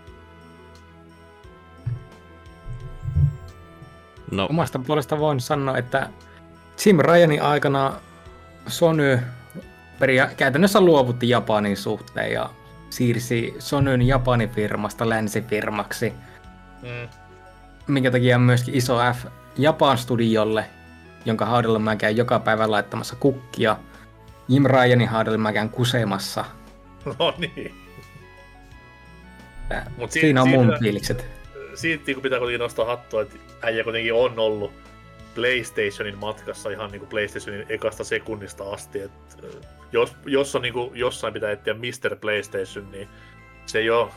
No. 4.31 4.48
Omasta 4.49 4.80
puolesta 4.80 5.19
voin 5.19 5.39
sanoa, 5.39 5.77
että 5.77 6.10
Jim 6.85 6.99
Ryanin 6.99 7.41
aikana 7.41 7.93
Sony 8.68 9.19
peria- 9.99 10.30
käytännössä 10.38 10.81
luovutti 10.81 11.30
Japanin 11.30 11.77
suhteen 11.77 12.34
ja 12.34 12.49
siirsi 12.89 13.56
Sonyn 13.60 14.02
Japanin 14.02 14.49
firmasta 14.49 15.10
länsifirmaksi. 15.10 16.14
Mm. 16.82 17.10
Minkä 17.88 18.12
takia 18.12 18.40
myöskin 18.40 18.76
iso 18.76 18.98
F 19.14 19.26
Japan 19.58 19.98
Studiolle, 19.98 20.66
jonka 21.26 21.45
haudella 21.45 21.80
mä 21.80 21.95
käyn 21.95 22.18
joka 22.18 22.40
päivä 22.40 22.72
laittamassa 22.72 23.16
kukkia. 23.16 23.78
Jim 24.48 24.64
Ryanin 24.66 25.08
haudella 25.08 25.38
mä 25.38 25.53
käyn 25.53 25.70
kusemassa. 25.70 26.45
No 27.20 27.34
niin. 27.38 27.76
Mut 29.98 30.12
siinä 30.12 30.41
on 30.41 30.49
mun 30.49 30.76
fiilikset. 30.80 31.26
Siitä 31.76 32.14
kun 32.14 32.24
pitää 32.24 32.40
kuitenkin 32.40 32.60
nostaa 32.60 32.86
hattua, 32.86 33.22
että 33.22 33.36
äijä 33.62 33.84
kuitenkin 33.84 34.14
on 34.14 34.40
ollut 34.40 34.74
PlayStationin 35.36 36.18
matkassa 36.18 36.70
ihan 36.70 36.91
niin 36.91 36.99
kuin 36.99 37.10
PlayStationin 37.10 37.66
ekasta 37.70 38.03
sekunnista 38.03 38.64
asti. 38.72 39.02
että 39.02 39.48
jos, 39.91 40.16
jos 40.26 40.56
on 40.56 40.62
niin 40.62 40.74
kuin, 40.74 40.91
jossain 40.94 41.34
pitää 41.34 41.52
etsiä 41.52 41.74
Mr. 41.74 42.16
PlayStation, 42.16 42.91
niin 42.91 43.08
se 43.66 43.80
ei 43.80 43.90
ole 43.90 44.12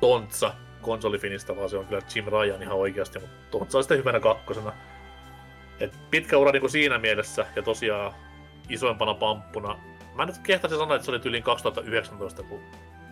Tontsa 0.00 0.54
konsolifinista, 0.82 1.56
vaan 1.56 1.70
se 1.70 1.76
on 1.76 1.86
kyllä 1.86 2.02
Jim 2.14 2.24
Ryan 2.24 2.62
ihan 2.62 2.76
oikeasti, 2.76 3.18
mutta 3.18 3.36
Tontsa 3.50 3.78
on 3.78 3.84
sitten 3.84 3.98
hyvänä 3.98 4.20
kakkosena. 4.20 4.72
Et 5.80 5.92
pitkä 6.10 6.38
ura 6.38 6.52
niin 6.52 6.70
siinä 6.70 6.98
mielessä, 6.98 7.46
ja 7.56 7.62
tosiaan 7.62 8.12
isoimpana 8.68 9.14
pamppuna. 9.14 9.78
Mä 10.14 10.26
nyt 10.26 10.38
kehtaisin 10.38 10.78
sanoa, 10.78 10.96
että 10.96 11.04
se 11.04 11.10
oli 11.10 11.20
yli 11.24 11.42
2019, 11.42 12.42
kun 12.42 12.60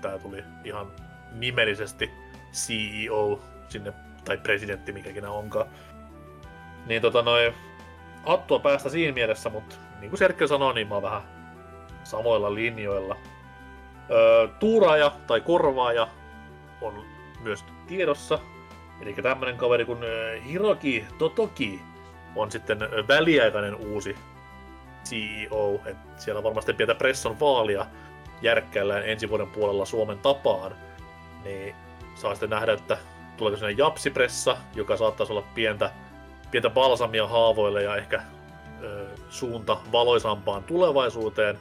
tää 0.01 0.19
tuli 0.19 0.45
ihan 0.65 0.93
nimellisesti 1.33 2.11
CEO 2.53 3.41
sinne, 3.69 3.93
tai 4.25 4.39
presidentti, 4.39 4.93
mikäkin 4.93 5.27
onkaan. 5.27 5.67
Niin 6.87 7.03
tota 7.03 7.23
noin, 7.23 7.55
hattua 8.27 8.59
päästä 8.59 8.89
siinä 8.89 9.13
mielessä, 9.13 9.51
mutta 9.51 9.77
niin 10.01 10.11
kuin 10.11 10.19
Serkki 10.19 10.49
sanoi, 10.49 10.75
niin 10.75 10.89
mä 10.89 10.95
oon 10.95 11.03
vähän 11.03 11.23
samoilla 12.05 12.55
linjoilla. 12.55 13.17
Öö, 14.11 14.49
tuuraaja 14.49 15.13
tai 15.27 15.41
korvaaja 15.41 16.09
on 16.81 17.16
myös 17.47 17.64
tiedossa. 17.86 18.39
Eli 19.01 19.12
tämmönen 19.12 19.56
kaveri 19.56 19.85
kuin 19.85 19.98
Hiroki 20.47 21.05
Totoki 21.18 21.81
on 22.36 22.51
sitten 22.51 22.78
väliaikainen 23.09 23.74
uusi 23.74 24.16
CEO. 25.05 25.81
Et 25.85 25.97
siellä 26.16 26.43
varmasti 26.43 26.73
pientä 26.73 26.94
presson 26.94 27.40
vaalia 27.40 27.86
järkkäillään 28.43 29.09
ensi 29.09 29.31
vuoden 29.31 29.51
puolella 29.51 29.85
Suomen 29.85 30.18
tapaan. 30.18 30.73
Niin 31.44 31.74
saa 32.14 32.35
sitten 32.35 32.51
nähdä, 32.51 32.73
että 32.73 32.98
tuleeko 33.36 33.56
sinne 33.56 33.73
japsipressa, 33.73 34.56
joka 34.74 34.97
saattaisi 34.97 35.32
olla 35.32 35.44
pientä, 35.55 35.90
pientä 36.51 36.70
balsamia 36.70 37.27
haavoille 37.27 37.82
ja 37.82 37.97
ehkä 37.97 38.23
ö, 38.82 39.06
suunta 39.28 39.77
valoisampaan 39.93 40.64
tulevaisuuteen. 40.64 41.59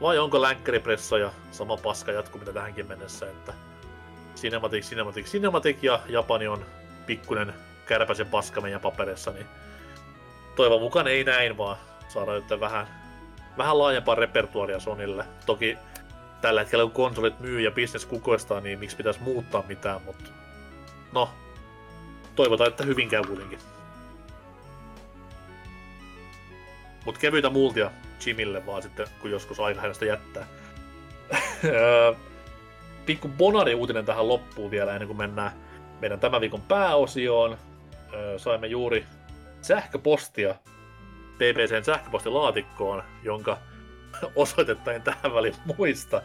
Vai 0.00 0.18
onko 0.18 0.42
länkkäripressa 0.42 1.18
ja 1.18 1.30
sama 1.50 1.76
paska 1.76 2.12
jatkuu 2.12 2.38
mitä 2.38 2.52
tähänkin 2.52 2.88
mennessä, 2.88 3.26
että 3.26 3.52
Cinematic, 4.40 4.84
Cinematic, 4.84 5.26
Cinematic 5.26 5.82
ja 5.82 6.00
Japani 6.08 6.48
on 6.48 6.66
pikkunen 7.06 7.54
kärpäsen 7.86 8.26
paska 8.26 8.60
meidän 8.60 8.80
paperissa, 8.80 9.30
niin 9.30 9.46
toivon 10.56 10.80
mukaan 10.80 11.08
ei 11.08 11.24
näin, 11.24 11.58
vaan 11.58 11.76
saadaan 12.08 12.42
nyt 12.42 12.60
vähän, 12.60 12.86
vähän 13.58 13.78
laajempaa 13.78 14.14
repertuaria 14.14 14.80
Sonille. 14.80 15.24
Toki 15.46 15.78
tällä 16.40 16.60
hetkellä 16.60 16.84
kun 16.84 16.92
konsolit 16.92 17.40
myy 17.40 17.60
ja 17.60 17.70
business 17.70 18.06
kukoistaa, 18.06 18.60
niin 18.60 18.78
miksi 18.78 18.96
pitäisi 18.96 19.20
muuttaa 19.20 19.64
mitään, 19.68 20.02
mutta 20.02 20.30
no, 21.12 21.30
toivotaan, 22.36 22.70
että 22.70 22.84
hyvin 22.84 23.08
käy 23.08 23.22
kuitenkin. 23.22 23.58
Mut 27.04 27.18
kevyitä 27.18 27.50
multia 27.50 27.90
Jimille 28.26 28.66
vaan 28.66 28.82
sitten, 28.82 29.06
kun 29.20 29.30
joskus 29.30 29.60
aika 29.60 29.80
hänestä 29.80 30.04
jättää. 30.04 30.46
Pikku 33.10 33.28
Bonari-uutinen 33.28 34.04
tähän 34.04 34.28
loppuun 34.28 34.70
vielä 34.70 34.92
ennen 34.92 35.06
kuin 35.06 35.16
mennään 35.16 35.52
meidän 36.00 36.20
tämän 36.20 36.40
viikon 36.40 36.60
pääosioon. 36.62 37.56
Saimme 38.36 38.66
juuri 38.66 39.06
sähköpostia 39.60 40.54
BBCn 41.38 41.84
sähköpostilaatikkoon, 41.84 43.02
jonka 43.22 43.58
osoitetta 44.34 44.92
en 44.92 45.02
tähän 45.02 45.34
väliin 45.34 45.54
muista. 45.78 46.22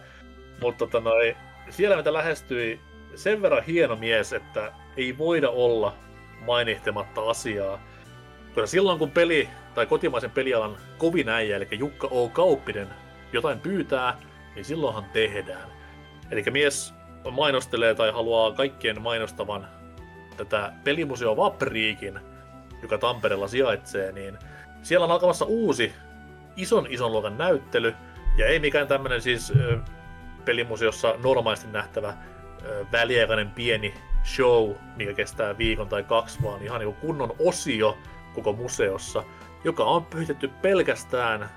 Mutta 0.61 0.77
tota 0.77 0.99
noi, 0.99 1.35
siellä 1.69 1.97
mitä 1.97 2.13
lähestyi 2.13 2.79
sen 3.15 3.41
verran 3.41 3.63
hieno 3.63 3.95
mies, 3.95 4.33
että 4.33 4.71
ei 4.97 5.17
voida 5.17 5.49
olla 5.49 5.93
mainihtematta 6.41 7.29
asiaa. 7.29 7.79
Koska 8.47 8.67
silloin 8.67 8.99
kun 8.99 9.11
peli, 9.11 9.49
tai 9.75 9.85
kotimaisen 9.85 10.31
pelialan 10.31 10.77
kovin 10.97 11.29
äijä, 11.29 11.55
eli 11.55 11.67
Jukka 11.71 12.07
O. 12.11 12.29
Kauppinen, 12.29 12.87
jotain 13.33 13.59
pyytää, 13.59 14.17
niin 14.55 14.65
silloinhan 14.65 15.05
tehdään. 15.13 15.74
Eli 16.31 16.43
mies 16.51 16.93
mainostelee 17.31 17.95
tai 17.95 18.11
haluaa 18.11 18.51
kaikkien 18.51 19.01
mainostavan 19.01 19.67
tätä 20.37 20.73
pelimuseo 20.83 21.37
Vapriikin, 21.37 22.19
joka 22.81 22.97
Tampereella 22.97 23.47
sijaitsee, 23.47 24.11
niin 24.11 24.37
siellä 24.83 25.03
on 25.03 25.11
alkamassa 25.11 25.45
uusi 25.45 25.93
ison 26.55 26.87
ison 26.89 27.11
luokan 27.11 27.37
näyttely, 27.37 27.95
ja 28.37 28.47
ei 28.47 28.59
mikään 28.59 28.87
tämmönen 28.87 29.21
siis 29.21 29.53
pelimuseossa 30.45 31.15
normaalisti 31.23 31.67
nähtävä 31.67 32.13
väliaikainen 32.91 33.51
pieni 33.51 33.93
show, 34.23 34.71
mikä 34.95 35.13
kestää 35.13 35.57
viikon 35.57 35.89
tai 35.89 36.03
kaksi, 36.03 36.43
vaan 36.43 36.63
ihan 36.63 36.79
niin 36.79 36.93
kunnon 36.93 37.35
osio 37.39 37.97
koko 38.33 38.53
museossa, 38.53 39.23
joka 39.63 39.83
on 39.83 40.05
pyhitetty 40.05 40.47
pelkästään 40.47 41.49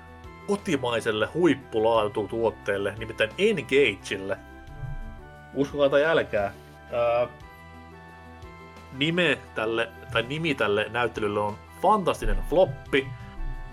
kotimaiselle 0.47 1.25
huippulaatutuotteelle, 1.25 2.95
nimittäin 2.97 3.29
Engageille. 3.37 4.37
Uskokaa 5.53 5.89
tai 5.89 6.05
älkää. 6.05 6.53
Ää, 6.91 7.27
nime 8.93 9.37
tälle, 9.55 9.89
tai 10.13 10.23
nimi 10.23 10.55
tälle 10.55 10.87
näyttelylle 10.89 11.39
on 11.39 11.57
Fantastinen 11.81 12.37
Floppi, 12.49 13.07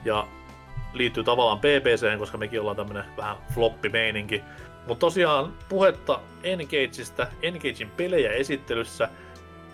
ja 0.04 0.26
liittyy 0.92 1.24
tavallaan 1.24 1.58
PPCen, 1.58 2.18
koska 2.18 2.38
mekin 2.38 2.60
ollaan 2.60 2.76
tämmönen 2.76 3.04
vähän 3.16 3.36
floppi-meininki. 3.54 4.42
Mutta 4.86 5.00
tosiaan 5.00 5.52
puhetta 5.68 6.20
Engageista, 6.42 7.26
Engagein 7.42 7.90
pelejä 7.96 8.32
esittelyssä, 8.32 9.08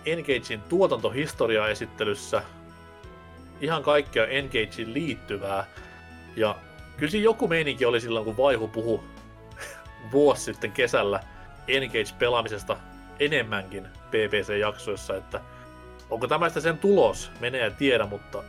Engagein 0.05 0.61
tuotantohistoriaa 0.69 1.67
esittelyssä, 1.67 2.43
ihan 3.61 3.83
kaikkea 3.83 4.27
Engagein 4.27 4.93
liittyvää. 4.93 5.65
Ja 6.35 6.55
kyllä 6.97 7.17
joku 7.17 7.47
meininki 7.47 7.85
oli 7.85 8.01
silloin, 8.01 8.25
kun 8.25 8.37
Vaihu 8.37 8.67
puhu 8.67 9.03
vuosi 10.11 10.43
sitten 10.43 10.71
kesällä 10.71 11.19
Engage-pelaamisesta 11.67 12.77
enemmänkin 13.19 13.87
PPC-jaksoissa, 14.09 15.15
että 15.15 15.41
onko 16.09 16.27
tämä 16.27 16.49
sen 16.49 16.77
tulos, 16.77 17.31
menee 17.39 17.61
ja 17.61 17.71
tiedä, 17.71 18.05
mutta 18.05 18.43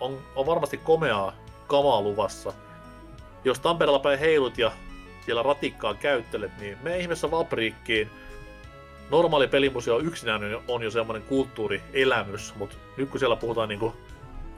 on, 0.00 0.18
on 0.36 0.46
varmasti 0.46 0.76
komeaa 0.76 1.32
kamaa 1.66 2.00
luvassa. 2.00 2.52
Jos 3.44 3.60
Tampereella 3.60 3.98
päin 3.98 4.18
heilut 4.18 4.58
ja 4.58 4.72
siellä 5.24 5.42
ratikkaa 5.42 5.94
käyttelet, 5.94 6.58
niin 6.60 6.78
me 6.82 6.98
ihmeessä 6.98 7.30
Vapriikkiin. 7.30 8.10
normaali 9.10 9.48
pelimuseo 9.48 9.98
yksinään 9.98 10.42
on 10.68 10.82
jo 10.82 10.90
semmoinen 10.90 11.28
kulttuurielämys, 11.28 12.54
mutta 12.54 12.76
nyt 12.96 13.10
kun 13.10 13.18
siellä 13.18 13.36
puhutaan 13.36 13.68
niinku 13.68 13.94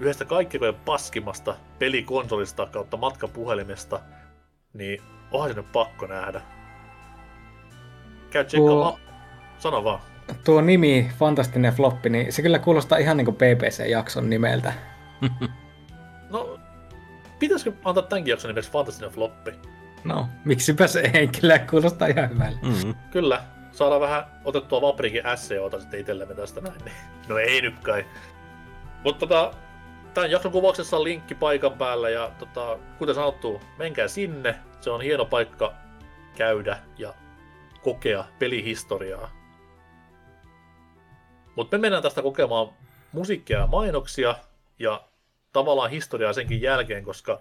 yhdestä 0.01 0.24
kaikkein 0.24 0.74
paskimasta 0.85 1.55
pelikonsolista 1.78 2.66
kautta 2.66 2.97
matkapuhelimesta, 2.97 4.01
niin 4.73 5.03
onhan 5.31 5.51
se 5.51 5.57
nyt 5.57 5.73
pakko 5.73 6.07
nähdä. 6.07 6.41
Käy 8.31 8.44
tsekkaamaan. 8.44 9.01
Sano 9.59 9.85
vaan. 9.85 10.01
Tuo 10.44 10.61
nimi, 10.61 11.11
Fantastinen 11.19 11.73
Floppi, 11.73 12.11
niin 12.11 12.32
se 12.32 12.43
kyllä 12.43 12.59
kuulostaa 12.59 12.98
ihan 12.98 13.16
niin 13.16 13.24
kuin 13.24 13.36
PPC-jakson 13.36 14.31
nimeltä. 14.31 14.73
no, 16.32 16.59
pitäisikö 17.39 17.73
antaa 17.85 18.02
tämänkin 18.02 18.31
jakson 18.31 18.48
nimeksi 18.48 18.70
Fantastinen 18.70 19.11
Floppi? 19.11 19.52
No, 20.05 20.28
miksipä 20.44 20.86
se 20.86 21.11
ei, 21.15 21.28
kyllä 21.40 21.59
kuulostaa 21.59 22.09
ihan 22.09 22.31
hyvältä. 22.31 22.59
Mm-hmm. 22.62 22.94
Kyllä, 23.11 23.43
saadaan 23.73 24.01
vähän 24.01 24.24
otettua 24.44 24.81
Vaprikin 24.81 25.23
SEOta 25.35 25.81
sitten 25.81 26.01
itsellemme 26.01 26.35
tästä 26.35 26.61
näin. 26.61 26.85
Niin. 26.85 26.94
No 27.28 27.39
ei 27.39 27.62
nyt 27.62 27.78
kai. 27.78 28.07
Mutta 29.05 29.27
tota, 29.27 29.55
tämän 30.15 30.31
jakson 30.31 30.52
kuvauksessa 30.52 30.97
on 30.97 31.05
linkki 31.05 31.35
paikan 31.35 31.73
päällä 31.73 32.11
ja 32.11 32.31
tota, 32.39 32.78
kuten 32.98 33.15
sanottu, 33.15 33.61
menkää 33.78 34.09
sinne. 34.09 34.55
Se 34.81 34.90
on 34.90 35.01
hieno 35.01 35.24
paikka 35.24 35.74
käydä 36.36 36.78
ja 36.98 37.15
kokea 37.82 38.24
pelihistoriaa. 38.39 39.31
Mutta 41.57 41.77
me 41.77 41.81
mennään 41.81 42.02
tästä 42.02 42.23
kokemaan 42.23 42.69
musiikkia 43.12 43.59
ja 43.59 43.66
mainoksia 43.66 44.35
ja 44.78 45.09
tavallaan 45.52 45.90
historiaa 45.90 46.32
senkin 46.32 46.62
jälkeen, 46.62 47.05
koska 47.05 47.40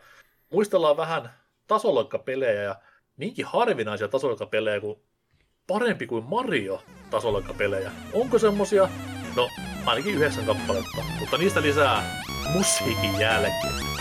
muistellaan 0.50 0.98
vähän 0.98 1.30
tasoloikkapelejä 1.68 2.64
ja 2.64 2.76
niinkin 3.18 3.46
harvinaisia 3.46 4.08
tasoloikkapelejä 4.08 4.80
kuin 4.80 5.00
parempi 5.68 6.08
kuin 6.08 6.24
Mario 6.24 6.84
tasoloikkapelejä. 7.10 7.92
Onko 8.14 8.40
semmosia? 8.40 8.90
No, 9.36 9.50
ainakin 9.86 10.16
yhdeksän 10.16 10.46
kappaletta, 10.46 11.02
mutta 11.20 11.38
niistä 11.38 11.62
lisää 11.62 12.24
musiikin 12.54 13.20
jälkeen. 13.20 13.99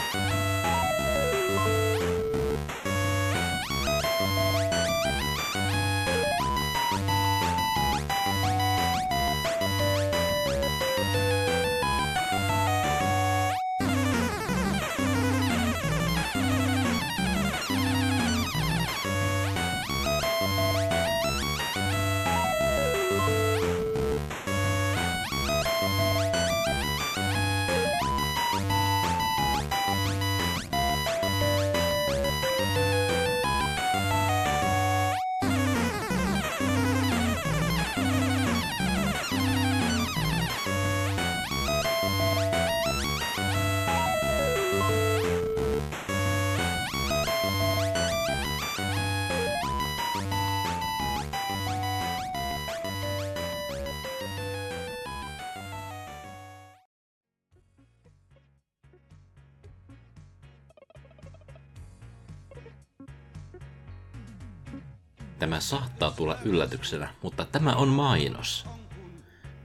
Tämä 65.58 65.66
saattaa 65.66 66.10
tulla 66.10 66.36
yllätyksenä, 66.44 67.08
mutta 67.22 67.44
tämä 67.44 67.72
on 67.72 67.88
mainos. 67.88 68.66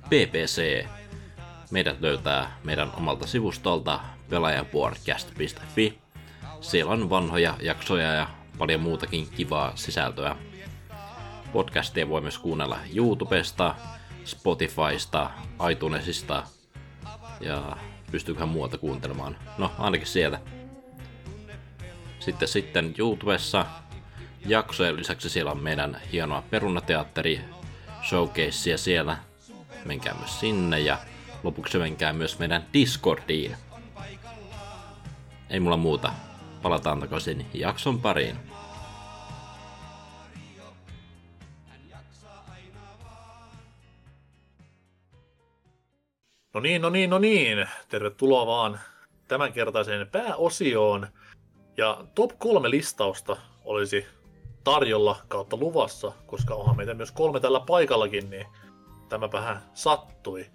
PPC. 0.06 0.86
Meidät 1.72 2.02
löytää 2.02 2.58
meidän 2.64 2.92
omalta 2.98 3.28
sivustolta 3.28 4.00
pelaajapodcast.fi. 4.30 6.00
Siellä 6.62 6.92
on 6.92 7.10
vanhoja 7.10 7.58
jaksoja 7.62 8.14
ja 8.14 8.28
paljon 8.58 8.82
muutakin 8.82 9.30
kivaa 9.30 9.72
sisältöä. 9.76 10.36
Podcastia 11.52 12.10
voi 12.10 12.22
myös 12.22 12.38
kuunnella 12.38 12.80
YouTubesta, 12.96 13.76
Spotifysta, 14.26 15.30
iTunesista 15.72 16.44
ja 17.40 17.78
pystyyköhän 18.12 18.50
muuta 18.50 18.78
kuuntelemaan. 18.78 19.38
No, 19.58 19.72
ainakin 19.78 20.08
sieltä. 20.08 20.40
Sitten 22.20 22.48
sitten 22.48 22.96
YouTubessa 22.98 23.66
jaksojen 24.46 24.96
lisäksi 24.96 25.30
siellä 25.30 25.52
on 25.52 25.64
meidän 25.64 26.02
hienoa 26.12 26.44
perunateatteri 26.50 27.42
showcasea 28.10 28.78
siellä. 28.78 29.18
Menkää 29.86 30.14
myös 30.14 30.40
sinne 30.40 30.80
ja 30.80 30.98
lopuksi 31.44 31.78
menkää 31.78 32.14
myös 32.14 32.40
meidän 32.40 32.66
Discordiin. 32.74 33.56
Ei 35.50 35.60
mulla 35.60 35.78
muuta. 35.78 36.14
Palataan 36.62 37.00
takaisin 37.00 37.46
jakson 37.54 38.02
pariin. 38.02 38.36
No 46.54 46.60
niin, 46.60 46.82
no 46.82 46.90
niin, 46.90 47.10
no 47.10 47.20
niin. 47.20 47.68
Tervetuloa 47.90 48.46
vaan 48.46 48.80
tämänkertaiseen 49.28 50.08
pääosioon. 50.08 51.08
Ja 51.78 52.06
top 52.16 52.32
kolme 52.40 52.70
listausta 52.70 53.38
olisi 53.66 54.06
tarjolla 54.64 55.16
kautta 55.28 55.58
luvassa, 55.58 56.12
koska 56.26 56.56
onhan 56.56 56.78
meitä 56.78 56.94
myös 56.94 57.12
kolme 57.12 57.40
tällä 57.40 57.60
paikallakin, 57.60 58.30
niin 58.30 58.48
tämä 59.10 59.32
vähän 59.32 59.62
sattui. 59.74 60.46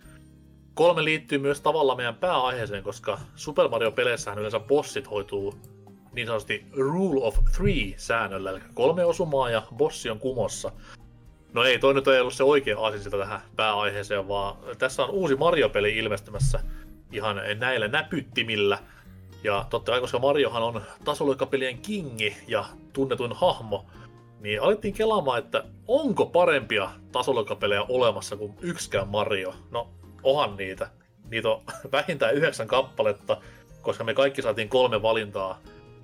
Kolme 0.75 1.05
liittyy 1.05 1.39
myös 1.39 1.61
tavallaan 1.61 1.97
meidän 1.97 2.15
pääaiheeseen, 2.15 2.83
koska 2.83 3.19
Super 3.35 3.69
Mario-peleissähän 3.69 4.39
yleensä 4.39 4.61
bossit 4.61 5.11
hoituu 5.11 5.55
niin 6.13 6.27
sanotusti 6.27 6.67
Rule 6.77 7.25
of 7.25 7.39
Three 7.57 7.95
säännöllä, 7.97 8.51
eli 8.51 8.61
kolme 8.75 9.05
osumaa 9.05 9.51
ja 9.51 9.63
bossi 9.77 10.11
on 10.11 10.19
kumossa. 10.19 10.73
No 11.53 11.65
ei, 11.65 11.79
toi 11.79 11.95
nyt 11.95 12.09
ei 12.09 12.21
ollut 12.21 12.35
se 12.35 12.45
oikea 12.45 12.81
aasinsilta 12.81 13.19
tähän 13.19 13.41
pääaiheeseen, 13.57 14.29
vaan 14.29 14.57
tässä 14.79 15.05
on 15.05 15.11
uusi 15.11 15.37
Mario-peli 15.37 15.97
ilmestymässä 15.97 16.61
ihan 17.13 17.41
näillä 17.59 17.89
näpyttimillä. 17.89 18.79
Ja 19.45 19.67
totta 19.71 19.93
kai, 19.93 20.01
koska 20.01 20.19
Mariohan 20.19 20.63
on 20.63 20.83
tasoloikapelien 21.05 21.79
kingi 21.79 22.37
ja 22.49 22.65
tunnetuin 22.93 23.33
hahmo, 23.33 23.87
niin 24.41 24.63
alettiin 24.63 24.95
kelaamaan, 24.95 25.39
että 25.39 25.65
onko 25.89 26.27
parempia 26.27 26.91
tasoloikapelejä 27.13 27.83
olemassa 27.83 28.37
kuin 28.37 28.55
yksikään 28.61 29.09
Mario. 29.09 29.55
No, 29.71 29.89
ohan 30.23 30.57
niitä. 30.57 30.91
Niitä 31.31 31.49
on 31.49 31.63
vähintään 31.93 32.35
yhdeksän 32.35 32.67
kappaletta, 32.67 33.41
koska 33.83 34.05
me 34.05 34.15
kaikki 34.15 34.43
saatiin 34.43 34.69
kolme 34.69 35.03
valintaa 35.03 35.61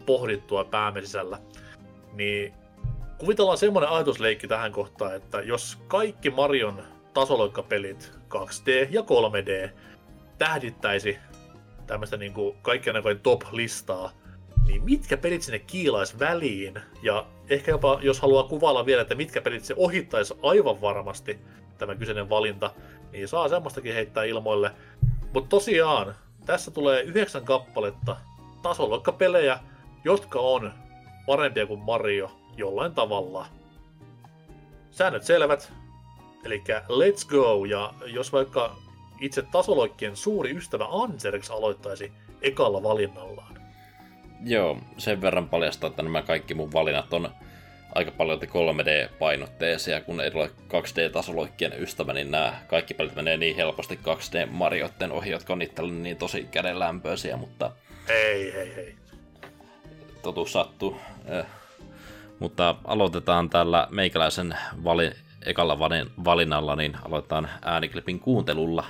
pohdittua 0.06 0.64
päämme 0.64 1.00
sisällä. 1.00 1.38
Niin 2.12 2.54
kuvitellaan 3.18 3.58
semmoinen 3.58 3.90
ajatusleikki 3.90 4.48
tähän 4.48 4.72
kohtaan, 4.72 5.16
että 5.16 5.40
jos 5.40 5.78
kaikki 5.88 6.30
Marion 6.30 6.82
tasoloikkapelit 7.14 8.12
2D 8.34 8.88
ja 8.90 9.00
3D 9.00 9.70
tähdittäisi 10.38 11.18
tämmöistä 11.86 12.16
niin 12.16 12.32
kuin 12.32 12.56
kaikkien 12.62 12.96
top-listaa, 13.22 14.10
niin 14.66 14.84
mitkä 14.84 15.16
pelit 15.16 15.42
sinne 15.42 15.58
kiilais 15.58 16.18
väliin? 16.18 16.74
Ja 17.02 17.26
ehkä 17.48 17.70
jopa, 17.70 17.98
jos 18.02 18.20
haluaa 18.20 18.42
kuvailla 18.42 18.86
vielä, 18.86 19.02
että 19.02 19.14
mitkä 19.14 19.40
pelit 19.40 19.64
se 19.64 19.74
ohittaisi 19.76 20.34
aivan 20.42 20.80
varmasti, 20.80 21.38
tämä 21.78 21.94
kyseinen 21.94 22.28
valinta, 22.28 22.70
niin 23.12 23.28
saa 23.28 23.48
semmoistakin 23.48 23.94
heittää 23.94 24.24
ilmoille. 24.24 24.70
Mutta 25.32 25.48
tosiaan, 25.48 26.14
tässä 26.46 26.70
tulee 26.70 27.02
yhdeksän 27.02 27.44
kappaletta 27.44 28.16
tasoloikkapelejä, 28.62 29.58
jotka 30.04 30.40
on 30.40 30.72
parempia 31.26 31.66
kuin 31.66 31.80
Mario 31.80 32.30
jollain 32.56 32.94
tavalla. 32.94 33.46
Säännöt 34.90 35.22
selvät, 35.22 35.72
eli 36.44 36.62
let's 36.88 37.28
go, 37.28 37.64
ja 37.64 37.94
jos 38.06 38.32
vaikka 38.32 38.76
itse 39.20 39.42
tasoloikkien 39.42 40.16
suuri 40.16 40.56
ystävä 40.56 40.86
Anserx 40.90 41.50
aloittaisi 41.50 42.12
ekalla 42.42 42.82
valinnallaan. 42.82 43.53
Joo, 44.44 44.78
sen 44.98 45.20
verran 45.20 45.48
paljastaa, 45.48 45.90
että 45.90 46.02
nämä 46.02 46.22
kaikki 46.22 46.54
mun 46.54 46.72
valinnat 46.72 47.12
on 47.12 47.30
aika 47.94 48.10
paljon 48.10 48.40
3D-painotteisia, 48.42 50.00
kun 50.00 50.20
ei 50.20 50.30
ole 50.34 50.50
2D-tasoloikkien 50.68 51.82
ystävä, 51.82 52.12
niin 52.12 52.30
nämä 52.30 52.52
kaikki 52.68 52.94
pelit 52.94 53.14
menee 53.14 53.36
niin 53.36 53.56
helposti 53.56 53.98
2D-mariotten 54.04 55.12
ohi, 55.12 55.30
jotka 55.30 55.52
on 55.52 55.62
itselleni 55.62 56.00
niin 56.00 56.16
tosi 56.16 56.48
kädenlämpöisiä, 56.50 57.36
mutta... 57.36 57.70
Ei, 58.08 58.52
ei, 58.52 58.72
ei. 58.76 58.94
Totuus 60.22 60.52
sattuu. 60.52 60.96
Eh. 61.26 61.46
Mutta 62.38 62.74
aloitetaan 62.84 63.50
tällä 63.50 63.88
meikäläisen 63.90 64.56
vali- 64.84 65.16
ekalla 65.46 65.78
valinnalla, 66.24 66.76
niin 66.76 66.96
aloitetaan 67.04 67.50
ääniklipin 67.62 68.20
kuuntelulla. 68.20 68.84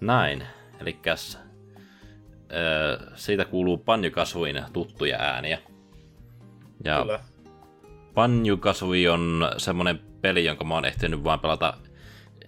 Näin. 0.00 0.46
Eli 0.80 0.98
siitä 3.14 3.44
kuuluu 3.44 3.78
Panjukasuin 3.78 4.62
tuttuja 4.72 5.18
ääniä. 5.18 5.58
Ja 6.84 7.00
Kyllä. 7.00 7.20
Panjukasui 8.14 9.08
on 9.08 9.50
semmonen 9.56 9.98
peli, 10.20 10.44
jonka 10.44 10.64
mä 10.64 10.74
oon 10.74 10.84
ehtinyt 10.84 11.24
vaan 11.24 11.40
pelata 11.40 11.74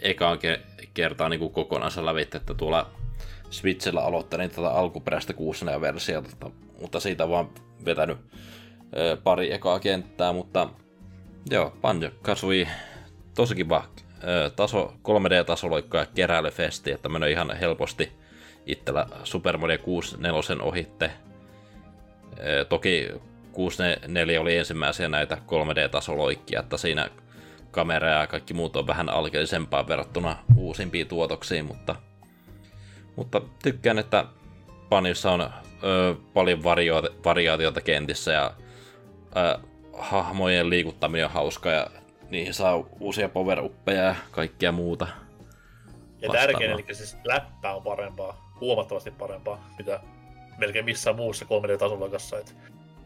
ekaan 0.03 0.39
ke- 0.39 0.87
kertaa 0.95 1.29
niin 1.29 1.41
kuin 1.41 1.53
kokonaan 1.53 2.07
lävitse, 2.07 2.37
että 2.39 2.55
tuolla 2.55 2.91
Switchillä 3.51 4.01
aloittelin 4.01 4.51
tätä 4.51 4.71
alkuperäistä 4.71 5.33
6 5.33 5.67
versiota, 5.81 6.51
mutta 6.81 7.01
siitä 7.01 7.29
vaan 7.29 7.51
vetänyt 7.85 8.19
ö, 8.97 9.17
pari 9.25 9.53
ekaa 9.53 9.81
kenttää, 9.81 10.33
mutta 10.33 10.69
joo, 11.51 11.77
Banjo 11.81 12.11
Kazooie 12.23 12.69
tosi 13.41 13.55
kiva 13.55 13.85
taso, 14.57 14.95
3D-tasoloikka 15.09 15.99
ja 15.99 16.07
keräilyfesti, 16.15 16.93
että 16.93 17.09
menee 17.09 17.31
ihan 17.31 17.57
helposti 17.57 18.13
itsellä 18.67 19.07
Super 19.25 19.57
Mario 19.57 19.79
64 19.79 20.65
ohitte. 20.65 21.11
Toki 22.69 23.09
64 23.53 24.41
oli 24.41 24.57
ensimmäisiä 24.57 25.09
näitä 25.09 25.35
3D-tasoloikkia, 25.35 26.61
että 26.61 26.77
siinä 26.77 27.11
kamera 27.71 28.09
ja 28.09 28.27
kaikki 28.27 28.55
muut 28.55 28.77
on 28.77 28.87
vähän 28.87 29.09
alkeellisempaa 29.09 29.89
verrattuna 29.89 30.37
uusimpiin 30.57 31.07
tuotoksiin, 31.07 31.65
mutta, 31.65 31.97
mutta 33.17 33.41
tykkään, 33.63 33.99
että 33.99 34.25
Panissa 34.89 35.31
on 35.31 35.41
ö, 35.41 36.15
paljon 36.35 36.63
vario- 36.65 37.15
variaatiota 37.25 37.81
kentissä 37.81 38.33
ja 38.33 38.55
ö, 39.37 39.59
hahmojen 39.93 40.71
liikuttaminen 40.71 41.27
on 41.27 41.33
hauska 41.33 41.71
ja 41.71 41.87
niihin 42.31 42.55
saa 42.55 42.85
uusia 43.01 43.29
power 43.29 43.59
ja 43.87 44.15
kaikkea 44.31 44.73
muuta. 44.73 45.07
Ja 46.23 46.31
tärkein, 46.33 46.71
eli 46.71 46.85
siis 46.93 47.17
läppä 47.25 47.75
on 47.75 47.83
parempaa, 47.83 48.53
huomattavasti 48.61 49.11
parempaa, 49.11 49.71
mitä 49.79 50.01
melkein 50.59 50.85
missään 50.85 51.17
muussa 51.17 51.45
3D-tasolla 51.45 52.07
Että 52.41 52.53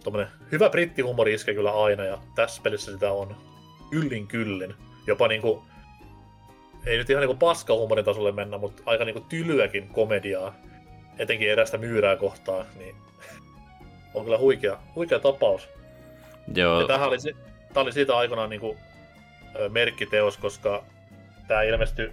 tommonen 0.05 0.29
hyvä 0.53 0.71
brittihumori 0.71 1.35
iskee 1.35 1.55
kyllä 1.55 1.85
aina, 1.85 2.05
ja 2.05 2.19
tässä 2.35 2.63
pelissä 2.63 2.93
sitä 2.93 3.13
on 3.13 3.37
yllin 3.93 4.27
kyllin. 4.27 4.75
Jopa 5.07 5.29
niinku, 5.29 5.63
ei 6.87 6.99
nyt 6.99 7.11
ihan 7.11 7.21
niinku 7.21 7.37
paskahumorin 7.37 8.05
tasolle 8.05 8.33
mennä, 8.33 8.59
mutta 8.59 8.83
aika 8.87 9.05
niinku 9.05 9.27
tylyäkin 9.29 9.89
komediaa, 9.89 10.55
etenkin 11.19 11.51
erästä 11.51 11.79
myyrää 11.79 12.17
kohtaa, 12.17 12.65
niin 12.79 12.97
on 14.15 14.25
kyllä 14.25 14.39
huikea, 14.39 14.79
huikea 14.95 15.19
tapaus. 15.19 15.69
Joo. 16.55 16.81
Ja 16.81 16.87
tämähän 16.87 17.09
oli, 17.09 17.17
tämä 17.73 17.83
oli 17.83 17.93
siitä 17.93 18.17
aikanaan 18.17 18.51
niinku 18.51 18.77
merkkiteos, 19.69 20.37
koska 20.37 20.85
tämä 21.49 21.63
ilmestyi 21.63 22.11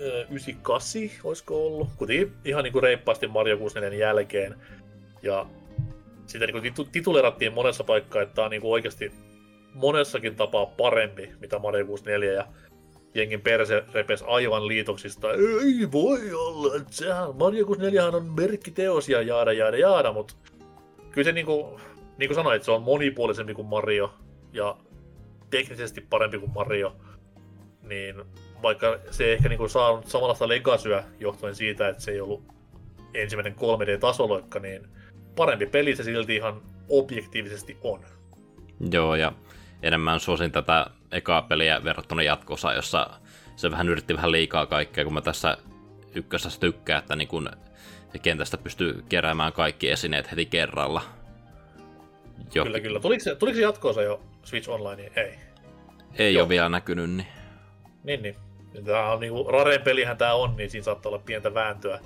98, 0.00 1.02
olisiko 1.24 1.66
ollut, 1.66 1.88
kuitenkin 1.96 2.32
ihan 2.44 2.64
niin 2.64 2.72
kuin 2.72 2.82
reippaasti 2.82 3.26
Mario 3.26 3.56
64 3.56 4.06
jälkeen. 4.06 4.54
Ja 5.22 5.46
sitä 6.26 6.46
niin 6.46 6.74
kuin 6.74 6.88
titulerattiin 6.92 7.52
monessa 7.52 7.84
paikkaa, 7.84 8.22
että 8.22 8.34
tämä 8.34 8.44
on 8.44 8.50
niin 8.50 8.60
kuin 8.60 8.72
oikeasti 8.72 9.12
monessakin 9.74 10.36
tapaa 10.36 10.66
parempi, 10.66 11.30
mitä 11.40 11.58
Mario 11.58 11.86
64 11.86 12.32
ja 12.32 12.46
jengin 13.14 13.40
perse 13.40 13.84
repes 13.92 14.24
aivan 14.26 14.68
liitoksista. 14.68 15.32
Ei 15.32 15.92
voi 15.92 16.32
olla, 16.32 16.76
että 16.76 16.92
sehän, 16.92 17.36
Mario 17.36 17.66
64 17.66 18.06
on 18.06 18.30
merkkiteos 18.30 19.08
ja 19.08 19.22
jaada 19.22 19.52
jaada 19.52 19.76
jaada, 19.76 20.12
mutta 20.12 20.34
kyllä 21.10 21.24
se 21.24 21.32
niin 21.32 21.46
kuin, 21.46 21.80
niin 22.18 22.28
kuin 22.28 22.34
sanoit, 22.34 22.62
se 22.62 22.70
on 22.70 22.82
monipuolisempi 22.82 23.54
kuin 23.54 23.68
Mario 23.68 24.14
ja 24.52 24.76
teknisesti 25.56 26.00
parempi 26.00 26.38
kuin 26.38 26.52
Mario, 26.54 26.96
niin 27.82 28.24
vaikka 28.62 28.98
se 29.10 29.24
ei 29.24 29.32
ehkä 29.32 29.48
niinku 29.48 29.68
saanut 29.68 30.06
samanlaista 30.06 30.48
legasyä 30.48 31.04
johtuen 31.20 31.54
siitä, 31.54 31.88
että 31.88 32.02
se 32.02 32.10
ei 32.10 32.20
ollut 32.20 32.42
ensimmäinen 33.14 33.54
3D-tasoloikka, 33.54 34.60
niin 34.60 34.88
parempi 35.36 35.66
peli 35.66 35.96
se 35.96 36.02
silti 36.02 36.36
ihan 36.36 36.62
objektiivisesti 36.88 37.76
on. 37.82 38.04
Joo, 38.90 39.14
ja 39.14 39.32
enemmän 39.82 40.20
suosin 40.20 40.52
tätä 40.52 40.86
ekaa 41.12 41.42
peliä 41.42 41.84
verrattuna 41.84 42.22
jatkossa, 42.22 42.72
jossa 42.72 43.10
se 43.56 43.70
vähän 43.70 43.88
yritti 43.88 44.14
vähän 44.14 44.32
liikaa 44.32 44.66
kaikkea, 44.66 45.04
kun 45.04 45.14
mä 45.14 45.20
tässä 45.20 45.56
ykkösessä 46.14 46.60
tykkään, 46.60 46.98
että 46.98 47.16
niin 47.16 47.28
kun 47.28 47.50
kentästä 48.22 48.58
pystyy 48.58 49.04
keräämään 49.08 49.52
kaikki 49.52 49.90
esineet 49.90 50.30
heti 50.30 50.46
kerralla. 50.46 51.02
Jo. 52.54 52.64
Kyllä, 52.64 52.80
kyllä. 52.80 53.00
Tuliko 53.00 53.24
se, 53.24 53.34
tuliko 53.34 53.56
se 53.56 53.62
jatkoosa 53.62 54.02
jo 54.02 54.20
Switch 54.46 54.70
Online? 54.70 55.10
Ei. 55.16 55.38
Ei 56.18 56.34
Joo. 56.34 56.42
ole 56.42 56.48
vielä 56.48 56.68
näkynyt, 56.68 57.10
niin. 57.10 57.26
Niin, 58.04 58.22
niin. 58.22 58.36
Tämä 58.84 59.12
on 59.12 59.20
niinku, 59.20 59.44
Raren 59.50 59.82
pelihän 59.82 60.16
tämä 60.16 60.34
on, 60.34 60.56
niin 60.56 60.70
siinä 60.70 60.84
saattaa 60.84 61.10
olla 61.10 61.22
pientä 61.26 61.54
vääntöä 61.54 62.00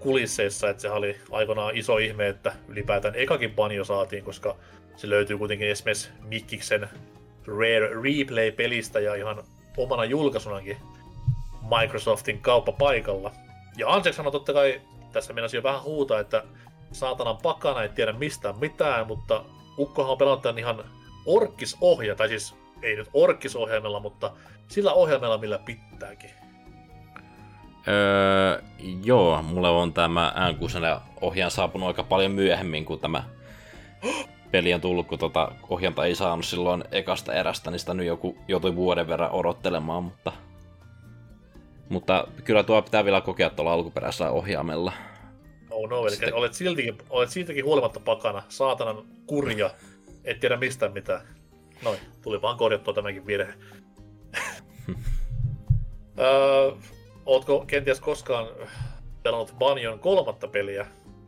kulisseissa, 0.00 0.68
että 0.68 0.82
se 0.82 0.90
oli 0.90 1.16
aikoinaan 1.30 1.76
iso 1.76 1.98
ihme, 1.98 2.28
että 2.28 2.52
ylipäätään 2.68 3.14
ekakin 3.14 3.50
panjo 3.50 3.84
saatiin, 3.84 4.24
koska 4.24 4.56
se 4.96 5.10
löytyy 5.10 5.38
kuitenkin 5.38 5.68
esimerkiksi 5.68 6.10
Mikkiksen 6.22 6.88
Rare 7.46 7.90
Replay-pelistä 8.02 9.00
ja 9.00 9.14
ihan 9.14 9.44
omana 9.76 10.04
julkaisunakin 10.04 10.76
Microsoftin 11.80 12.40
kauppapaikalla. 12.40 13.32
Ja 13.76 13.88
Ansek 13.88 14.14
sanoi 14.14 14.32
totta 14.32 14.52
kai, 14.52 14.80
tässä 15.12 15.32
mennään 15.32 15.50
jo 15.54 15.62
vähän 15.62 15.82
huuta, 15.82 16.20
että 16.20 16.44
saatanan 16.92 17.36
pakana 17.36 17.82
ei 17.82 17.88
tiedä 17.88 18.12
mistään 18.12 18.58
mitään, 18.58 19.06
mutta 19.06 19.44
Ukkohan 19.78 20.12
on 20.12 20.18
pelannut 20.18 20.58
ihan 20.58 20.84
orkkisohja, 21.26 22.14
tai 22.14 22.28
siis 22.28 22.54
ei 22.82 22.96
nyt 22.96 23.08
orkkisohjelmalla, 23.14 24.00
mutta 24.00 24.32
sillä 24.68 24.92
ohjelmalla, 24.92 25.38
millä 25.38 25.58
pitääkin. 25.58 26.30
Öö, 27.88 28.62
joo, 29.04 29.42
mulle 29.42 29.68
on 29.68 29.92
tämä 29.92 30.34
N6 30.36 31.00
ohjaan 31.20 31.50
saapunut 31.50 31.88
aika 31.88 32.02
paljon 32.02 32.32
myöhemmin 32.32 32.84
kuin 32.84 33.00
tämä 33.00 33.24
peli 34.50 34.74
on 34.74 34.80
tullut, 34.80 35.06
kun 35.06 35.18
tota 35.18 35.52
ohjanta 35.68 36.04
ei 36.04 36.14
saanut 36.14 36.44
silloin 36.44 36.84
ekasta 36.92 37.34
erästä, 37.34 37.70
niin 37.70 37.78
sitä 37.78 37.94
nyt 37.94 38.06
joku 38.06 38.36
joutui 38.48 38.76
vuoden 38.76 39.08
verran 39.08 39.30
odottelemaan, 39.30 40.04
mutta, 40.04 40.32
mutta 41.88 42.28
kyllä 42.44 42.62
tuo 42.62 42.82
pitää 42.82 43.04
vielä 43.04 43.20
kokea 43.20 43.50
tuolla 43.50 43.72
alkuperäisellä 43.72 44.30
ohjaamella. 44.30 44.92
Oh 45.70 45.88
no, 45.88 46.02
eli 46.02 46.10
Sitten... 46.10 46.34
olet, 46.34 46.54
siltikin, 46.54 46.98
olet 47.10 47.30
siltikin 47.30 47.64
huolimatta 47.64 48.00
pakana, 48.00 48.42
saatanan 48.48 49.04
kurja, 49.26 49.70
et 50.24 50.40
tiedä 50.40 50.56
mistään 50.56 50.92
mitään. 50.92 51.20
Noin, 51.82 51.98
tuli 52.22 52.42
vaan 52.42 52.56
korjattua 52.56 52.94
tämäkin 52.94 53.26
virhe. 53.26 53.54
öö, 56.18 56.72
ootko 57.26 57.64
kenties 57.66 58.00
koskaan 58.00 58.46
pelannut 59.22 59.54
Banjon 59.58 59.98
kolmatta 59.98 60.48
peliä? 60.48 60.86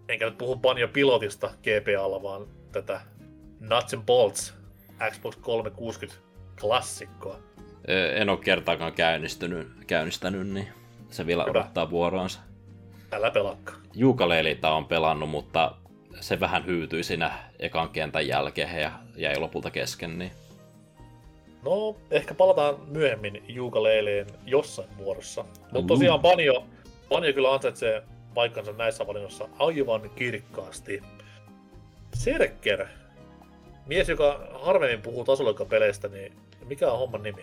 Enkä 0.09 0.25
nyt 0.25 0.39
puhu 0.39 0.57
Banjo 0.57 0.89
pilotista 0.89 1.51
GPAlla, 1.63 2.23
vaan 2.23 2.47
tätä 2.73 3.01
Nuts 3.61 3.95
and 3.95 4.03
Bolts 4.07 4.55
Xbox 5.11 5.37
360 5.37 6.23
klassikkoa. 6.61 7.39
En 8.15 8.29
ole 8.29 8.39
kertaakaan 8.39 8.93
käynnistynyt, 8.93 9.69
käynnistänyt, 9.87 10.49
niin 10.49 10.69
se 11.11 11.27
vielä 11.27 11.43
Hyvä. 11.43 11.51
odottaa 11.51 11.91
vuoroansa. 11.91 12.41
Älä 13.13 13.31
pelakka. 13.31 13.73
Juukaleelita 13.95 14.73
on 14.73 14.85
pelannut, 14.85 15.31
mutta 15.31 15.75
se 16.21 16.41
vähän 16.41 16.67
hyytyi 16.67 17.03
siinä 17.03 17.31
ekan 17.59 17.89
kentän 17.89 18.27
jälkeen 18.27 18.81
ja 18.81 18.93
jäi 19.17 19.39
lopulta 19.39 19.71
kesken. 19.71 20.19
Niin... 20.19 20.33
No, 21.65 21.97
ehkä 22.11 22.35
palataan 22.35 22.75
myöhemmin 22.87 23.45
Juukaleeleen 23.49 24.27
jossain 24.47 24.89
muodossa. 24.97 25.45
Mutta 25.73 25.87
tosiaan 25.87 26.21
Banjo, 26.21 26.67
Banjo 27.09 27.33
kyllä 27.33 27.55
ansaitsee 27.55 28.03
paikkansa 28.35 28.73
näissä 28.73 29.07
valinnoissa 29.07 29.49
aivan 29.59 30.11
kirkkaasti. 30.17 31.03
Serker, 32.15 32.87
mies, 33.87 34.09
joka 34.09 34.49
harvemmin 34.63 35.03
puhuu 35.03 35.25
peleistä, 35.69 36.09
niin 36.09 36.33
mikä 36.67 36.93
on 36.93 36.99
homman 36.99 37.23
nimi? 37.23 37.43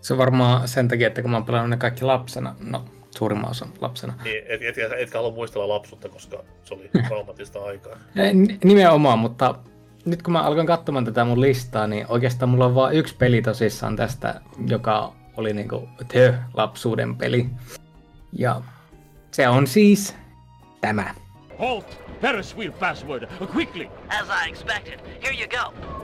Se 0.00 0.14
on 0.14 0.18
varmaan 0.18 0.68
sen 0.68 0.88
takia, 0.88 1.06
että 1.06 1.22
kun 1.22 1.30
mä 1.30 1.36
oon 1.36 1.46
pelannut 1.46 1.70
ne 1.70 1.76
kaikki 1.76 2.04
lapsena, 2.04 2.56
no 2.60 2.84
suurimman 3.18 3.50
osan 3.50 3.68
lapsena. 3.80 4.14
Niin, 4.24 4.42
et, 4.46 4.62
et, 4.62 4.92
etkä 4.98 5.18
halua 5.18 5.34
muistella 5.34 5.68
lapsuutta, 5.68 6.08
koska 6.08 6.44
se 6.64 6.74
oli 6.74 6.90
traumatista 7.08 7.64
aikaa. 7.64 7.96
Nimenomaan, 8.64 9.18
mutta 9.18 9.54
nyt 10.04 10.22
kun 10.22 10.32
mä 10.32 10.42
alkan 10.42 10.66
katsomaan 10.66 11.04
tätä 11.04 11.24
mun 11.24 11.40
listaa, 11.40 11.86
niin 11.86 12.06
oikeastaan 12.08 12.48
mulla 12.48 12.66
on 12.66 12.74
vain 12.74 12.96
yksi 12.96 13.16
peli 13.16 13.42
tosissaan 13.42 13.96
tästä, 13.96 14.40
joka 14.66 15.12
oli 15.36 15.52
niinku 15.52 15.88
The 16.08 16.34
lapsuuden 16.54 17.16
peli. 17.16 17.46
Ja 18.32 18.60
se 19.30 19.48
on 19.48 19.66
siis 19.66 20.16
tämä. 20.80 21.14
Halt! 21.58 22.04
Ferris 22.20 22.56
wheel 22.56 22.72
password, 22.72 23.28
quickly! 23.54 23.88
As 24.08 24.28
I 24.44 24.50
expected. 24.50 25.00
Here 25.22 25.34
you 25.40 25.48
go. 25.48 25.94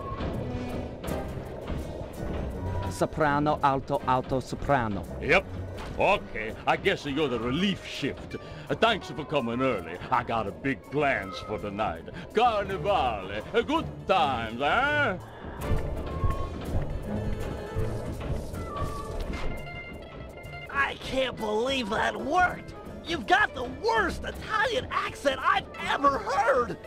soprano, 3.01 3.59
alto, 3.63 4.01
alto, 4.07 4.41
soprano. 4.41 5.05
Yep. 5.23 5.60
Okay, 6.01 6.55
I 6.67 6.77
guess 6.79 7.05
you're 7.05 7.29
the 7.29 7.39
relief 7.39 7.87
shift. 7.87 8.37
Thanks 8.71 9.11
for 9.11 9.23
coming 9.23 9.61
early. 9.61 9.99
I 10.11 10.23
got 10.23 10.47
a 10.47 10.51
big 10.51 10.81
plans 10.91 11.39
for 11.41 11.59
tonight. 11.59 12.05
Carnivale, 12.33 13.43
uh, 13.55 13.61
good 13.61 13.85
times, 14.09 14.63
eh? 14.63 15.19
I 20.71 20.95
can't 21.05 21.37
believe 21.37 21.91
that 21.91 22.17
worked! 22.17 22.73
You've 23.05 23.27
got 23.27 23.55
the 23.55 23.65
worst 23.65 24.25
Italian 24.25 24.87
accent 24.91 25.39
I've 25.43 25.67
ever 25.87 26.19
heard! 26.19 26.79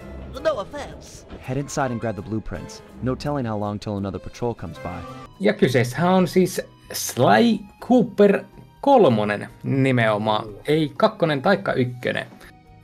No 0.41 0.57
offense. 0.57 1.27
Head 1.39 1.57
inside 1.57 1.91
and 1.91 2.01
grab 2.01 2.15
the 2.15 2.23
blueprints. 2.23 2.81
No 3.03 3.13
telling 3.13 3.45
how 3.45 3.57
long 3.57 3.77
till 3.77 3.97
another 3.97 4.17
patrol 4.17 4.55
comes 4.55 4.79
by. 4.79 4.99
Ja 5.39 5.53
kyseessä 5.53 6.09
on 6.09 6.27
siis 6.27 6.61
Sly 6.91 7.59
Cooper 7.79 8.45
kolmonen 8.83 9.49
nimenomaan, 9.63 10.45
ei 10.67 10.91
kakkonen 10.97 11.41
taikka 11.41 11.73
ykkönen, 11.73 12.27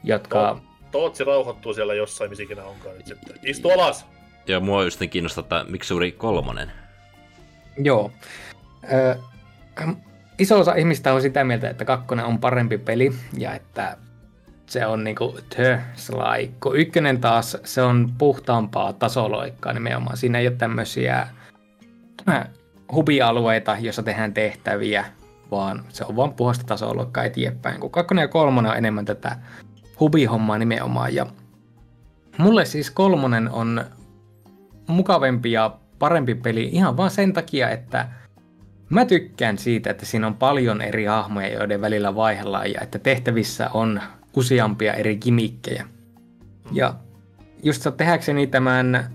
jotka... 0.04 0.40
To- 0.40 0.62
Tootsi 0.92 1.24
rauhoittuu 1.24 1.74
siellä 1.74 1.94
jossain, 1.94 2.30
missä 2.30 2.44
ikinä 2.44 2.64
onkaan 2.64 2.98
nyt 2.98 3.06
sitten. 3.08 3.36
Istu 3.44 3.70
alas! 3.70 4.06
Ja 4.48 4.60
mua 4.60 4.84
just 4.84 5.00
niin 5.00 5.10
kiinnostaa, 5.10 5.42
että 5.42 5.72
miksi 5.72 5.94
juuri 5.94 6.12
kolmonen. 6.12 6.72
Joo. 7.78 8.12
Ö, 8.94 9.16
iso 10.40 10.60
osa 10.60 10.76
ihmistä 10.76 11.14
on 11.14 11.22
sitä 11.22 11.44
mieltä, 11.44 11.70
että 11.70 11.86
kakkonen 11.86 12.26
on 12.26 12.40
parempi 12.40 12.78
peli 12.78 13.12
ja 13.38 13.54
että 13.54 13.98
se 14.66 14.86
on 14.86 15.04
niinku 15.04 15.38
the 15.56 15.80
Sly. 15.96 16.54
Kun 16.64 16.78
ykkönen 16.78 17.22
taas, 17.22 17.58
se 17.64 17.82
on 17.82 18.10
puhtaampaa 18.18 18.94
tasoloikkaa 18.94 19.74
nimenomaan. 19.74 20.18
Siinä 20.18 20.40
ei 20.40 20.48
ole 20.48 20.56
tämmöisiä 20.56 21.28
äh, 22.30 22.48
hubialueita, 22.92 23.78
joissa 23.80 24.04
tehdään 24.04 24.34
tehtäviä, 24.34 25.06
vaan 25.52 25.84
se 25.90 26.06
on 26.06 26.16
vaan 26.16 26.34
puhasta 26.34 26.66
tasoloikkaa 26.66 27.24
eteenpäin. 27.24 27.80
Kun 27.80 27.92
kakkonen 27.92 28.22
ja 28.22 28.28
kolmonen 28.28 28.72
on 28.72 28.78
enemmän 28.78 29.06
tätä 29.06 29.38
hubihommaa 30.00 30.58
nimenomaan. 30.58 31.16
Ja 31.16 31.26
mulle 32.38 32.66
siis 32.66 32.92
kolmonen 32.92 33.50
on 33.50 33.86
mukavempi 34.88 35.52
ja 35.52 35.78
parempi 36.00 36.36
peli 36.36 36.70
ihan 36.72 36.98
vaan 36.98 37.12
sen 37.12 37.34
takia, 37.34 37.70
että 37.70 38.08
mä 38.90 39.06
tykkään 39.06 39.58
siitä, 39.58 39.90
että 39.90 40.06
siinä 40.06 40.28
on 40.28 40.36
paljon 40.36 40.82
eri 40.82 41.06
hahmoja, 41.06 41.54
joiden 41.54 41.82
välillä 41.82 42.16
vaihdellaan 42.16 42.72
ja 42.72 42.82
että 42.82 43.00
tehtävissä 43.00 43.70
on 43.74 44.02
useampia 44.36 44.94
eri 44.94 45.18
kimikkejä. 45.18 45.86
Ja 46.72 46.94
just 47.64 47.88
tehdäkseni 47.98 48.48
tämän 48.48 49.10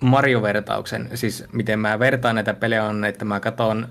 Mario-vertauksen, 0.00 1.08
siis 1.14 1.44
miten 1.52 1.78
mä 1.78 1.98
vertaan 1.98 2.34
näitä 2.34 2.54
pelejä 2.54 2.84
on, 2.84 3.04
että 3.04 3.24
mä 3.24 3.40
katson 3.40 3.88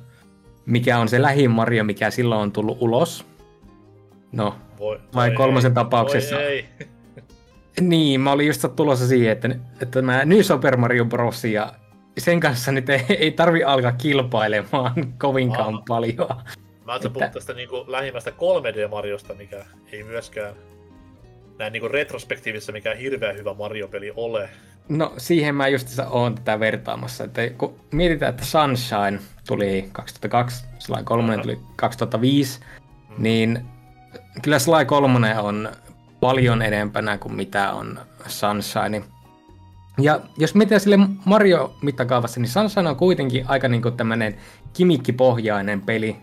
mikä 0.66 0.98
on 0.98 1.10
se 1.10 1.22
lähin 1.22 1.52
Mario, 1.52 1.84
mikä 1.84 2.10
silloin 2.10 2.42
on 2.42 2.52
tullut 2.52 2.78
ulos. 2.82 3.26
No, 4.32 4.56
Voi, 4.80 5.00
vai 5.16 5.30
voi 5.30 5.38
kolmosen 5.38 5.72
ei, 5.72 5.76
tapauksessa. 5.76 6.36
Voi 6.36 6.44
ei. 6.44 6.66
Niin, 7.82 8.22
mä 8.22 8.32
olin 8.32 8.48
just 8.48 8.66
tulossa 8.76 9.08
siihen, 9.08 9.32
että, 9.32 9.50
että 9.82 10.02
mä 10.02 10.26
New 10.26 10.42
Super 10.42 10.78
Mario 10.78 11.06
Bros. 11.06 11.46
ja 11.46 11.74
sen 12.18 12.40
kanssa 12.40 12.72
nyt 12.72 12.90
ei, 12.90 13.06
ei 13.10 13.32
tarvi 13.32 13.64
alkaa 13.64 13.92
kilpailemaan 13.92 14.94
kovinkaan 15.18 15.74
Aha. 15.74 15.84
paljon. 15.88 16.28
Mä 16.86 16.92
ajattelin 16.92 17.14
puhua 17.14 17.28
tästä 17.28 17.54
niinku 17.54 17.86
lähimmästä 17.88 18.32
3D-Mariosta, 18.32 19.34
mikä 19.34 19.66
ei 19.92 20.04
myöskään 20.04 20.56
näin 21.60 21.74
niinku 21.74 21.88
retrospektiivisessa 21.88 22.72
mikään 22.72 22.98
hirveän 22.98 23.36
hyvä 23.36 23.54
Mario-peli 23.54 24.14
ole. 24.16 24.50
No 24.90 25.14
siihen 25.18 25.56
mä 25.56 25.68
just 25.68 26.00
oon 26.10 26.36
tätä 26.36 26.60
vertaamassa, 26.60 27.24
että 27.24 27.42
kun 27.58 27.76
mietitään, 27.92 28.30
että 28.30 28.46
Sunshine 28.46 29.20
tuli 29.48 29.90
2002, 29.92 30.66
Sly 30.80 31.04
3 31.04 31.38
tuli 31.38 31.60
2005, 31.76 32.60
niin 33.18 33.66
kyllä 34.42 34.60
Sly 34.60 34.86
3 34.86 35.40
on 35.40 35.70
paljon 36.20 36.62
enempänä 36.62 37.18
kuin 37.18 37.36
mitä 37.36 37.72
on 37.72 38.00
Sunshine. 38.28 39.04
Ja 40.02 40.20
jos 40.38 40.56
mietitään 40.56 40.82
sille 40.82 41.00
Mario-mittakaavassa, 41.26 42.40
niin 42.40 42.50
Sunshine 42.50 42.90
on 42.90 42.96
kuitenkin 42.96 43.46
aika 43.48 43.68
niinku 43.68 43.92
tämmönen 43.92 44.38
kimikkipohjainen 44.74 45.82
peli 45.82 46.16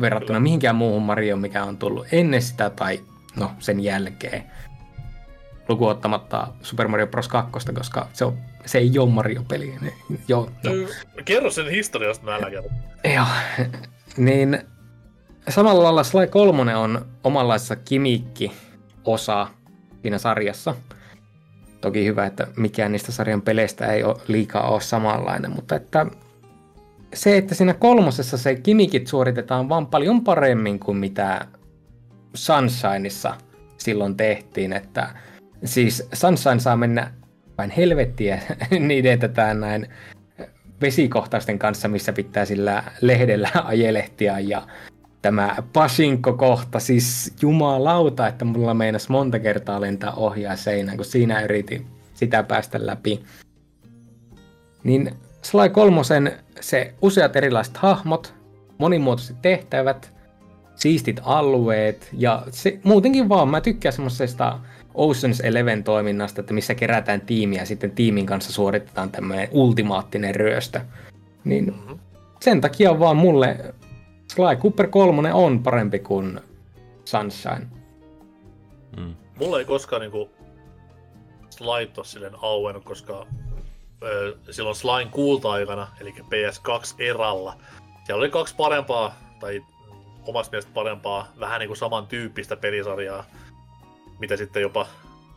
verrattuna 0.00 0.40
mihinkään 0.40 0.76
muuhun 0.76 1.02
Marioon, 1.02 1.40
mikä 1.40 1.64
on 1.64 1.76
tullut 1.76 2.06
ennen 2.12 2.42
sitä 2.42 2.70
tai 2.70 3.00
no 3.36 3.50
sen 3.58 3.80
jälkeen 3.80 4.44
lukuun 5.68 5.90
ottamatta 5.90 6.48
Super 6.62 6.88
Mario 6.88 7.06
Bros. 7.06 7.28
2, 7.28 7.52
koska 7.74 8.08
se, 8.12 8.24
on, 8.24 8.38
se 8.66 8.78
ei 8.78 8.98
ole 8.98 9.10
Mario-peli. 9.10 9.74
Niin, 9.80 9.94
joo, 10.28 10.50
no. 10.64 10.70
Kerro 11.24 11.50
sen 11.50 11.70
historiasta 11.70 12.24
mä 12.24 12.34
älä 12.34 12.50
kerro. 12.50 12.70
joo. 13.14 13.26
niin 14.16 14.58
samalla 15.48 15.82
lailla 15.82 16.04
Sly 16.04 16.26
3 16.26 16.76
on 16.76 17.06
omanlaisessa 17.24 17.76
kimikki-osa 17.76 19.46
siinä 20.02 20.18
sarjassa. 20.18 20.74
Toki 21.80 22.04
hyvä, 22.04 22.26
että 22.26 22.46
mikään 22.56 22.92
niistä 22.92 23.12
sarjan 23.12 23.42
peleistä 23.42 23.86
ei 23.86 24.04
ole 24.04 24.16
liikaa 24.28 24.68
ole 24.70 24.80
samanlainen, 24.80 25.50
mutta 25.50 25.74
että 25.74 26.06
se, 27.14 27.36
että 27.36 27.54
siinä 27.54 27.74
kolmosessa 27.74 28.38
se 28.38 28.54
kimikit 28.54 29.06
suoritetaan 29.06 29.68
vaan 29.68 29.86
paljon 29.86 30.24
paremmin 30.24 30.78
kuin 30.78 30.96
mitä 30.96 31.46
Sunshineissa 32.34 33.34
silloin 33.76 34.16
tehtiin, 34.16 34.72
että 34.72 35.08
siis 35.64 36.08
Sunshine 36.12 36.60
saa 36.60 36.76
mennä 36.76 37.10
vain 37.58 37.70
helvettiä, 37.70 38.42
niin 38.70 39.06
edetetään 39.06 39.60
näin 39.60 39.88
vesikohtausten 40.80 41.58
kanssa, 41.58 41.88
missä 41.88 42.12
pitää 42.12 42.44
sillä 42.44 42.84
lehdellä 43.00 43.48
ajelehtia 43.64 44.40
ja 44.40 44.62
tämä 45.22 45.56
Pasinko-kohta, 45.72 46.80
siis 46.80 47.34
jumalauta, 47.42 48.26
että 48.26 48.44
mulla 48.44 48.74
meinas 48.74 49.08
monta 49.08 49.38
kertaa 49.38 49.80
lentää 49.80 50.12
ohjaa 50.12 50.56
seinään, 50.56 50.96
kun 50.96 51.06
siinä 51.06 51.40
yritin 51.40 51.86
sitä 52.14 52.42
päästä 52.42 52.86
läpi. 52.86 53.24
Niin 54.84 55.10
Sly 55.42 55.68
kolmosen 55.68 56.32
se 56.60 56.94
useat 57.02 57.36
erilaiset 57.36 57.76
hahmot, 57.76 58.34
monimuotoiset 58.78 59.42
tehtävät, 59.42 60.12
siistit 60.74 61.20
alueet 61.22 62.08
ja 62.12 62.42
se, 62.50 62.78
muutenkin 62.82 63.28
vaan 63.28 63.48
mä 63.48 63.60
tykkään 63.60 63.92
semmoisesta 63.92 64.58
Ocean's 64.94 65.46
Eleven 65.46 65.84
toiminnasta, 65.84 66.40
että 66.40 66.54
missä 66.54 66.74
kerätään 66.74 67.20
tiimiä 67.20 67.62
ja 67.62 67.66
sitten 67.66 67.90
tiimin 67.90 68.26
kanssa 68.26 68.52
suoritetaan 68.52 69.10
tämmöinen 69.10 69.48
ultimaattinen 69.50 70.34
ryöstö. 70.34 70.80
Niin 71.44 71.64
Mhm. 71.64 71.92
sen 72.40 72.60
takia 72.60 72.98
vaan 72.98 73.16
mulle 73.16 73.74
Sly 74.34 74.56
Cooper 74.56 74.86
3 74.88 75.32
on 75.34 75.62
parempi 75.62 75.98
kuin 75.98 76.40
Sunshine. 77.04 77.66
Mm. 78.96 79.14
Mulla 79.38 79.58
ei 79.58 79.64
koskaan 79.64 80.02
niinku 80.02 80.30
ole 81.60 81.88
silleen 82.02 82.34
auennut, 82.42 82.84
koska 82.84 83.26
ö, 84.02 84.36
silloin 84.50 84.76
Slime 84.76 85.10
kulta-aikana, 85.10 85.88
eli 86.00 86.10
PS2-eralla, 86.20 87.54
siellä 88.04 88.20
oli 88.20 88.30
kaksi 88.30 88.54
parempaa, 88.56 89.14
tai 89.40 89.62
omasta 90.26 90.50
mielestä 90.50 90.70
parempaa, 90.74 91.28
vähän 91.40 91.58
niinku 91.60 91.74
samantyyppistä 91.74 92.56
pelisarjaa, 92.56 93.24
mitä 94.18 94.36
sitten 94.36 94.62
jopa 94.62 94.86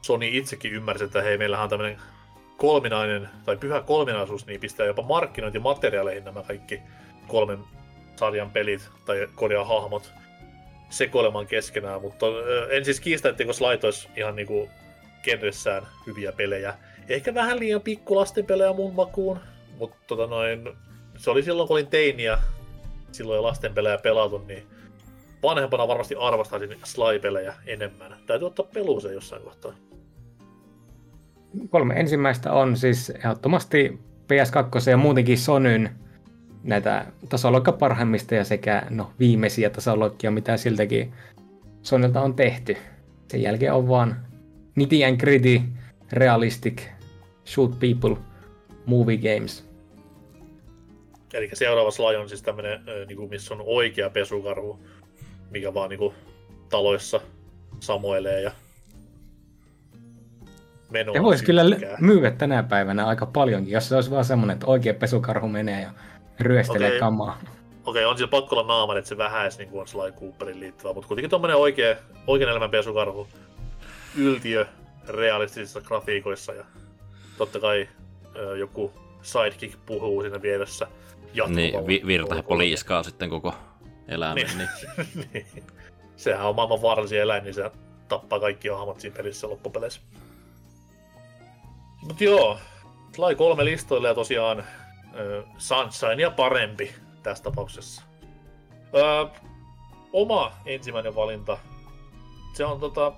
Sony 0.02 0.28
itsekin 0.32 0.74
ymmärsi, 0.74 1.04
että 1.04 1.22
hei, 1.22 1.38
meillähän 1.38 1.64
on 1.64 1.70
tämmöinen 1.70 1.98
kolminainen, 2.58 3.30
tai 3.46 3.58
pyhä 3.58 3.82
kolminaisuus, 3.82 4.46
niin 4.46 4.60
pistää 4.60 4.86
jopa 4.86 5.02
markkinointimateriaaleihin 5.02 6.24
nämä 6.26 6.44
kaikki 6.44 6.82
kolmen 7.28 7.60
sarjan 8.16 8.52
pelit, 8.52 8.90
tai 9.06 9.28
korjaa 9.36 9.66
hahmot, 9.66 10.14
sekoilemaan 10.90 11.48
keskenään, 11.48 12.02
mutta 12.02 12.26
en 12.70 12.86
siis 12.86 13.00
kiistä, 13.00 13.30
etteikö 13.30 13.54
Slide 13.54 13.80
olisi 13.84 14.10
ihan 14.16 14.36
niinku 14.36 14.70
genressään 15.24 15.88
hyviä 16.08 16.32
pelejä. 16.32 16.74
Ehkä 17.10 17.34
vähän 17.34 17.60
liian 17.60 17.82
pikkulasten 17.82 18.46
pelejä 18.46 18.74
mun 18.74 18.96
makuun, 18.96 19.40
mutta 19.78 19.98
tota 20.08 20.28
noin, 20.28 20.70
se 21.18 21.30
oli 21.32 21.44
silloin 21.44 21.68
kun 21.68 21.76
olin 21.76 21.88
teini 21.88 22.24
ja 22.24 22.38
silloin 23.12 23.44
lasten 23.44 23.74
pelejä 23.74 23.98
pelatu, 23.98 24.38
niin 24.38 24.68
vanhempana 25.44 25.88
varmasti 25.88 26.16
arvostaisin 26.20 26.78
Sly-pelejä 26.84 27.54
enemmän. 27.66 28.16
Täytyy 28.26 28.48
ottaa 28.48 28.66
peluuseen 28.74 29.14
jossain 29.14 29.42
kohtaa. 29.42 29.74
Kolme 31.70 31.94
ensimmäistä 31.94 32.54
on 32.54 32.78
siis 32.78 33.10
ehdottomasti 33.10 34.00
PS2 34.24 34.90
ja 34.90 34.98
muutenkin 34.98 35.38
Sonyn 35.38 35.90
näitä 36.64 37.06
tasoloikka 37.30 37.72
parhaimmista 37.72 38.36
ja 38.36 38.44
sekä 38.44 38.84
no, 38.90 39.12
viimeisiä 39.20 39.70
tasoloikkia, 39.70 40.32
mitä 40.32 40.58
siltäkin 40.58 41.14
Sonylta 41.82 42.22
on 42.22 42.34
tehty. 42.34 42.78
Sen 43.28 43.42
jälkeen 43.42 43.74
on 43.74 43.88
vaan 43.88 44.26
nitty 44.76 45.04
and 45.04 45.20
gritty, 45.20 45.62
realistic, 46.12 46.82
shoot 47.46 47.80
people, 47.80 48.18
movie 48.86 49.18
games. 49.18 49.68
Eli 51.34 51.50
seuraava 51.54 51.92
Sly 51.92 52.16
on 52.16 52.30
siis 52.30 52.42
tämmönen, 52.42 52.90
ö, 52.90 53.06
niinku, 53.06 53.28
missä 53.28 53.54
on 53.54 53.62
oikea 53.66 54.10
pesukarhu, 54.10 54.80
mikä 55.50 55.74
vaan 55.74 55.90
niinku 55.90 56.14
taloissa 56.70 57.22
samoilee 57.80 58.42
ja 58.42 58.52
meno 60.92 61.14
Ja 61.14 61.24
voisi 61.24 61.46
kyllä 61.46 61.62
myydä 62.00 62.32
tänä 62.32 62.64
päivänä 62.64 63.06
aika 63.06 63.26
paljonkin, 63.26 63.74
jos 63.74 63.90
se 63.90 63.96
olisi 63.96 64.12
vaan 64.12 64.26
semmoinen, 64.26 64.54
että 64.54 64.66
oikea 64.68 64.94
pesukarhu 64.94 65.48
menee 65.48 65.82
ja 65.82 65.90
ryöstelee 66.40 66.88
Okei. 66.88 67.00
kamaa. 67.00 67.40
Okei, 67.86 68.06
on 68.06 68.18
sillä 68.18 68.30
pakko 68.30 68.56
olla 68.56 68.68
naaman, 68.68 68.98
että 68.98 69.10
se 69.10 69.18
vähäis 69.18 69.58
niin 69.58 69.70
kuin 69.70 69.82
on 69.82 69.88
Sly 69.88 70.12
Cooperin 70.12 70.60
liittyvä, 70.60 70.94
mutta 70.94 71.08
kuitenkin 71.08 71.30
tommonen 71.30 71.56
oikea, 71.58 71.96
oikean 72.28 72.52
elämän 72.52 72.70
pesukarhu, 72.72 73.28
yltiö 74.18 74.66
realistisissa 75.08 75.82
grafiikoissa 75.82 76.54
ja 76.54 76.66
totta 77.38 77.60
kai 77.60 77.88
ö, 78.36 78.58
joku 78.58 78.92
sidekick 79.22 79.80
puhuu 79.86 80.22
siinä 80.22 80.42
vieressä. 80.42 80.88
Niin, 81.48 81.88
vi- 81.88 82.02
virta 82.08 82.26
ulkolla. 82.26 82.44
poliiskaa 82.44 83.04
sitten 83.04 83.30
koko 83.30 83.54
elämän. 84.08 84.36
Niin. 84.36 84.58
Niin. 84.58 85.28
niin. 85.34 85.64
Sehän 86.16 86.48
on 86.48 86.56
maailman 86.56 86.82
vaarallisia 86.82 87.22
eläin, 87.22 87.44
niin 87.44 87.54
se 87.54 87.72
tappaa 88.08 88.40
kaikki 88.40 88.68
hahmot 88.68 89.00
siinä 89.00 89.16
pelissä 89.16 89.50
loppupeleissä. 89.50 90.02
Mut 92.02 92.22
joo, 92.22 92.60
Sly 93.16 93.36
kolme 93.36 93.66
listoille 93.66 94.08
ja 94.08 94.14
tosiaan 94.14 94.64
ö, 95.16 95.44
Sunshine 95.58 96.22
ja 96.22 96.32
parempi 96.32 96.96
tässä 97.24 97.44
tapauksessa. 97.44 98.02
Ö, 98.96 99.28
oma 100.14 100.52
ensimmäinen 100.66 101.16
valinta, 101.16 101.58
se 102.54 102.66
on 102.66 102.80
tota, 102.80 103.14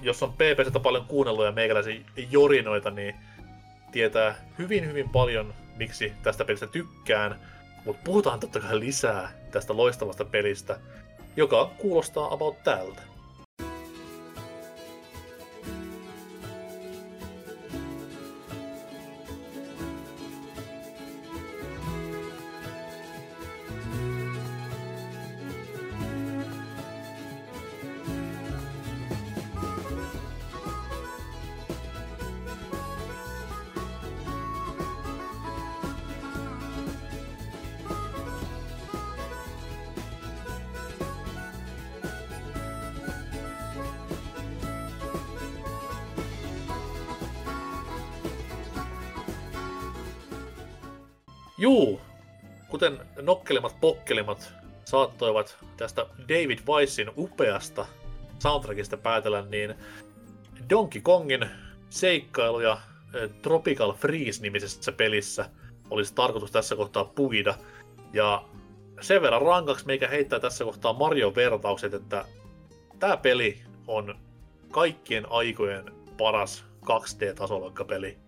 jos 0.00 0.22
on 0.22 0.32
PPCtä 0.32 0.80
paljon 0.80 1.06
kuunnellut 1.06 1.44
ja 1.44 1.52
meikäläisiä 1.52 2.00
jorinoita, 2.30 2.90
niin 2.90 3.14
tietää 3.92 4.34
hyvin 4.58 4.86
hyvin 4.86 5.08
paljon, 5.08 5.54
miksi 5.76 6.12
tästä 6.22 6.44
pelistä 6.44 6.66
tykkään, 6.66 7.40
mutta 7.84 8.02
puhutaan 8.04 8.40
totta 8.40 8.60
kai 8.60 8.80
lisää 8.80 9.32
tästä 9.50 9.76
loistavasta 9.76 10.24
pelistä, 10.24 10.80
joka 11.36 11.70
kuulostaa 11.78 12.34
about 12.34 12.62
tältä. 12.62 13.02
Kuten 52.82 53.06
nokkelimat 53.20 53.76
pokkelimat 53.80 54.54
saattoivat 54.84 55.58
tästä 55.76 56.06
David 56.28 56.58
Weissin 56.68 57.10
upeasta 57.16 57.86
soundtrackista 58.38 58.96
päätellä, 58.96 59.44
niin 59.50 59.74
Donkey 60.70 61.00
Kongin 61.00 61.46
seikkailuja 61.90 62.78
eh, 63.14 63.30
Tropical 63.42 63.92
Freeze-nimisessä 63.92 64.92
pelissä 64.92 65.50
olisi 65.90 66.14
tarkoitus 66.14 66.50
tässä 66.50 66.76
kohtaa 66.76 67.04
puida. 67.04 67.54
Ja 68.12 68.44
sen 69.00 69.22
verran 69.22 69.42
rankaksi 69.42 69.86
meikä 69.86 70.08
heittää 70.08 70.40
tässä 70.40 70.64
kohtaa 70.64 70.92
Mario-vertaukset, 70.92 71.94
että 71.94 72.24
tämä 72.98 73.16
peli 73.16 73.58
on 73.86 74.18
kaikkien 74.70 75.26
aikojen 75.30 75.84
paras 76.18 76.64
2D-tasoloikkapeli, 76.84 78.18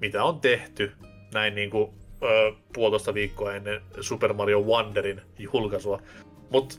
mitä 0.00 0.24
on 0.24 0.40
tehty 0.40 0.92
näin 1.34 1.54
niin 1.54 1.70
kuin, 1.70 1.98
ö, 2.22 2.52
puolitoista 2.72 3.14
viikkoa 3.14 3.54
ennen 3.54 3.80
Super 4.00 4.32
Mario 4.32 4.60
Wonderin 4.60 5.20
julkaisua. 5.38 6.02
Mutta 6.50 6.74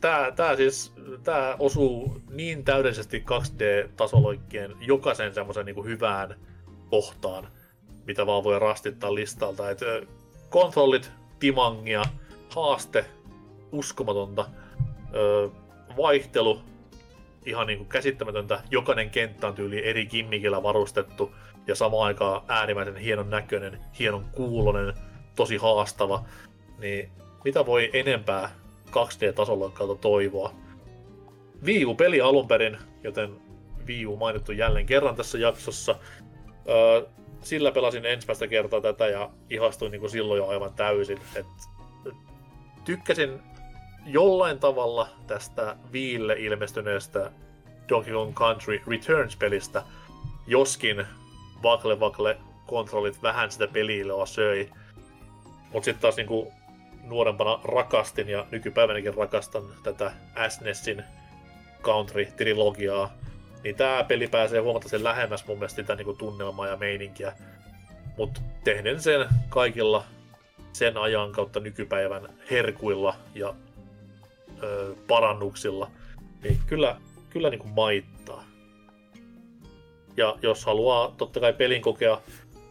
tämä 0.00 0.32
tää 0.36 0.56
siis 0.56 0.92
tää 1.22 1.56
osuu 1.58 2.20
niin 2.30 2.64
täydellisesti 2.64 3.24
2D-tasoloikkien 3.30 4.76
jokaisen 4.80 5.34
semmoisen 5.34 5.66
niin 5.66 5.84
hyvään 5.84 6.34
kohtaan, 6.90 7.48
mitä 8.06 8.26
vaan 8.26 8.44
voi 8.44 8.58
rastittaa 8.58 9.14
listalta. 9.14 9.70
Et, 9.70 9.82
ö, 9.82 10.06
kontrollit, 10.50 11.10
timangia, 11.38 12.02
haaste, 12.54 13.04
uskomatonta, 13.72 14.44
vaihtelu, 15.96 16.60
ihan 17.46 17.66
niin 17.66 17.78
kuin 17.78 17.88
käsittämätöntä. 17.88 18.62
Jokainen 18.70 19.10
kenttä 19.10 19.48
on 19.48 19.54
tyyli 19.54 19.88
eri 19.88 20.06
gimmikillä 20.06 20.62
varustettu 20.62 21.34
ja 21.66 21.74
samaan 21.74 22.06
aikaan 22.06 22.42
äärimmäisen 22.48 22.96
hienon 22.96 23.30
näköinen, 23.30 23.78
hienon 23.98 24.24
kuulonen, 24.32 24.94
tosi 25.36 25.56
haastava. 25.56 26.24
Niin 26.78 27.10
mitä 27.44 27.66
voi 27.66 27.90
enempää 27.92 28.50
2D-tasolla 28.90 29.70
kautta 29.70 30.02
toivoa? 30.02 30.52
Wii 31.64 31.84
U-peli 31.84 32.20
alun 32.20 32.48
perin, 32.48 32.78
joten 33.02 33.30
Wii 33.86 34.06
mainittu 34.18 34.52
jälleen 34.52 34.86
kerran 34.86 35.16
tässä 35.16 35.38
jaksossa. 35.38 35.94
Öö, 36.68 37.06
sillä 37.40 37.72
pelasin 37.72 38.06
ensimmäistä 38.06 38.48
kertaa 38.48 38.80
tätä 38.80 39.06
ja 39.06 39.30
ihastuin 39.50 39.92
niin 39.92 40.00
kuin 40.00 40.10
silloin 40.10 40.38
jo 40.38 40.46
aivan 40.46 40.74
täysin. 40.74 41.18
Et 41.34 41.46
tykkäsin 42.84 43.40
jollain 44.06 44.58
tavalla 44.58 45.08
tästä 45.26 45.76
Viille 45.92 46.34
ilmestyneestä 46.38 47.30
Donkey 47.88 48.14
Kong 48.14 48.34
Country 48.34 48.80
Returns-pelistä, 48.86 49.82
joskin 50.46 51.06
vakle 51.62 52.00
vakle 52.00 52.36
kontrollit 52.66 53.22
vähän 53.22 53.50
sitä 53.50 53.68
peliiloa 53.68 54.26
söi. 54.26 54.70
Mutta 55.72 55.84
sitten 55.84 56.02
taas 56.02 56.16
niinku 56.16 56.52
nuorempana 57.04 57.60
rakastin 57.64 58.28
ja 58.28 58.46
nykypäivänäkin 58.50 59.14
rakastan 59.14 59.62
tätä 59.82 60.12
SNESin 60.48 61.04
Country-trilogiaa. 61.82 63.10
Niin 63.64 63.76
tää 63.76 64.04
peli 64.04 64.26
pääsee 64.26 64.60
huomattavasti 64.60 65.04
lähemmäs 65.04 65.46
mun 65.46 65.58
mielestä 65.58 65.82
sitä 65.82 65.94
niinku 65.94 66.12
tunnelmaa 66.12 66.66
ja 66.66 66.76
meininkiä. 66.76 67.32
Mutta 68.16 68.40
tehden 68.64 69.00
sen 69.02 69.28
kaikilla 69.48 70.04
sen 70.72 70.96
ajan 70.96 71.32
kautta 71.32 71.60
nykypäivän 71.60 72.28
herkuilla 72.50 73.14
ja 73.34 73.54
ö, 74.62 74.94
parannuksilla, 75.08 75.90
niin 76.42 76.58
kyllä, 76.66 76.96
kyllä 77.30 77.50
niin 77.50 77.60
kuin 77.60 77.74
maittaa. 77.74 78.11
Ja 80.16 80.36
jos 80.42 80.64
haluaa 80.64 81.14
totta 81.18 81.40
kai 81.40 81.52
pelin 81.52 81.82
kokea 81.82 82.20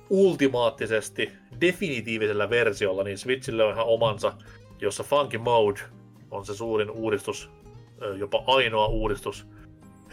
ultimaattisesti 0.09 1.31
definitiivisellä 1.61 2.49
versiolla, 2.49 3.03
niin 3.03 3.17
Switchille 3.17 3.63
on 3.63 3.73
ihan 3.73 3.85
omansa, 3.85 4.33
jossa 4.81 5.03
Funky 5.03 5.37
Mode 5.37 5.81
on 6.31 6.45
se 6.45 6.55
suurin 6.55 6.91
uudistus, 6.91 7.49
jopa 8.17 8.43
ainoa 8.47 8.87
uudistus, 8.87 9.47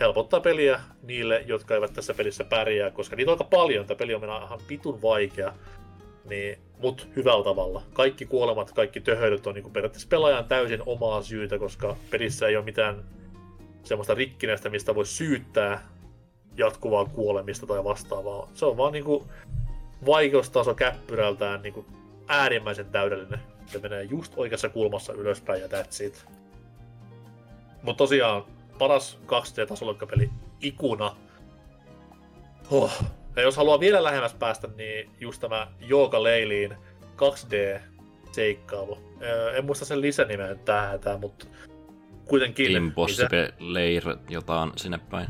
helpottaa 0.00 0.40
peliä 0.40 0.80
niille, 1.02 1.44
jotka 1.46 1.74
eivät 1.74 1.92
tässä 1.92 2.14
pelissä 2.14 2.44
pärjää, 2.44 2.90
koska 2.90 3.16
niitä 3.16 3.30
on 3.30 3.34
aika 3.34 3.44
paljon, 3.44 3.86
tämä 3.86 3.98
peli 3.98 4.14
on 4.14 4.20
mennä 4.20 4.36
ihan 4.44 4.60
pitun 4.68 5.02
vaikea, 5.02 5.52
niin, 6.28 6.58
mut 6.78 7.08
hyvällä 7.16 7.44
tavalla. 7.44 7.82
Kaikki 7.92 8.26
kuolemat, 8.26 8.72
kaikki 8.72 9.00
töhöilyt 9.00 9.46
on 9.46 9.54
niin 9.54 9.72
periaatteessa 9.72 10.08
pelaajan 10.08 10.44
täysin 10.44 10.82
omaa 10.86 11.22
syytä, 11.22 11.58
koska 11.58 11.96
pelissä 12.10 12.48
ei 12.48 12.56
ole 12.56 12.64
mitään 12.64 13.04
semmoista 13.84 14.14
rikkinäistä, 14.14 14.70
mistä 14.70 14.94
voi 14.94 15.06
syyttää 15.06 15.88
jatkuvaa 16.58 17.04
kuolemista 17.04 17.66
tai 17.66 17.84
vastaavaa. 17.84 18.48
Se 18.54 18.66
on 18.66 18.76
vaan 18.76 18.92
niinku 18.92 19.26
vaikeustaso 20.06 20.74
käppyrältään 20.74 21.62
niinku 21.62 21.86
äärimmäisen 22.28 22.86
täydellinen. 22.86 23.38
Se 23.66 23.78
menee 23.78 24.02
just 24.02 24.32
oikeassa 24.36 24.68
kulmassa 24.68 25.12
ylöspäin 25.12 25.62
ja 25.62 25.68
that's 25.68 26.04
it. 26.04 26.26
Mut 27.82 27.96
tosiaan 27.96 28.44
paras 28.78 29.18
2D-tasolokapeli 29.26 30.30
ikuna. 30.60 31.16
Huh. 32.70 32.92
Ja 33.36 33.42
jos 33.42 33.56
haluaa 33.56 33.80
vielä 33.80 34.04
lähemmäs 34.04 34.34
päästä, 34.34 34.68
niin 34.76 35.10
just 35.20 35.40
tämä 35.40 35.68
Jooga 35.80 36.22
Leiliin 36.22 36.74
2D-seikkailu. 37.16 38.98
Öö, 39.22 39.56
En 39.56 39.64
muista 39.64 39.84
sen 39.84 40.00
lisänimeä 40.00 40.54
tähän, 40.54 41.20
mutta 41.20 41.46
kuitenkin. 42.24 42.66
Niin 42.66 42.82
se, 42.82 42.86
Impossible 42.86 43.54
Lair 43.58 44.04
jotain 44.28 44.72
sinne 44.76 44.98
päin. 45.10 45.28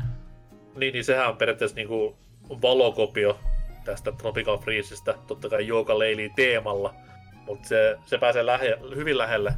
Niin, 0.79 0.93
niin 0.93 1.05
sehän 1.05 1.29
on 1.29 1.37
periaatteessa 1.37 1.75
niinku 1.75 2.17
valokopio 2.61 3.39
tästä 3.85 4.11
Tropical 4.11 4.57
Freezestä, 4.57 5.15
totta 5.27 5.49
kai 5.49 5.67
Jooga 5.67 5.99
Leiliin 5.99 6.33
teemalla. 6.35 6.93
Mutta 7.45 7.67
se, 7.67 7.97
se 8.05 8.17
pääsee 8.17 8.45
lähe, 8.45 8.77
hyvin 8.95 9.17
lähelle 9.17 9.53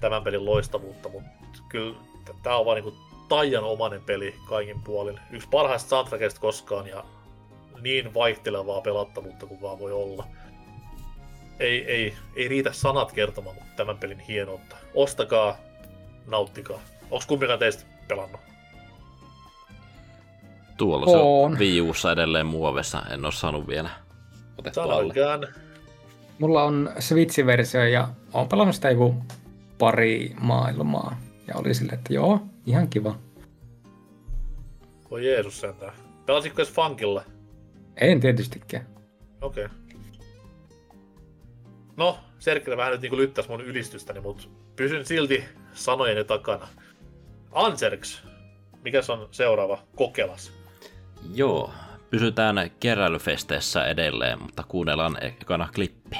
tämän 0.00 0.24
pelin 0.24 0.44
loistavuutta, 0.44 1.08
mutta 1.08 1.30
kyllä 1.68 1.96
tämä 2.42 2.56
on 2.56 2.66
vaan 2.66 2.74
niinku 2.74 2.94
taianomainen 3.28 4.02
peli 4.02 4.34
kaikin 4.48 4.82
puolin. 4.82 5.20
Yksi 5.30 5.48
parhaista 5.48 5.88
soundtrackista 5.88 6.40
koskaan 6.40 6.86
ja 6.86 7.04
niin 7.80 8.14
vaihtelevaa 8.14 8.80
pelattavuutta 8.80 9.46
kuin 9.46 9.62
vaan 9.62 9.78
voi 9.78 9.92
olla. 9.92 10.26
Ei, 11.60 11.84
ei, 11.84 12.14
ei 12.36 12.48
riitä 12.48 12.72
sanat 12.72 13.12
kertomaan 13.12 13.56
tämän 13.76 13.98
pelin 13.98 14.20
hienoutta. 14.20 14.76
Ostakaa, 14.94 15.56
nauttikaa. 16.26 16.80
Onko 17.10 17.24
kumpikaan 17.28 17.58
teistä 17.58 17.84
pelannut? 18.08 18.47
Tuolla 20.78 21.06
se 21.06 21.16
On. 21.16 21.52
on 21.52 21.58
Wii 21.58 21.80
Ussa 21.80 22.12
edelleen 22.12 22.46
muovessa, 22.46 23.02
en 23.10 23.24
oo 23.24 23.30
saanut 23.30 23.68
vielä 23.68 23.90
otettua 24.58 24.82
alle. 24.82 25.14
Mulla 26.38 26.62
on 26.62 26.90
Switch-versio 26.98 27.80
ja 27.92 28.08
oon 28.32 28.48
pelannut 28.48 28.74
sitä 28.74 28.90
joku 28.90 29.14
pari 29.78 30.34
maailmaa. 30.40 31.20
Ja 31.46 31.54
oli 31.56 31.74
sille, 31.74 31.92
että 31.92 32.14
joo, 32.14 32.40
ihan 32.66 32.88
kiva. 32.88 33.18
Voi 35.10 35.26
Jeesus 35.26 35.60
sentään. 35.60 35.92
Pelasitko 36.26 36.62
edes 36.62 36.72
Funkilla? 36.72 37.22
En 37.96 38.20
tietystikään. 38.20 38.86
Okei. 39.40 39.64
Okay. 39.64 39.76
No, 41.96 42.18
Serkkilä 42.38 42.76
vähän 42.76 42.92
nyt 42.92 43.00
niinku 43.00 43.16
lyttäs 43.16 43.48
mun 43.48 43.60
ylistystäni, 43.60 44.20
mutta 44.20 44.44
pysyn 44.76 45.06
silti 45.06 45.44
sanojeni 45.72 46.24
takana. 46.24 46.68
Anserks, 47.52 48.22
mikäs 48.82 49.10
on 49.10 49.28
seuraava 49.30 49.78
kokelas? 49.96 50.57
Joo, 51.34 51.70
pysytään 52.10 52.70
keräilyfesteissä 52.80 53.84
edelleen, 53.84 54.42
mutta 54.42 54.62
kuunnellaan 54.68 55.16
ekana 55.24 55.68
klippi. 55.74 56.16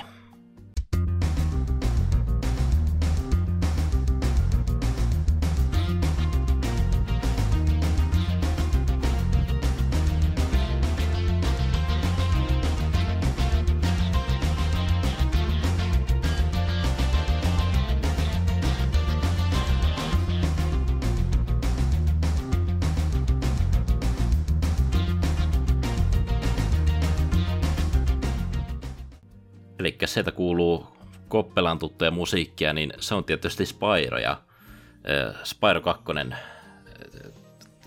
Sieltä 30.19 30.33
kuuluu 30.33 30.87
Koppelan 31.29 31.79
tuttuja 31.79 32.11
musiikkia, 32.11 32.73
niin 32.73 32.93
se 33.01 33.15
on 33.15 33.25
tietysti 33.25 33.67
Spyro 33.67 34.19
ja 34.19 34.31
äh, 34.31 35.45
Spyro 35.45 35.81
2 35.81 36.05
äh, 36.33 36.39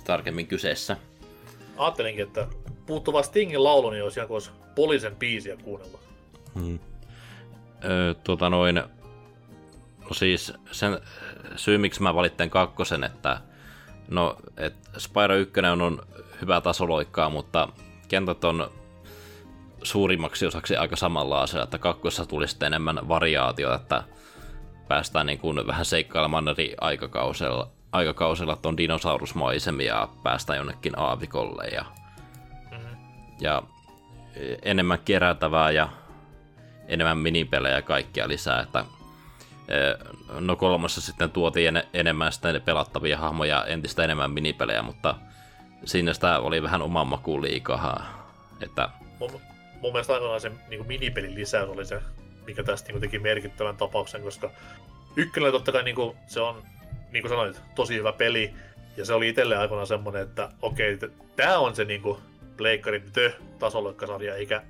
tarkemmin 0.04 0.48
kyseessä. 0.48 0.98
Ajattelinkin, 1.78 2.28
että 2.28 2.48
puuttuva 2.86 3.24
Stingin 3.24 3.64
laulu 3.64 3.90
niin 3.90 4.04
olisi 4.04 4.20
olisi 4.20 4.52
poliisen 4.76 5.16
biisiä 5.16 5.58
kuunnella. 5.58 6.00
Hmm. 6.56 6.80
Öö, 7.84 8.14
tota 8.14 8.50
noin, 8.50 8.76
no 8.76 10.14
siis 10.14 10.54
sen 10.72 11.00
syy, 11.56 11.78
miksi 11.78 12.02
mä 12.02 12.16
valittain 12.16 12.50
kakkosen, 12.50 13.04
että 13.04 13.42
no, 14.08 14.38
et 14.58 14.76
Spyro 14.98 15.36
1 15.36 15.60
on, 15.72 15.82
on 15.82 16.02
hyvä 16.42 16.62
tasoloikkaa, 16.62 17.30
mutta 17.30 17.68
kentät 18.08 18.44
on 18.44 18.72
suurimmaksi 19.84 20.46
osaksi 20.46 20.76
aika 20.76 20.96
samanlaisia, 20.96 21.64
että 21.64 21.78
kakkossa 21.78 22.26
tuli 22.26 22.48
sitten 22.48 22.68
enemmän 22.68 23.08
variaatiota, 23.08 23.76
että 23.76 24.04
päästään 24.88 25.26
niin 25.26 25.40
kuin 25.40 25.68
vähän 25.68 25.86
seikkailemaan 25.86 26.48
eri 26.48 26.76
aikakausella, 26.82 27.70
aikakausella 27.92 28.56
tuon 28.56 28.78
dinosaurusmaisemia 28.78 29.94
ja 29.94 30.08
päästään 30.24 30.58
jonnekin 30.58 31.00
aavikolle 31.00 31.68
ja, 31.68 31.86
mm-hmm. 32.72 32.98
ja 33.40 33.64
enemmän 34.62 35.00
kerätävää 35.00 35.72
ja 35.72 35.90
enemmän 36.88 37.18
minipelejä 37.18 37.76
ja 37.76 37.82
kaikkia 37.82 38.28
lisää, 38.28 38.62
että 38.62 38.86
no 40.40 40.56
kolmassa 40.56 41.02
sitten 41.02 41.32
tuotiin 41.32 41.78
en, 41.78 41.84
enemmän 41.94 42.32
sitten 42.32 42.62
pelattavia 42.62 43.18
hahmoja, 43.18 43.66
entistä 43.66 44.04
enemmän 44.04 44.32
minipelejä, 44.32 44.82
mutta 44.82 45.16
siinä 45.86 46.14
sitä 46.14 46.40
oli 46.40 46.64
vähän 46.64 46.82
oman 46.82 47.08
makuun 47.08 47.42
liikaa, 47.42 48.06
että 48.62 48.90
mun 49.20 49.42
mielestä 49.82 50.14
aina 50.14 50.40
se 50.40 50.52
niin 50.70 50.88
minipelin 50.88 51.36
lisäys 51.36 51.70
oli 51.70 51.86
se, 51.86 52.02
mikä 52.46 52.64
tästä 52.64 52.92
niin 52.92 53.02
teki 53.02 53.20
merkittävän 53.20 53.78
tapauksen, 53.78 54.22
koska 54.22 54.52
ykkönen 55.16 55.52
totta 55.52 55.72
kai 55.72 55.84
niin 55.84 55.96
kuin, 55.96 56.18
se 56.28 56.42
on, 56.42 56.64
niin 57.12 57.22
kuin 57.22 57.30
sanoit, 57.30 57.62
tosi 57.76 57.96
hyvä 57.96 58.14
peli, 58.14 58.54
ja 58.98 59.06
se 59.06 59.14
oli 59.14 59.30
itselle 59.30 59.58
aikoinaan 59.58 59.88
semmoinen, 59.88 60.22
että 60.22 60.50
okei, 60.62 60.94
okay, 60.94 61.10
tämä 61.36 61.60
on 61.60 61.76
se 61.76 61.86
niin 61.86 62.02
Pleikkarin 62.58 63.12
the 63.14 63.36
tasoloikkasarja, 63.60 64.36
eikä, 64.36 64.64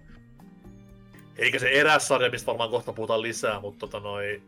eikä 1.38 1.60
se 1.60 1.70
eräs 1.70 2.08
sarja, 2.08 2.30
mistä 2.30 2.48
varmaan 2.48 2.70
kohta 2.70 2.94
puhutaan 2.94 3.22
lisää, 3.22 3.60
mutta 3.60 3.80
tota 3.80 4.00
noi, 4.00 4.42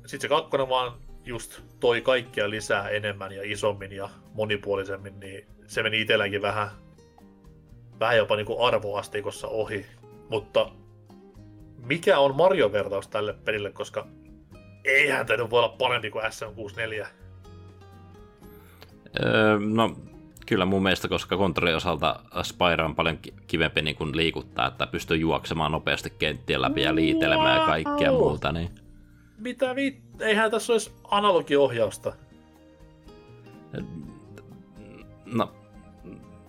sitten 0.00 0.20
se 0.20 0.28
kakkonen 0.28 0.68
vaan 0.68 0.92
just 1.24 1.60
toi 1.80 2.00
kaikkia 2.00 2.50
lisää 2.50 2.88
enemmän 2.88 3.32
ja 3.32 3.42
isommin 3.44 3.92
ja 3.92 4.08
monipuolisemmin, 4.34 5.20
niin 5.20 5.46
se 5.66 5.82
meni 5.82 6.00
itselläkin 6.00 6.42
vähän, 6.42 6.70
vähän 8.00 8.16
jopa 8.16 8.36
niin 8.36 8.46
kuin 8.46 8.60
arvoasteikossa 8.60 9.48
ohi. 9.48 9.86
Mutta 10.30 10.70
mikä 11.86 12.18
on 12.18 12.36
Mario-vertaus 12.36 13.08
tälle 13.08 13.32
pelille, 13.32 13.72
koska 13.72 14.06
eihän 14.84 15.26
tämä 15.26 15.50
voi 15.50 15.58
olla 15.58 15.76
parempi 15.78 16.10
kuin 16.10 16.24
SM64. 16.24 17.06
Öö, 19.24 19.58
no, 19.58 19.96
kyllä 20.46 20.64
mun 20.64 20.82
mielestä, 20.82 21.08
koska 21.08 21.36
kontrollin 21.36 21.76
osalta 21.76 22.20
Spyro 22.42 22.84
on 22.84 22.94
paljon 22.94 23.18
kivempi 23.46 23.82
niin 23.82 23.96
kuin 23.96 24.16
liikuttaa, 24.16 24.68
että 24.68 24.86
pystyy 24.86 25.16
juoksemaan 25.16 25.72
nopeasti 25.72 26.10
kenttien 26.10 26.62
läpi 26.62 26.82
ja 26.82 26.94
liitelemään 26.94 27.60
ja 27.60 27.66
kaikkea 27.66 28.12
muuta. 28.12 28.52
Niin... 28.52 28.70
Mitä 29.38 29.74
vi... 29.74 30.02
Eihän 30.20 30.50
tässä 30.50 30.72
olisi 30.72 30.92
analogiohjausta. 31.04 32.12
No. 35.26 35.52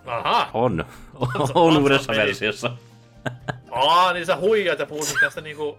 Aha. 0.06 0.50
On. 0.54 0.86
On, 1.16 1.30
on 1.54 1.78
uudessa 1.78 2.14
versiossa. 2.14 2.72
Aa, 3.72 4.14
niin 4.14 4.26
sä 4.26 4.38
huijat 4.38 4.80
ja 4.80 4.86
puhut 4.86 5.08
tästä 5.22 5.42
niinku 5.42 5.78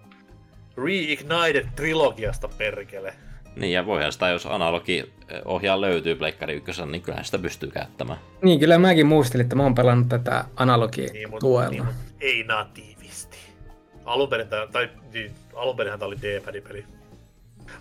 Reignited-trilogiasta, 0.76 2.48
perkele. 2.58 3.14
Niin, 3.56 3.72
ja 3.72 3.86
voihan 3.86 4.12
sitä, 4.12 4.28
jos 4.28 4.46
analogi 4.46 5.12
ohjaa 5.44 5.80
löytyy 5.80 6.14
Pleikkari 6.14 6.54
1, 6.54 6.86
niin 6.86 7.02
kyllähän 7.02 7.24
sitä 7.24 7.38
pystyy 7.38 7.70
käyttämään. 7.70 8.18
Niin, 8.42 8.60
kyllä 8.60 8.78
mäkin 8.78 9.06
muistelin, 9.06 9.44
että 9.44 9.56
mä 9.56 9.62
oon 9.62 9.74
pelannut 9.74 10.08
tätä 10.08 10.44
analogia 10.56 11.12
niin, 11.12 11.28
tuella. 11.40 11.70
Niin, 11.70 11.84
ei 12.20 12.44
natiivisti. 12.44 13.38
Alun 14.04 14.28
perin, 14.28 14.46
tai 14.72 14.90
niin, 15.12 15.34
alun 15.54 15.76
perinhän 15.76 15.98
tää 15.98 16.08
oli 16.08 16.16
D-pad-peli. 16.22 16.84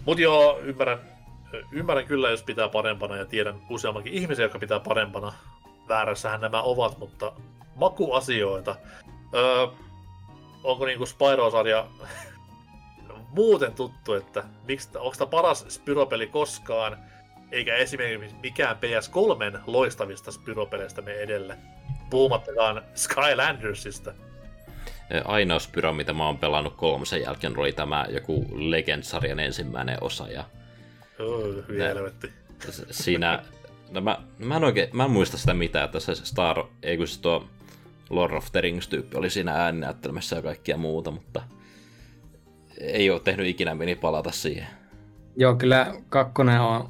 Mut 0.06 0.20
joo, 0.20 0.60
ymmärrän, 0.64 1.00
ymmärrän 1.72 2.06
kyllä, 2.06 2.30
jos 2.30 2.44
pitää 2.44 2.70
parempana, 2.70 3.18
ja 3.18 3.26
tiedän 3.26 3.56
useammankin 3.70 4.14
ihmisiä, 4.14 4.46
jotka 4.46 4.60
pitää 4.60 4.80
parempana. 4.80 5.34
Väärässähän 5.90 6.42
nämä 6.42 6.62
ovat, 6.62 6.98
mutta 6.98 7.34
makuasioita. 7.76 8.76
Öö, 9.34 9.68
onko 10.64 10.86
niinku 10.86 11.06
Spyro-sarja 11.06 11.88
muuten 13.38 13.74
tuttu, 13.74 14.14
että 14.14 14.44
miksi, 14.68 14.90
onko 14.96 15.16
tämä 15.18 15.30
paras 15.30 15.66
Spyro-peli 15.70 16.28
koskaan, 16.28 16.98
eikä 17.52 17.76
esimerkiksi 17.76 18.36
mikään 18.42 18.78
PS3 18.78 19.60
loistavista 19.68 20.32
Spyro-peleistä 20.32 21.02
me 21.02 21.14
edelle. 21.14 21.58
Puhumattakaan 22.10 22.84
Skylandersista. 22.96 24.14
Ainoa 25.26 25.60
Spyro, 25.60 25.94
mitä 25.94 26.14
mä 26.14 26.26
oon 26.26 26.38
pelannut 26.38 26.76
kolmosen 26.76 27.22
jälkeen, 27.22 27.60
oli 27.60 27.74
tämä 27.74 28.06
joku 28.10 28.46
Legend-sarjan 28.52 29.40
ensimmäinen 29.40 29.98
osa. 30.02 30.28
Ja 30.28 30.44
oh, 31.20 31.78
helvetti. 31.78 32.32
Siinä, 32.92 33.44
no 33.90 34.02
mä, 34.02 34.18
mä, 34.38 34.56
en 34.56 34.64
oikein, 34.64 34.90
mä 34.94 35.06
en 35.06 35.12
muista 35.12 35.38
sitä 35.38 35.54
mitään, 35.54 35.86
että 35.86 36.00
se 36.00 36.16
Star, 36.16 36.64
ei 36.84 36.98
kun 36.98 37.08
se 37.08 37.22
tuo 37.22 37.46
Lord 38.12 38.34
of 38.34 38.52
the 38.52 38.62
Rings-tyyppi 38.62 39.18
oli 39.18 39.30
siinä 39.30 39.52
ääninäyttelmässä 39.52 40.36
ja 40.36 40.42
kaikkia 40.42 40.78
muuta, 40.78 41.12
mutta 41.12 41.42
ei 42.80 43.10
ole 43.10 43.20
tehnyt 43.20 43.48
ikinä 43.48 43.76
meni 43.76 43.96
palata 43.96 44.32
siihen. 44.32 44.68
Joo, 45.36 45.56
kyllä 45.56 45.94
kakkonen 46.10 46.62
on 46.62 46.88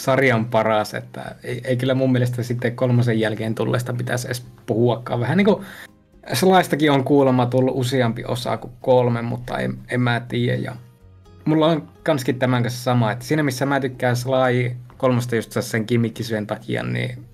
sarjan 0.00 0.44
paras, 0.44 0.94
että 0.94 1.34
ei, 1.44 1.60
ei 1.64 1.76
kyllä 1.76 1.94
mun 1.94 2.12
mielestä 2.12 2.42
sitten 2.42 2.76
kolmosen 2.76 3.20
jälkeen 3.20 3.54
tulleesta 3.54 3.92
pitäisi 3.92 4.26
edes 4.26 4.46
puhuakaan. 4.66 5.20
Vähän 5.20 5.36
niin 5.36 5.44
kuin 5.44 5.64
Slaistakin 6.32 6.90
on 6.90 7.04
kuulemma 7.04 7.46
tullut 7.46 7.76
useampi 7.76 8.24
osa 8.24 8.56
kuin 8.56 8.72
kolme, 8.80 9.22
mutta 9.22 9.58
en, 9.58 9.78
en 9.88 10.00
mä 10.00 10.20
tiedä. 10.28 10.56
Ja 10.56 10.76
mulla 11.44 11.66
on 11.66 11.88
kanskin 12.02 12.38
tämän 12.38 12.62
kanssa 12.62 12.82
sama, 12.82 13.12
että 13.12 13.24
siinä 13.24 13.42
missä 13.42 13.66
mä 13.66 13.80
tykkään 13.80 14.16
Sly 14.16 14.76
kolmosta 14.96 15.36
just 15.36 15.52
sen 15.60 15.86
kimikkisyön 15.86 16.46
takia, 16.46 16.82
niin 16.82 17.24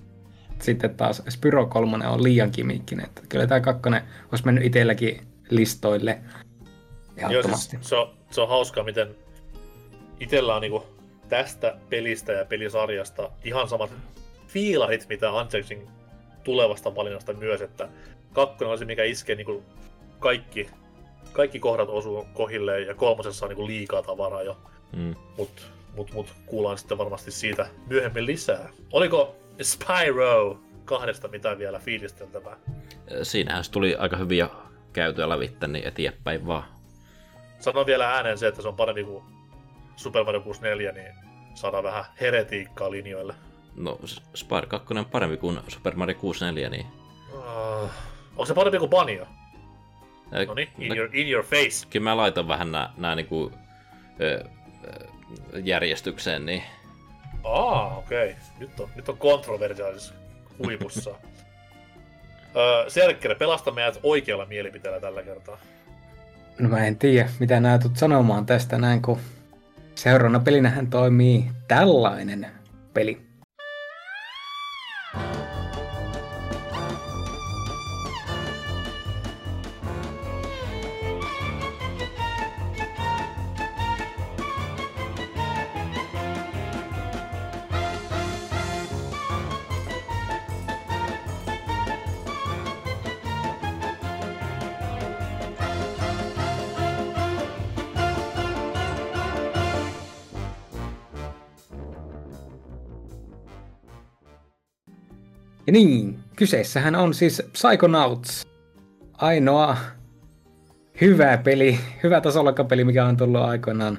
sitten 0.62 0.94
taas 0.94 1.22
Spyro 1.28 1.66
3 1.66 2.06
on 2.06 2.22
liian 2.22 2.50
kimikkinen. 2.50 3.06
Että 3.06 3.22
kyllä 3.28 3.46
tämä 3.46 3.60
kakkonen 3.60 4.02
olisi 4.30 4.44
mennyt 4.44 4.64
itselläkin 4.64 5.20
listoille 5.50 6.20
Joo, 7.28 7.42
siis 7.42 7.70
se, 7.80 7.96
on, 7.96 8.10
se 8.30 8.40
on 8.40 8.48
hauskaa, 8.48 8.84
miten 8.84 9.14
itsellä 10.20 10.54
on 10.54 10.60
niinku 10.60 10.86
tästä 11.28 11.76
pelistä 11.88 12.32
ja 12.32 12.44
pelisarjasta 12.44 13.30
ihan 13.44 13.68
samat 13.68 13.90
fiilarit, 14.46 15.06
mitä 15.08 15.32
Unchanging 15.32 15.88
tulevasta 16.44 16.94
valinnasta 16.94 17.32
myös, 17.32 17.60
että 17.60 17.88
kakkonen 18.32 18.72
on 18.72 18.78
se, 18.78 18.84
mikä 18.84 19.04
iskee 19.04 19.36
niinku 19.36 19.62
kaikki, 20.18 20.70
kaikki 21.32 21.58
kohdat 21.58 21.88
osuu 21.88 22.26
kohilleen 22.34 22.86
ja 22.86 22.94
kolmosessa 22.94 23.46
on 23.46 23.50
niinku 23.50 23.66
liikaa 23.66 24.02
tavaraa 24.02 24.42
jo. 24.42 24.56
Mm. 24.96 25.14
Mut, 25.38 25.72
mut, 25.96 26.12
mut 26.12 26.34
kuullaan 26.46 26.78
sitten 26.78 26.98
varmasti 26.98 27.30
siitä 27.30 27.66
myöhemmin 27.86 28.26
lisää. 28.26 28.68
Oliko 28.92 29.36
Spyro 29.62 30.60
kahdesta 30.84 31.28
mitään 31.28 31.58
vielä 31.58 31.78
fiilisteltävää? 31.78 32.56
Siinähän 33.22 33.64
se 33.64 33.70
tuli 33.70 33.96
aika 33.96 34.16
hyviä 34.16 34.48
käytyä 34.92 35.28
lävittä, 35.28 35.66
niin 35.66 35.88
eteenpäin 35.88 36.46
vaan. 36.46 36.64
Sanon 37.58 37.86
vielä 37.86 38.14
ääneen 38.14 38.38
se, 38.38 38.46
että 38.48 38.62
se 38.62 38.68
on 38.68 38.76
parempi 38.76 39.04
kuin 39.04 39.24
Super 39.96 40.24
Mario 40.24 40.40
64, 40.40 40.92
niin 40.92 41.14
saadaan 41.54 41.84
vähän 41.84 42.04
heretiikkaa 42.20 42.90
linjoille. 42.90 43.34
No, 43.76 43.98
S- 44.04 44.22
Spire 44.34 44.66
2 44.66 44.94
on 44.98 45.04
parempi 45.06 45.36
kuin 45.36 45.60
Super 45.68 45.96
Mario 45.96 46.14
64, 46.14 46.68
niin... 46.68 46.86
Uh, 47.32 47.90
onko 48.30 48.44
se 48.44 48.54
parempi 48.54 48.78
kuin 48.78 48.90
Banjo? 48.90 49.26
No 50.46 50.54
niin, 50.54 50.68
in, 50.78 50.88
no, 50.88 50.94
your, 50.94 51.08
in 51.12 51.28
your 51.28 51.44
face. 51.44 51.86
Kyllä 51.90 52.04
mä 52.04 52.16
laitan 52.16 52.48
vähän 52.48 52.72
nää 52.96 53.14
niinku, 53.14 53.52
ö, 54.20 54.44
ö, 54.44 55.08
järjestykseen, 55.64 56.46
niin 56.46 56.62
Aa, 57.44 57.98
okei. 57.98 58.30
Okay. 58.30 58.42
Nyt 58.58 58.80
on, 58.80 58.88
nyt 58.96 59.08
on 59.08 59.16
kontroversiaalisessa 59.16 60.14
huipussa. 60.58 61.10
öö, 62.56 62.90
Serkkere, 62.90 63.34
pelasta 63.34 63.70
meidät 63.70 64.00
oikealla 64.02 64.46
mielipiteellä 64.46 65.00
tällä 65.00 65.22
kertaa. 65.22 65.58
No 66.58 66.68
mä 66.68 66.86
en 66.86 66.96
tiedä, 66.96 67.28
mitä 67.38 67.60
nää 67.60 67.78
tulet 67.78 67.96
sanomaan 67.96 68.46
tästä 68.46 68.78
näin, 68.78 69.02
kun 69.02 69.18
seuraavana 69.94 70.40
pelinähän 70.40 70.86
toimii 70.86 71.50
tällainen 71.68 72.46
peli. 72.94 73.29
Niin, 105.70 106.18
kyseessähän 106.36 106.94
on 106.94 107.14
siis 107.14 107.42
Psychonauts. 107.52 108.46
Ainoa 109.12 109.76
hyvä 111.00 111.38
peli, 111.38 111.80
hyvä 112.02 112.20
tasolokkapeli, 112.20 112.84
mikä 112.84 113.04
on 113.04 113.16
tullut 113.16 113.40
aikoinaan 113.40 113.98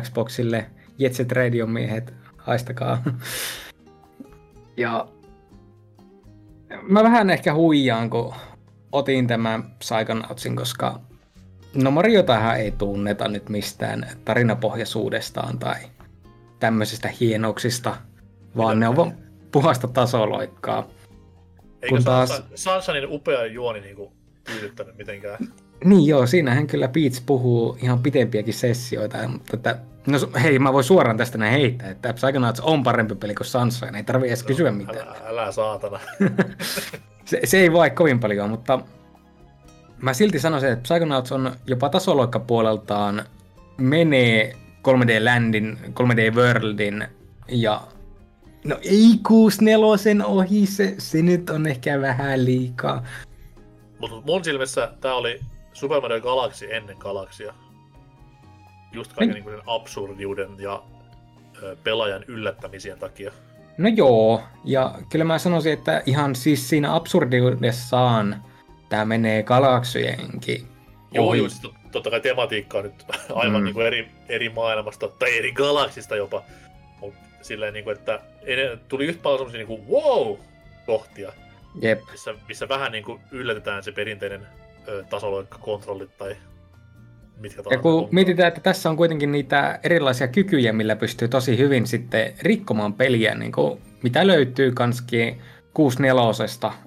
Xboxille. 0.00 0.66
Jet 0.98 1.14
Set 1.14 1.32
Radio 1.32 1.66
miehet, 1.66 2.14
haistakaa. 2.36 3.02
Ja 4.76 5.08
mä 6.88 7.02
vähän 7.02 7.30
ehkä 7.30 7.54
huijaan, 7.54 8.10
kun 8.10 8.34
otin 8.92 9.26
tämän 9.26 9.62
Psychonautsin, 9.78 10.56
koska 10.56 11.00
no 11.74 11.90
Mariotahan 11.90 12.56
ei 12.56 12.70
tunneta 12.70 13.28
nyt 13.28 13.48
mistään 13.48 14.06
tarinapohjaisuudestaan 14.24 15.58
tai 15.58 15.76
tämmöisistä 16.60 17.10
hienouksista, 17.20 17.96
vaan 18.56 18.80
ne 18.80 18.88
on 18.88 18.96
vaan 18.96 19.14
puhasta 19.52 19.88
tasoloikkaa. 19.88 20.88
Eikö 21.82 21.96
Kun 21.96 22.04
taas-. 22.04 22.42
Sansanin 22.54 23.06
upea 23.10 23.46
juoni 23.46 23.80
niinku 23.80 24.12
tyydyttänyt 24.44 24.96
mitenkään? 24.98 25.38
Niin 25.84 26.06
joo, 26.06 26.26
siinähän 26.26 26.66
kyllä 26.66 26.88
Beats 26.88 27.20
puhuu 27.20 27.78
ihan 27.82 27.98
pitempiäkin 27.98 28.54
sessioita, 28.54 29.28
mutta 29.28 29.56
että, 29.56 29.78
no 30.06 30.18
hei, 30.42 30.58
mä 30.58 30.72
voin 30.72 30.84
suoraan 30.84 31.16
tästä 31.16 31.38
näin 31.38 31.52
heittää, 31.52 31.90
että 31.90 32.12
Psychonauts 32.12 32.60
on 32.60 32.82
parempi 32.82 33.14
peli 33.14 33.34
kuin 33.34 33.46
Sunshine, 33.46 33.98
ei 33.98 34.04
tarvi 34.04 34.28
edes 34.28 34.42
kysyä 34.42 34.70
mitään. 34.70 35.08
Älä, 35.08 35.16
älä 35.24 35.52
saatana. 35.52 36.00
Se, 37.24 37.40
se 37.44 37.58
ei 37.58 37.72
vai 37.72 37.90
kovin 37.90 38.20
paljon, 38.20 38.50
mutta 38.50 38.80
mä 40.02 40.12
silti 40.12 40.38
sanoisin, 40.40 40.72
että 40.72 40.82
Psychonauts 40.82 41.32
on 41.32 41.52
jopa 41.66 41.88
tasoloikkapuoleltaan 41.88 43.24
menee 43.76 44.56
3D 44.88 45.24
Landin, 45.24 45.78
3D 45.88 46.34
Worldin 46.34 47.08
ja 47.48 47.80
no 48.64 48.78
ei 48.82 49.18
64 49.28 50.26
ohi, 50.26 50.66
se, 50.66 50.94
se 50.98 51.22
nyt 51.22 51.50
on 51.50 51.66
ehkä 51.66 52.00
vähän 52.00 52.44
liikaa. 52.44 53.04
Mutta 53.98 54.16
mun 54.26 54.44
silmissä 54.44 54.92
tää 55.00 55.14
oli 55.14 55.40
Super 55.72 56.00
Mario 56.00 56.20
Galaxy 56.20 56.74
ennen 56.74 56.96
Galaxia. 56.98 57.54
Just 58.92 59.12
kaiken 59.12 59.34
Niin. 59.34 59.44
niin 59.44 59.54
sen 59.56 59.62
absurdiuden 59.66 60.50
ja 60.58 60.82
ö, 61.62 61.76
pelaajan 61.84 62.24
yllättämisien 62.28 62.98
takia. 62.98 63.32
No 63.78 63.88
joo, 63.88 64.42
ja 64.64 64.94
kyllä 65.08 65.24
mä 65.24 65.38
sanoisin, 65.38 65.72
että 65.72 66.02
ihan 66.06 66.34
siis 66.34 66.68
siinä 66.68 66.94
absurdiudessaan 66.94 68.44
tämä 68.88 69.04
menee 69.04 69.42
galaksyjenkin 69.42 70.66
Joo, 71.14 71.34
joo, 71.34 71.48
siis 71.48 71.62
tot- 71.62 71.90
totta 71.92 72.10
kai 72.10 72.20
tematiikka 72.20 72.78
on 72.78 72.84
nyt 72.84 73.04
aivan 73.34 73.60
mm. 73.60 73.64
niin 73.64 73.74
kuin 73.74 73.86
eri, 73.86 74.10
eri 74.28 74.48
maailmasta, 74.48 75.08
tai 75.08 75.38
eri 75.38 75.52
galaksista 75.52 76.16
jopa. 76.16 76.42
Mutta 77.00 77.18
silleen, 77.42 77.74
niin 77.74 77.84
kuin, 77.84 77.96
että 77.98 78.20
tuli 78.88 79.06
yhtä 79.06 79.22
paljon 79.22 79.38
semmosia 79.38 79.58
niin 79.58 79.66
kuin 79.66 79.88
wow 79.88 80.36
kohtia, 80.86 81.32
Jep. 81.82 82.00
missä, 82.10 82.34
missä 82.48 82.68
vähän 82.68 82.92
niin 82.92 83.04
kuin 83.04 83.20
yllätetään 83.30 83.82
se 83.82 83.92
perinteinen 83.92 84.46
ö, 84.88 85.04
tasoloikkakontrollit 85.10 86.18
tai 86.18 86.36
mitkä 87.40 87.58
Ja 87.58 87.62
tahansa. 87.62 87.82
kun 87.82 87.92
onkaan. 87.92 88.14
mietitään, 88.14 88.48
että 88.48 88.60
tässä 88.60 88.90
on 88.90 88.96
kuitenkin 88.96 89.32
niitä 89.32 89.80
erilaisia 89.82 90.28
kykyjä, 90.28 90.72
millä 90.72 90.96
pystyy 90.96 91.28
tosi 91.28 91.58
hyvin 91.58 91.86
sitten 91.86 92.34
rikkomaan 92.42 92.94
peliä, 92.94 93.34
niin 93.34 93.52
kuin 93.52 93.80
mitä 94.02 94.26
löytyy 94.26 94.72
kanskin 94.72 95.40
64 95.74 96.22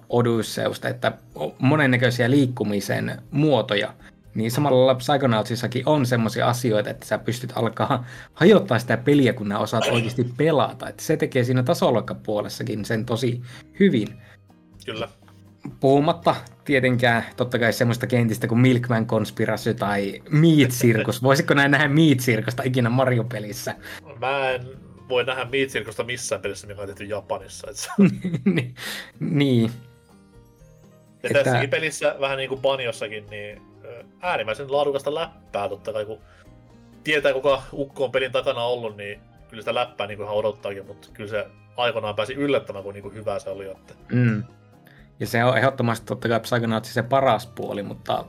Odysseusta, 0.10 0.90
että 0.90 1.12
on 1.36 1.54
monennäköisiä 1.60 2.32
liikkumisen 2.32 3.22
muotoja, 3.32 3.94
niin 4.36 4.52
samalla 4.52 4.96
Psychonautsissakin 4.96 5.84
on 5.86 6.06
semmoisia 6.06 6.48
asioita, 6.48 6.90
että 6.90 7.06
sä 7.06 7.18
pystyt 7.18 7.54
alkaa 7.56 8.06
hajottaa 8.34 8.80
sitä 8.80 8.98
peliä, 8.98 9.34
kun 9.34 9.50
nää 9.50 9.60
osaat 9.60 9.88
oikeasti 9.92 10.26
pelata. 10.38 10.90
Että 10.90 11.04
se 11.04 11.18
tekee 11.18 11.44
siinä 11.44 11.64
tasoloikkapuolessakin 11.64 12.86
sen 12.86 13.06
tosi 13.06 13.42
hyvin. 13.80 14.08
Kyllä. 14.86 15.10
Puhumatta 15.80 16.36
tietenkään 16.66 17.26
totta 17.38 17.60
kai 17.60 17.74
semmoista 17.74 18.08
kentistä 18.08 18.48
kuin 18.48 18.60
Milkman 18.60 19.08
Conspiracy 19.08 19.74
tai 19.74 20.22
Meat 20.30 20.70
Circus. 20.70 21.24
Voisiko 21.24 21.54
näin 21.54 21.72
nähdä 21.72 21.88
Meat 21.88 22.18
Circusta 22.18 22.64
ikinä 22.66 22.90
Mario-pelissä? 22.90 23.76
Mä 24.20 24.50
en 24.50 24.66
voi 25.10 25.24
nähdä 25.24 25.46
Meat 25.46 25.70
Circusta 25.70 26.04
missään 26.04 26.42
pelissä, 26.42 26.68
mikä 26.68 26.82
on 26.82 26.88
tehty 26.88 27.04
Japanissa. 27.04 27.68
Niin-. 29.20 29.72
Ja 31.24 31.30
Että- 31.30 31.44
tässäkin 31.44 31.70
pelissä, 31.70 32.16
vähän 32.20 32.38
niin 32.38 32.50
kuin 32.50 32.62
Banjossakin, 32.62 33.26
niin 33.30 33.62
äärimmäisen 34.22 34.72
laadukasta 34.72 35.16
läppää 35.16 35.70
totta 35.70 35.94
kai, 35.94 36.06
kun 36.06 36.20
tietää 37.04 37.34
kuka 37.34 37.64
ukko 37.74 38.04
on 38.06 38.12
pelin 38.12 38.32
takana 38.32 38.64
ollut, 38.64 38.98
niin 38.98 39.20
kyllä 39.50 39.62
sitä 39.62 39.76
läppää 39.76 40.08
niin 40.08 40.18
kuin 40.18 40.26
ihan 40.26 40.38
odottaakin, 40.38 40.86
mutta 40.86 41.08
kyllä 41.14 41.30
se 41.30 41.48
aikoinaan 41.78 42.16
pääsi 42.16 42.34
yllättämään, 42.34 42.84
kun 42.84 42.94
niin 42.94 43.04
kuin 43.04 43.16
hyvä 43.16 43.40
se 43.40 43.50
oli. 43.50 43.66
Että... 43.66 43.94
Mm. 44.12 44.44
Ja 45.20 45.28
se 45.28 45.44
on 45.44 45.58
ehdottomasti 45.58 46.06
totta 46.06 46.30
kai 46.30 46.40
Psychonauts 46.40 46.94
se 46.94 47.04
paras 47.04 47.48
puoli, 47.48 47.84
mutta 47.84 48.26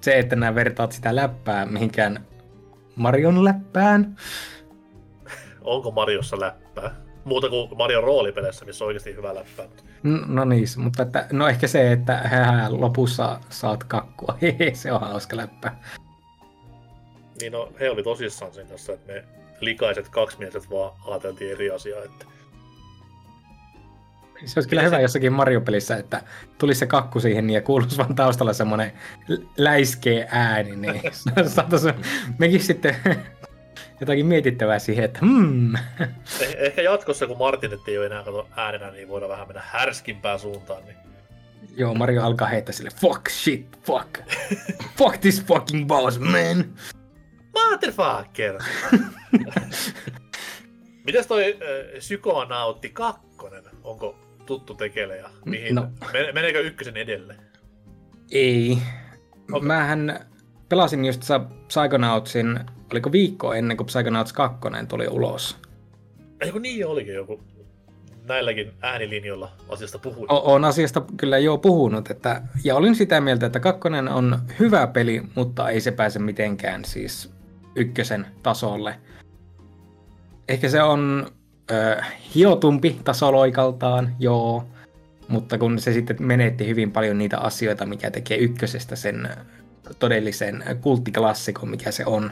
se, 0.00 0.18
että 0.18 0.36
nämä 0.36 0.54
vertaat 0.54 0.92
sitä 0.92 1.16
läppää 1.16 1.66
mihinkään 1.66 2.26
Marion 2.96 3.44
läppään, 3.44 4.16
Onko 5.64 5.90
Mariossa 5.90 6.40
läppää? 6.40 6.94
Muuta 7.24 7.48
kuin 7.48 7.78
Marion 7.78 8.04
roolipeleissä, 8.04 8.64
missä 8.64 8.84
on 8.84 8.86
oikeasti 8.86 9.14
hyvä 9.14 9.34
läppää. 9.34 9.66
N- 9.66 9.93
No 10.26 10.44
niin, 10.44 10.66
mutta 10.76 11.02
että, 11.02 11.26
no 11.32 11.48
ehkä 11.48 11.66
se, 11.66 11.92
että 11.92 12.16
hä, 12.16 12.66
lopussa 12.70 13.40
saat 13.48 13.84
kakkua, 13.84 14.38
Hehe, 14.42 14.74
se 14.74 14.92
on 14.92 15.00
hauska 15.00 15.36
läppä. 15.36 15.72
Niin 17.40 17.52
no, 17.52 17.72
he 17.80 17.90
oli 17.90 18.02
tosissaan 18.02 18.54
sen 18.54 18.66
kanssa, 18.66 18.92
että 18.92 19.12
me 19.12 19.24
likaiset 19.60 20.08
kaksimieliset 20.08 20.70
vaan 20.70 20.92
ajateltiin 21.06 21.50
eri 21.50 21.70
asiaa. 21.70 22.04
Että... 22.04 22.24
Se 24.44 24.58
olisi 24.58 24.68
kyllä 24.68 24.82
Miten 24.82 24.84
hyvä 24.84 24.96
se- 24.96 25.02
jossakin 25.02 25.32
Mario-pelissä, 25.32 25.96
että 25.96 26.22
tulisi 26.58 26.78
se 26.78 26.86
kakku 26.86 27.20
siihen 27.20 27.46
niin 27.46 27.54
ja 27.54 27.62
kuuluisi 27.62 27.98
vaan 27.98 28.14
taustalla 28.14 28.52
semmoinen 28.52 28.92
läiskee 29.56 30.28
ääni, 30.30 30.76
niin 30.76 31.02
saataisiin 31.46 31.94
mekin 32.38 32.60
sitten 32.60 32.96
jotakin 34.04 34.26
mietittävää 34.26 34.78
siihen, 34.78 35.04
että 35.04 35.18
hmm, 35.22 35.74
Eh- 36.00 36.56
ehkä 36.56 36.82
jatkossa, 36.82 37.26
kun 37.26 37.38
Martinet 37.38 37.80
ei 37.88 37.98
ole 37.98 38.06
enää 38.06 38.24
kato 38.24 38.48
äänenä, 38.56 38.90
niin 38.90 39.08
voidaan 39.08 39.30
vähän 39.30 39.48
mennä 39.48 39.62
härskimpään 39.66 40.38
suuntaan. 40.38 40.84
Niin... 40.84 40.96
joo, 41.76 41.94
Mario 41.94 42.22
alkaa 42.22 42.48
heittää 42.48 42.72
sille 42.72 42.90
fuck 43.00 43.30
shit, 43.30 43.78
fuck, 43.82 44.18
fuck 44.98 45.16
this 45.20 45.44
fucking 45.44 45.86
boss 45.86 46.18
man. 46.18 46.64
Motherfucker! 47.54 48.58
Mitäs 51.06 51.26
toi 51.26 51.52
äh, 51.52 51.98
Psykonautti 51.98 52.88
2? 52.88 53.20
Onko 53.84 54.18
tuttu 54.46 54.74
tekele 54.74 55.16
ja 55.16 55.30
mihin? 55.44 55.74
No. 55.74 55.88
Meneekö 56.32 56.60
ykkösen 56.60 56.96
edelle? 56.96 57.36
Ei. 58.30 58.78
Okei. 59.52 59.66
Mähän 59.66 60.26
pelasin 60.68 61.04
just 61.04 61.22
Psychonautsin, 61.66 62.60
oliko 62.92 63.12
viikko 63.12 63.54
ennen 63.54 63.76
kuin 63.76 63.86
Psychonauts 63.86 64.32
2 64.32 64.58
tuli 64.88 65.08
ulos. 65.08 65.56
Ei 66.40 66.52
kun 66.52 66.62
niin 66.62 66.86
olikin 66.86 67.14
joku 67.14 67.40
näilläkin 68.28 68.72
äänilinjoilla 68.80 69.52
asiasta 69.68 69.98
puhui. 69.98 70.26
O- 70.28 70.52
Olen 70.52 70.64
asiasta 70.64 71.02
kyllä 71.16 71.38
jo 71.38 71.58
puhunut, 71.58 72.10
että, 72.10 72.42
ja 72.64 72.76
olin 72.76 72.94
sitä 72.94 73.20
mieltä, 73.20 73.46
että 73.46 73.60
kakkonen 73.60 74.08
on 74.08 74.38
hyvä 74.58 74.86
peli, 74.86 75.22
mutta 75.34 75.70
ei 75.70 75.80
se 75.80 75.90
pääse 75.90 76.18
mitenkään 76.18 76.84
siis 76.84 77.30
ykkösen 77.76 78.26
tasolle. 78.42 78.94
Ehkä 80.48 80.68
se 80.68 80.82
on 80.82 81.26
ö, 81.70 82.02
hiotumpi 82.34 83.00
tasoloikaltaan, 83.04 84.16
joo, 84.18 84.64
mutta 85.28 85.58
kun 85.58 85.78
se 85.78 85.92
sitten 85.92 86.16
menetti 86.20 86.66
hyvin 86.66 86.92
paljon 86.92 87.18
niitä 87.18 87.38
asioita, 87.38 87.86
mikä 87.86 88.10
tekee 88.10 88.36
ykkösestä 88.38 88.96
sen 88.96 89.28
todellisen 89.98 90.64
kulttiklassikon, 90.80 91.68
mikä 91.68 91.90
se 91.90 92.06
on. 92.06 92.30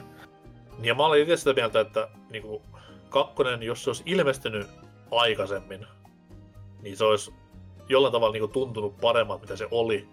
Ja 0.82 0.94
mä 0.94 1.06
olin 1.06 1.22
itse 1.22 1.36
sitä 1.36 1.52
mieltä, 1.52 1.80
että 1.80 2.08
kuin, 2.42 2.62
kakkonen, 3.08 3.62
jos 3.62 3.84
se 3.84 3.90
olisi 3.90 4.02
ilmestynyt 4.06 4.66
aikaisemmin, 5.10 5.86
niin 6.82 6.96
se 6.96 7.04
olisi 7.04 7.34
jollain 7.88 8.12
tavalla 8.12 8.32
niin 8.32 8.40
kuin, 8.40 8.52
tuntunut 8.52 9.00
paremmat, 9.00 9.40
mitä 9.40 9.56
se 9.56 9.68
oli. 9.70 10.08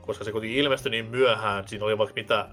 Koska 0.00 0.24
se 0.24 0.32
kuitenkin 0.32 0.58
ilmestyi 0.58 0.90
niin 0.90 1.06
myöhään, 1.06 1.68
siinä 1.68 1.84
oli 1.84 1.98
vaikka 1.98 2.14
mitä 2.14 2.48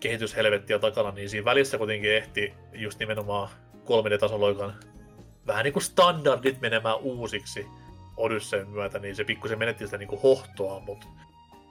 kehityshelvettiä 0.00 0.78
takana, 0.78 1.10
niin 1.10 1.30
siinä 1.30 1.44
välissä 1.44 1.78
kuitenkin 1.78 2.14
ehti 2.14 2.54
just 2.72 2.98
nimenomaan 2.98 3.48
3D-tasoloikan 3.84 4.72
vähän 5.46 5.64
niin 5.64 5.72
kuin 5.72 5.82
standardit 5.82 6.60
menemään 6.60 6.96
uusiksi 6.96 7.66
Odysseen 8.16 8.68
myötä, 8.68 8.98
niin 8.98 9.16
se 9.16 9.24
pikkusen 9.24 9.58
menetti 9.58 9.84
sitä 9.84 9.98
kuin 10.06 10.22
hohtoa, 10.22 10.80
mutta 10.80 11.06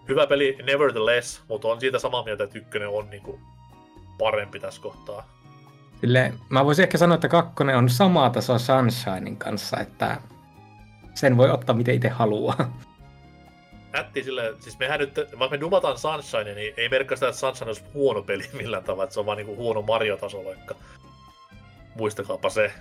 hyvä 0.08 0.28
peli 0.28 0.58
nevertheless, 0.64 1.44
mutta 1.48 1.68
on 1.68 1.80
siitä 1.80 2.00
samaa 2.00 2.24
mieltä, 2.24 2.44
että 2.44 2.58
ykkönen 2.58 2.90
on 2.90 3.10
niin 3.10 3.24
kuin 3.24 3.42
parempi 4.18 4.60
tässä 4.60 4.82
kohtaa. 4.82 5.38
Sille, 6.02 6.34
mä 6.50 6.66
voisin 6.66 6.84
ehkä 6.84 6.98
sanoa, 6.98 7.16
että 7.16 7.28
kakkonen 7.28 7.78
on 7.78 7.90
samaa 7.90 8.30
tasoa 8.30 8.58
Sunshinein 8.58 9.38
kanssa, 9.38 9.80
että 9.80 10.22
sen 11.16 11.38
voi 11.38 11.50
ottaa 11.50 11.76
miten 11.76 11.96
itse 11.96 12.10
haluaa. 12.10 12.72
Nätti 13.94 14.24
sille, 14.24 14.54
siis 14.60 14.80
mehän 14.80 15.00
nyt, 15.00 15.16
vaikka 15.40 15.58
me 15.58 15.60
dumataan 15.60 15.98
Sunshine, 15.98 16.54
niin 16.54 16.74
ei 16.78 16.90
merkkaa 16.90 17.16
sitä, 17.16 17.28
että 17.28 17.40
Sunshine 17.40 17.70
olisi 17.70 17.84
huono 17.94 18.22
peli 18.22 18.50
millään 18.62 18.84
tavalla, 18.84 19.04
että 19.04 19.14
se 19.14 19.20
on 19.20 19.26
vaan 19.26 19.38
niinku 19.38 19.56
huono 19.56 19.82
Mario-tasoloikka. 19.82 20.76
Muistakaapa 21.96 22.50
se. 22.50 22.72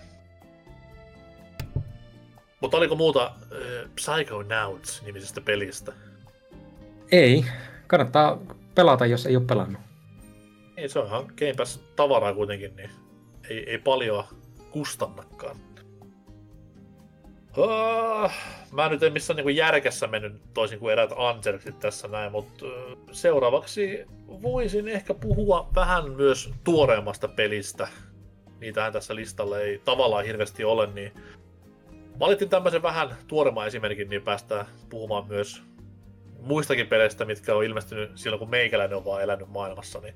Mutta 2.61 2.77
oliko 2.77 2.97
muuta 2.97 3.25
äh, 3.27 3.91
Psychonauts 3.95 5.03
nimisestä 5.03 5.41
pelistä? 5.41 5.93
Ei, 7.13 7.45
kannattaa 7.87 8.39
pelata, 8.75 9.07
jos 9.07 9.27
ei 9.27 9.37
ole 9.37 9.45
pelannut. 9.45 9.86
Ei, 10.77 10.89
se 10.89 10.99
on 10.99 11.07
ihan 11.07 11.27
Game 11.39 11.55
Pass 11.57 11.81
tavaraa 11.97 12.35
kuitenkin, 12.35 12.77
niin 12.77 12.91
ei, 13.51 13.71
ei 13.71 13.79
paljon 13.79 14.25
kustannakaan. 14.71 15.57
Uh, 17.57 18.31
mä 18.73 18.89
nyt 18.89 19.03
en 19.03 19.13
missään 19.13 19.37
niin 19.37 19.57
järkessä 19.57 20.07
mennyt 20.07 20.43
toisin 20.55 20.79
kuin 20.79 20.93
eräät 20.93 21.11
Angelsit 21.17 21.79
tässä 21.79 22.09
näin, 22.09 22.33
mutta 22.33 22.67
seuraavaksi 23.13 24.05
voisin 24.29 24.89
ehkä 24.89 25.15
puhua 25.15 25.69
vähän 25.75 26.11
myös 26.11 26.51
tuoreemmasta 26.65 27.29
pelistä. 27.29 27.89
Niitähän 28.61 28.93
tässä 28.93 29.15
listalla 29.15 29.61
ei 29.61 29.79
tavallaan 29.85 30.25
hirveästi 30.25 30.65
ole, 30.65 30.87
niin 30.87 31.13
valitin 32.19 32.49
tämmöisen 32.49 32.83
vähän 32.83 33.17
tuoreemman 33.27 33.67
esimerkin, 33.67 34.09
niin 34.09 34.23
päästään 34.23 34.67
puhumaan 34.91 35.29
myös 35.29 35.63
muistakin 36.41 36.87
peleistä, 36.87 37.25
mitkä 37.25 37.55
on 37.55 37.65
ilmestynyt 37.65 38.11
silloin, 38.15 38.39
kun 38.39 38.51
meikäläinen 38.51 38.97
on 38.97 39.05
vaan 39.05 39.23
elänyt 39.23 39.49
maailmassa. 39.49 40.01
Niin 40.01 40.15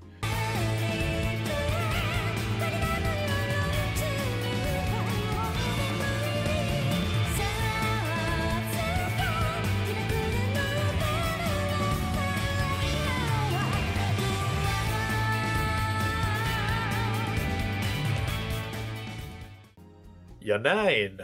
Ja 20.50 20.58
näin. 20.58 21.18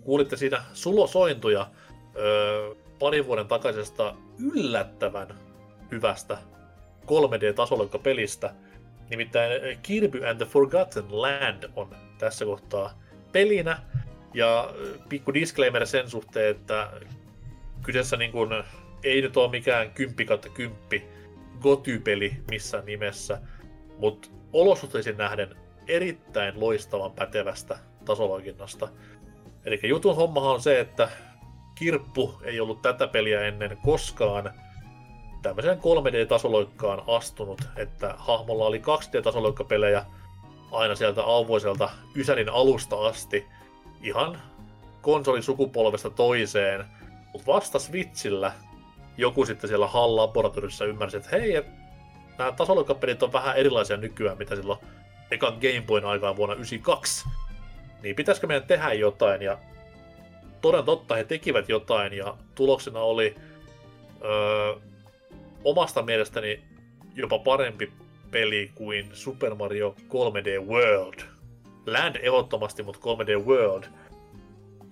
Kuulitte 0.00 0.36
siinä 0.36 0.62
sulosointuja 0.72 1.70
öö, 2.16 2.74
parin 2.98 3.26
vuoden 3.26 3.48
takaisesta 3.48 4.14
yllättävän 4.54 5.28
hyvästä 5.90 6.38
3D-tasolokka-pelistä. 7.06 8.54
Nimittäin 9.10 9.78
Kirby 9.82 10.26
and 10.26 10.36
the 10.36 10.46
Forgotten 10.46 11.04
Land 11.22 11.64
on 11.76 11.96
tässä 12.18 12.44
kohtaa 12.44 12.98
pelinä. 13.32 13.78
Ja 14.34 14.74
pikku 15.08 15.34
disclaimer 15.34 15.86
sen 15.86 16.10
suhteen, 16.10 16.50
että 16.50 16.90
kyseessä 17.82 18.16
niin 18.16 18.32
kuin, 18.32 18.50
ei 19.02 19.22
nyt 19.22 19.36
ole 19.36 19.50
mikään 19.50 19.90
10 19.90 20.26
kautta 20.26 20.48
10 20.48 21.08
goty-peli 21.60 22.36
missään 22.50 22.86
nimessä, 22.86 23.40
mutta 23.98 24.28
olosuhteisiin 24.52 25.16
nähden 25.16 25.56
erittäin 25.88 26.60
loistavan 26.60 27.12
pätevästä 27.12 27.78
tasoloikinnasta. 28.04 28.88
Eli 29.64 29.80
jutun 29.82 30.16
hommahan 30.16 30.52
on 30.52 30.62
se, 30.62 30.80
että 30.80 31.08
Kirppu 31.74 32.34
ei 32.42 32.60
ollut 32.60 32.82
tätä 32.82 33.06
peliä 33.06 33.40
ennen 33.40 33.78
koskaan 33.84 34.50
tämmöiseen 35.42 35.78
3D-tasoloikkaan 35.78 37.02
astunut, 37.06 37.60
että 37.76 38.14
hahmolla 38.18 38.66
oli 38.66 38.78
2D-tasoloikkapelejä 38.78 40.04
aina 40.72 40.94
sieltä 40.94 41.22
auvoiselta 41.22 41.90
Ysärin 42.16 42.48
alusta 42.48 43.06
asti 43.06 43.46
ihan 44.02 44.42
konsolisukupolvesta 45.02 46.10
toiseen, 46.10 46.84
mutta 47.32 47.52
vasta 47.52 47.78
Switchillä 47.78 48.52
joku 49.16 49.46
sitten 49.46 49.68
siellä 49.68 49.86
HAL 49.86 50.16
Laboratoriossa 50.16 50.84
ymmärsi, 50.84 51.16
että 51.16 51.28
hei, 51.32 51.64
nämä 52.38 52.52
tasoloikkapelit 52.52 53.22
on 53.22 53.32
vähän 53.32 53.56
erilaisia 53.56 53.96
nykyään, 53.96 54.38
mitä 54.38 54.56
silloin 54.56 54.78
ekan 55.30 55.52
Game 55.52 55.84
Boyn 55.86 56.04
aikaan 56.04 56.36
vuonna 56.36 56.54
1992 56.54 57.24
niin 58.04 58.16
pitäisikö 58.16 58.46
meidän 58.46 58.66
tehdä 58.66 58.92
jotain, 58.92 59.42
ja 59.42 59.58
toden 60.60 60.84
totta 60.84 61.14
he 61.14 61.24
tekivät 61.24 61.68
jotain, 61.68 62.12
ja 62.12 62.36
tuloksena 62.54 63.00
oli 63.00 63.34
öö, 64.24 64.74
omasta 65.64 66.02
mielestäni 66.02 66.62
jopa 67.14 67.38
parempi 67.38 67.92
peli 68.30 68.70
kuin 68.74 69.10
Super 69.12 69.54
Mario 69.54 69.94
3D 70.08 70.66
World. 70.66 71.20
Land 71.86 72.16
ehdottomasti, 72.16 72.82
mutta 72.82 73.00
3D 73.00 73.46
World. 73.46 73.84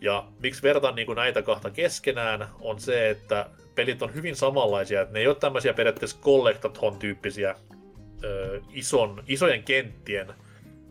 Ja 0.01 0.25
miksi 0.43 0.63
vertaan 0.63 0.95
niin 0.95 1.17
näitä 1.17 1.43
kahta 1.43 1.71
keskenään, 1.71 2.49
on 2.61 2.81
se, 2.81 3.11
että 3.11 3.47
pelit 3.75 4.03
on 4.03 4.15
hyvin 4.15 4.37
samanlaisia, 4.37 5.01
että 5.01 5.15
ne 5.15 5.21
ei 5.21 5.27
ole 5.27 5.35
tämmöisiä 5.35 5.75
periaatteessa 5.75 6.19
collectathon-tyyppisiä 6.23 7.55
öö, 8.25 8.61
ison, 8.73 9.25
isojen 9.27 9.63
kenttien 9.63 10.35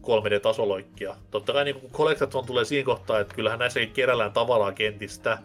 3D-tasoloikkia. 0.02 1.15
Totta 1.32 1.53
kai 1.53 1.65
niin 1.65 1.91
Collectathon 1.91 2.45
tulee 2.45 2.65
siinä 2.65 2.86
kohtaa, 2.86 3.19
että 3.19 3.36
kyllähän 3.36 3.60
näissäkin 3.60 3.91
kerällään 3.91 4.34
tavaraa 4.34 4.72
kentistä, 4.72 5.38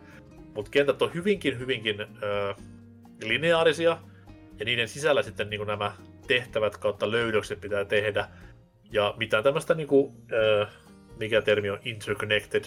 mutta 0.55 0.71
kentät 0.71 1.03
on 1.03 1.15
hyvinkin, 1.15 1.59
hyvinkin 1.59 2.01
ö, 2.01 2.55
lineaarisia, 3.23 3.99
ja 4.59 4.65
niiden 4.65 4.89
sisällä 4.89 5.23
sitten 5.23 5.51
niin 5.51 5.67
nämä 5.67 5.93
tehtävät 6.27 6.77
kautta 6.77 7.11
löydökset 7.11 7.61
pitää 7.61 7.85
tehdä. 7.85 8.29
Ja 8.91 9.15
mitään 9.17 9.45
tämmöistä, 9.45 9.75
niin 9.75 9.89
kuin, 9.89 10.13
ö, 10.33 10.67
mikä 11.19 11.43
termi 11.43 11.71
on 11.71 11.79
interconnected, 11.85 12.65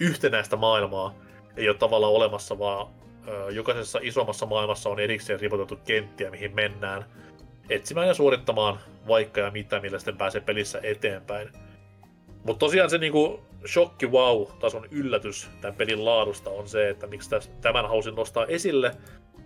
yhtenäistä 0.00 0.56
maailmaa 0.56 1.14
ei 1.56 1.68
ole 1.68 1.76
tavallaan 1.76 2.12
olemassa, 2.12 2.58
vaan 2.58 2.86
ö, 3.28 3.50
jokaisessa 3.50 3.98
isommassa 4.02 4.46
maailmassa 4.46 4.90
on 4.90 5.00
erikseen 5.00 5.40
ripotettu 5.40 5.76
kenttiä, 5.76 6.30
mihin 6.30 6.54
mennään 6.54 7.04
etsimään 7.70 8.08
ja 8.08 8.14
suorittamaan 8.14 8.78
vaikka 9.08 9.40
ja 9.40 9.50
mitä, 9.50 9.80
millä 9.80 9.98
sitten 9.98 10.16
pääsee 10.16 10.40
pelissä 10.40 10.80
eteenpäin. 10.82 11.48
Mutta 12.44 12.58
tosiaan 12.58 12.90
se 12.90 12.98
niinku 12.98 13.40
shokki 13.66 14.06
wow-tason 14.06 14.88
yllätys 14.90 15.48
tämän 15.60 15.76
pelin 15.76 16.04
laadusta 16.04 16.50
on 16.50 16.68
se, 16.68 16.88
että 16.88 17.06
miksi 17.06 17.30
tämän 17.60 17.88
halusin 17.88 18.14
nostaa 18.14 18.46
esille, 18.46 18.96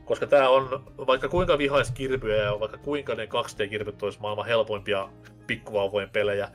koska 0.05 0.27
tämä 0.27 0.49
on 0.49 0.85
vaikka 1.07 1.29
kuinka 1.29 1.59
vihais 1.59 1.91
kirpyjä 1.91 2.37
ja 2.37 2.61
vaikka 2.61 2.79
kuinka 2.79 3.15
ne 3.15 3.25
2D-kirpyt 3.25 4.03
olisi 4.03 4.21
maailman 4.21 4.47
helpoimpia 4.47 5.09
pikkuvauvojen 5.47 6.11
pelejä, 6.11 6.49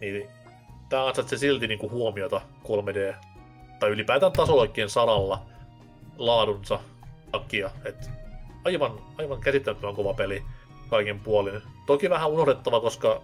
niin 0.00 0.28
tämä 0.88 1.06
ansaitsee 1.06 1.38
silti 1.38 1.66
niinku 1.66 1.90
huomiota 1.90 2.40
3D 2.64 3.14
tai 3.78 3.90
ylipäätään 3.90 4.32
tasoloikkien 4.32 4.90
saralla 4.90 5.46
laadunsa 6.18 6.80
takia. 7.32 7.70
Et 7.84 8.10
aivan, 8.64 8.92
aivan 9.18 9.40
käsittämättömän 9.40 9.96
kova 9.96 10.14
peli 10.14 10.42
kaiken 10.88 11.20
puolin. 11.20 11.62
Toki 11.86 12.10
vähän 12.10 12.30
unohdettava, 12.30 12.80
koska 12.80 13.22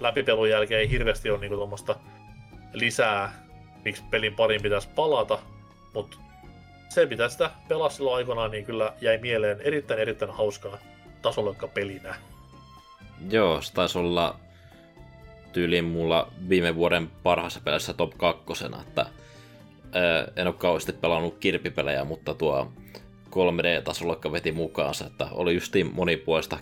läpipelun 0.00 0.50
jälkeen 0.50 0.80
ei 0.80 0.90
hirveästi 0.90 1.30
ole 1.30 1.38
niinku 1.38 1.56
tuommoista 1.56 1.96
lisää, 2.72 3.32
miksi 3.84 4.02
pelin 4.10 4.34
parin 4.34 4.62
pitäisi 4.62 4.88
palata, 4.94 5.38
mutta 5.94 6.16
se 6.88 7.06
mitä 7.06 7.28
sitä 7.28 7.50
pelasi 7.68 7.96
silloin 7.96 8.16
aikoinaan, 8.16 8.50
niin 8.50 8.64
kyllä 8.64 8.92
jäi 9.00 9.18
mieleen 9.18 9.60
erittäin 9.60 10.00
erittäin 10.00 10.30
hauskaa 10.30 10.78
tasolokka 11.22 11.68
pelinä. 11.68 12.14
Joo, 13.30 13.62
se 13.62 13.72
taisi 13.74 13.98
olla 13.98 14.36
tyyliin 15.52 15.84
mulla 15.84 16.32
viime 16.48 16.74
vuoden 16.74 17.10
parhaassa 17.22 17.60
pelissä 17.64 17.92
top 17.92 18.12
kakkosena, 18.16 18.80
että 18.80 19.06
ää, 19.92 20.28
en 20.36 20.46
ole 20.46 20.54
kauheasti 20.54 20.92
pelannut 20.92 21.38
kirpipelejä, 21.38 22.04
mutta 22.04 22.34
tuo 22.34 22.72
3D-tasolokka 23.30 24.32
veti 24.32 24.52
mukaansa, 24.52 25.06
että 25.06 25.28
oli 25.30 25.54
justiin 25.54 25.94
monipuolista 25.94 26.58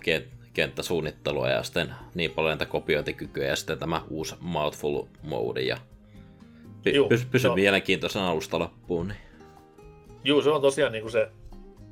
kenttäsuunnittelua 0.57 1.49
ja 1.49 1.63
sitten 1.63 1.89
niin 2.15 2.31
paljon 2.31 2.49
näitä 2.49 2.65
kopiointikykyjä 2.65 3.47
ja 3.47 3.55
sitten 3.55 3.79
tämä 3.79 4.01
uusi 4.09 4.35
Mouthful 4.39 5.03
Mode 5.21 5.61
ja 5.61 5.77
py- 6.83 6.95
Juu, 6.95 7.09
pysy, 7.09 7.25
pysy 7.31 7.49
mielenkiintoisena 7.53 8.29
alusta 8.29 8.59
loppuun. 8.59 9.07
Niin. 9.07 9.17
Juu, 10.23 10.41
se 10.41 10.49
on 10.49 10.61
tosiaan 10.61 10.91
niinku 10.91 11.09
se, 11.09 11.29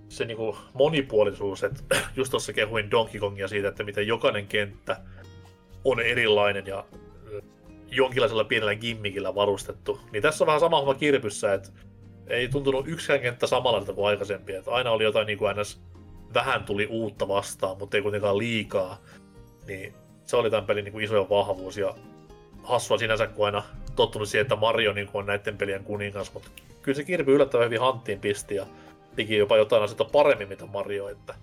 se 0.10 0.26
niinku 0.26 0.58
monipuolisuus, 0.74 1.64
että 1.64 1.84
just 2.18 2.32
tuossa 2.32 2.54
kehuin 2.54 2.92
Donkey 2.92 3.20
Kongia 3.20 3.48
siitä, 3.48 3.68
että 3.68 3.84
miten 3.84 4.08
jokainen 4.08 4.48
kenttä 4.48 5.02
on 5.84 6.00
erilainen 6.00 6.68
ja 6.68 6.86
jonkinlaisella 7.92 8.44
pienellä 8.44 8.76
gimmikillä 8.76 9.36
varustettu. 9.36 10.00
Niin 10.12 10.22
tässä 10.24 10.44
on 10.44 10.48
vähän 10.48 10.60
sama 10.60 10.78
homma 10.78 10.94
kirpyssä, 10.94 11.54
että 11.54 11.70
ei 12.28 12.48
tuntunut 12.48 12.88
yksikään 12.88 13.22
kenttä 13.22 13.48
samanlaista 13.48 13.94
kuin 13.94 14.08
aikaisempi. 14.08 14.54
Että 14.54 14.72
aina 14.72 14.92
oli 14.92 15.04
jotain 15.04 15.28
niin 15.28 15.38
kuin 15.38 15.56
ns. 15.58 15.82
Vähän 16.36 16.64
tuli 16.64 16.88
uutta 16.88 17.28
vastaan, 17.28 17.78
mutta 17.78 17.98
ei 17.98 18.04
kuitenkaan 18.04 18.38
liikaa. 18.38 19.02
Niin 19.68 19.94
se 20.26 20.36
oli 20.36 20.50
tämän 20.50 20.66
pelin 20.66 20.84
niin 20.84 20.92
kuin 20.94 21.06
isoin 21.06 21.30
vahvuus 21.30 21.78
ja 21.78 21.96
hassua 22.64 22.98
sinänsä, 22.98 23.28
kun 23.28 23.46
aina 23.46 23.64
tottunut 23.96 24.30
siihen, 24.30 24.42
että 24.42 24.56
Mario 24.56 24.94
niin 24.94 25.08
kuin 25.08 25.20
on 25.20 25.26
näiden 25.26 25.58
pelien 25.58 25.84
kuningas, 25.84 26.34
mutta 26.34 26.50
kyllä 26.82 26.96
se 26.96 27.04
Kirby 27.04 27.36
yllättävän 27.36 27.66
hyvin 27.66 27.80
hanttiin 27.80 28.20
pisti 28.20 28.56
ja 28.56 28.66
teki 29.16 29.38
jopa 29.38 29.58
jotain 29.58 29.84
asioita 29.84 30.06
paremmin, 30.06 30.48
mitä 30.48 30.66
Mario, 30.66 31.10
että 31.10 31.36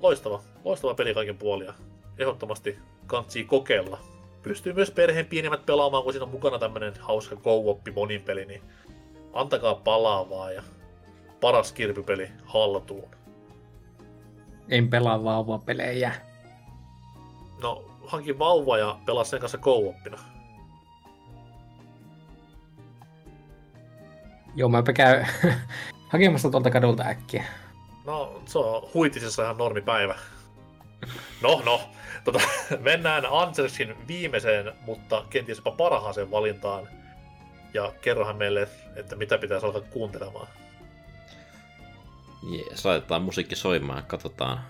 loistava, 0.00 0.42
loistava 0.64 0.94
peli 0.94 1.14
kaiken 1.14 1.38
puolia. 1.38 1.74
Ehdottomasti 2.18 2.78
kantsii 3.06 3.44
kokeilla. 3.44 3.98
Pystyy 4.42 4.72
myös 4.72 4.90
perheen 4.90 5.26
pienimmät 5.26 5.66
pelaamaan, 5.66 6.02
kun 6.02 6.12
siinä 6.12 6.24
on 6.24 6.30
mukana 6.30 6.58
tämmönen 6.58 6.92
hauska 7.00 7.36
go 7.36 7.80
monin 7.94 8.22
peli, 8.22 8.44
niin 8.44 8.62
antakaa 9.32 9.74
palaa 9.74 10.30
vaan 10.30 10.54
ja 10.54 10.62
paras 11.46 11.72
kirpypeli 11.72 12.28
haltuun. 12.44 13.10
En 14.68 14.90
pelaa 14.90 15.24
vauvapelejä. 15.24 16.12
No, 17.62 17.84
hankin 18.06 18.38
vauva 18.38 18.78
ja 18.78 18.98
pelaa 19.06 19.24
sen 19.24 19.40
kanssa 19.40 19.58
go 19.58 19.94
Joo, 24.54 24.68
mäpä 24.68 24.92
käy 24.92 25.24
hakemassa 26.12 26.50
tuolta 26.50 26.70
kadulta 26.70 27.02
äkkiä. 27.02 27.44
No, 28.04 28.42
se 28.44 28.58
on 28.58 28.88
huitisessa 28.94 29.42
ihan 29.42 29.58
normipäivä. 29.58 30.14
No, 31.42 31.62
no. 31.64 31.80
Tota, 32.24 32.40
mennään 32.80 33.26
Ansersin 33.30 33.94
viimeiseen, 34.08 34.72
mutta 34.80 35.24
kenties 35.30 35.58
jopa 35.58 35.70
parhaaseen 35.70 36.30
valintaan. 36.30 36.88
Ja 37.74 37.92
kerrohan 38.00 38.36
meille, 38.36 38.68
että 38.96 39.16
mitä 39.16 39.38
pitäisi 39.38 39.66
alkaa 39.66 39.80
kuuntelemaan. 39.80 40.48
Jees, 42.42 42.84
laitetaan 42.84 43.22
musiikki 43.22 43.56
soimaan, 43.56 44.02
katsotaan. 44.02 44.64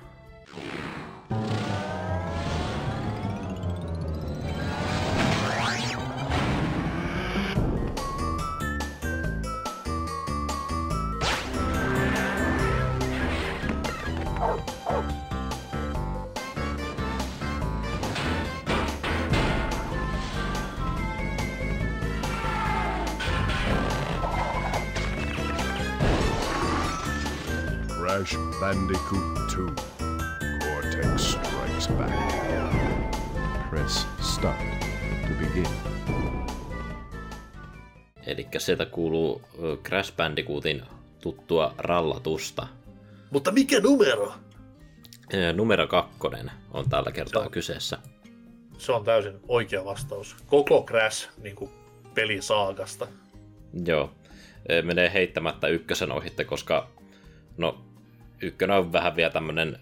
Crash 28.26 28.60
Bandicoot 28.60 29.34
2. 29.34 29.86
Cortex 30.58 31.20
Strikes 31.20 31.88
Back. 31.88 32.12
Press 33.70 34.06
start 34.20 34.56
to 35.22 35.34
begin. 35.38 35.66
Eli 38.26 38.46
sieltä 38.58 38.86
kuuluu 38.86 39.42
Crash 39.82 40.16
Bandicootin 40.16 40.82
tuttua 41.20 41.74
rallatusta. 41.78 42.66
Mutta 43.30 43.52
mikä 43.52 43.80
numero? 43.80 44.32
Numero 45.54 45.86
kakkonen 45.86 46.50
on 46.70 46.90
tällä 46.90 47.12
kertaa 47.12 47.42
Joo. 47.42 47.50
kyseessä. 47.50 47.98
Se 48.78 48.92
on 48.92 49.04
täysin 49.04 49.40
oikea 49.48 49.84
vastaus. 49.84 50.36
Koko 50.46 50.84
Crash 50.88 51.28
niin 51.42 51.56
kuin 51.56 51.70
pelisaakasta. 52.14 53.08
Joo. 53.84 54.10
Menee 54.82 55.12
heittämättä 55.12 55.68
ykkösen 55.68 56.12
ohitte, 56.12 56.44
koska 56.44 56.88
no, 57.56 57.85
ykkönen 58.42 58.76
on 58.76 58.92
vähän 58.92 59.16
vielä 59.16 59.30
tämmönen, 59.30 59.78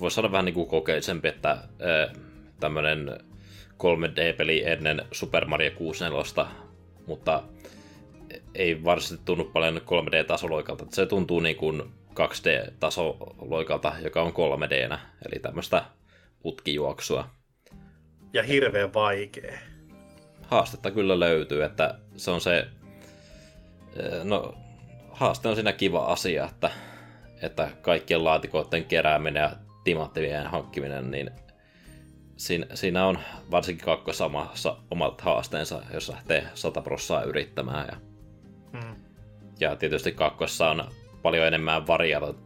voisi 0.00 0.14
sanoa 0.14 0.32
vähän 0.32 0.44
niin 0.44 0.54
kuin 0.54 0.68
kokeellisempi, 0.68 1.28
että 1.28 1.58
tämmönen 2.60 3.20
3D-peli 3.72 4.62
ennen 4.66 5.02
Super 5.12 5.44
Mario 5.46 5.70
64, 5.70 6.46
mutta 7.06 7.42
ei 8.54 8.84
varsinaisesti 8.84 9.24
tunnu 9.24 9.44
paljon 9.44 9.76
3D-tasoloikalta. 9.76 10.86
Se 10.90 11.06
tuntuu 11.06 11.40
niin 11.40 11.56
kuin 11.56 11.82
2D-tasoloikalta, 12.14 13.92
joka 14.02 14.22
on 14.22 14.32
3D-nä, 14.32 14.98
eli 15.26 15.40
tämmöistä 15.40 15.84
putkijuoksua. 16.42 17.28
Ja 18.32 18.42
hirveän 18.42 18.94
vaikea. 18.94 19.58
haastetta 20.46 20.90
kyllä 20.90 21.20
löytyy, 21.20 21.64
että 21.64 21.98
se 22.16 22.30
on 22.30 22.40
se, 22.40 22.66
no 24.24 24.54
haaste 25.14 25.48
on 25.48 25.54
siinä 25.54 25.72
kiva 25.72 26.04
asia, 26.04 26.44
että, 26.44 26.70
että 27.42 27.68
kaikkien 27.82 28.24
laatikoiden 28.24 28.84
kerääminen 28.84 29.40
ja 29.40 29.50
timanttivien 29.84 30.46
hankkiminen, 30.46 31.10
niin 31.10 31.30
siinä, 32.36 32.66
siinä 32.74 33.06
on 33.06 33.18
varsinkin 33.50 33.84
kakkossamassa 33.84 34.76
omat 34.90 35.20
haasteensa, 35.20 35.82
jos 35.92 36.08
lähtee 36.08 36.46
100 36.54 36.80
prossaa 36.82 37.22
yrittämään. 37.22 37.86
Ja, 37.90 37.96
Mm. 38.72 38.96
ja 39.60 39.76
tietysti 39.76 40.12
kakkossa 40.12 40.70
on 40.70 40.84
paljon 41.22 41.46
enemmän 41.46 41.86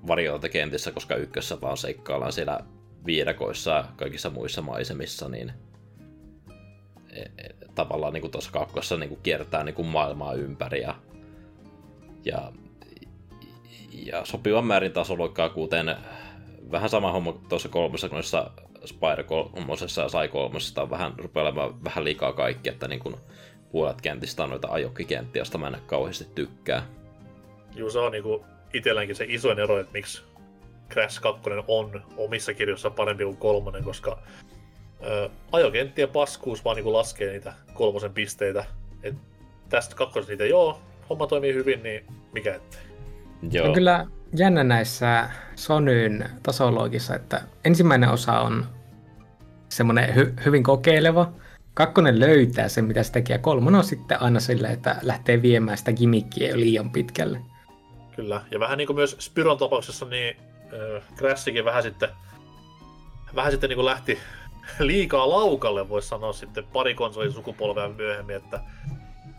variota 0.07 0.49
kentissä, 0.49 0.93
koska 0.93 1.15
ykkössä 1.15 1.61
vaan 1.61 1.77
seikkaillaan 1.77 2.33
siellä 2.33 2.61
viidakoissa 3.07 3.71
ja 3.71 3.85
kaikissa 3.97 4.31
muissa 4.31 4.63
maisemissa, 4.63 5.29
niin 5.29 5.53
e- 7.11 7.21
e- 7.39 7.55
tavallaan 7.75 8.13
niin 8.13 8.21
kuin 8.21 8.31
tuossa 8.31 8.53
kakkossa 8.53 8.97
niin 8.97 9.09
kuin 9.09 9.21
kiertää 9.23 9.65
niin 9.65 9.75
kuin 9.75 9.89
maailmaa 9.89 10.33
ympäri 10.35 10.81
ja, 10.81 10.95
ja, 12.29 12.53
ja 13.93 14.25
sopivan 14.25 14.65
määrin 14.65 14.93
tasoloikkaa, 14.93 15.49
kuten 15.49 15.97
vähän 16.71 16.91
sama 16.91 17.13
homma 17.13 17.33
tuossa 17.49 17.69
kolmessa, 17.69 18.09
kun 18.09 18.23
Spyro 18.85 19.25
kolmosessa 19.27 20.03
ja 20.03 20.09
Sai 20.09 20.29
kolmosessa 20.29 20.83
on 20.83 20.91
vähän, 20.91 21.13
rupeaa 21.19 21.47
olemaan 21.47 21.85
vähän 21.85 22.05
liikaa 22.05 22.33
kaikki, 22.33 22.69
että 22.69 22.89
niin 22.89 23.01
kuin 23.01 23.17
puolet 23.73 24.01
kentistä 24.01 24.43
on 24.43 24.51
noita 24.51 24.69
ajokkikenttiä, 24.71 25.41
josta 25.41 25.59
mä 25.59 25.69
en 25.69 25.77
kauheasti 25.87 26.27
tykkää. 26.35 26.83
Juu, 27.75 27.91
se 27.91 27.99
on 27.99 28.13
niinku 28.13 28.45
itselläänkin 28.75 29.17
se 29.17 29.27
isoin 29.29 29.59
ero, 29.59 29.81
että 29.81 29.93
miksi 29.93 30.23
Crash 30.91 31.21
2 31.21 31.43
on 31.69 32.03
omissa 32.17 32.55
kirjoissa 32.55 32.91
parempi 32.91 33.25
kuin 33.25 33.37
kolmonen, 33.37 33.85
koska 33.85 34.19
ö, 35.07 35.31
ajokenttien 35.53 36.09
paskuus 36.09 36.65
vaan 36.65 36.77
niinku 36.77 36.93
laskee 36.93 37.33
niitä 37.33 37.53
kolmosen 37.75 38.13
pisteitä. 38.13 38.65
Et 39.03 39.15
tästä 39.69 39.95
kakkosesta 39.95 40.33
niitä 40.33 40.47
joo, 40.47 40.81
homma 41.11 41.27
toimii 41.27 41.55
hyvin, 41.55 41.83
niin 41.83 42.05
mikä 42.33 42.55
ettei. 42.55 42.81
Joo, 43.51 43.67
On 43.67 43.75
kyllä 43.75 44.07
jännä 44.37 44.65
näissä 44.65 45.31
Sonyn 45.55 46.31
tasoloogissa, 46.43 47.15
että 47.15 47.43
ensimmäinen 47.65 48.11
osa 48.11 48.41
on 48.41 48.67
semmoinen 49.69 50.15
hy- 50.15 50.45
hyvin 50.45 50.63
kokeileva. 50.63 51.33
Kakkonen 51.75 52.21
löytää 52.21 52.69
sen, 52.69 52.85
mitä 52.85 53.03
se 53.03 53.13
tekee. 53.13 53.35
Ja 53.35 53.39
kolmonen 53.39 53.79
on 53.79 53.85
sitten 53.85 54.23
aina 54.23 54.41
silleen, 54.41 54.73
että 54.73 54.97
lähtee 55.03 55.43
viemään 55.43 55.79
sitä 55.79 55.93
gimmickiä 55.93 56.49
jo 56.49 56.57
liian 56.57 56.91
pitkälle. 56.91 57.41
Kyllä, 58.17 58.43
ja 58.51 58.61
vähän 58.61 58.79
niin 58.79 58.87
kuin 58.87 58.97
myös 58.97 59.17
Spyron 59.21 59.59
tapauksessa, 59.59 60.07
niin 60.07 60.37
äh, 60.97 61.03
Crashikin 61.17 61.65
vähän 61.65 61.83
sitten, 61.83 62.09
vähän 63.35 63.53
sitten 63.53 63.69
niin 63.71 63.77
kuin 63.77 63.87
lähti 63.87 64.19
liikaa 64.79 65.29
laukalle, 65.29 65.89
voisi 65.89 66.09
sanoa 66.09 66.33
sitten 66.33 66.65
pari 66.73 66.95
konsolin 66.95 67.33
sukupolvea 67.33 67.89
myöhemmin, 67.89 68.37
että 68.37 68.61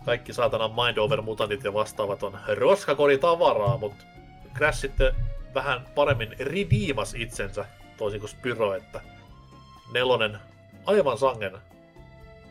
kaikki 0.05 0.33
saatana 0.33 0.67
Mind 0.67 0.97
Over 0.97 1.21
mutantit 1.21 1.63
ja 1.63 1.73
vastaavat 1.73 2.23
on 2.23 2.39
roskakori 2.47 3.17
tavaraa, 3.17 3.77
mutta 3.77 4.05
Crash 4.55 4.79
sitten 4.79 5.13
vähän 5.53 5.85
paremmin 5.95 6.35
redeemas 6.39 7.13
itsensä, 7.13 7.65
toisin 7.97 8.19
kuin 8.19 8.29
Spyro, 8.29 8.73
että 8.73 9.01
nelonen 9.93 10.37
aivan 10.85 11.17
sangen 11.17 11.57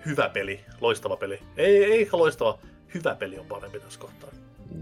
hyvä 0.06 0.28
peli, 0.28 0.64
loistava 0.80 1.16
peli. 1.16 1.42
Ei, 1.56 1.84
ei 1.84 2.08
loistava, 2.12 2.58
hyvä 2.94 3.14
peli 3.14 3.38
on 3.38 3.46
parempi 3.46 3.80
tässä 3.80 4.00
kohtaa. 4.00 4.30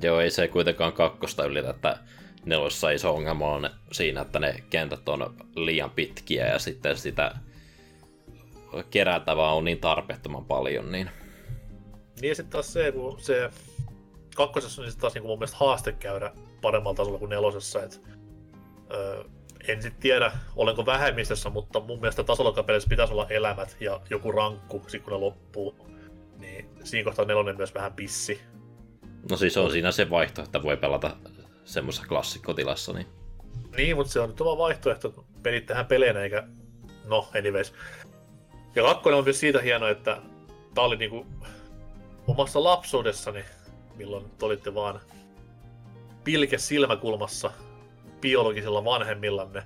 Joo, 0.02 0.20
ei 0.20 0.30
se 0.30 0.48
kuitenkaan 0.48 0.92
kakkosta 0.92 1.44
ylitä, 1.44 1.70
että 1.70 1.98
nelossa 2.44 2.90
iso 2.90 3.14
ongelma 3.14 3.48
on 3.48 3.70
siinä, 3.92 4.20
että 4.20 4.38
ne 4.38 4.54
kentät 4.70 5.08
on 5.08 5.34
liian 5.56 5.90
pitkiä 5.90 6.46
ja 6.46 6.58
sitten 6.58 6.96
sitä 6.96 7.34
kerätävää 8.90 9.52
on 9.52 9.64
niin 9.64 9.78
tarpeettoman 9.78 10.44
paljon, 10.44 10.92
niin 10.92 11.10
Niin 12.20 12.28
ja 12.28 12.34
sitten 12.34 12.52
taas 12.52 12.72
se, 12.72 12.92
kun 12.92 13.20
se 13.20 13.50
kakkosessa 14.36 14.82
on 14.82 14.88
niin 14.88 14.98
taas 14.98 15.14
niinku 15.14 15.28
mun 15.28 15.38
mielestä 15.38 15.56
haaste 15.56 15.92
käydä 15.92 16.32
paremmalla 16.62 16.96
tasolla 16.96 17.18
kuin 17.18 17.28
nelosessa, 17.28 17.82
että 17.82 17.96
ö, 18.94 19.24
en 19.68 19.82
sitten 19.82 20.00
tiedä, 20.00 20.32
olenko 20.56 20.86
vähemmistössä, 20.86 21.50
mutta 21.50 21.80
mun 21.80 22.00
mielestä 22.00 22.24
tasolokapeleissä 22.24 22.88
pitäisi 22.88 23.12
olla 23.12 23.26
elämät 23.28 23.76
ja 23.80 24.00
joku 24.10 24.32
rankku, 24.32 24.82
sit 24.86 25.02
kun 25.02 25.12
ne 25.12 25.18
loppuu. 25.18 25.76
Niin 26.38 26.70
siinä 26.84 27.04
kohtaa 27.04 27.24
nelonen 27.24 27.56
myös 27.56 27.74
vähän 27.74 27.92
pissi. 27.92 28.40
No 29.30 29.36
siis 29.36 29.56
on 29.56 29.70
siinä 29.70 29.92
se 29.92 30.10
vaihtoehto, 30.10 30.48
että 30.48 30.62
voi 30.62 30.76
pelata 30.76 31.16
semmoisessa 31.64 32.08
klassikkotilassa. 32.08 32.92
Niin... 32.92 33.06
Niin, 33.76 33.96
mutta 33.96 34.12
se 34.12 34.20
on 34.20 34.28
nyt 34.28 34.40
vaan 34.40 34.58
vaihtoehto, 34.58 35.08
että 35.08 35.20
pelit 35.42 35.66
tehdään 35.66 35.86
peleinä 35.86 36.20
eikä... 36.20 36.42
No, 37.04 37.28
anyways. 37.38 37.74
Ja 38.74 38.82
kakkonen 38.82 39.18
on 39.18 39.24
myös 39.24 39.40
siitä 39.40 39.60
hieno, 39.60 39.88
että 39.88 40.22
tää 40.74 40.84
oli 40.84 40.96
niinku 40.96 41.26
omassa 42.26 42.64
lapsuudessani, 42.64 43.44
milloin 43.96 44.30
te 44.38 44.44
olitte 44.44 44.74
vaan 44.74 45.00
pilke 46.24 46.58
silmäkulmassa 46.58 47.50
biologisilla 48.20 48.84
vanhemmillanne, 48.84 49.62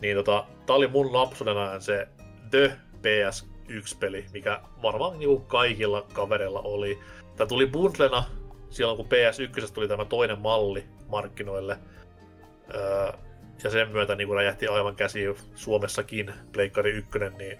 niin 0.00 0.16
tota, 0.16 0.44
tää 0.66 0.76
oli 0.76 0.88
mun 0.88 1.12
lapsuuden 1.12 1.56
ajan 1.56 1.82
se 1.82 2.08
The 2.50 2.76
PS1-peli, 3.02 4.26
mikä 4.32 4.60
varmaan 4.82 5.18
niinku 5.18 5.38
kaikilla 5.38 6.06
kavereilla 6.12 6.60
oli. 6.60 6.98
Tää 7.36 7.46
tuli 7.46 7.66
bundlena 7.66 8.24
silloin, 8.70 8.96
kun 8.96 9.06
PS1 9.06 9.72
tuli 9.72 9.88
tämä 9.88 10.04
toinen 10.04 10.40
malli 10.40 10.84
markkinoille. 11.08 11.78
Öö, 12.74 13.12
ja 13.64 13.70
sen 13.70 13.90
myötä 13.90 14.14
niin 14.14 14.34
räjähti 14.34 14.66
aivan 14.66 14.96
käsi 14.96 15.24
Suomessakin 15.54 16.32
Pleikkari 16.52 16.90
1, 16.90 17.10
niin 17.38 17.58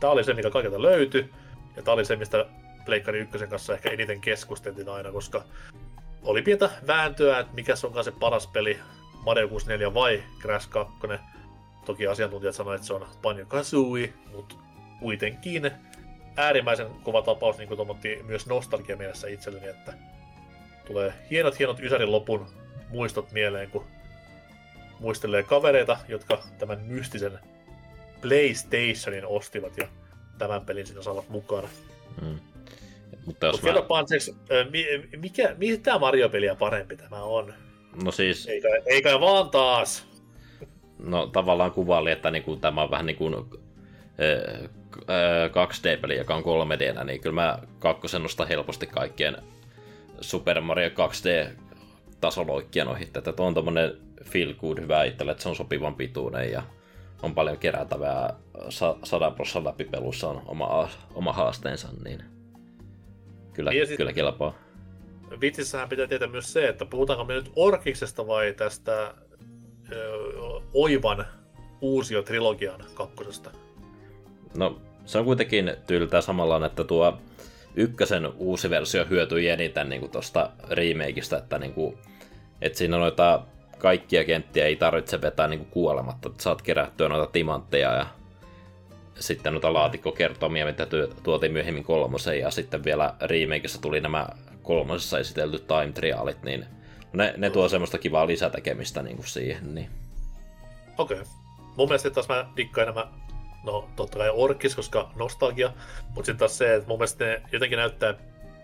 tää 0.00 0.10
oli 0.10 0.24
se, 0.24 0.34
mikä 0.34 0.50
kaikilta 0.50 0.82
löytyi. 0.82 1.30
Ja 1.76 1.82
tää 1.82 1.94
oli 1.94 2.04
se, 2.04 2.16
mistä 2.16 2.46
Pleikkari 2.84 3.20
1 3.20 3.46
kanssa 3.46 3.74
ehkä 3.74 3.90
eniten 3.90 4.20
keskusteltiin 4.20 4.88
aina, 4.88 5.12
koska 5.12 5.44
oli 6.22 6.42
pientä 6.42 6.70
vääntöä, 6.86 7.38
että 7.38 7.54
mikä 7.54 7.74
onkaan 7.84 8.04
se 8.04 8.12
paras 8.20 8.46
peli, 8.46 8.78
Mario 9.24 9.48
64 9.48 9.94
vai 9.94 10.22
Crash 10.40 10.68
2. 10.68 10.92
Toki 11.86 12.06
asiantuntijat 12.06 12.54
sanoivat, 12.54 12.76
että 12.76 12.86
se 12.86 12.94
on 12.94 13.06
Banjo 13.22 13.46
Kazooie, 13.46 14.12
mutta 14.32 14.54
kuitenkin 15.00 15.70
äärimmäisen 16.36 16.86
kova 17.02 17.22
tapaus, 17.22 17.58
niin 17.58 17.68
kuin 17.68 17.98
myös 18.26 18.46
nostalgia 18.46 18.96
mielessä 18.96 19.28
itselleni, 19.28 19.68
että 19.68 19.94
tulee 20.86 21.12
hienot 21.30 21.58
hienot 21.58 21.80
Ysärin 21.80 22.12
lopun 22.12 22.46
muistot 22.88 23.32
mieleen, 23.32 23.70
kun 23.70 23.84
muistelee 25.00 25.42
kavereita, 25.42 25.98
jotka 26.08 26.42
tämän 26.58 26.80
mystisen 26.80 27.38
PlayStationin 28.20 29.26
ostivat 29.26 29.76
ja 29.76 29.88
tämän 30.38 30.66
pelin 30.66 30.86
siinä 30.86 31.02
saavat 31.02 31.28
mukana. 31.28 31.68
Mm. 32.22 32.38
Mutta 33.26 33.46
jos 33.46 33.62
Mut 33.62 33.72
ö, 34.50 34.64
mi- 34.70 35.18
mikä, 35.18 35.54
mitä 35.58 35.98
Mario-peliä 35.98 36.54
parempi 36.54 36.96
tämä 36.96 37.22
on? 37.22 37.54
No 38.04 38.12
siis, 38.12 38.46
Eikä, 38.46 38.68
eikä 38.86 39.20
vaan 39.20 39.50
taas. 39.50 40.06
no 40.98 41.26
tavallaan 41.26 41.72
kuvaili, 41.72 42.10
että 42.10 42.30
niinku, 42.30 42.56
tämä 42.56 42.82
on 42.82 42.90
vähän 42.90 43.06
niin 43.06 43.16
kuin 43.16 43.34
ö, 43.34 43.42
ö, 44.20 45.48
2D-peli, 45.48 46.16
joka 46.16 46.34
on 46.34 46.42
3D, 46.42 47.04
niin 47.04 47.20
kyllä 47.20 47.34
mä 47.34 47.58
kakkosen 47.78 48.22
nostan 48.22 48.48
helposti 48.48 48.86
kaikkien 48.86 49.36
Super 50.20 50.60
Mario 50.60 50.88
2D 50.88 51.50
tasoloikkien 52.20 52.88
ohi, 52.88 53.04
että 53.04 53.32
tuo 53.32 53.46
on 53.46 53.54
tommonen 53.54 53.92
feel 54.24 54.54
good 54.54 54.78
hyvä 54.80 55.04
itselle, 55.04 55.32
että 55.32 55.42
se 55.42 55.48
on 55.48 55.56
sopivan 55.56 55.94
pituinen 55.94 56.52
ja 56.52 56.62
on 57.22 57.34
paljon 57.34 57.58
kerätävää 57.58 58.34
sa- 58.68 58.96
100 59.04 59.30
prosenttia 59.30 59.70
läpipelussa 59.70 60.28
on 60.28 60.42
oma, 60.46 60.88
oma 61.14 61.32
haasteensa, 61.32 61.88
niin 62.04 62.24
kyllä, 63.54 63.70
Niin 63.70 63.80
ja 63.80 63.86
sit- 63.86 63.96
kyllä 63.96 64.12
kelpaa. 64.12 64.54
Vitsissähän 65.40 65.88
pitää 65.88 66.06
tietää 66.06 66.28
myös 66.28 66.52
se, 66.52 66.68
että 66.68 66.84
puhutaanko 66.84 67.24
me 67.24 67.34
nyt 67.34 67.52
Orkiksesta 67.56 68.26
vai 68.26 68.52
tästä 68.56 69.14
ö, 69.92 70.20
Oivan 70.74 71.26
uusio-trilogian 71.80 72.84
kakkosesta. 72.94 73.50
No, 74.56 74.80
se 75.04 75.18
on 75.18 75.24
kuitenkin 75.24 75.76
tyyliltään 75.86 76.22
samanlainen, 76.22 76.66
että 76.66 76.84
tuo 76.84 77.18
ykkösen 77.76 78.32
uusi 78.36 78.70
versio 78.70 79.04
hyötyi 79.04 79.48
eniten 79.48 79.88
niin 79.88 80.10
tuosta 80.10 80.50
remakeista, 80.70 81.38
että, 81.38 81.58
niin 81.58 81.74
kuin, 81.74 81.98
että 82.62 82.78
siinä 82.78 82.96
noita 82.98 83.42
kaikkia 83.78 84.24
kenttiä 84.24 84.66
ei 84.66 84.76
tarvitse 84.76 85.20
vetää 85.20 85.48
niin 85.48 85.58
kuin 85.58 85.70
kuolematta, 85.70 86.28
että 86.28 86.42
saat 86.42 86.62
kerättyä 86.62 87.08
noita 87.08 87.32
timantteja 87.32 87.92
ja 87.92 88.06
sitten 89.20 89.52
noita 89.52 89.72
laatikkokertomia, 89.72 90.66
mitä 90.66 90.86
tuotiin 91.22 91.52
myöhemmin 91.52 91.84
kolmosen, 91.84 92.40
ja 92.40 92.50
sitten 92.50 92.84
vielä 92.84 93.14
remakeissa 93.20 93.80
tuli 93.80 94.00
nämä 94.00 94.26
kolmosessa 94.62 95.18
esitellyt 95.18 95.66
time 95.66 95.92
trialit, 95.92 96.42
niin 96.42 96.66
ne, 97.12 97.34
ne 97.36 97.50
tuo 97.50 97.68
semmoista 97.68 97.98
kivaa 97.98 98.26
lisätekemistä 98.26 99.02
niin 99.02 99.16
kuin 99.16 99.28
siihen. 99.28 99.74
Niin. 99.74 99.90
Okei. 100.98 101.20
Okay. 101.20 101.32
Mun 101.76 101.88
mielestä 101.88 102.10
taas 102.10 102.28
mä 102.28 102.46
dikkaan 102.56 102.82
enemmän, 102.82 103.08
no 103.64 103.88
totta 103.96 104.18
kai 104.18 104.30
Orkis, 104.30 104.76
koska 104.76 105.10
nostalgia, 105.16 105.72
mutta 106.06 106.26
sitten 106.26 106.36
taas 106.36 106.58
se, 106.58 106.74
että 106.74 106.88
mun 106.88 106.98
mielestä 106.98 107.24
ne 107.24 107.42
jotenkin 107.52 107.76
näyttää 107.76 108.14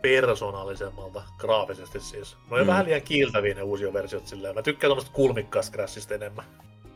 persoonallisemmalta 0.02 1.22
graafisesti 1.39 2.01
siis. 2.01 2.36
Ne 2.51 2.56
on 2.56 2.60
Mm. 2.60 2.66
vähän 2.66 2.85
liian 2.85 3.02
kiiltäviä 3.02 3.55
ne 3.55 3.62
uusia 3.62 3.93
versiot 3.93 4.27
silleen. 4.27 4.55
Mä 4.55 4.62
tykkään 4.62 4.89
tuommoista 4.89 5.12
kulmikkaasta 5.12 5.78
enemmän. 6.14 6.44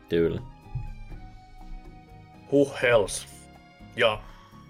Kyllä. 0.09 0.41
Who 2.51 2.75
hells. 2.81 3.34
Ja 3.95 4.21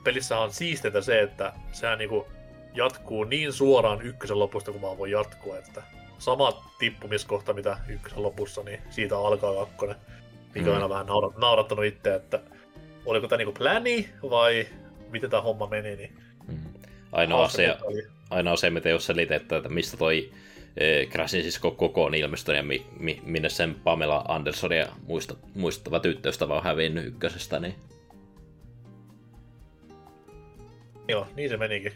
pelissä 0.04 0.38
on 0.40 0.54
siisteitä 0.54 1.02
se, 1.02 1.22
että 1.22 1.54
sehän 1.72 1.98
niinku 1.98 2.28
jatkuu 2.74 3.24
niin 3.24 3.54
suoraan 3.54 4.02
ykkösen 4.02 4.40
lopusta 4.40 4.72
kuin 4.72 4.82
vaan 4.82 4.98
voi 4.98 5.12
jatkua, 5.12 5.58
että 5.58 5.84
sama 6.18 6.64
tippumiskohta 6.80 7.54
mitä 7.54 7.78
ykkösen 7.88 8.24
lopussa, 8.24 8.64
niin 8.64 8.80
siitä 8.90 9.18
alkaa 9.18 9.54
kakkonen. 9.66 9.96
Mikä 10.56 10.66
on 10.70 10.72
Mm. 10.72 10.76
aina 10.76 10.90
vähän 10.90 11.06
naurat, 11.06 11.38
naurattanut 11.38 11.86
itse, 11.86 12.16
että 12.16 12.40
oliko 13.06 13.28
tämä 13.28 13.38
niinku 13.38 13.54
pläni 13.54 14.10
vai 14.30 14.68
miten 15.12 15.30
tämä 15.30 15.42
homma 15.42 15.68
meni, 15.68 15.96
niin 15.96 16.18
Mm. 16.48 16.58
Ainoa 17.12 17.44
asia, 17.44 17.76
ainoa 18.30 18.56
se, 18.56 18.70
mitä 18.70 18.90
jos 18.90 19.06
selitetään, 19.06 19.58
että 19.60 19.70
mistä 19.70 19.98
toi 19.98 20.32
eh, 20.78 21.08
Crashin 21.10 21.44
sisko 21.44 21.72
koko 21.72 22.04
on 22.04 22.16
ilmestynyt 22.16 22.58
ja 22.58 22.64
mi, 22.64 22.86
mi, 23.00 23.22
minne 23.26 23.50
sen 23.50 23.76
Pamela 23.84 24.26
Andersonia 24.28 24.88
muista, 25.08 25.36
muistuttava 25.56 26.00
tyttöystävä 26.00 26.56
on 26.56 26.64
hävinnyt 26.64 27.06
ykkösestä, 27.06 27.60
niin 27.60 27.76
Joo, 31.08 31.28
niin 31.36 31.50
se 31.50 31.58
menikin. 31.58 31.94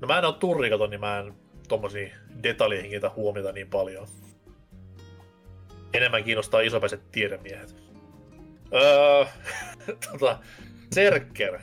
No 0.00 0.08
mä 0.08 0.18
en 0.18 0.24
oo 0.24 0.32
turrikaton, 0.32 0.90
niin 0.90 1.00
mä 1.00 1.18
en 1.18 1.34
tommosia 1.68 2.08
detaljeihin 2.42 2.90
kiinnitä 2.90 3.10
huomiota 3.16 3.52
niin 3.52 3.70
paljon. 3.70 4.06
Enemmän 5.94 6.24
kiinnostaa 6.24 6.60
isopäiset 6.60 7.12
tiedemiehet. 7.12 7.76
Öö, 8.74 9.24
tota, 10.12 10.38
Serker. 10.92 11.58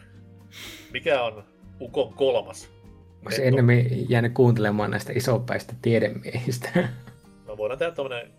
Mikä 0.93 1.23
on 1.23 1.43
Ukon 1.81 2.13
kolmas? 2.13 2.69
Netto. 3.25 3.41
ennemmin 3.41 4.09
jäänyt 4.09 4.33
kuuntelemaan 4.33 4.91
näistä 4.91 5.13
isopäistä 5.15 5.73
tiedemiehistä. 5.81 6.87
No 7.47 7.57
voidaan 7.57 7.79
tehdä 7.79 7.91
tommonen 7.91 8.31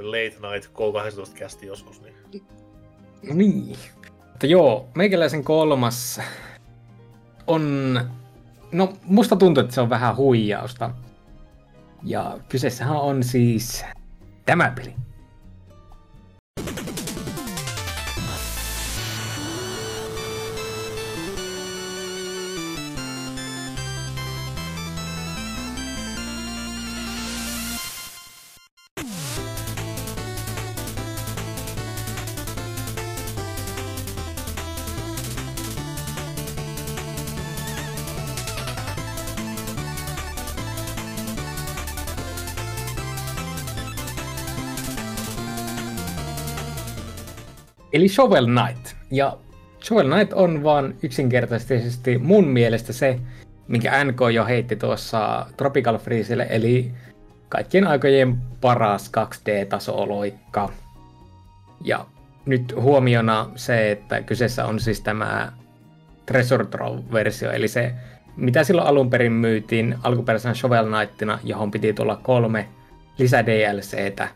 late 0.00 0.54
night 0.54 0.70
K18 0.72 1.38
kästi 1.38 1.66
joskus. 1.66 2.00
Niin. 2.02 2.14
No 3.28 3.34
niin. 3.34 3.76
Mutta 4.30 4.46
joo, 4.46 4.88
meikäläisen 4.94 5.44
kolmas 5.44 6.20
on... 7.46 8.00
No, 8.72 8.92
musta 9.04 9.36
tuntuu, 9.36 9.60
että 9.60 9.74
se 9.74 9.80
on 9.80 9.90
vähän 9.90 10.16
huijausta. 10.16 10.90
Ja 12.02 12.38
kyseessähän 12.48 12.96
on 12.96 13.24
siis 13.24 13.84
tämä 14.46 14.72
peli. 14.76 14.94
Eli 47.96 48.08
Shovel 48.08 48.46
Knight. 48.46 48.96
Ja 49.10 49.36
Shovel 49.84 50.10
Knight 50.10 50.32
on 50.32 50.62
vaan 50.62 50.94
yksinkertaisesti 51.02 52.18
mun 52.18 52.48
mielestä 52.48 52.92
se, 52.92 53.20
minkä 53.68 54.04
NK 54.04 54.20
jo 54.34 54.44
heitti 54.44 54.76
tuossa 54.76 55.46
Tropical 55.56 55.98
Freezelle, 55.98 56.46
eli 56.50 56.92
kaikkien 57.48 57.86
aikojen 57.86 58.36
paras 58.60 59.12
2D-tasoloikka. 59.16 60.72
Ja 61.84 62.06
nyt 62.46 62.74
huomiona 62.80 63.50
se, 63.54 63.90
että 63.90 64.22
kyseessä 64.22 64.64
on 64.66 64.80
siis 64.80 65.00
tämä 65.00 65.52
Treasure 66.26 66.64
Trove-versio, 66.64 67.50
eli 67.52 67.68
se, 67.68 67.94
mitä 68.36 68.64
silloin 68.64 68.88
alun 68.88 69.10
perin 69.10 69.32
myytiin 69.32 69.96
alkuperäisenä 70.02 70.54
Shovel 70.54 70.86
Knightina, 70.86 71.38
johon 71.44 71.70
piti 71.70 71.92
tulla 71.92 72.16
kolme 72.16 72.68
lisä 73.18 73.46
DLCtä 73.46 74.28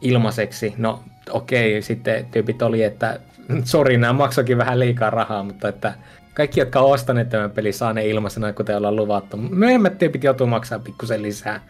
ilmaiseksi. 0.00 0.74
No, 0.78 1.02
okei, 1.30 1.82
sitten 1.82 2.26
tyypit 2.26 2.62
oli, 2.62 2.82
että 2.82 3.20
sori, 3.64 3.96
nämä 3.96 4.12
maksoikin 4.12 4.58
vähän 4.58 4.78
liikaa 4.78 5.10
rahaa, 5.10 5.42
mutta 5.42 5.68
että 5.68 5.94
kaikki, 6.34 6.60
jotka 6.60 6.80
on 6.80 6.92
ostaneet 6.92 7.28
tämän 7.28 7.50
pelin, 7.50 7.74
saa 7.74 7.92
ne 7.92 8.06
ilmaisena, 8.06 8.52
kuten 8.52 8.76
ollaan 8.76 8.96
luvattu. 8.96 9.36
Myöhemmät 9.36 9.98
tyypit 9.98 10.24
joutuu 10.24 10.46
maksaa 10.46 10.78
pikkusen 10.78 11.22
lisää. 11.22 11.60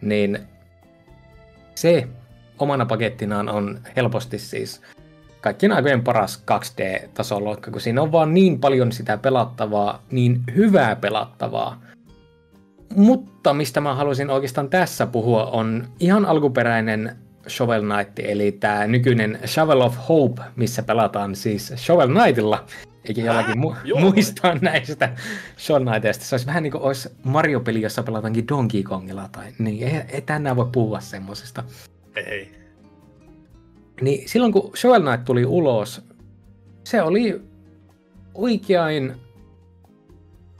Niin 0.00 0.38
se 1.74 2.08
omana 2.58 2.86
pakettinaan 2.86 3.48
on 3.48 3.80
helposti 3.96 4.38
siis 4.38 4.82
kaikkien 5.40 5.72
aikojen 5.72 6.02
paras 6.02 6.44
2D-tasoloikka, 6.50 7.70
kun 7.70 7.80
siinä 7.80 8.02
on 8.02 8.12
vaan 8.12 8.34
niin 8.34 8.60
paljon 8.60 8.92
sitä 8.92 9.18
pelattavaa, 9.18 10.02
niin 10.10 10.42
hyvää 10.56 10.96
pelattavaa. 10.96 11.82
Mutta 12.96 13.54
mistä 13.54 13.80
mä 13.80 13.94
haluaisin 13.94 14.30
oikeastaan 14.30 14.70
tässä 14.70 15.06
puhua 15.06 15.46
on 15.46 15.88
ihan 16.00 16.24
alkuperäinen 16.24 17.16
Shovel 17.48 17.82
Knight, 17.82 18.18
eli 18.18 18.52
tämä 18.52 18.86
nykyinen 18.86 19.38
Shovel 19.46 19.80
of 19.80 19.96
Hope, 20.08 20.42
missä 20.56 20.82
pelataan 20.82 21.36
siis 21.36 21.72
Shovel 21.76 22.08
Knightilla, 22.08 22.64
eikä 23.04 23.22
jollakin 23.22 23.62
mu- 23.62 23.76
Joo. 23.84 24.00
muistaa 24.00 24.54
näistä 24.60 25.12
Shovel 25.58 25.84
Knightista. 25.84 26.24
Se 26.24 26.34
olisi 26.34 26.46
vähän 26.46 26.62
niin 26.62 26.70
kuin 26.72 26.82
olisi 26.82 27.08
Mario-peli, 27.24 27.82
jossa 27.82 28.02
pelataankin 28.02 28.48
Donkey 28.48 28.82
Kongilla 28.82 29.28
tai 29.32 29.46
niin. 29.58 29.88
Ei, 29.88 30.02
ei 30.08 30.22
tänään 30.22 30.56
voi 30.56 30.68
puhua 30.72 31.00
semmosesta. 31.00 31.64
Ei. 32.16 32.52
Niin 34.00 34.28
silloin 34.28 34.52
kun 34.52 34.70
Shovel 34.76 35.02
Knight 35.02 35.24
tuli 35.24 35.46
ulos, 35.46 36.02
se 36.84 37.02
oli 37.02 37.42
oikein 38.34 39.12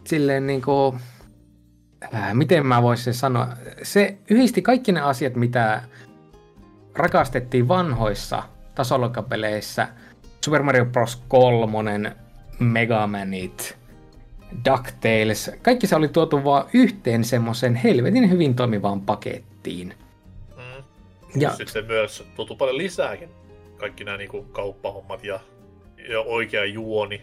silleen 0.06 0.46
niin 0.46 0.62
kuin, 0.62 0.98
äh, 2.14 2.34
miten 2.34 2.66
mä 2.66 2.82
voisin 2.82 3.14
sanoa, 3.14 3.48
se 3.82 4.18
yhdisti 4.30 4.62
kaikki 4.62 4.92
ne 4.92 5.00
asiat, 5.00 5.36
mitä 5.36 5.82
rakastettiin 6.94 7.68
vanhoissa 7.68 8.42
tasoloikkapeleissä, 8.74 9.88
Super 10.44 10.62
Mario 10.62 10.84
Bros. 10.84 11.22
3, 11.28 12.16
Mega 12.58 13.06
Manit, 13.06 13.78
DuckTales, 14.70 15.50
kaikki 15.62 15.86
se 15.86 15.96
oli 15.96 16.08
tuotu 16.08 16.44
vaan 16.44 16.64
yhteen 16.72 17.24
semmoisen 17.24 17.74
helvetin 17.74 18.30
hyvin 18.30 18.54
toimivaan 18.54 19.00
pakettiin. 19.00 19.94
Mm. 20.56 20.84
Ja 21.40 21.50
Sitten 21.50 21.68
se 21.68 21.82
myös 21.82 22.26
tuntuu 22.36 22.56
paljon 22.56 22.78
lisääkin. 22.78 23.28
Kaikki 23.76 24.04
nämä 24.04 24.16
niinku 24.16 24.42
kauppahommat 24.42 25.24
ja, 25.24 25.40
ja 26.08 26.20
oikea 26.20 26.64
juoni. 26.64 27.22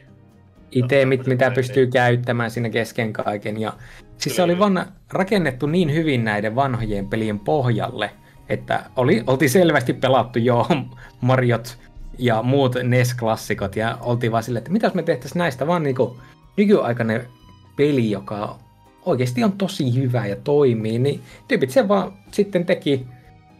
itemit, 0.71 1.27
mitä 1.27 1.45
Näin, 1.45 1.55
pystyy 1.55 1.83
niin. 1.83 1.93
käyttämään 1.93 2.51
siinä 2.51 2.69
kesken 2.69 3.13
kaiken. 3.13 3.61
Ja, 3.61 3.73
siis 4.17 4.35
se 4.35 4.41
Kyllä, 4.41 4.45
oli 4.53 4.59
vaan 4.59 4.85
rakennettu 5.11 5.67
niin 5.67 5.93
hyvin 5.93 6.23
näiden 6.25 6.55
vanhojen 6.55 7.09
pelien 7.09 7.39
pohjalle, 7.39 8.11
että 8.49 8.83
oli, 8.95 9.23
oltiin 9.27 9.49
selvästi 9.49 9.93
pelattu 9.93 10.39
jo 10.39 10.67
Mariot 11.21 11.77
ja 12.17 12.43
muut 12.43 12.75
NES-klassikot, 12.75 13.75
ja 13.75 13.97
oltiin 14.01 14.31
vaan 14.31 14.43
silleen, 14.43 14.61
että 14.61 14.71
mitä 14.71 14.91
me 14.93 15.03
tehtäisiin 15.03 15.39
näistä 15.39 15.67
vaan 15.67 15.83
niinku 15.83 16.17
nykyaikainen 16.57 17.27
peli, 17.75 18.11
joka 18.11 18.59
oikeasti 19.05 19.43
on 19.43 19.51
tosi 19.51 19.95
hyvä 19.95 20.25
ja 20.25 20.35
toimii, 20.35 20.99
niin 20.99 21.21
tyypit 21.47 21.69
sen 21.69 21.87
vaan 21.87 22.13
sitten 22.31 22.65
teki, 22.65 23.07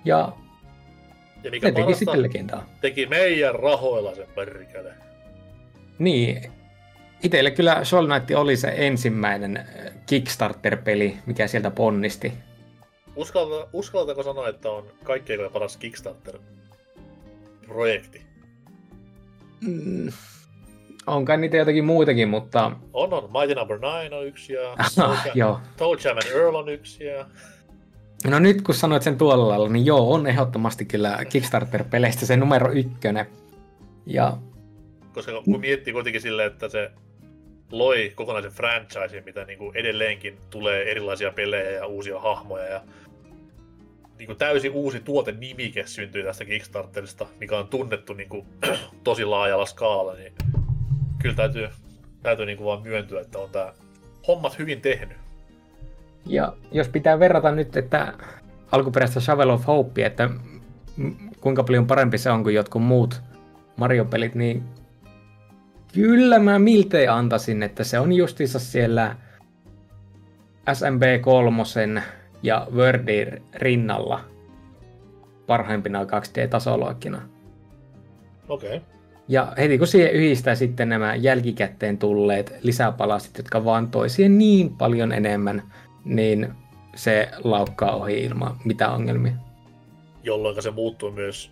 ja 0.06 0.34
Ja 1.44 1.52
mikä 1.52 1.68
ne 1.68 1.74
teki 1.74 1.94
sitten 1.94 2.22
legendaa. 2.22 2.66
teki 2.82 3.06
meidän 3.06 3.56
rahoilla 3.56 4.16
sen 4.16 4.28
perkele. 4.36 4.94
Niin. 6.00 6.52
Itelle 7.24 7.52
kyllä 7.52 7.84
Shovel 7.84 8.08
Knight 8.08 8.32
oli 8.32 8.58
se 8.58 8.74
ensimmäinen 8.78 9.58
äh, 9.58 9.66
Kickstarter-peli, 10.06 11.18
mikä 11.26 11.48
sieltä 11.48 11.72
ponnisti. 11.72 12.34
Uskalta, 13.20 13.68
uskallatako 13.74 14.24
sanoa, 14.24 14.50
että 14.50 14.72
on 14.72 14.84
kaikkein 15.04 15.40
paras 15.54 15.78
Kickstarter-projekti? 15.78 18.22
Mm. 19.62 20.12
On 21.08 21.26
kai 21.26 21.38
niitä 21.38 21.58
jotakin 21.58 21.86
muitakin, 21.86 22.30
mutta 22.30 22.72
On, 22.94 23.14
on. 23.14 23.30
Mighty 23.32 23.56
Number 23.56 23.78
9 23.78 24.14
on 24.14 24.28
yksi 24.28 24.54
ja 24.54 24.76
joo. 25.36 25.60
Toe 25.78 25.98
Jam 26.04 26.18
and 26.18 26.28
Earl 26.36 26.56
on 26.56 26.70
yksi 26.70 27.06
ja... 27.06 27.26
No 28.28 28.40
nyt 28.40 28.62
kun 28.62 28.76
sanoit 28.76 29.04
sen 29.04 29.18
tuolla 29.18 29.50
lailla, 29.50 29.70
niin 29.70 29.86
joo, 29.86 30.14
on 30.14 30.28
ehdottomasti 30.28 30.86
kyllä 30.86 31.20
Kickstarter-peleistä 31.30 32.26
se 32.26 32.38
numero 32.38 32.72
ykkönen. 32.72 33.26
Ja 34.06 34.38
Koska 35.14 35.32
kun 35.46 35.60
miettii 35.60 35.94
kuitenkin 35.94 36.22
silleen, 36.22 36.52
että 36.52 36.70
se 36.70 36.92
loi 37.72 38.12
kokonaisen 38.16 38.52
franchisein, 38.52 39.26
mitä 39.26 39.46
niinku 39.46 39.72
edelleenkin 39.76 40.38
tulee 40.50 40.92
erilaisia 40.92 41.32
pelejä 41.32 41.72
ja 41.72 41.86
uusia 41.86 42.20
hahmoja 42.20 42.66
ja 42.66 42.82
niinku 44.20 44.36
täysin 44.36 44.72
uusi 44.72 45.00
tuotenimike 45.00 45.84
syntyi 45.88 46.24
tästä 46.24 46.46
Kickstarterista, 46.46 47.28
mikä 47.40 47.58
on 47.58 47.68
tunnettu 47.68 48.14
niinku 48.14 48.46
tosi 49.04 49.26
laajalla 49.26 49.66
skaalalla, 49.66 50.14
niin 50.14 50.34
kyllä 51.22 51.36
täytyy, 51.36 51.68
täytyy 52.24 52.46
niinku 52.46 52.66
vaan 52.66 52.82
myöntyä, 52.82 53.22
että 53.22 53.40
on 53.40 53.50
tää 53.50 53.74
hommat 54.28 54.60
hyvin 54.60 54.82
tehnyt. 54.82 55.18
Ja 56.26 56.54
jos 56.72 56.88
pitää 56.88 57.20
verrata 57.20 57.52
nyt, 57.52 57.78
että 57.78 58.14
alkuperäistä 58.72 59.20
Shovel 59.20 59.50
of 59.50 59.68
Hope, 59.68 60.06
että 60.06 60.30
kuinka 61.42 61.64
paljon 61.64 61.88
parempi 61.88 62.18
se 62.18 62.32
on 62.32 62.44
kuin 62.44 62.56
jotkut 62.56 62.84
muut 62.84 63.22
Mario-pelit, 63.78 64.36
niin 64.36 64.64
kyllä 65.94 66.40
mä 66.40 66.60
miltei 66.60 67.08
antaisin, 67.08 67.64
että 67.64 67.84
se 67.84 68.00
on 68.00 68.14
justiinsa 68.14 68.60
siellä 68.60 69.16
SMB3 70.70 72.02
ja 72.44 72.68
Wordin 72.72 73.44
rinnalla 73.54 74.22
parhaimpina 75.48 76.04
2D-tasoloikkina. 76.04 77.22
Okei. 78.50 78.78
Okay. 78.78 78.90
Ja 79.28 79.54
heti 79.58 79.78
kun 79.78 79.88
siihen 79.88 80.12
yhdistää 80.12 80.56
sitten 80.56 80.90
nämä 80.90 81.16
jälkikäteen 81.16 81.98
tulleet 81.98 82.54
lisäpalasit, 82.62 83.38
jotka 83.38 83.66
vaan 83.66 83.92
toi 83.92 84.10
siihen 84.10 84.38
niin 84.38 84.78
paljon 84.78 85.12
enemmän, 85.12 85.64
niin 86.06 86.54
se 86.96 87.30
laukkaa 87.44 87.96
ohi 87.96 88.24
ilman 88.24 88.58
mitään 88.66 88.94
ongelmia. 88.94 89.34
Jolloin 90.24 90.62
se 90.62 90.72
muuttuu 90.72 91.12
myös 91.12 91.52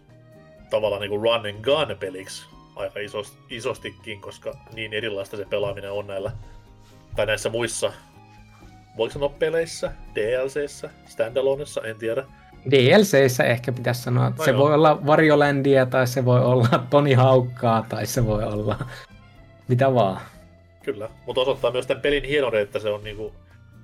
tavallaan 0.70 1.02
niinku 1.02 1.18
run 1.18 1.34
and 1.34 1.64
gun 1.64 1.98
peliksi 2.00 2.46
aika 2.76 3.00
isos, 3.00 3.38
isostikin, 3.50 4.22
koska 4.22 4.58
niin 4.74 4.94
erilaista 4.94 5.38
se 5.38 5.46
pelaaminen 5.46 5.92
on 5.92 6.08
näillä, 6.08 6.32
tai 7.16 7.26
näissä 7.26 7.50
muissa, 7.50 7.94
voiko 8.98 9.14
sanoa 9.14 9.30
peleissä, 9.40 9.92
DLCissä, 10.16 10.90
standaloneissa, 11.06 11.82
en 11.82 11.96
tiedä. 11.96 12.24
DLCissä 12.72 13.44
ehkä 13.44 13.72
pitäisi 13.72 14.02
sanoa, 14.02 14.28
että 14.28 14.42
No 14.42 14.46
se 14.46 14.52
joo. 14.52 14.60
voi 14.60 14.74
olla 14.74 15.06
Varjolandia, 15.06 15.86
tai 15.86 16.08
se 16.08 16.26
voi 16.26 16.42
olla 16.42 16.84
Toni 16.90 17.14
Haukkaa, 17.14 17.86
tai 17.90 18.06
se 18.06 18.26
voi 18.26 18.44
olla 18.44 18.80
mitä 19.68 19.94
vaan. 19.94 20.22
Kyllä, 20.84 21.10
mutta 21.26 21.42
osoittaa 21.42 21.72
myös 21.72 21.88
tämän 21.88 22.02
pelin 22.02 22.24
hienouden, 22.24 22.62
että 22.62 22.80
se 22.80 22.90
on 22.90 23.04
niinku, 23.04 23.34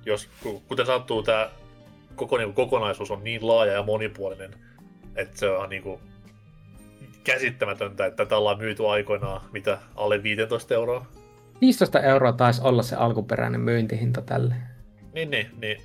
jos, 0.06 0.28
ku- 0.42 0.62
kuten 0.68 0.86
sattuu, 0.86 1.22
tämä 1.22 1.50
koko 2.16 2.36
niinku, 2.38 2.52
kokonaisuus 2.54 3.10
on 3.10 3.24
niin 3.24 3.48
laaja 3.48 3.72
ja 3.72 3.82
monipuolinen, 3.82 4.54
että 5.16 5.38
se 5.38 5.50
on 5.50 5.68
niinku 5.70 6.00
käsittämätöntä, 7.24 8.06
että 8.06 8.24
tätä 8.24 8.36
ollaan 8.36 8.58
myyty 8.58 8.88
aikoinaan, 8.88 9.40
mitä 9.52 9.78
alle 9.96 10.22
15 10.22 10.74
euroa. 10.74 11.06
15 11.60 12.00
euroa 12.00 12.32
taisi 12.32 12.62
olla 12.64 12.82
se 12.82 12.96
alkuperäinen 12.96 13.60
myyntihinta 13.60 14.22
tälle. 14.22 14.54
Niin, 15.14 15.30
niin, 15.30 15.50
niin. 15.60 15.80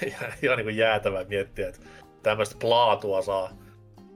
ihan 0.42 0.56
niin 0.56 0.64
kuin 0.64 0.76
jäätävää 0.76 1.24
miettiä, 1.24 1.68
että 1.68 1.80
tämmöistä 2.22 2.56
plaatua 2.60 3.22
saa 3.22 3.50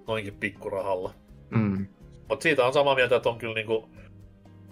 noinkin 0.07 0.35
pikkurahalla. 0.35 1.15
Mm. 1.51 1.87
Mutta 2.29 2.43
siitä 2.43 2.67
on 2.67 2.73
samaa 2.73 2.95
mieltä, 2.95 3.17
että 3.17 3.29
on 3.29 3.39
kyllä 3.39 3.55
niinku, 3.55 3.91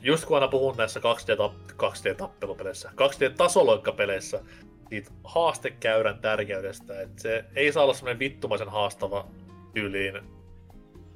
just 0.01 0.25
kun 0.25 0.37
aina 0.37 0.49
puhun 0.49 0.77
näissä 0.77 1.01
2D, 1.01 1.53
2D-tappelupeleissä, 1.73 2.91
2D-tasoloikkapeleissä, 2.91 4.41
siitä 4.89 5.11
haastekäyrän 5.25 6.19
tärkeydestä, 6.19 7.01
että 7.01 7.23
se 7.23 7.45
ei 7.57 7.73
saa 7.73 7.85
olla 7.85 7.95
semmoinen 7.95 8.19
vittumaisen 8.19 8.69
haastava 8.69 9.27
tyyliin 9.75 10.21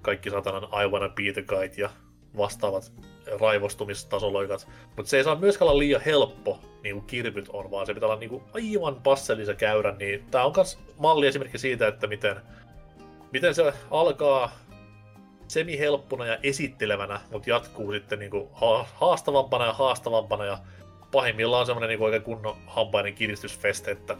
kaikki 0.02 0.30
satanan 0.30 0.62
I 0.62 0.88
wanna 0.88 1.08
be 1.08 1.32
the 1.32 1.42
guide 1.42 1.74
ja 1.76 1.90
vastaavat 2.36 2.92
raivostumistasoloikat, 3.40 4.68
mutta 4.96 5.10
se 5.10 5.16
ei 5.16 5.24
saa 5.24 5.36
myöskään 5.36 5.68
olla 5.68 5.78
liian 5.78 6.00
helppo, 6.00 6.58
niin 6.82 6.94
kuin 6.94 7.06
kirpyt 7.06 7.48
on, 7.52 7.70
vaan 7.70 7.86
se 7.86 7.94
pitää 7.94 8.08
olla 8.08 8.20
niin 8.20 8.30
kuin 8.30 8.42
aivan 8.54 9.00
passellisen 9.02 9.56
käyrän, 9.56 9.98
niin 9.98 10.24
tää 10.30 10.44
on 10.44 10.52
myös 10.56 10.78
malli 10.98 11.26
esimerkki 11.26 11.58
siitä, 11.58 11.88
että 11.88 12.06
miten, 12.06 12.36
miten 13.32 13.54
se 13.54 13.72
alkaa 13.90 14.50
semi-helppona 15.48 16.26
ja 16.26 16.38
esittelevänä, 16.42 17.20
mutta 17.32 17.50
jatkuu 17.50 17.92
sitten 17.92 18.18
niinku 18.18 18.50
ha- 18.52 18.86
haastavampana 18.94 19.66
ja 19.66 19.72
haastavampana 19.72 20.44
ja 20.44 20.58
pahimmillaan 21.12 21.66
semmoinen 21.66 21.88
niinku 21.88 22.04
oikein 22.04 22.22
kunnon 22.22 22.56
hampainen 22.66 23.14
kiristysfeste, 23.14 23.90
että 23.90 24.16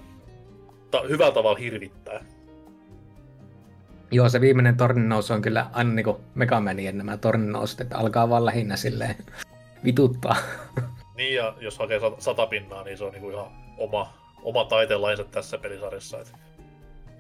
ta- 0.91 1.03
hyvällä 1.09 1.33
tavalla 1.33 1.59
hirvittää. 1.59 2.25
Joo, 4.11 4.29
se 4.29 4.41
viimeinen 4.41 4.77
torninnousu 4.77 5.33
on 5.33 5.43
kyllä 5.43 5.67
aina 5.73 5.91
niinku 5.93 6.21
Megamanien 6.35 6.99
nämä 6.99 7.17
torninnousut, 7.17 7.81
että 7.81 7.99
alkaa 7.99 8.29
vaan 8.31 8.45
lähinnä 8.47 8.77
silleen 8.77 9.17
vituttaa. 9.85 10.37
Niin 11.17 11.35
ja 11.35 11.55
jos 11.61 11.79
hakee 11.79 11.99
sat- 11.99 12.21
sata 12.21 12.47
pinnaa, 12.47 12.85
niin 12.85 12.99
se 12.99 13.05
on 13.05 13.13
niinku 13.13 13.31
ihan 13.31 13.47
oma, 13.79 14.13
oma 14.43 14.65
taiteenlainsa 14.65 15.25
tässä 15.25 15.59
pelisarjassa. 15.59 16.21
Et 16.21 16.33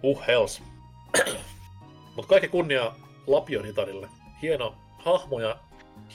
uh 0.02 0.26
hells. 0.26 0.62
Mut 2.16 2.26
kaikki 2.26 2.48
kunnia 2.48 2.92
Lapion 3.26 3.64
hitarille. 3.64 4.08
hieno 4.42 4.74
hahmoja, 4.98 5.56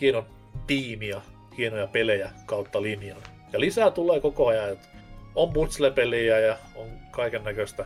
hieno 0.01 0.25
tiimi 0.67 1.07
ja 1.07 1.21
hienoja 1.57 1.87
pelejä 1.87 2.29
kautta 2.45 2.81
linjan. 2.81 3.21
Ja 3.53 3.59
lisää 3.59 3.91
tulee 3.91 4.19
koko 4.19 4.47
ajan, 4.47 4.69
että 4.69 4.87
on 5.35 5.53
putslepeliä 5.53 6.39
ja 6.39 6.57
on 6.75 6.87
kaiken 7.11 7.43
näköistä 7.43 7.85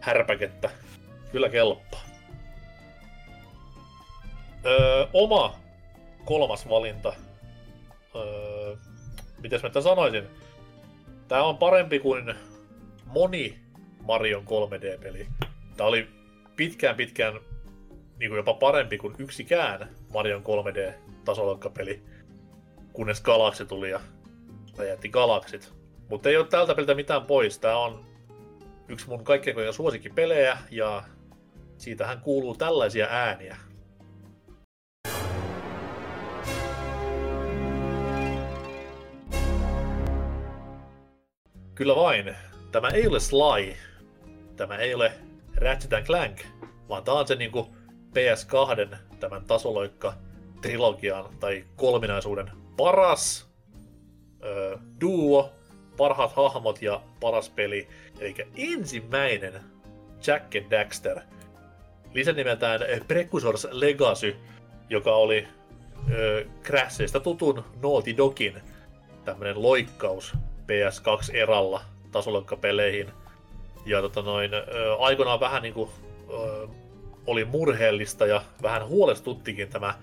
härpäkettä. 0.00 0.70
Kyllä 1.32 1.48
kelpaa. 1.48 2.13
Öö, 4.66 5.06
oma 5.12 5.54
kolmas 6.24 6.68
valinta. 6.68 7.12
Öö, 8.16 8.76
mitäs 9.42 9.62
mä 9.62 9.80
sanoisin? 9.80 10.24
Tää 11.28 11.42
on 11.42 11.58
parempi 11.58 11.98
kuin 11.98 12.34
moni 13.06 13.58
Marion 14.02 14.44
3D-peli. 14.44 15.26
Tää 15.76 15.86
oli 15.86 16.08
pitkään 16.56 16.96
pitkään 16.96 17.34
niin 18.18 18.30
kuin 18.30 18.36
jopa 18.36 18.54
parempi 18.54 18.98
kuin 18.98 19.14
yksikään 19.18 19.88
Marion 20.12 20.42
3D-tasoloikkapeli, 20.42 22.02
kunnes 22.92 23.20
Galaxy 23.20 23.66
tuli 23.66 23.90
ja 23.90 24.00
räjähti 24.78 25.08
Galaxit. 25.08 25.72
Mutta 26.08 26.28
ei 26.28 26.36
ole 26.36 26.46
tältä 26.46 26.74
peliltä 26.74 26.94
mitään 26.94 27.26
pois. 27.26 27.58
Tää 27.58 27.76
on 27.76 28.04
yksi 28.88 29.08
mun 29.08 29.24
kaikkein 29.24 29.72
suosikkipelejä 29.72 30.58
ja 30.70 31.02
siitähän 31.78 32.20
kuuluu 32.20 32.56
tällaisia 32.56 33.06
ääniä. 33.10 33.56
Kyllä 41.74 41.96
vain. 41.96 42.36
Tämä 42.72 42.88
ei 42.88 43.06
ole 43.06 43.20
Sly. 43.20 43.74
Tämä 44.56 44.76
ei 44.76 44.94
ole 44.94 45.12
Ratchet 45.56 46.04
Clank, 46.04 46.40
vaan 46.88 47.04
tämä 47.04 47.18
on 47.18 47.26
se 47.26 47.34
niinku 47.34 47.76
PS2 48.10 48.96
tämän 49.20 49.44
tasoloikka 49.44 50.14
trilogian 50.62 51.24
tai 51.40 51.64
kolminaisuuden 51.76 52.50
paras 52.76 53.50
öö, 54.44 54.78
duo, 55.00 55.52
parhaat 55.96 56.32
hahmot 56.32 56.82
ja 56.82 57.02
paras 57.20 57.50
peli. 57.50 57.88
Eli 58.20 58.34
ensimmäinen 58.56 59.60
Jack 60.26 60.56
and 60.56 60.70
Daxter. 60.70 61.20
Lisänimeltään 62.12 62.80
Precursors 63.08 63.68
Legacy, 63.70 64.36
joka 64.90 65.14
oli 65.14 65.48
öö, 66.10 66.44
Crashista 66.62 67.20
tutun 67.20 67.64
Naughty 67.82 68.16
Dogin 68.16 68.62
tämmönen 69.24 69.62
loikkaus 69.62 70.34
PS2-eralla 70.64 71.80
tasoloikkapeleihin. 72.12 73.10
Ja 73.86 74.02
tota 74.02 74.22
noin, 74.22 74.50
aikoinaan 74.98 75.40
vähän 75.40 75.62
niinku 75.62 75.90
oli 77.26 77.44
murheellista 77.44 78.26
ja 78.26 78.42
vähän 78.62 78.88
huolestuttikin 78.88 79.68
tämä 79.68 79.94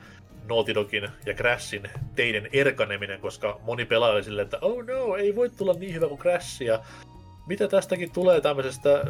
Naughty 0.49 0.75
Dogin 0.75 1.09
ja 1.25 1.33
Crashin 1.33 1.83
teiden 2.15 2.49
erkaneminen, 2.53 3.19
koska 3.21 3.59
moni 3.63 3.85
pelaaja 3.85 4.13
oli 4.13 4.23
silleen, 4.23 4.45
että 4.45 4.57
oh 4.61 4.85
no, 4.85 5.15
ei 5.15 5.35
voi 5.35 5.49
tulla 5.49 5.73
niin 5.73 5.93
hyvä 5.93 6.07
kuin 6.07 6.19
Crash, 6.19 6.61
ja 6.61 6.79
mitä 7.47 7.67
tästäkin 7.67 8.11
tulee 8.11 8.41
tämmöisestä 8.41 9.05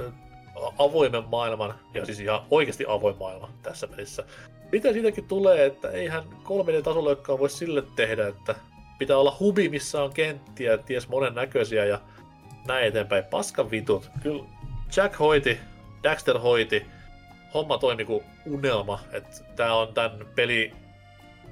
avoimen 0.77 1.23
maailman, 1.31 1.75
ja 1.93 2.05
siis 2.05 2.19
ihan 2.19 2.41
oikeasti 2.51 2.85
avoin 2.87 3.17
maailma 3.19 3.49
tässä 3.63 3.87
pelissä. 3.87 4.23
Mitä 4.71 4.93
siitäkin 4.93 5.27
tulee, 5.27 5.65
että 5.65 5.89
eihän 5.89 6.23
3D-tasolla 6.23 7.39
voi 7.39 7.49
sille 7.49 7.83
tehdä, 7.95 8.27
että 8.27 8.55
pitää 9.01 9.17
olla 9.17 9.37
hubi, 9.39 9.69
missä 9.69 10.03
on 10.03 10.13
kenttiä, 10.13 10.77
ties 10.77 11.07
monen 11.07 11.35
näköisiä 11.35 11.85
ja 11.85 12.01
näin 12.67 12.87
eteenpäin. 12.87 13.23
Paskan 13.23 13.71
vitut. 13.71 14.09
Kyllä 14.23 14.43
Jack 14.95 15.19
hoiti, 15.19 15.59
Daxter 16.03 16.39
hoiti, 16.39 16.85
homma 17.53 17.77
toimi 17.77 18.05
kuin 18.05 18.23
unelma. 18.45 18.99
Että 19.11 19.29
tää 19.55 19.75
on 19.75 19.93
tän 19.93 20.11
peli, 20.35 20.73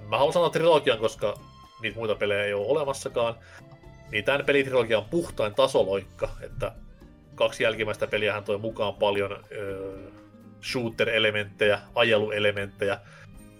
mä 0.07 0.17
haluan 0.17 0.33
sanoa 0.33 0.49
trilogian, 0.49 0.97
koska 0.97 1.33
niitä 1.81 1.97
muita 1.97 2.15
pelejä 2.15 2.43
ei 2.43 2.53
ole 2.53 2.67
olemassakaan. 2.67 3.35
Niin 4.11 4.25
tämän 4.25 4.45
pelitrilogian 4.45 5.05
puhtain 5.05 5.55
tasoloikka, 5.55 6.29
että 6.41 6.71
kaksi 7.35 7.63
jälkimmäistä 7.63 8.07
peliähän 8.07 8.43
toi 8.43 8.57
mukaan 8.57 8.93
paljon 8.93 9.43
öö, 9.51 10.11
shooter-elementtejä, 10.61 11.79
ajeluelementtejä. 11.95 12.99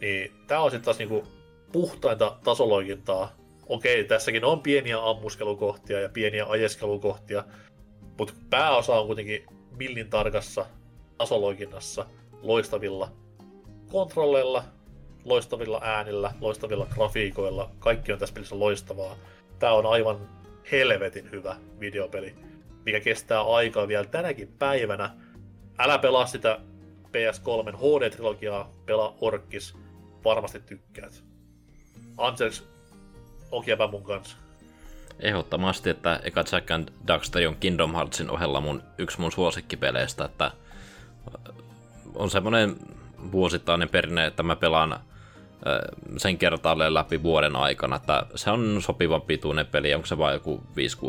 Niin 0.02 0.32
tää 0.48 0.62
on 0.62 0.72
sitten 0.72 0.86
taas 0.86 0.98
niinku 0.98 1.28
puhtainta 1.72 2.36
tasoloikintaa 2.44 3.39
okei, 3.70 4.04
tässäkin 4.04 4.46
on 4.46 4.62
pieniä 4.62 5.10
ammuskelukohtia 5.10 6.00
ja 6.00 6.10
pieniä 6.10 6.46
ajeskelukohtia, 6.46 7.44
mutta 8.18 8.34
pääosa 8.50 9.00
on 9.00 9.08
kuitenkin 9.08 9.46
millin 9.78 10.10
tarkassa 10.10 10.66
tasoloikinnassa, 11.18 12.06
loistavilla 12.42 13.12
kontrolleilla, 13.92 14.64
loistavilla 15.26 15.82
äänillä, 15.84 16.34
loistavilla 16.42 16.88
grafiikoilla. 16.96 17.72
Kaikki 17.80 18.14
on 18.14 18.20
tässä 18.20 18.34
pelissä 18.34 18.60
loistavaa. 18.60 19.16
Tämä 19.60 19.74
on 19.74 19.86
aivan 19.86 20.30
helvetin 20.72 21.32
hyvä 21.32 21.56
videopeli, 21.80 22.36
mikä 22.86 23.00
kestää 23.00 23.42
aikaa 23.42 23.88
vielä 23.88 24.06
tänäkin 24.06 24.48
päivänä. 24.60 25.10
Älä 25.78 25.98
pelaa 25.98 26.26
sitä 26.26 26.60
PS3 27.08 27.76
HD-trilogiaa, 27.76 28.72
pelaa 28.86 29.16
Orkis, 29.22 29.78
varmasti 30.24 30.60
tykkäät. 30.60 31.24
Anteeksi, 32.18 32.64
Okiäpä 33.52 33.88
mun 33.88 34.04
kanssa. 34.04 34.38
Ehdottomasti, 35.20 35.90
että 35.90 36.20
eka 36.24 36.44
Jack 36.52 36.72
and 36.72 36.90
Daxter 37.08 37.48
on 37.48 37.56
Kingdom 37.60 37.94
Heartsin 37.94 38.30
ohella 38.30 38.62
mun, 38.62 38.84
yksi 38.98 39.22
mun 39.22 39.32
suosikkipeleistä, 39.32 40.26
että 40.26 40.52
on 42.16 42.30
semmoinen 42.30 42.76
vuosittainen 43.32 43.90
perinne, 43.90 44.26
että 44.26 44.44
mä 44.44 44.56
pelaan 44.56 45.00
sen 46.18 46.38
kertaalleen 46.38 46.94
läpi 46.94 47.24
vuoden 47.24 47.56
aikana, 47.56 47.96
että 47.96 48.26
se 48.36 48.52
on 48.52 48.82
sopivan 48.82 49.22
pituinen 49.22 49.66
peli, 49.66 49.94
onko 49.94 50.08
se 50.08 50.18
vain 50.18 50.34
joku 50.34 50.64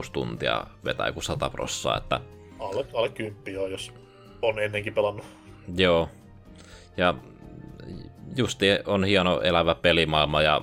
5-6 0.07 0.11
tuntia, 0.12 0.67
vetää 0.85 1.07
joku 1.07 1.21
100 1.21 1.51
prossaa, 1.51 1.97
että... 1.97 2.21
Alle, 2.59 2.87
alle 2.95 3.09
10 3.09 3.55
joo, 3.55 3.67
jos 3.67 3.93
on 4.43 4.59
ennenkin 4.59 4.95
pelannut. 4.95 5.27
Joo, 5.77 6.09
ja 6.97 7.15
justi 8.37 8.67
on 8.87 9.05
hieno 9.05 9.41
elävä 9.41 9.75
pelimaailma 9.75 10.43
ja 10.43 10.62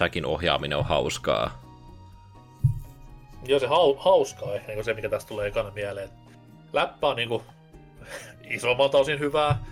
Jackin 0.00 0.26
ohjaaminen 0.26 0.78
on 0.78 0.84
hauskaa. 0.84 1.62
Joo, 3.44 3.60
se 3.60 3.66
hau, 3.66 3.94
hauskaa 3.98 4.54
ehkä 4.54 4.72
niin 4.72 4.84
se, 4.84 4.94
mikä 4.94 5.08
tästä 5.08 5.28
tulee 5.28 5.48
ekana 5.48 5.70
mieleen. 5.70 6.08
Läppä 6.72 7.06
on 7.06 7.16
niinku 7.16 7.42
isommalta 8.50 8.98
osin 8.98 9.18
hyvää, 9.18 9.64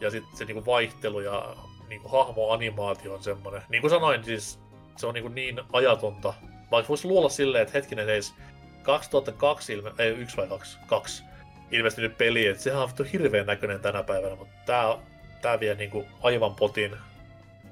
ja 0.00 0.10
sitten 0.10 0.36
se 0.36 0.44
niinku 0.44 0.66
vaihtelu 0.66 1.20
ja 1.20 1.56
niinku 1.88 2.08
hahmoanimaatio 2.08 3.14
on 3.14 3.22
semmonen. 3.22 3.62
Niin 3.68 3.80
kuin 3.80 3.90
sanoin, 3.90 4.24
siis 4.24 4.58
se 4.96 5.06
on 5.06 5.14
niinku 5.14 5.28
niin 5.28 5.60
ajatonta. 5.72 6.34
Vaikka 6.70 6.88
voisi 6.88 7.08
luulla 7.08 7.28
silleen, 7.28 7.62
että 7.62 7.78
hetkinen 7.78 8.08
edes 8.08 8.34
2002 8.82 9.72
ilme... 9.72 9.92
ei 9.98 10.10
yksi 10.10 10.36
vai 10.36 10.46
kaksi, 10.46 10.78
kaksi 10.86 11.22
ilmestynyt 11.70 12.18
peli, 12.18 12.46
että 12.46 12.62
sehän 12.62 12.82
on 12.82 13.06
hirveän 13.12 13.46
näköinen 13.46 13.80
tänä 13.80 14.02
päivänä, 14.02 14.36
mutta 14.36 14.54
tää, 14.66 14.98
tää 15.42 15.60
vie 15.60 15.74
niinku 15.74 16.04
aivan 16.22 16.54
potin 16.54 16.96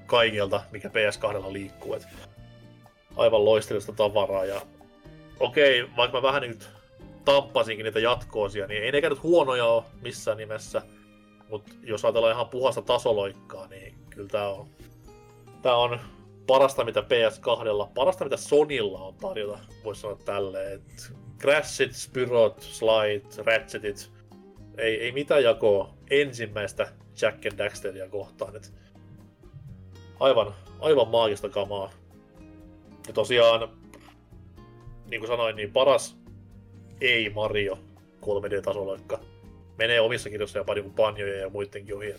kaikilta, 0.06 0.62
mikä 0.70 0.88
PS2 0.88 1.52
liikkuu. 1.52 1.94
Et 1.94 2.06
aivan 3.16 3.44
loistavista 3.44 3.92
tavaraa. 3.92 4.44
Ja 4.44 4.60
okei, 5.40 5.84
vaikka 5.96 6.18
mä 6.18 6.22
vähän 6.22 6.42
nyt 6.42 6.68
tamppasinkin 7.24 7.84
niitä 7.84 8.00
jatkoosia, 8.00 8.66
niin 8.66 8.82
ei 8.82 8.92
ne 8.92 9.08
nyt 9.08 9.22
huonoja 9.22 9.64
ole 9.64 9.84
missään 10.02 10.36
nimessä. 10.36 10.82
Mutta 11.48 11.72
jos 11.82 12.04
ajatellaan 12.04 12.34
ihan 12.34 12.48
puhasta 12.48 12.82
tasoloikkaa, 12.82 13.66
niin 13.66 13.94
kyllä 14.10 14.28
tää 14.28 14.48
on, 14.48 14.68
tää 15.62 15.76
on 15.76 16.00
parasta 16.46 16.84
mitä 16.84 17.00
PS2, 17.00 17.88
parasta 17.94 18.24
mitä 18.24 18.36
Sonilla 18.36 18.98
on 18.98 19.14
tarjota, 19.14 19.58
voisi 19.84 20.00
sanoa 20.00 20.18
tälleen. 20.24 20.82
Crashit, 21.38 21.94
Spyrot, 21.94 22.60
Slide, 22.60 23.22
Ratchetit, 23.44 24.12
ei, 24.78 25.00
ei 25.00 25.12
mitään 25.12 25.42
jakoa 25.42 25.94
ensimmäistä 26.10 26.92
Jack 27.20 27.46
and 27.46 27.58
Daxteria 27.58 28.08
kohtaan. 28.08 28.56
Et 28.56 28.72
aivan, 30.24 30.54
aivan 30.80 31.08
maagista 31.08 31.48
kamaa. 31.48 31.90
Ja 33.06 33.12
tosiaan, 33.12 33.68
niin 35.10 35.20
kuin 35.20 35.28
sanoin, 35.28 35.56
niin 35.56 35.72
paras 35.72 36.16
ei 37.00 37.30
Mario 37.30 37.78
3D-tasoloikka. 38.20 39.18
Menee 39.78 40.00
omissa 40.00 40.30
kirjoissa 40.30 40.58
ja 40.58 40.64
paljon 40.64 40.90
panjoja 40.90 41.40
ja 41.40 41.50
muidenkin 41.50 41.96
ohi. 41.96 42.14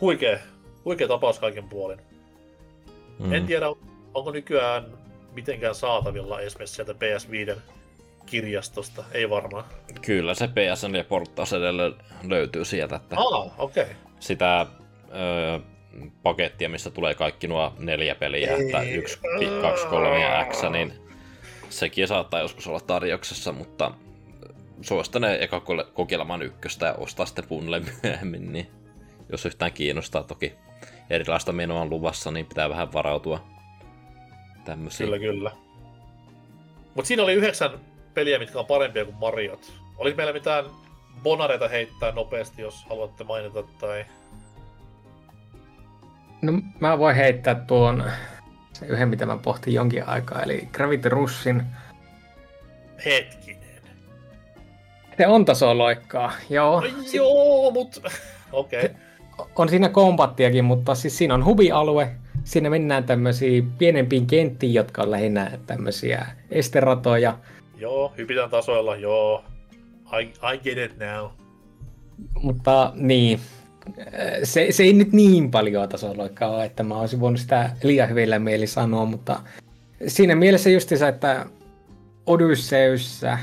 Huikea, 0.00 0.38
huikea 0.84 1.08
tapaus 1.08 1.38
kaiken 1.38 1.68
puolin. 1.68 1.98
Mm. 3.18 3.32
En 3.32 3.46
tiedä, 3.46 3.66
onko 4.14 4.30
nykyään 4.30 4.86
mitenkään 5.32 5.74
saatavilla 5.74 6.40
esimerkiksi 6.40 6.74
sieltä 6.74 6.92
PS5 6.92 7.58
kirjastosta, 8.26 9.04
ei 9.12 9.30
varmaan. 9.30 9.64
Kyllä 10.02 10.34
se 10.34 10.48
PSN 10.48 10.94
ja 10.94 11.04
porttaus 11.04 11.52
edelleen 11.52 11.94
löytyy 12.22 12.64
sieltä. 12.64 12.96
Että 12.96 13.16
ah, 13.18 13.60
okei. 13.60 13.82
Okay. 13.82 13.94
Sitä 14.20 14.66
öö, 15.14 15.58
pakettia, 16.22 16.68
missä 16.68 16.90
tulee 16.90 17.14
kaikki 17.14 17.48
nuo 17.48 17.74
neljä 17.78 18.14
peliä, 18.14 18.56
Ei. 18.56 18.66
että 18.66 18.82
yksi, 18.82 19.18
kaksi, 19.60 19.86
kolme 19.86 20.20
ja 20.20 20.46
X, 20.50 20.62
niin 20.70 20.92
sekin 21.68 22.08
saattaa 22.08 22.40
joskus 22.40 22.66
olla 22.66 22.80
tarjouksessa, 22.80 23.52
mutta 23.52 23.90
suosittelen 24.80 25.42
eka 25.42 25.62
kokeilemaan 25.94 26.42
ykköstä 26.42 26.86
ja 26.86 26.94
ostaa 26.94 27.26
sitten 27.26 27.48
punle 27.48 27.82
myöhemmin, 28.02 28.52
niin 28.52 28.66
jos 29.32 29.46
yhtään 29.46 29.72
kiinnostaa 29.72 30.22
toki. 30.22 30.52
erilaista 31.10 31.52
menoa 31.52 31.80
on 31.80 31.90
luvassa, 31.90 32.30
niin 32.30 32.46
pitää 32.46 32.68
vähän 32.68 32.92
varautua 32.92 33.44
tämmöisiin. 34.64 35.06
Kyllä, 35.06 35.18
kyllä. 35.18 35.52
Mutta 36.94 37.08
siinä 37.08 37.22
oli 37.22 37.32
yhdeksän 37.32 37.70
peliä, 38.14 38.38
mitkä 38.38 38.58
on 38.58 38.66
parempia 38.66 39.04
kuin 39.04 39.16
Mariot. 39.16 39.72
Oliko 39.96 40.16
meillä 40.16 40.32
mitään 40.32 40.64
bonareita 41.22 41.68
heittää 41.68 42.12
nopeasti, 42.12 42.62
jos 42.62 42.84
haluatte 42.84 43.24
mainita, 43.24 43.62
tai... 43.62 44.04
No 46.42 46.52
mä 46.80 46.98
voin 46.98 47.16
heittää 47.16 47.54
tuon 47.54 48.04
se 48.72 48.86
yhden, 48.86 49.08
mitä 49.08 49.26
mä 49.26 49.36
pohtin 49.36 49.74
jonkin 49.74 50.08
aikaa, 50.08 50.42
eli 50.42 50.68
Gravity 50.72 51.08
Rushin. 51.08 51.62
Hetkinen. 53.04 53.62
Se 55.16 55.26
on 55.26 55.44
tasoloikkaa, 55.44 56.32
joo. 56.50 56.80
No, 56.80 56.86
joo, 57.12 57.70
mut... 57.70 58.02
Okei. 58.52 58.84
Okay. 58.84 59.46
On 59.56 59.68
siinä 59.68 59.88
kombattiakin, 59.88 60.64
mutta 60.64 60.94
siis 60.94 61.18
siinä 61.18 61.34
on 61.34 61.44
hubialue, 61.44 62.10
siinä 62.44 62.70
mennään 62.70 63.04
tämmöisiin 63.04 63.72
pienempiin 63.72 64.26
kenttiin, 64.26 64.74
jotka 64.74 65.02
on 65.02 65.10
lähinnä 65.10 65.50
tämmöisiä 65.66 66.26
esteratoja. 66.50 67.38
Joo, 67.76 68.12
hypitään 68.18 68.50
tasoilla, 68.50 68.96
joo. 68.96 69.44
I, 70.20 70.22
I 70.54 70.58
get 70.58 70.78
it 70.78 70.98
now. 70.98 71.30
Mutta 72.42 72.92
niin, 72.94 73.40
se, 74.44 74.66
se 74.70 74.82
ei 74.82 74.92
nyt 74.92 75.12
niin 75.12 75.50
paljon 75.50 75.88
tasoloikkaa 75.88 76.50
ole, 76.50 76.64
että 76.64 76.82
mä 76.82 76.94
olisin 76.94 77.20
voinut 77.20 77.40
sitä 77.40 77.70
liian 77.82 78.08
hyvillä 78.08 78.38
mieli 78.38 78.66
sanoa, 78.66 79.04
mutta 79.04 79.40
siinä 80.06 80.34
mielessä 80.34 80.70
justiinsa, 80.70 81.08
että 81.08 81.46
Odysseyssä 82.26 83.38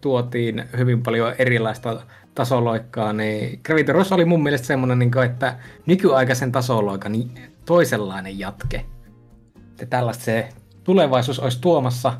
tuotiin 0.00 0.64
hyvin 0.78 1.02
paljon 1.02 1.34
erilaista 1.38 2.02
tasoloikkaa, 2.34 3.12
niin 3.12 3.60
Gravity 3.64 3.92
Rush 3.92 4.12
oli 4.12 4.24
mun 4.24 4.42
mielestä 4.42 4.66
semmoinen, 4.66 4.98
niin 4.98 5.24
että 5.24 5.58
nykyaikaisen 5.86 6.52
tasoloikan 6.52 7.12
toisenlainen 7.64 8.38
jatke. 8.38 8.84
Että 9.70 9.86
tällaista 9.86 10.24
se 10.24 10.48
tulevaisuus 10.84 11.40
olisi 11.40 11.60
tuomassa, 11.60 12.12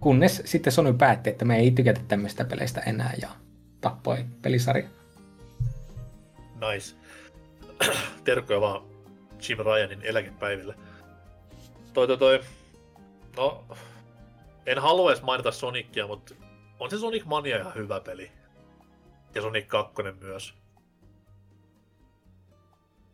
kunnes 0.00 0.42
sitten 0.44 0.72
Sony 0.72 0.92
päätti, 0.92 1.30
että 1.30 1.44
me 1.44 1.56
ei 1.58 1.70
tykätä 1.70 2.00
tämmöistä 2.08 2.44
peleistä 2.44 2.80
enää 2.80 3.12
ja 3.22 3.28
tappoi 3.80 4.24
pelisarja. 4.42 4.88
Nice. 6.72 6.99
Terkkoja 8.24 8.60
vaan 8.60 8.82
Jim 9.48 9.58
Ryanin 9.58 10.02
eläkepäiville. 10.02 10.74
Toi, 11.92 12.06
toi, 12.06 12.18
toi. 12.18 12.40
No, 13.36 13.64
en 14.66 14.78
halua 14.78 15.10
edes 15.10 15.22
mainita 15.22 15.52
Sonicia, 15.52 16.06
mutta 16.06 16.34
on 16.80 16.90
se 16.90 16.98
Sonic 16.98 17.24
Mania 17.24 17.56
ihan 17.56 17.74
hyvä 17.74 18.00
peli. 18.00 18.30
Ja 19.34 19.42
Sonic 19.42 19.66
2 19.66 19.94
myös. 20.20 20.54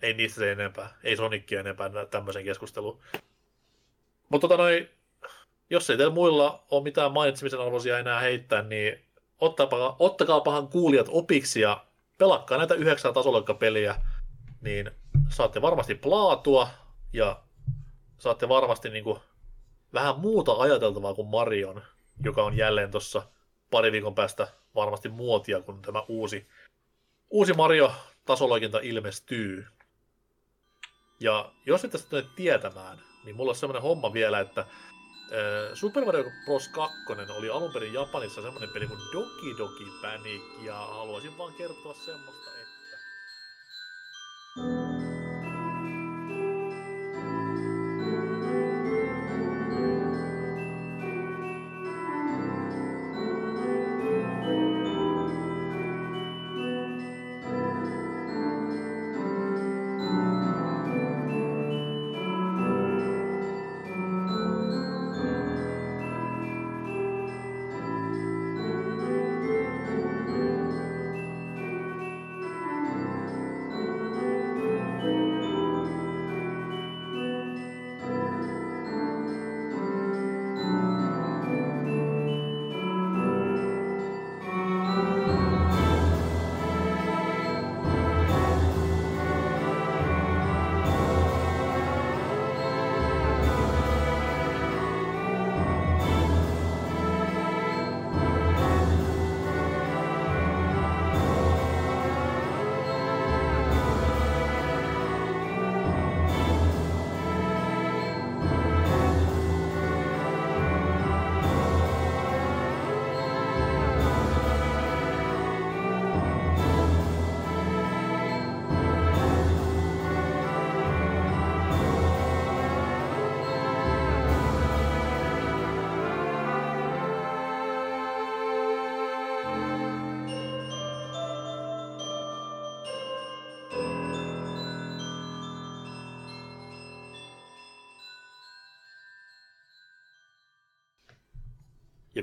Ei 0.03 0.15
niistä 0.15 0.41
se 0.41 0.53
enempää. 0.53 0.95
Ei 1.05 1.17
Sonicia 1.17 1.61
enempää 1.61 1.91
tämmöisen 2.11 2.45
keskusteluun. 2.45 3.01
Mutta 4.29 4.49
tota 4.49 4.63
noin, 4.63 4.91
jos 5.71 5.91
ei 5.91 5.97
teillä 5.97 6.15
muilla 6.15 6.65
ole 6.71 6.83
mitään 6.83 7.13
mainitsemisen 7.13 7.61
arvoisia 7.61 7.99
enää 7.99 8.21
heittää, 8.21 8.63
niin 8.63 9.05
ottakaa, 9.41 9.97
ottakaapahan 9.99 10.69
kuulijat 10.69 11.07
opiksi 11.11 11.61
ja 11.61 11.85
pelakkaa 12.19 12.59
näitä 12.59 12.75
yhdeksän 12.75 13.15
tasoloikkapeliä, 13.15 13.95
niin 14.67 14.91
saatte 15.29 15.63
varmasti 15.63 15.95
plaatua 15.95 16.69
ja 17.13 17.43
saatte 18.19 18.49
varmasti 18.49 18.91
niin 18.91 19.05
kuin 19.05 19.21
vähän 19.93 20.21
muuta 20.21 20.53
ajateltavaa 20.53 21.15
kuin 21.15 21.29
Marion, 21.29 21.83
joka 22.25 22.43
on 22.43 22.57
jälleen 22.57 22.91
tuossa 22.91 23.23
pari 23.71 23.93
viikon 23.93 24.15
päästä 24.15 24.49
varmasti 24.75 25.09
muotia, 25.09 25.63
kun 25.63 25.83
tämä 25.83 26.05
uusi, 26.09 26.49
uusi 27.31 27.53
Mario 27.53 27.93
tasoloikinta 28.25 28.79
ilmestyy. 28.83 29.67
Ja 31.21 31.53
jos 31.67 31.85
et 31.85 31.91
tästä 31.91 32.23
tietämään, 32.37 33.01
niin 33.25 33.37
mulla 33.37 33.51
on 33.51 33.57
semmoinen 33.57 33.83
homma 33.83 34.13
vielä, 34.13 34.41
että 34.41 34.67
Super 35.75 36.05
Mario 36.05 36.25
Bros. 36.45 36.69
2 36.69 36.97
oli 37.37 37.51
alun 37.51 37.73
perin 37.73 37.95
Japanissa 37.95 38.43
semmoinen 38.43 38.71
peli 38.71 38.87
kuin 38.87 39.01
Doki 39.13 39.59
Doki 39.59 39.87
Panic, 40.03 40.43
ja 40.63 40.75
haluaisin 40.75 41.39
vaan 41.39 41.55
kertoa 41.55 41.95
semmoista, 41.95 42.51
että... 42.61 42.76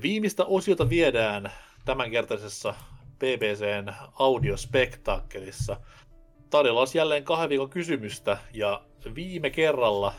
viimeistä 0.04 0.46
osiota 0.46 0.90
viedään 0.90 1.52
tämänkertaisessa 1.86 2.74
BBCn 3.20 3.94
audiospektaakkelissa. 4.20 5.78
Tarjolla 6.50 6.80
olisi 6.80 6.98
jälleen 6.98 7.24
kahden 7.24 7.50
viikon 7.50 7.70
kysymystä, 7.70 8.38
ja 8.54 8.82
viime 9.16 9.50
kerralla 9.50 10.14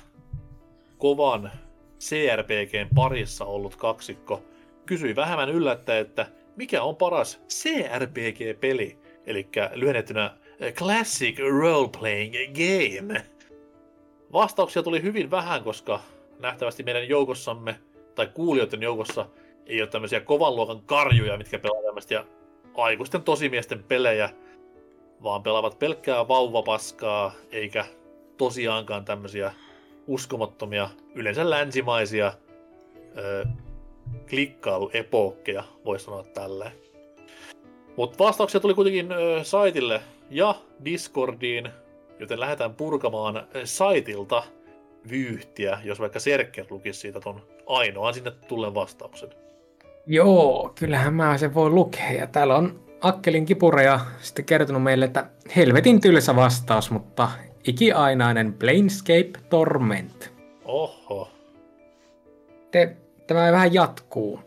kovan 0.99 1.53
CRPGn 2.01 2.95
parissa 2.95 3.45
ollut 3.45 3.77
kaksikko 3.77 4.43
kysyi 4.87 5.17
vähemmän 5.17 5.51
yllättäen, 5.51 6.07
että 6.07 6.27
mikä 6.57 6.83
on 6.83 6.97
paras 6.97 7.41
CRPG-peli, 7.49 8.99
eli 9.27 9.49
lyhennettynä 9.75 10.37
Classic 10.75 11.39
Role 11.39 11.89
Playing 11.99 12.35
Game. 12.55 13.25
Vastauksia 14.33 14.83
tuli 14.83 15.03
hyvin 15.03 15.31
vähän, 15.31 15.65
koska 15.65 16.01
nähtävästi 16.39 16.83
meidän 16.83 17.09
joukossamme, 17.09 17.81
tai 18.15 18.27
kuulijoiden 18.27 18.83
joukossa, 18.83 19.27
ei 19.67 19.83
ole 19.83 19.91
tämmöisiä 19.91 20.21
kovan 20.21 20.57
luokan 20.57 20.83
karjuja, 20.83 21.37
mitkä 21.37 21.59
pelaa 21.59 21.83
tämmöistä 21.83 22.25
aikuisten 22.75 23.23
tosimiesten 23.23 23.83
pelejä, 23.83 24.31
vaan 25.23 25.43
pelaavat 25.43 25.79
pelkkää 25.79 26.29
vauvapaskaa, 26.29 27.33
eikä 27.51 27.85
tosiaankaan 28.37 29.05
tämmöisiä 29.05 29.53
uskomattomia, 30.07 30.91
yleensä 31.15 31.51
länsimaisia 31.51 32.33
ö, 33.19 33.47
klikkailuepokkeja, 34.29 35.65
voisi 35.85 36.05
sanoa 36.05 36.25
tälleen. 36.25 36.73
Mutta 37.97 38.25
vastauksia 38.25 38.61
tuli 38.61 38.75
kuitenkin 38.75 39.13
ö, 39.13 39.45
saitille 39.45 40.01
ja 40.31 40.55
Discordiin, 40.85 41.69
joten 42.19 42.41
lähdetään 42.41 42.75
purkamaan 42.75 43.47
saitilta 43.65 44.43
vyyhtiä, 45.11 45.81
jos 45.85 46.01
vaikka 46.01 46.21
Serker 46.21 46.67
lukisi 46.71 47.01
siitä 47.01 47.21
ton 47.21 47.43
ainoan 47.67 48.15
sinne 48.15 48.31
tulleen 48.49 48.75
vastauksen. 48.75 49.44
Joo, 50.07 50.73
kyllähän 50.79 51.15
mä 51.15 51.39
sen 51.39 51.55
voi 51.55 51.71
lukea. 51.71 52.13
Ja 52.13 52.27
täällä 52.27 52.57
on 52.57 52.81
Akkelin 53.01 53.47
kipureja 53.47 54.01
sitten 54.21 54.45
kertonut 54.45 54.83
meille, 54.83 55.05
että 55.05 55.27
helvetin 55.57 56.01
tylsä 56.01 56.37
vastaus, 56.37 56.91
mutta 56.91 57.31
ikiainainen 57.65 58.53
Planescape 58.53 59.33
Torment. 59.51 60.33
Oho. 60.65 61.29
Te, 62.71 62.97
tämä 63.27 63.53
vähän 63.53 63.75
jatkuu. 63.75 64.41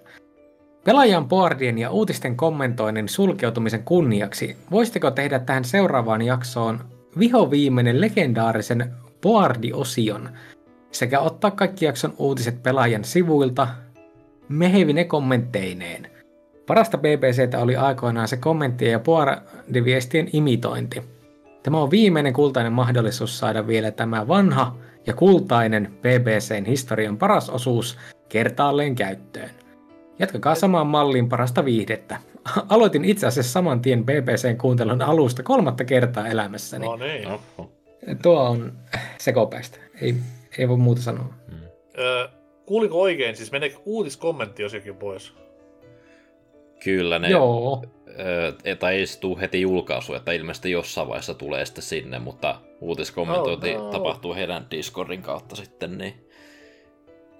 Pelaajan 0.83 1.27
boardien 1.27 1.77
ja 1.77 1.89
uutisten 1.89 2.35
kommentoinnin 2.35 3.09
sulkeutumisen 3.09 3.83
kunniaksi, 3.83 4.57
voisitteko 4.71 5.11
tehdä 5.11 5.39
tähän 5.39 5.65
seuraavaan 5.65 6.21
jaksoon 6.21 6.79
vihoviimeinen 7.19 8.01
legendaarisen 8.01 8.93
boardi-osion 9.21 10.29
sekä 10.91 11.19
ottaa 11.19 11.51
kaikki 11.51 11.85
jakson 11.85 12.13
uutiset 12.17 12.63
pelaajan 12.63 13.03
sivuilta 13.03 13.67
mehevine 14.49 15.03
kommentteineen. 15.03 16.11
Parasta 16.67 16.97
BBCtä 16.97 17.59
oli 17.59 17.75
aikoinaan 17.75 18.27
se 18.27 18.37
kommenttien 18.37 18.91
ja 18.91 18.99
boardiviestien 18.99 20.29
imitointi. 20.33 21.01
Tämä 21.63 21.81
on 21.81 21.91
viimeinen 21.91 22.33
kultainen 22.33 22.73
mahdollisuus 22.73 23.39
saada 23.39 23.67
vielä 23.67 23.91
tämä 23.91 24.27
vanha 24.27 24.75
ja 25.07 25.13
kultainen 25.13 25.93
BBCn 26.01 26.65
historian 26.65 27.17
paras 27.17 27.49
osuus 27.49 27.97
kertaalleen 28.29 28.95
käyttöön. 28.95 29.49
Jatkakaa 30.19 30.55
samaan 30.55 30.87
malliin 30.87 31.29
parasta 31.29 31.65
viihdettä. 31.65 32.17
Aloitin 32.69 33.05
itse 33.05 33.27
asiassa 33.27 33.51
saman 33.51 33.81
tien 33.81 34.03
BBCn 34.03 34.57
kuuntelun 34.57 35.01
alusta 35.01 35.43
kolmatta 35.43 35.85
kertaa 35.85 36.27
elämässäni. 36.27 36.85
No 36.85 36.95
niin. 36.95 37.29
Tuo 38.21 38.43
on 38.43 38.73
sekopäistä. 39.17 39.79
Ei, 40.01 40.15
ei 40.57 40.69
voi 40.69 40.77
muuta 40.77 41.01
sanoa. 41.01 41.33
Öö, 41.97 42.27
kuuliko 42.67 43.01
oikein, 43.01 43.35
siis 43.35 43.51
meneekö 43.51 43.77
uutiskommenttiosiokin 43.85 44.95
pois? 44.95 45.33
Kyllä 46.83 47.19
ne, 47.19 47.29
Joo. 47.29 47.83
ö, 48.65 48.75
tai 48.75 48.95
ei 48.95 49.05
se 49.05 49.19
tule 49.19 49.41
heti 49.41 49.61
julkaisu, 49.61 50.13
että 50.13 50.31
ilmeisesti 50.31 50.71
jossain 50.71 51.07
vaiheessa 51.07 51.33
tulee 51.33 51.65
sitten 51.65 51.83
sinne, 51.83 52.19
mutta 52.19 52.61
uutiskommentointi 52.81 53.75
Oh, 53.75 53.83
no. 53.83 53.91
tapahtuu 53.91 54.33
heidän 54.35 54.67
Discordin 54.71 55.21
kautta 55.21 55.55
sitten, 55.55 55.97
niin 55.97 56.27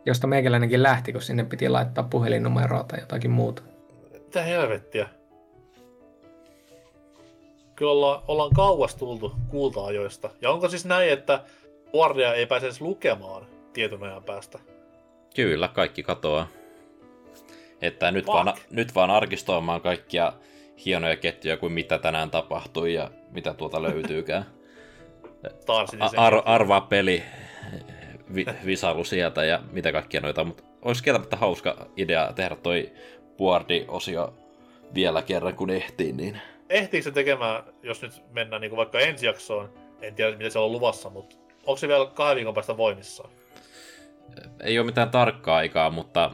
Josta 0.06 0.28
meikäläinenkin 0.28 0.84
lähti, 0.84 1.12
kun 1.12 1.22
sinne 1.22 1.44
piti 1.44 1.70
laittaa 1.70 2.08
puhelinnumeroa 2.10 2.84
tai 2.84 3.00
jotakin 3.00 3.32
muuta. 3.32 3.62
Mitä 4.14 4.42
helvettiä? 4.42 5.08
Kyllä 7.76 7.92
olla, 7.92 8.24
ollaan 8.28 8.52
kauas 8.56 8.96
tultu 8.96 9.32
kulta-ajoista. 9.50 10.30
Ja 10.42 10.52
onko 10.52 10.70
siis 10.70 10.86
näin, 10.86 11.10
että 11.10 11.44
Guardia 11.92 12.34
ei 12.34 12.46
pääse 12.46 12.66
edes 12.66 12.82
lukemaan 12.82 13.46
tietyn 13.74 14.04
ajan 14.04 14.24
päästä? 14.24 14.60
Kyllä 15.44 15.68
kaikki 15.68 16.04
katoaa. 16.04 16.48
Että 17.82 18.12
nyt 18.12 18.26
Fuck. 18.26 18.34
vaan, 18.34 18.54
nyt 18.70 18.96
vaan 18.96 19.12
arkistoimaan 19.12 19.82
kaikkia 19.82 20.34
hienoja 20.86 21.16
ketjuja 21.16 21.58
kuin 21.58 21.74
mitä 21.74 21.98
tänään 21.98 22.32
tapahtui 22.32 22.94
ja 22.94 23.12
mitä 23.32 23.54
tuolta 23.54 23.82
löytyykään. 23.82 24.46
Ar- 26.18 26.42
arvaa 26.46 26.82
peli, 26.82 27.24
vi- 28.36 28.46
visailu 28.66 29.04
sieltä 29.04 29.46
ja 29.46 29.62
mitä 29.72 29.92
kaikkia 29.92 30.22
noita, 30.22 30.44
mutta 30.44 30.64
olisi 30.82 31.04
kieltämättä 31.04 31.36
hauska 31.36 31.88
idea 31.98 32.34
tehdä 32.34 32.56
toi 32.56 32.92
Boardi-osio 33.38 34.34
vielä 34.94 35.22
kerran 35.22 35.56
kun 35.56 35.70
ehtii, 35.70 36.12
niin 36.12 36.42
Ehtiikö 36.70 37.04
se 37.04 37.12
tekemään, 37.12 37.64
jos 37.84 38.02
nyt 38.02 38.24
mennään 38.32 38.62
niin 38.62 38.76
vaikka 38.76 39.00
ensi 39.00 39.26
jaksoon, 39.26 39.70
en 40.02 40.16
tiedä 40.16 40.38
mitä 40.38 40.50
siellä 40.50 40.66
on 40.66 40.72
luvassa, 40.72 41.10
mutta 41.10 41.36
onko 41.66 41.78
se 41.78 41.88
vielä 41.88 42.06
kahden 42.06 42.36
viikon 42.36 42.54
päästä 42.54 42.78
voimissaan? 42.78 43.30
Ei 44.64 44.80
ole 44.80 44.86
mitään 44.86 45.10
tarkkaa 45.10 45.58
aikaa, 45.58 45.90
mutta 45.90 46.32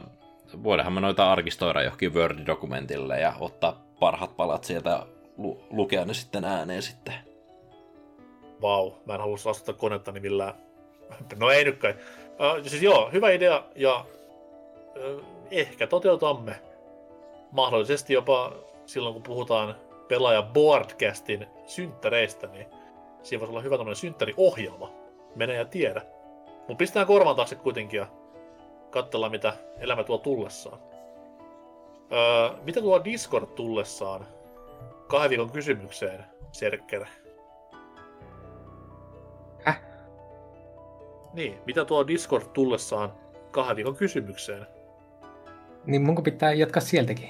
voidaanhan 0.62 0.92
me 0.92 1.00
noita 1.00 1.32
arkistoida 1.32 1.82
johonkin 1.82 2.14
Word-dokumentille 2.14 3.20
ja 3.20 3.34
ottaa 3.40 3.84
parhaat 4.00 4.36
palat 4.36 4.64
sieltä 4.64 5.06
lu- 5.36 5.64
lukea 5.70 6.04
ne 6.04 6.14
sitten 6.14 6.44
ääneen 6.44 6.82
sitten. 6.82 7.14
Vau, 8.62 8.92
mä 9.06 9.14
en 9.14 9.20
halua 9.20 9.36
vastata 9.44 9.72
konetta 9.78 10.12
niin 10.12 10.22
millään. 10.22 10.54
No 11.38 11.50
ei 11.50 11.64
nyt 11.64 11.78
kai. 11.78 11.94
Uh, 12.28 12.66
siis 12.66 12.82
joo, 12.82 13.10
hyvä 13.12 13.30
idea 13.30 13.64
ja 13.76 14.04
uh, 15.14 15.24
ehkä 15.50 15.86
toteutamme. 15.86 16.60
Mahdollisesti 17.52 18.12
jopa 18.12 18.52
silloin, 18.86 19.12
kun 19.12 19.22
puhutaan 19.22 19.74
pelaaja 20.08 20.42
Boardcastin 20.42 21.46
synttäreistä, 21.66 22.46
niin 22.46 22.66
siinä 23.22 23.40
voisi 23.40 23.50
olla 23.50 23.60
hyvä 23.60 23.76
tämmöinen 23.76 23.96
synttäriohjelma. 23.96 24.90
Mene 25.34 25.54
ja 25.54 25.64
tiedä. 25.64 26.02
Mutta 26.68 26.74
pistetään 26.74 27.06
korvan 27.06 27.36
taakse 27.36 27.54
kuitenkin 27.54 27.98
ja 27.98 28.06
katsellaan, 28.90 29.32
mitä 29.32 29.52
elämä 29.78 30.04
tuo 30.04 30.18
tullessaan. 30.18 30.78
Öö, 32.12 32.62
mitä 32.62 32.80
tuo 32.80 33.04
Discord 33.04 33.46
tullessaan? 33.46 34.26
Kahden 35.06 35.30
viikon 35.30 35.50
kysymykseen, 35.50 36.24
Serkker. 36.52 37.04
Häh? 39.64 39.80
Niin, 41.32 41.58
mitä 41.66 41.84
tuo 41.84 42.06
Discord 42.06 42.44
tullessaan 42.52 43.12
kahden 43.50 43.76
viikon 43.76 43.96
kysymykseen? 43.96 44.66
Niin 45.86 46.02
munko 46.02 46.22
pitää 46.22 46.52
jatkaa 46.52 46.80
sieltäkin. 46.82 47.28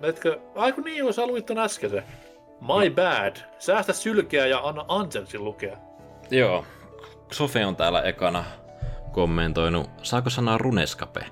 Näetkö, 0.00 0.40
aiku 0.54 0.80
niin, 0.80 0.98
jos 0.98 1.16
sä 1.16 1.26
luit 1.26 1.46
ton 1.46 1.58
äsken 1.58 1.90
se. 1.90 2.02
My 2.60 2.90
bad. 2.90 3.36
Säästä 3.58 3.92
sylkeä 3.92 4.46
ja 4.46 4.60
anna 4.68 4.84
Angelsin 4.88 5.44
lukea. 5.44 5.76
Joo, 6.30 6.64
Sofe 7.32 7.66
on 7.66 7.76
täällä 7.76 8.02
ekana 8.02 8.44
kommentoinut, 9.12 9.90
saako 10.02 10.30
sanoa 10.30 10.58
runeskape? 10.58 11.26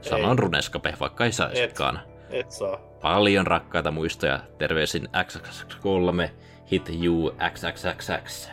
Sanon 0.00 0.30
Ei. 0.30 0.36
runeskape, 0.36 0.94
vaikka 1.00 1.24
ei 1.24 1.32
saisikaan. 1.32 2.00
Et 2.30 2.50
saa. 2.50 2.76
Paljon 3.02 3.46
rakkaita 3.46 3.90
muistoja, 3.90 4.40
terveisin 4.58 5.08
XXX3, 5.16 6.30
hit 6.70 6.88
you 7.02 7.34
XXXX. 7.50 8.48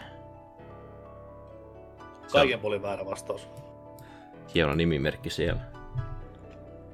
Kaiken 2.31 2.59
puolin 2.59 2.81
väärä 2.81 3.05
vastaus. 3.05 3.47
Hieno 4.55 4.75
nimimerkki 4.75 5.29
siellä. 5.29 5.61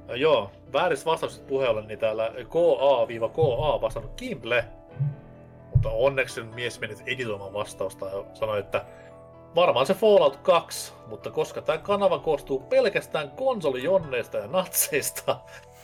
Ja 0.08 0.16
joo, 0.16 0.52
vääristä 0.74 1.06
vastauksista 1.06 1.48
puheelle, 1.48 1.82
niin 1.82 2.00
täällä 2.00 2.32
KA-KA 2.50 3.82
vastannut 3.82 4.14
Kimble. 4.16 4.66
Mutta 5.74 5.90
onneksi 5.90 6.44
mies 6.44 6.80
meni 6.80 6.96
editoimaan 7.06 7.54
vastausta 7.54 8.06
ja 8.06 8.24
sanoi, 8.34 8.60
että 8.60 8.86
varmaan 9.56 9.86
se 9.86 9.94
Fallout 9.94 10.36
2, 10.38 10.94
mutta 11.08 11.32
koska 11.32 11.62
tämä 11.62 11.78
kanava 11.78 12.20
koostuu 12.20 12.60
pelkästään 12.60 13.32
konsolijonneista 13.32 14.38
ja 14.38 14.48
natseista, 14.48 15.40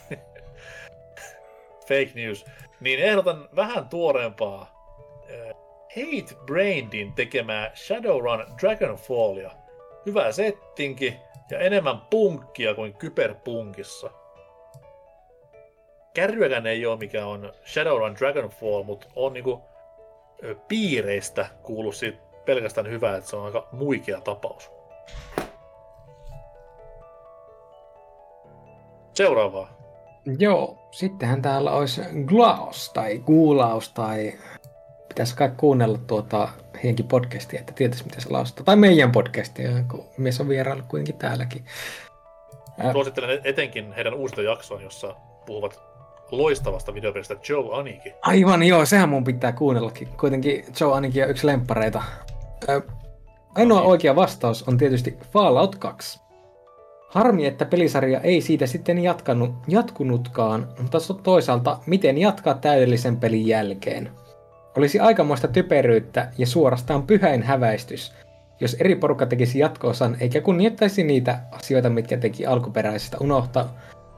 fake 1.87 2.11
news, 2.15 2.45
niin 2.79 2.99
ehdotan 2.99 3.49
vähän 3.55 3.89
tuoreempaa 3.89 4.77
Hate 5.97 6.35
Braindin 6.45 7.13
tekemää 7.13 7.71
Shadowrun 7.75 8.45
Dragonfallia. 8.61 9.51
Hyvä 10.05 10.31
settinki 10.31 11.17
ja 11.51 11.59
enemmän 11.59 12.01
punkkia 12.09 12.75
kuin 12.75 12.93
kyberpunkissa. 12.93 14.09
Kärryäkään 16.13 16.67
ei 16.67 16.85
ole 16.85 16.97
mikä 16.97 17.25
on 17.25 17.53
Shadowrun 17.65 18.15
Dragonfall, 18.15 18.83
mutta 18.83 19.07
on 19.15 19.33
niinku 19.33 19.61
piireistä 20.67 21.47
kuullut 21.63 21.95
siitä 21.95 22.26
pelkästään 22.47 22.89
hyvää, 22.89 23.17
että 23.17 23.29
se 23.29 23.35
on 23.35 23.45
aika 23.45 23.67
muikea 23.71 24.21
tapaus. 24.21 24.71
Seuraavaa. 29.13 29.77
Joo, 30.39 30.77
sittenhän 30.91 31.41
täällä 31.41 31.71
olisi 31.71 32.01
Glaus 32.25 32.91
tai 32.93 33.17
Guulaus 33.17 33.89
tai 33.89 34.33
pitäisi 35.09 35.35
kai 35.35 35.51
kuunnella 35.57 35.97
tuota 35.97 36.49
henki 36.83 37.03
podcastia, 37.03 37.59
että 37.59 37.73
tietäisi 37.73 38.03
mitä 38.03 38.21
se 38.21 38.29
laustaa. 38.29 38.63
Tai 38.63 38.75
meidän 38.75 39.11
podcastia, 39.11 39.69
kun 39.91 40.03
mies 40.17 40.41
on 40.41 40.49
vierailu 40.49 40.81
kuitenkin 40.87 41.17
täälläkin. 41.17 41.65
Ää, 42.77 42.91
Suosittelen 42.91 43.41
etenkin 43.43 43.93
heidän 43.93 44.13
uusista 44.13 44.41
jaksoon, 44.41 44.83
jossa 44.83 45.15
puhuvat 45.45 45.79
loistavasta 46.31 46.93
videopelistä 46.93 47.35
Joe 47.49 47.79
Aniki. 47.79 48.13
Aivan 48.21 48.63
joo, 48.63 48.85
sehän 48.85 49.09
mun 49.09 49.23
pitää 49.23 49.51
kuunnellakin. 49.51 50.07
Kuitenkin 50.07 50.65
Joe 50.79 50.93
ainakin 50.93 51.23
on 51.23 51.29
yksi 51.29 51.47
lemppareita. 51.47 52.03
Ö, 52.69 52.81
ainoa 53.55 53.81
oikea 53.81 54.15
vastaus 54.15 54.63
on 54.67 54.77
tietysti 54.77 55.17
Fallout 55.31 55.75
2. 55.75 56.19
Harmi, 57.09 57.45
että 57.45 57.65
pelisarja 57.65 58.19
ei 58.19 58.41
siitä 58.41 58.67
sitten 58.67 58.99
jatkanut, 58.99 59.55
jatkunutkaan, 59.67 60.67
mutta 60.81 60.97
to- 61.07 61.13
toisaalta 61.13 61.79
miten 61.85 62.17
jatkaa 62.17 62.53
täydellisen 62.53 63.17
pelin 63.17 63.47
jälkeen. 63.47 64.11
Olisi 64.77 64.99
aikamoista 64.99 65.47
typeryyttä 65.47 66.31
ja 66.37 66.47
suorastaan 66.47 67.03
pyhäin 67.03 67.43
häväistys, 67.43 68.13
jos 68.59 68.73
eri 68.79 68.95
porukka 68.95 69.25
tekisi 69.25 69.59
jatko-osan 69.59 70.17
eikä 70.19 70.41
kunnioittaisi 70.41 71.03
niitä 71.03 71.39
asioita, 71.51 71.89
mitkä 71.89 72.17
teki 72.17 72.45
alkuperäisestä 72.45 73.17
unohta, 73.19 73.65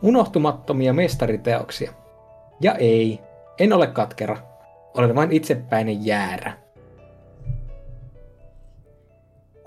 unohtumattomia 0.01 0.93
mestariteoksia. 0.93 1.93
Ja 2.61 2.75
ei, 2.75 3.19
en 3.59 3.73
ole 3.73 3.87
katkera. 3.87 4.37
Olen 4.93 5.15
vain 5.15 5.31
itsepäinen 5.31 6.05
jäärä. 6.05 6.53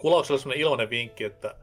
Kulauksella 0.03 0.39
sellainen 0.39 0.63
ilmainen 0.63 0.91
vinkki, 0.91 1.25
että 1.25 1.55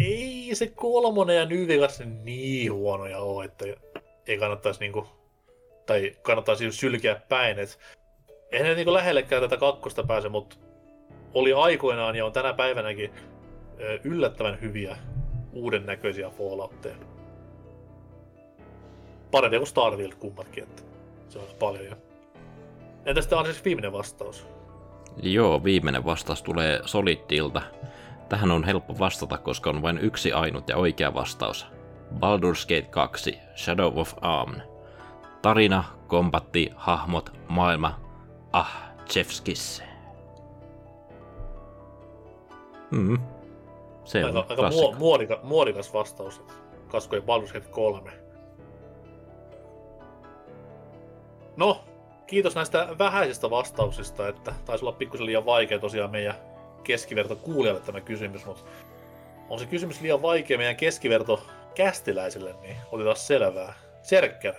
ei 0.00 0.50
se 0.52 0.66
kolmonen 0.66 1.36
ja 1.36 1.46
New 1.46 1.68
Vegas 1.68 2.02
niin 2.24 2.72
huonoja 2.72 3.18
ole, 3.18 3.44
että 3.44 3.64
ei 4.26 4.38
kannattaisi 4.38 4.80
niinku, 4.80 5.06
tai 5.86 6.16
kannattaisi 6.22 6.72
sylkeä 6.72 7.20
päin, 7.28 7.58
että 7.58 7.76
eihän 8.52 8.68
ne 8.68 8.74
niinku 8.74 8.92
lähellekään 8.92 9.42
tätä 9.42 9.56
kakkosta 9.56 10.04
pääse, 10.04 10.28
mutta 10.28 10.56
oli 11.34 11.52
aikoinaan 11.52 12.16
ja 12.16 12.26
on 12.26 12.32
tänä 12.32 12.52
päivänäkin 12.52 13.10
yllättävän 14.04 14.60
hyviä 14.60 14.96
uuden 15.52 15.86
näköisiä 15.86 16.30
Falloutteja. 16.30 16.96
Parempia 19.30 19.58
kuin 19.58 19.66
Starfield 19.68 20.12
kummatkin, 20.18 20.64
että 20.64 20.82
se 21.28 21.38
on 21.38 21.44
paljon 21.58 21.84
jo. 21.84 21.92
Entä 23.06 23.20
sitten 23.20 23.38
on 23.38 23.44
siis 23.44 23.64
viimeinen 23.64 23.92
vastaus? 23.92 24.55
Joo, 25.22 25.64
viimeinen 25.64 26.04
vastaus 26.04 26.42
tulee 26.42 26.80
Solidilta. 26.84 27.62
Tähän 28.28 28.50
on 28.50 28.64
helppo 28.64 28.98
vastata, 28.98 29.38
koska 29.38 29.70
on 29.70 29.82
vain 29.82 29.98
yksi 29.98 30.32
ainut 30.32 30.68
ja 30.68 30.76
oikea 30.76 31.14
vastaus. 31.14 31.66
Baldur's 32.14 32.66
Gate 32.68 32.88
2, 32.90 33.38
Shadow 33.56 33.98
of 33.98 34.14
Arm. 34.20 34.54
Tarina, 35.42 35.84
kombatti, 36.06 36.72
hahmot, 36.76 37.32
maailma. 37.48 38.00
Ah, 38.52 38.82
Chefskis. 39.10 39.82
Mm. 42.90 43.18
Se 44.04 44.24
on 44.24 44.26
Aika, 44.26 44.38
aika 44.40 44.54
klassikko. 44.56 44.90
muo, 44.90 44.98
muodika, 44.98 45.40
muodikas 45.42 45.94
vastaus. 45.94 46.42
Kaskojen 46.88 47.22
Baldur's 47.24 47.52
Gate 47.52 47.68
3. 47.70 48.12
No, 51.56 51.84
kiitos 52.26 52.54
näistä 52.54 52.88
vähäisistä 52.98 53.50
vastauksista, 53.50 54.28
että 54.28 54.52
taisi 54.64 54.84
olla 54.84 54.96
pikkusen 54.96 55.26
liian 55.26 55.46
vaikea 55.46 55.78
tosiaan 55.78 56.10
meidän 56.10 56.34
keskiverto 56.84 57.36
kuulijalle 57.36 57.80
tämä 57.80 58.00
kysymys, 58.00 58.46
mutta 58.46 58.62
on 59.48 59.58
se 59.58 59.66
kysymys 59.66 60.00
liian 60.00 60.22
vaikea 60.22 60.58
meidän 60.58 60.76
keskiverto 60.76 61.42
kästiläisille, 61.74 62.54
niin 62.62 62.76
otetaan 62.92 63.16
selvää. 63.16 63.72
Serkker, 64.02 64.54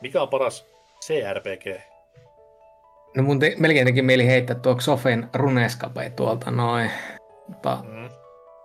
mikä 0.00 0.22
on 0.22 0.28
paras 0.28 0.66
CRPG? 1.04 1.80
No 3.16 3.22
mun 3.22 3.38
te- 3.38 3.54
melkein 3.58 3.86
teki 3.86 4.02
mieli 4.02 4.26
heittää 4.26 4.56
tuo 4.56 4.74
Xofen 4.74 5.28
Runescape 5.34 6.10
tuolta 6.16 6.50
noin. 6.50 6.90
Mutta 7.48 7.78
Mm. 7.84 8.08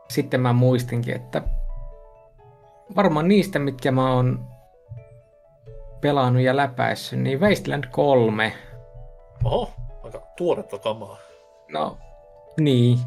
sitten 0.09 0.41
mä 0.41 0.53
muistinkin, 0.53 1.15
että 1.15 1.41
varmaan 2.95 3.27
niistä, 3.27 3.59
mitkä 3.59 3.91
mä 3.91 4.13
oon 4.13 4.47
pelannut 6.01 6.43
ja 6.43 6.55
läpäissyt, 6.55 7.19
niin 7.19 7.39
Wasteland 7.39 7.83
3. 7.91 8.53
Oho, 9.43 9.73
aika 10.03 10.21
tuoretta 10.37 10.77
kamaa. 10.77 11.17
No, 11.69 11.97
niin. 12.59 12.99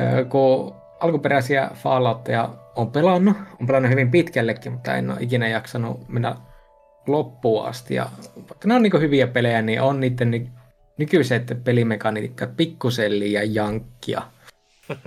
Öö, 0.00 0.24
kun 0.24 0.74
alkuperäisiä 1.00 1.70
Falloutteja 1.74 2.48
on 2.76 2.90
pelannut, 2.90 3.36
on 3.60 3.66
pelannut 3.66 3.90
hyvin 3.90 4.10
pitkällekin, 4.10 4.72
mutta 4.72 4.96
en 4.96 5.10
ole 5.10 5.18
ikinä 5.20 5.48
jaksanut 5.48 6.08
mennä 6.08 6.36
loppuun 7.06 7.66
asti. 7.66 7.94
Ja 7.94 8.06
vaikka 8.36 8.68
ne 8.68 8.74
on 8.74 8.82
niin 8.82 9.00
hyviä 9.00 9.26
pelejä, 9.26 9.62
niin 9.62 9.82
on 9.82 10.00
niiden 10.00 10.30
ny- 10.30 10.48
nykyiset 10.96 11.64
pelimekaniikat 11.64 12.56
pikkusen 12.56 13.18
liian 13.18 13.54
jankkia. 13.54 14.22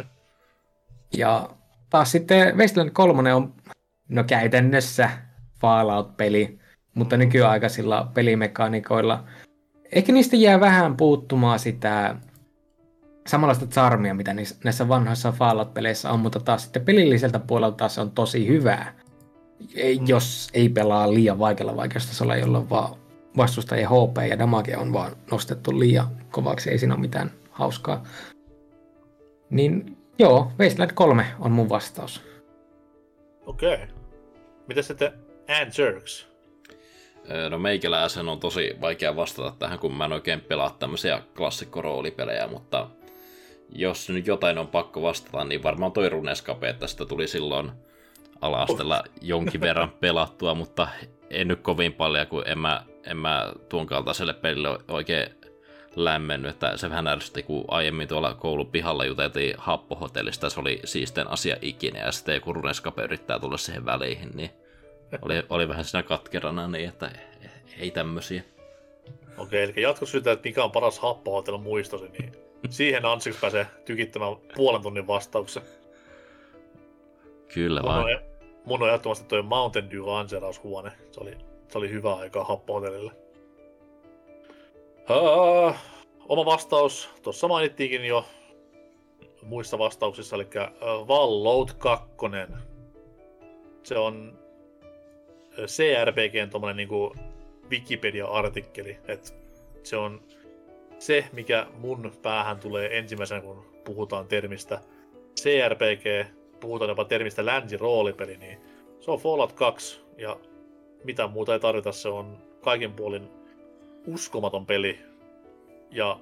ja 1.17 1.49
taas 1.89 2.11
sitten 2.11 2.57
Wasteland 2.57 2.89
3 2.89 3.33
on 3.33 3.53
no 4.09 4.23
käytännössä 4.23 5.09
Fallout-peli, 5.59 6.59
mutta 6.93 7.17
nykyaikaisilla 7.17 8.11
pelimekaniikoilla. 8.13 9.23
Ehkä 9.91 10.11
niistä 10.11 10.35
jää 10.35 10.59
vähän 10.59 10.97
puuttumaan 10.97 11.59
sitä 11.59 12.15
samanlaista 13.27 13.65
charmia, 13.65 14.13
mitä 14.13 14.35
näissä 14.63 14.87
vanhoissa 14.87 15.31
Fallout-peleissä 15.31 16.11
on, 16.11 16.19
mutta 16.19 16.39
taas 16.39 16.63
sitten 16.63 16.85
pelilliseltä 16.85 17.39
puolelta 17.39 17.77
taas 17.77 17.97
on 17.97 18.11
tosi 18.11 18.47
hyvää. 18.47 18.93
Jos 20.07 20.49
ei 20.53 20.69
pelaa 20.69 21.13
liian 21.13 21.39
vaikealla 21.39 21.75
vaikeustasolla, 21.75 22.35
jolloin 22.35 22.69
vaan 22.69 22.95
vastustajien 23.37 23.89
HP 23.89 24.29
ja 24.29 24.39
damage 24.39 24.77
on 24.77 24.93
vaan 24.93 25.11
nostettu 25.31 25.79
liian 25.79 26.07
kovaksi, 26.31 26.69
ei 26.69 26.77
siinä 26.77 26.93
ole 26.93 27.01
mitään 27.01 27.31
hauskaa. 27.51 28.03
Niin 29.49 29.97
joo, 30.19 30.51
Wasteland 30.59 30.91
3 30.93 31.25
on 31.39 31.51
mun 31.51 31.69
vastaus. 31.69 32.23
Okei. 33.45 33.73
Okay. 33.73 33.87
Miten 34.67 34.83
sitten 34.83 35.11
Anjerks? 35.61 36.32
Öö, 37.31 37.49
No 37.49 37.57
meikäläisen 37.59 38.29
on 38.29 38.39
tosi 38.39 38.75
vaikea 38.81 39.15
vastata 39.15 39.55
tähän, 39.59 39.79
kun 39.79 39.93
mä 39.93 40.05
en 40.05 40.13
oikein 40.13 40.41
pelaa 40.41 40.75
tämmöisiä 40.79 41.21
klassikkoroolipelejä, 41.37 42.47
mutta 42.47 42.87
jos 43.69 44.09
nyt 44.09 44.27
jotain 44.27 44.57
on 44.57 44.67
pakko 44.67 45.01
vastata, 45.01 45.43
niin 45.43 45.63
varmaan 45.63 45.91
toi 45.91 46.09
Runescape, 46.09 46.69
että 46.69 46.87
sitä 46.87 47.05
tuli 47.05 47.27
silloin 47.27 47.71
ala-asteella 48.41 49.03
jonkin 49.21 49.61
verran 49.61 49.91
pelattua, 50.01 50.55
mutta 50.55 50.87
en 51.29 51.47
nyt 51.47 51.61
kovin 51.61 51.93
paljon, 51.93 52.27
kun 52.27 52.43
en 52.45 52.59
mä, 52.59 52.83
en 53.05 53.17
mä 53.17 53.53
tuon 53.69 53.87
kaltaiselle 53.87 54.33
pelille 54.33 54.79
oikein 54.87 55.27
lämmennyt, 55.95 56.51
että 56.51 56.77
se 56.77 56.89
vähän 56.89 57.07
ärsytti, 57.07 57.43
kun 57.43 57.65
aiemmin 57.67 58.07
tuolla 58.07 58.33
koulun 58.33 58.71
pihalla 58.71 59.05
juteltiin 59.05 59.55
happohotellista, 59.57 60.49
se 60.49 60.59
oli 60.59 60.79
siisten 60.83 61.31
asia 61.31 61.55
ikinä, 61.61 61.99
ja 61.99 62.11
sitten 62.11 62.35
joku 62.35 62.53
Runescape 62.53 63.03
yrittää 63.03 63.39
tulla 63.39 63.57
siihen 63.57 63.85
väliin, 63.85 64.29
niin 64.33 64.49
oli, 65.21 65.43
oli 65.49 65.67
vähän 65.67 65.85
siinä 65.85 66.03
katkerana 66.03 66.67
niin, 66.67 66.89
että 66.89 67.11
ei 67.79 67.91
tämmösiä. 67.91 68.43
Okei, 69.37 69.63
eli 69.63 69.81
jatko 69.81 70.05
siitä, 70.05 70.31
että 70.31 70.49
mikä 70.49 70.63
on 70.63 70.71
paras 70.71 70.99
happohotello 70.99 71.57
muistosi, 71.57 72.09
niin 72.09 72.31
siihen 72.69 73.05
Ansiksi 73.05 73.39
pääsee 73.41 73.67
tykittämään 73.85 74.35
puolen 74.55 74.81
tunnin 74.81 75.07
vastauksen. 75.07 75.63
Kyllä 77.53 77.81
Mun 77.81 77.91
on, 77.91 78.03
vaan. 78.03 78.19
mun 78.65 78.81
on 78.83 78.87
ehdottomasti 78.87 79.25
toi 79.25 79.41
Mountain 79.41 79.91
Dew 79.91 80.05
lanseeraushuone. 80.05 80.91
Se 81.11 81.19
oli, 81.19 81.37
se 81.67 81.77
oli 81.77 81.89
hyvä 81.89 82.13
aikaa 82.13 82.43
happohotellille. 82.43 83.11
Uh, 85.09 85.75
oma 86.29 86.45
vastaus, 86.45 87.09
tuossa 87.21 87.47
mainittiinkin 87.47 88.05
jo 88.05 88.25
muissa 89.41 89.77
vastauksissa, 89.77 90.35
eli 90.35 90.43
uh, 90.43 91.07
Vallout 91.07 91.73
2. 91.73 92.07
Se 93.83 93.97
on 93.97 94.42
CRPGn 95.65 96.49
tommonen 96.49 96.77
niinku 96.77 97.15
Wikipedia-artikkeli, 97.69 98.97
että 99.07 99.29
se 99.83 99.97
on 99.97 100.21
se, 100.99 101.25
mikä 101.33 101.67
mun 101.77 102.11
päähän 102.21 102.59
tulee 102.59 102.97
ensimmäisenä, 102.97 103.41
kun 103.41 103.65
puhutaan 103.85 104.27
termistä 104.27 104.79
CRPG, 105.41 106.33
puhutaan 106.59 106.89
jopa 106.89 107.05
termistä 107.05 107.45
länsiroolipeli, 107.45 108.37
niin 108.37 108.57
se 108.99 109.11
on 109.11 109.19
Fallout 109.19 109.53
2, 109.53 110.01
ja 110.17 110.39
mitä 111.03 111.27
muuta 111.27 111.53
ei 111.53 111.59
tarvita, 111.59 111.91
se 111.91 112.09
on 112.09 112.37
kaikin 112.61 112.93
puolin 112.93 113.29
uskomaton 114.07 114.65
peli, 114.65 114.99
ja 115.91 116.19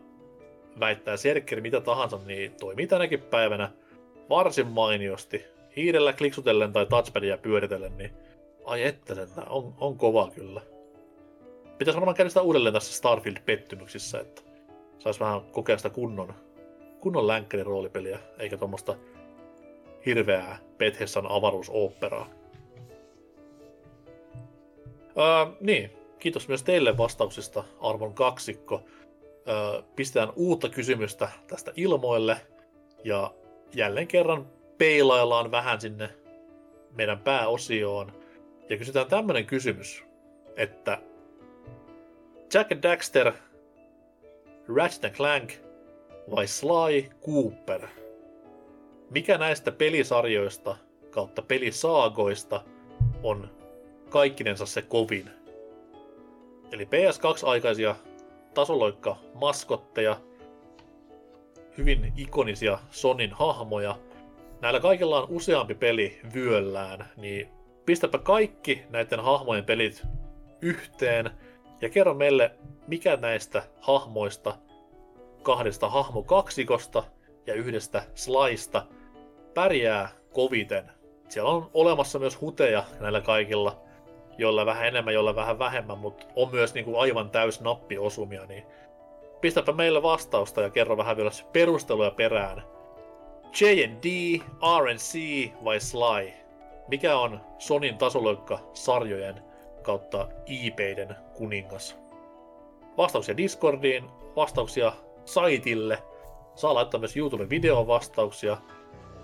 väittää 0.79 1.17
Serkkeri 1.17 1.61
mitä 1.61 1.81
tahansa, 1.81 2.19
niin 2.25 2.51
toimii 2.59 2.87
tänäkin 2.87 3.21
päivänä 3.21 3.69
varsin 4.29 4.67
mainiosti. 4.67 5.45
Hiirellä 5.75 6.13
kliksutellen 6.13 6.73
tai 6.73 6.85
touchpadia 6.85 7.37
pyöritellen, 7.37 7.97
niin 7.97 8.11
ai 8.65 8.83
että 8.83 9.15
on, 9.49 9.73
on 9.79 9.97
kova 9.97 10.31
kyllä. 10.35 10.61
Pitäisi 11.77 11.95
varmaan 11.95 12.15
käydä 12.15 12.29
sitä 12.29 12.41
uudelleen 12.41 12.73
tässä 12.73 12.93
Starfield-pettymyksissä, 12.93 14.19
että 14.19 14.41
sais 14.99 15.19
vähän 15.19 15.41
kokea 15.41 15.77
sitä 15.77 15.89
kunnon, 15.89 16.33
kunnon 16.99 17.27
länkkärin 17.27 17.65
roolipeliä, 17.65 18.19
eikä 18.39 18.57
tuommoista 18.57 18.95
hirveää 20.05 20.57
Bethesdan 20.77 21.27
avaruusoopperaa. 21.31 22.29
Öö, 25.17 25.53
niin, 25.59 25.91
kiitos 26.19 26.47
myös 26.47 26.63
teille 26.63 26.97
vastauksista, 26.97 27.63
arvon 27.79 28.13
kaksikko. 28.13 28.81
Öö, 29.47 29.81
pistetään 29.95 30.33
uutta 30.35 30.69
kysymystä 30.69 31.29
tästä 31.47 31.71
ilmoille, 31.75 32.37
ja 33.03 33.33
jälleen 33.75 34.07
kerran 34.07 34.47
peilaillaan 34.77 35.51
vähän 35.51 35.81
sinne 35.81 36.09
meidän 36.91 37.19
pääosioon, 37.19 38.20
ja 38.71 38.77
kysytään 38.77 39.07
tämmönen 39.07 39.45
kysymys, 39.45 40.03
että 40.55 41.01
Jack 42.53 42.71
Daxter, 42.83 43.33
Ratchet 44.75 45.13
Clank 45.13 45.53
vai 46.35 46.47
Sly 46.47 47.09
Cooper? 47.25 47.87
Mikä 49.09 49.37
näistä 49.37 49.71
pelisarjoista 49.71 50.77
kautta 51.09 51.41
pelisaagoista 51.41 52.63
on 53.23 53.49
kaikkinensa 54.09 54.65
se 54.65 54.81
kovin? 54.81 55.29
Eli 56.71 56.85
PS2-aikaisia 56.85 57.95
tasoloikka 58.53 59.17
maskotteja, 59.33 60.21
hyvin 61.77 62.13
ikonisia 62.17 62.79
Sonin 62.91 63.31
hahmoja. 63.31 63.97
Näillä 64.61 64.79
kaikilla 64.79 65.21
on 65.21 65.27
useampi 65.29 65.75
peli 65.75 66.19
vyöllään, 66.33 67.09
niin 67.17 67.60
pistäpä 67.91 68.17
kaikki 68.17 68.83
näiden 68.89 69.19
hahmojen 69.19 69.65
pelit 69.65 70.03
yhteen 70.61 71.29
ja 71.81 71.89
kerro 71.89 72.13
meille, 72.13 72.51
mikä 72.87 73.15
näistä 73.15 73.63
hahmoista, 73.79 74.57
kahdesta 75.43 75.89
hahmokaksikosta 75.89 77.03
ja 77.47 77.53
yhdestä 77.53 78.03
slaista 78.15 78.85
pärjää 79.53 80.09
koviten. 80.33 80.91
Siellä 81.29 81.49
on 81.49 81.69
olemassa 81.73 82.19
myös 82.19 82.41
huteja 82.41 82.83
näillä 82.99 83.21
kaikilla, 83.21 83.81
joilla 84.37 84.65
vähän 84.65 84.87
enemmän, 84.87 85.13
joilla 85.13 85.35
vähän 85.35 85.59
vähemmän, 85.59 85.97
mutta 85.97 86.25
on 86.35 86.51
myös 86.51 86.73
niinku 86.73 86.97
aivan 86.97 87.29
täys 87.29 87.61
nappiosumia, 87.61 88.45
niin 88.45 88.63
pistäpä 89.41 89.71
meille 89.71 90.03
vastausta 90.03 90.61
ja 90.61 90.69
kerro 90.69 90.97
vähän 90.97 91.17
vielä 91.17 91.31
perusteluja 91.53 92.11
perään. 92.11 92.63
J&D, 93.61 94.39
RNC 94.81 95.19
vai 95.63 95.79
Sly? 95.79 96.40
Mikä 96.87 97.17
on 97.17 97.41
Sonin 97.57 97.97
tasoloikka-sarjojen 97.97 99.43
kautta 99.81 100.27
IPiden 100.45 101.15
kuningas? 101.33 101.97
Vastauksia 102.97 103.37
Discordiin, 103.37 104.09
vastauksia 104.35 104.93
saitille, 105.25 106.03
saa 106.55 106.73
laittaa 106.73 106.99
myös 106.99 107.17
YouTuben 107.17 107.49
videon 107.49 107.87
vastauksia, 107.87 108.57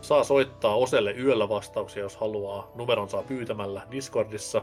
saa 0.01 0.23
soittaa 0.23 0.75
Oselle 0.75 1.11
yöllä 1.11 1.49
vastauksia, 1.49 2.03
jos 2.03 2.17
haluaa. 2.17 2.71
Numeron 2.75 3.09
saa 3.09 3.23
pyytämällä 3.23 3.81
Discordissa. 3.91 4.61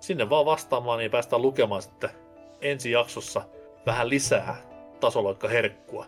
Sinne 0.00 0.30
vaan 0.30 0.46
vastaamaan, 0.46 0.98
niin 0.98 1.10
päästään 1.10 1.42
lukemaan 1.42 1.82
sitten 1.82 2.10
ensi 2.60 2.90
jaksossa 2.90 3.42
vähän 3.86 4.08
lisää 4.08 4.56
tasoloikka 5.00 5.48
herkkua. 5.48 6.06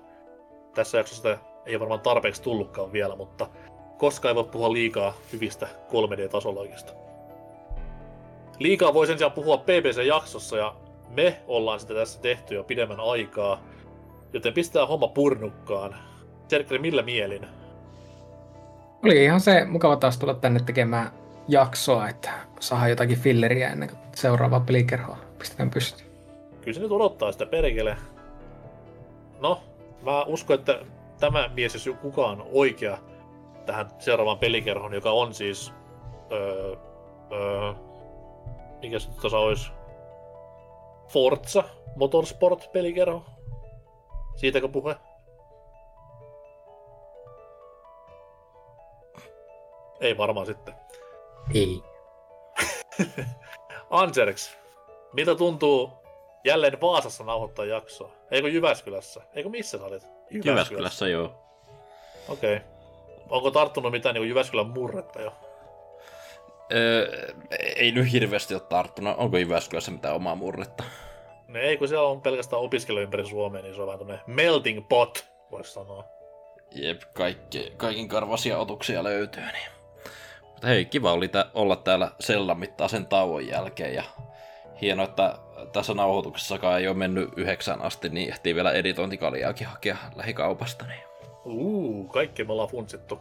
Tässä 0.74 0.98
jaksossa 0.98 1.38
ei 1.66 1.80
varmaan 1.80 2.00
tarpeeksi 2.00 2.42
tullutkaan 2.42 2.92
vielä, 2.92 3.16
mutta 3.16 3.46
koska 3.98 4.28
ei 4.28 4.34
voi 4.34 4.44
puhua 4.44 4.72
liikaa 4.72 5.14
hyvistä 5.32 5.66
3D-tasoloikista. 5.66 6.92
Liikaa 8.58 8.94
voi 8.94 9.06
sen 9.06 9.18
sijaan 9.18 9.32
puhua 9.32 9.58
PPC-jaksossa 9.58 10.56
ja 10.56 10.74
me 11.08 11.40
ollaan 11.48 11.80
sitä 11.80 11.94
tässä 11.94 12.20
tehty 12.20 12.54
jo 12.54 12.64
pidemmän 12.64 13.00
aikaa, 13.00 13.60
joten 14.32 14.52
pistää 14.52 14.86
homma 14.86 15.08
purnukkaan. 15.08 15.96
Serkri, 16.48 16.78
millä 16.78 17.02
mielin? 17.02 17.46
Oli 19.04 19.24
ihan 19.24 19.40
se 19.40 19.64
mukava 19.64 19.96
taas 19.96 20.18
tulla 20.18 20.34
tänne 20.34 20.60
tekemään 20.66 21.10
jaksoa, 21.48 22.08
että 22.08 22.30
saa 22.60 22.88
jotakin 22.88 23.18
filleriä 23.18 23.70
ennen 23.70 23.88
kuin 23.88 23.98
seuraavaa 24.14 24.60
pelikerhoa 24.60 25.18
pistetään 25.38 25.70
pystyyn. 25.70 26.10
Kyllä 26.60 26.74
se 26.74 26.80
nyt 26.80 26.92
odottaa 26.92 27.32
sitä 27.32 27.46
perkele. 27.46 27.96
No, 29.40 29.62
mä 30.02 30.22
uskon, 30.22 30.58
että 30.58 30.80
tämä 31.20 31.50
mies, 31.54 31.74
jos 31.74 31.96
kukaan 32.02 32.40
on 32.40 32.46
oikea 32.52 32.98
tähän 33.66 33.90
seuraavaan 33.98 34.38
pelikerhoon, 34.38 34.94
joka 34.94 35.10
on 35.10 35.34
siis... 35.34 35.72
Öö, 36.32 36.76
öö, 37.32 37.72
mikä 38.82 38.98
se 38.98 39.10
tuossa 39.20 39.38
olisi? 39.38 39.70
Forza 41.08 41.64
Motorsport-pelikerho. 41.96 43.22
Siitäkö 44.36 44.68
puhe? 44.68 44.96
Ei 50.00 50.18
varmaan 50.18 50.46
sitten. 50.46 50.74
Ei. 51.54 51.82
Anserks, 53.90 54.56
miltä 55.12 55.34
tuntuu 55.34 55.90
jälleen 56.44 56.80
Vaasassa 56.80 57.24
nauhoittaa 57.24 57.64
jaksoa? 57.64 58.12
Eikö 58.30 58.48
Jyväskylässä? 58.48 59.22
Eikö 59.34 59.48
missä 59.48 59.78
sä 59.78 59.84
olit? 59.84 60.06
Jyväskylässä, 60.30 61.08
joo. 61.08 61.24
Okei. 62.28 62.56
Okay. 62.56 62.73
Onko 63.30 63.50
tarttunut 63.50 63.92
mitään 63.92 64.14
niin 64.14 64.28
Jyväskylän 64.28 64.66
murretta 64.66 65.22
jo? 65.22 65.32
Öö, 66.72 67.32
ei 67.76 67.92
nyt 67.92 68.12
hirveästi 68.12 68.54
ole 68.54 68.62
tarttunut. 68.62 69.18
Onko 69.18 69.36
Jyväskylässä 69.36 69.90
mitään 69.90 70.14
omaa 70.14 70.34
murretta? 70.34 70.84
No 71.48 71.60
ei, 71.60 71.76
kun 71.76 71.88
siellä 71.88 72.08
on 72.08 72.22
pelkästään 72.22 72.62
opiskelu 72.62 73.00
ympäri 73.00 73.26
Suomea, 73.26 73.62
niin 73.62 73.74
se 73.74 73.82
on 73.82 73.86
vähän 73.86 74.20
melting 74.26 74.88
pot, 74.88 75.24
voisi 75.50 75.72
sanoa. 75.72 76.04
Jep, 76.74 77.02
kaikki, 77.12 77.72
kaikin 77.76 78.08
karvasia 78.08 78.58
otuksia 78.58 79.04
löytyy. 79.04 79.42
Niin. 79.42 79.72
Mutta 80.42 80.66
hei, 80.66 80.84
kiva 80.84 81.12
oli 81.12 81.28
tä- 81.28 81.46
olla 81.54 81.76
täällä 81.76 82.10
sellan 82.20 82.58
mittaisen 82.58 83.06
tauon 83.06 83.46
jälkeen. 83.46 83.94
Ja 83.94 84.02
hienoa, 84.80 85.04
että 85.04 85.38
tässä 85.72 85.94
nauhoituksessakaan 85.94 86.80
ei 86.80 86.88
ole 86.88 86.96
mennyt 86.96 87.30
yhdeksän 87.36 87.82
asti, 87.82 88.08
niin 88.08 88.28
ehtii 88.28 88.54
vielä 88.54 88.72
editointikaliaakin 88.72 89.66
hakea 89.66 89.96
lähikaupasta. 90.14 90.84
Niin. 90.86 91.13
Uuu, 91.44 92.04
kaikki 92.04 92.44
me 92.44 92.52
ollaan 92.52 92.68
funtsittu. 92.68 93.18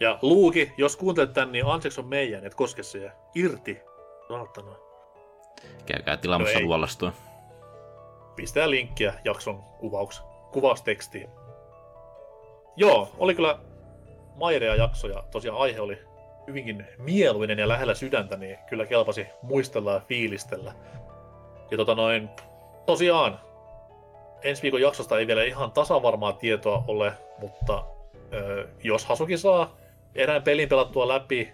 Ja 0.00 0.18
Luuki, 0.22 0.72
jos 0.76 0.96
kuuntelet 0.96 1.32
tän, 1.32 1.52
niin 1.52 1.66
Anseks 1.66 1.98
on 1.98 2.06
meidän, 2.06 2.46
et 2.46 2.54
koske 2.54 2.82
siihen. 2.82 3.12
Irti. 3.34 3.80
Saatana. 4.28 4.76
Käykää 5.86 6.16
tilaamassa 6.16 6.58
No 6.58 6.66
luolastua. 6.66 7.12
Pistää 8.36 8.70
linkkiä 8.70 9.14
jakson 9.24 9.62
kuvauks, 9.78 10.22
kuvaustekstiin. 10.52 11.28
Joo, 12.76 13.12
oli 13.18 13.34
kyllä 13.34 13.58
mairea 14.36 14.74
jakso 14.74 15.08
ja 15.08 15.24
tosiaan 15.30 15.58
aihe 15.58 15.80
oli 15.80 15.98
hyvinkin 16.46 16.86
mieluinen 16.98 17.58
ja 17.58 17.68
lähellä 17.68 17.94
sydäntä, 17.94 18.36
niin 18.36 18.58
kyllä 18.68 18.86
kelpasi 18.86 19.26
muistella 19.42 19.92
ja 19.92 20.00
fiilistellä. 20.00 20.74
Ja 21.70 21.76
tota 21.76 21.94
noin, 21.94 22.28
tosiaan, 22.86 23.40
ensi 24.42 24.62
viikon 24.62 24.80
jaksosta 24.80 25.18
ei 25.18 25.26
vielä 25.26 25.44
ihan 25.44 25.72
tasavarmaa 25.72 26.32
tietoa 26.32 26.84
ole, 26.88 27.12
mutta 27.38 27.84
ö, 28.32 28.68
jos 28.82 29.04
Hasuki 29.04 29.38
saa 29.38 29.76
erään 30.14 30.42
pelin 30.42 30.68
pelattua 30.68 31.08
läpi 31.08 31.52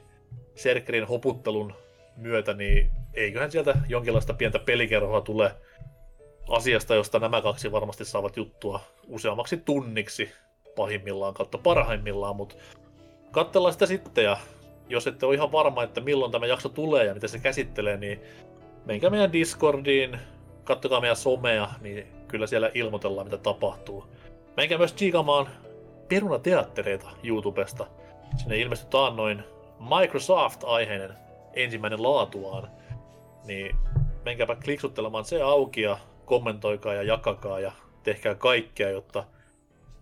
Serkerin 0.55 1.07
hoputtelun 1.07 1.75
myötä, 2.17 2.55
niin 2.55 2.91
eiköhän 3.15 3.51
sieltä 3.51 3.75
jonkinlaista 3.89 4.35
pientä 4.35 4.59
pelikerhoa 4.59 5.21
tule 5.21 5.53
asiasta, 6.49 6.95
josta 6.95 7.19
nämä 7.19 7.43
kaksi 7.43 7.73
varmasti 7.73 8.05
saavat 8.05 8.37
juttua 8.37 8.81
useammaksi 9.07 9.57
tunniksi 9.57 10.33
pahimmillaan 10.77 11.35
kautta 11.35 11.59
parhaimmillaan, 11.59 12.37
mutta 12.37 12.55
katsellaan 13.31 13.73
sitä 13.73 13.87
sitten 13.87 14.25
ja 14.25 14.37
jos 14.89 15.07
ette 15.07 15.27
ole 15.27 15.35
ihan 15.35 15.53
varma, 15.53 15.83
että 15.83 16.01
milloin 16.01 16.33
tämä 16.33 16.47
jakso 16.47 16.69
tulee 16.69 17.05
ja 17.05 17.15
mitä 17.15 17.29
se 17.29 17.39
käsittelee, 17.39 17.97
niin 17.97 18.21
menkää 18.85 19.11
meidän 19.11 19.33
Discordiin, 19.33 20.19
kattokaa 20.65 21.01
meidän 21.01 21.17
somea, 21.17 21.69
niin 21.81 22.18
kyllä 22.29 22.47
siellä 22.47 22.71
ilmoitellaan, 22.75 23.27
mitä 23.27 23.39
tapahtuu. 23.39 24.05
Menkää 24.57 24.79
myös 24.79 24.93
tsiikamaan 24.93 25.49
perunateattereita 26.09 27.11
YouTubesta. 27.23 27.87
Sinne 28.37 28.59
ilmestyi 28.59 28.91
taannoin 28.91 29.45
Microsoft-aiheinen 29.81 31.13
ensimmäinen 31.53 32.03
laatuaan. 32.03 32.69
Niin 33.45 33.77
menkääpä 34.25 34.57
kliksuttelemaan 34.65 35.25
se 35.25 35.43
auki 35.43 35.83
ja 35.83 35.99
kommentoikaa 36.25 36.95
ja 36.95 37.03
jakakaa 37.03 37.61
ja 37.61 37.73
tehkää 38.03 38.35
kaikkea, 38.35 38.91
jotta 38.91 39.25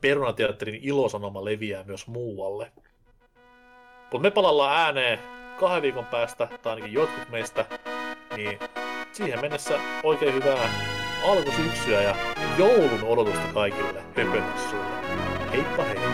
perunateatterin 0.00 0.80
ilosanoma 0.82 1.44
leviää 1.44 1.84
myös 1.84 2.06
muualle. 2.06 2.72
Mutta 4.02 4.18
me 4.18 4.30
palellaan 4.30 4.76
ääneen 4.76 5.18
kahden 5.60 5.82
viikon 5.82 6.06
päästä, 6.06 6.48
tai 6.62 6.74
ainakin 6.74 6.92
jotkut 6.92 7.28
meistä, 7.30 7.64
niin 8.36 8.58
siihen 9.12 9.40
mennessä 9.40 9.80
oikein 10.02 10.34
hyvää 10.34 10.95
alkusyksyä 11.24 12.02
ja 12.02 12.16
joulun 12.58 13.04
odotusta 13.04 13.52
kaikille 13.54 14.02
pöpönnessuille. 14.14 14.96
Heippa 15.52 15.84
hei! 15.84 16.06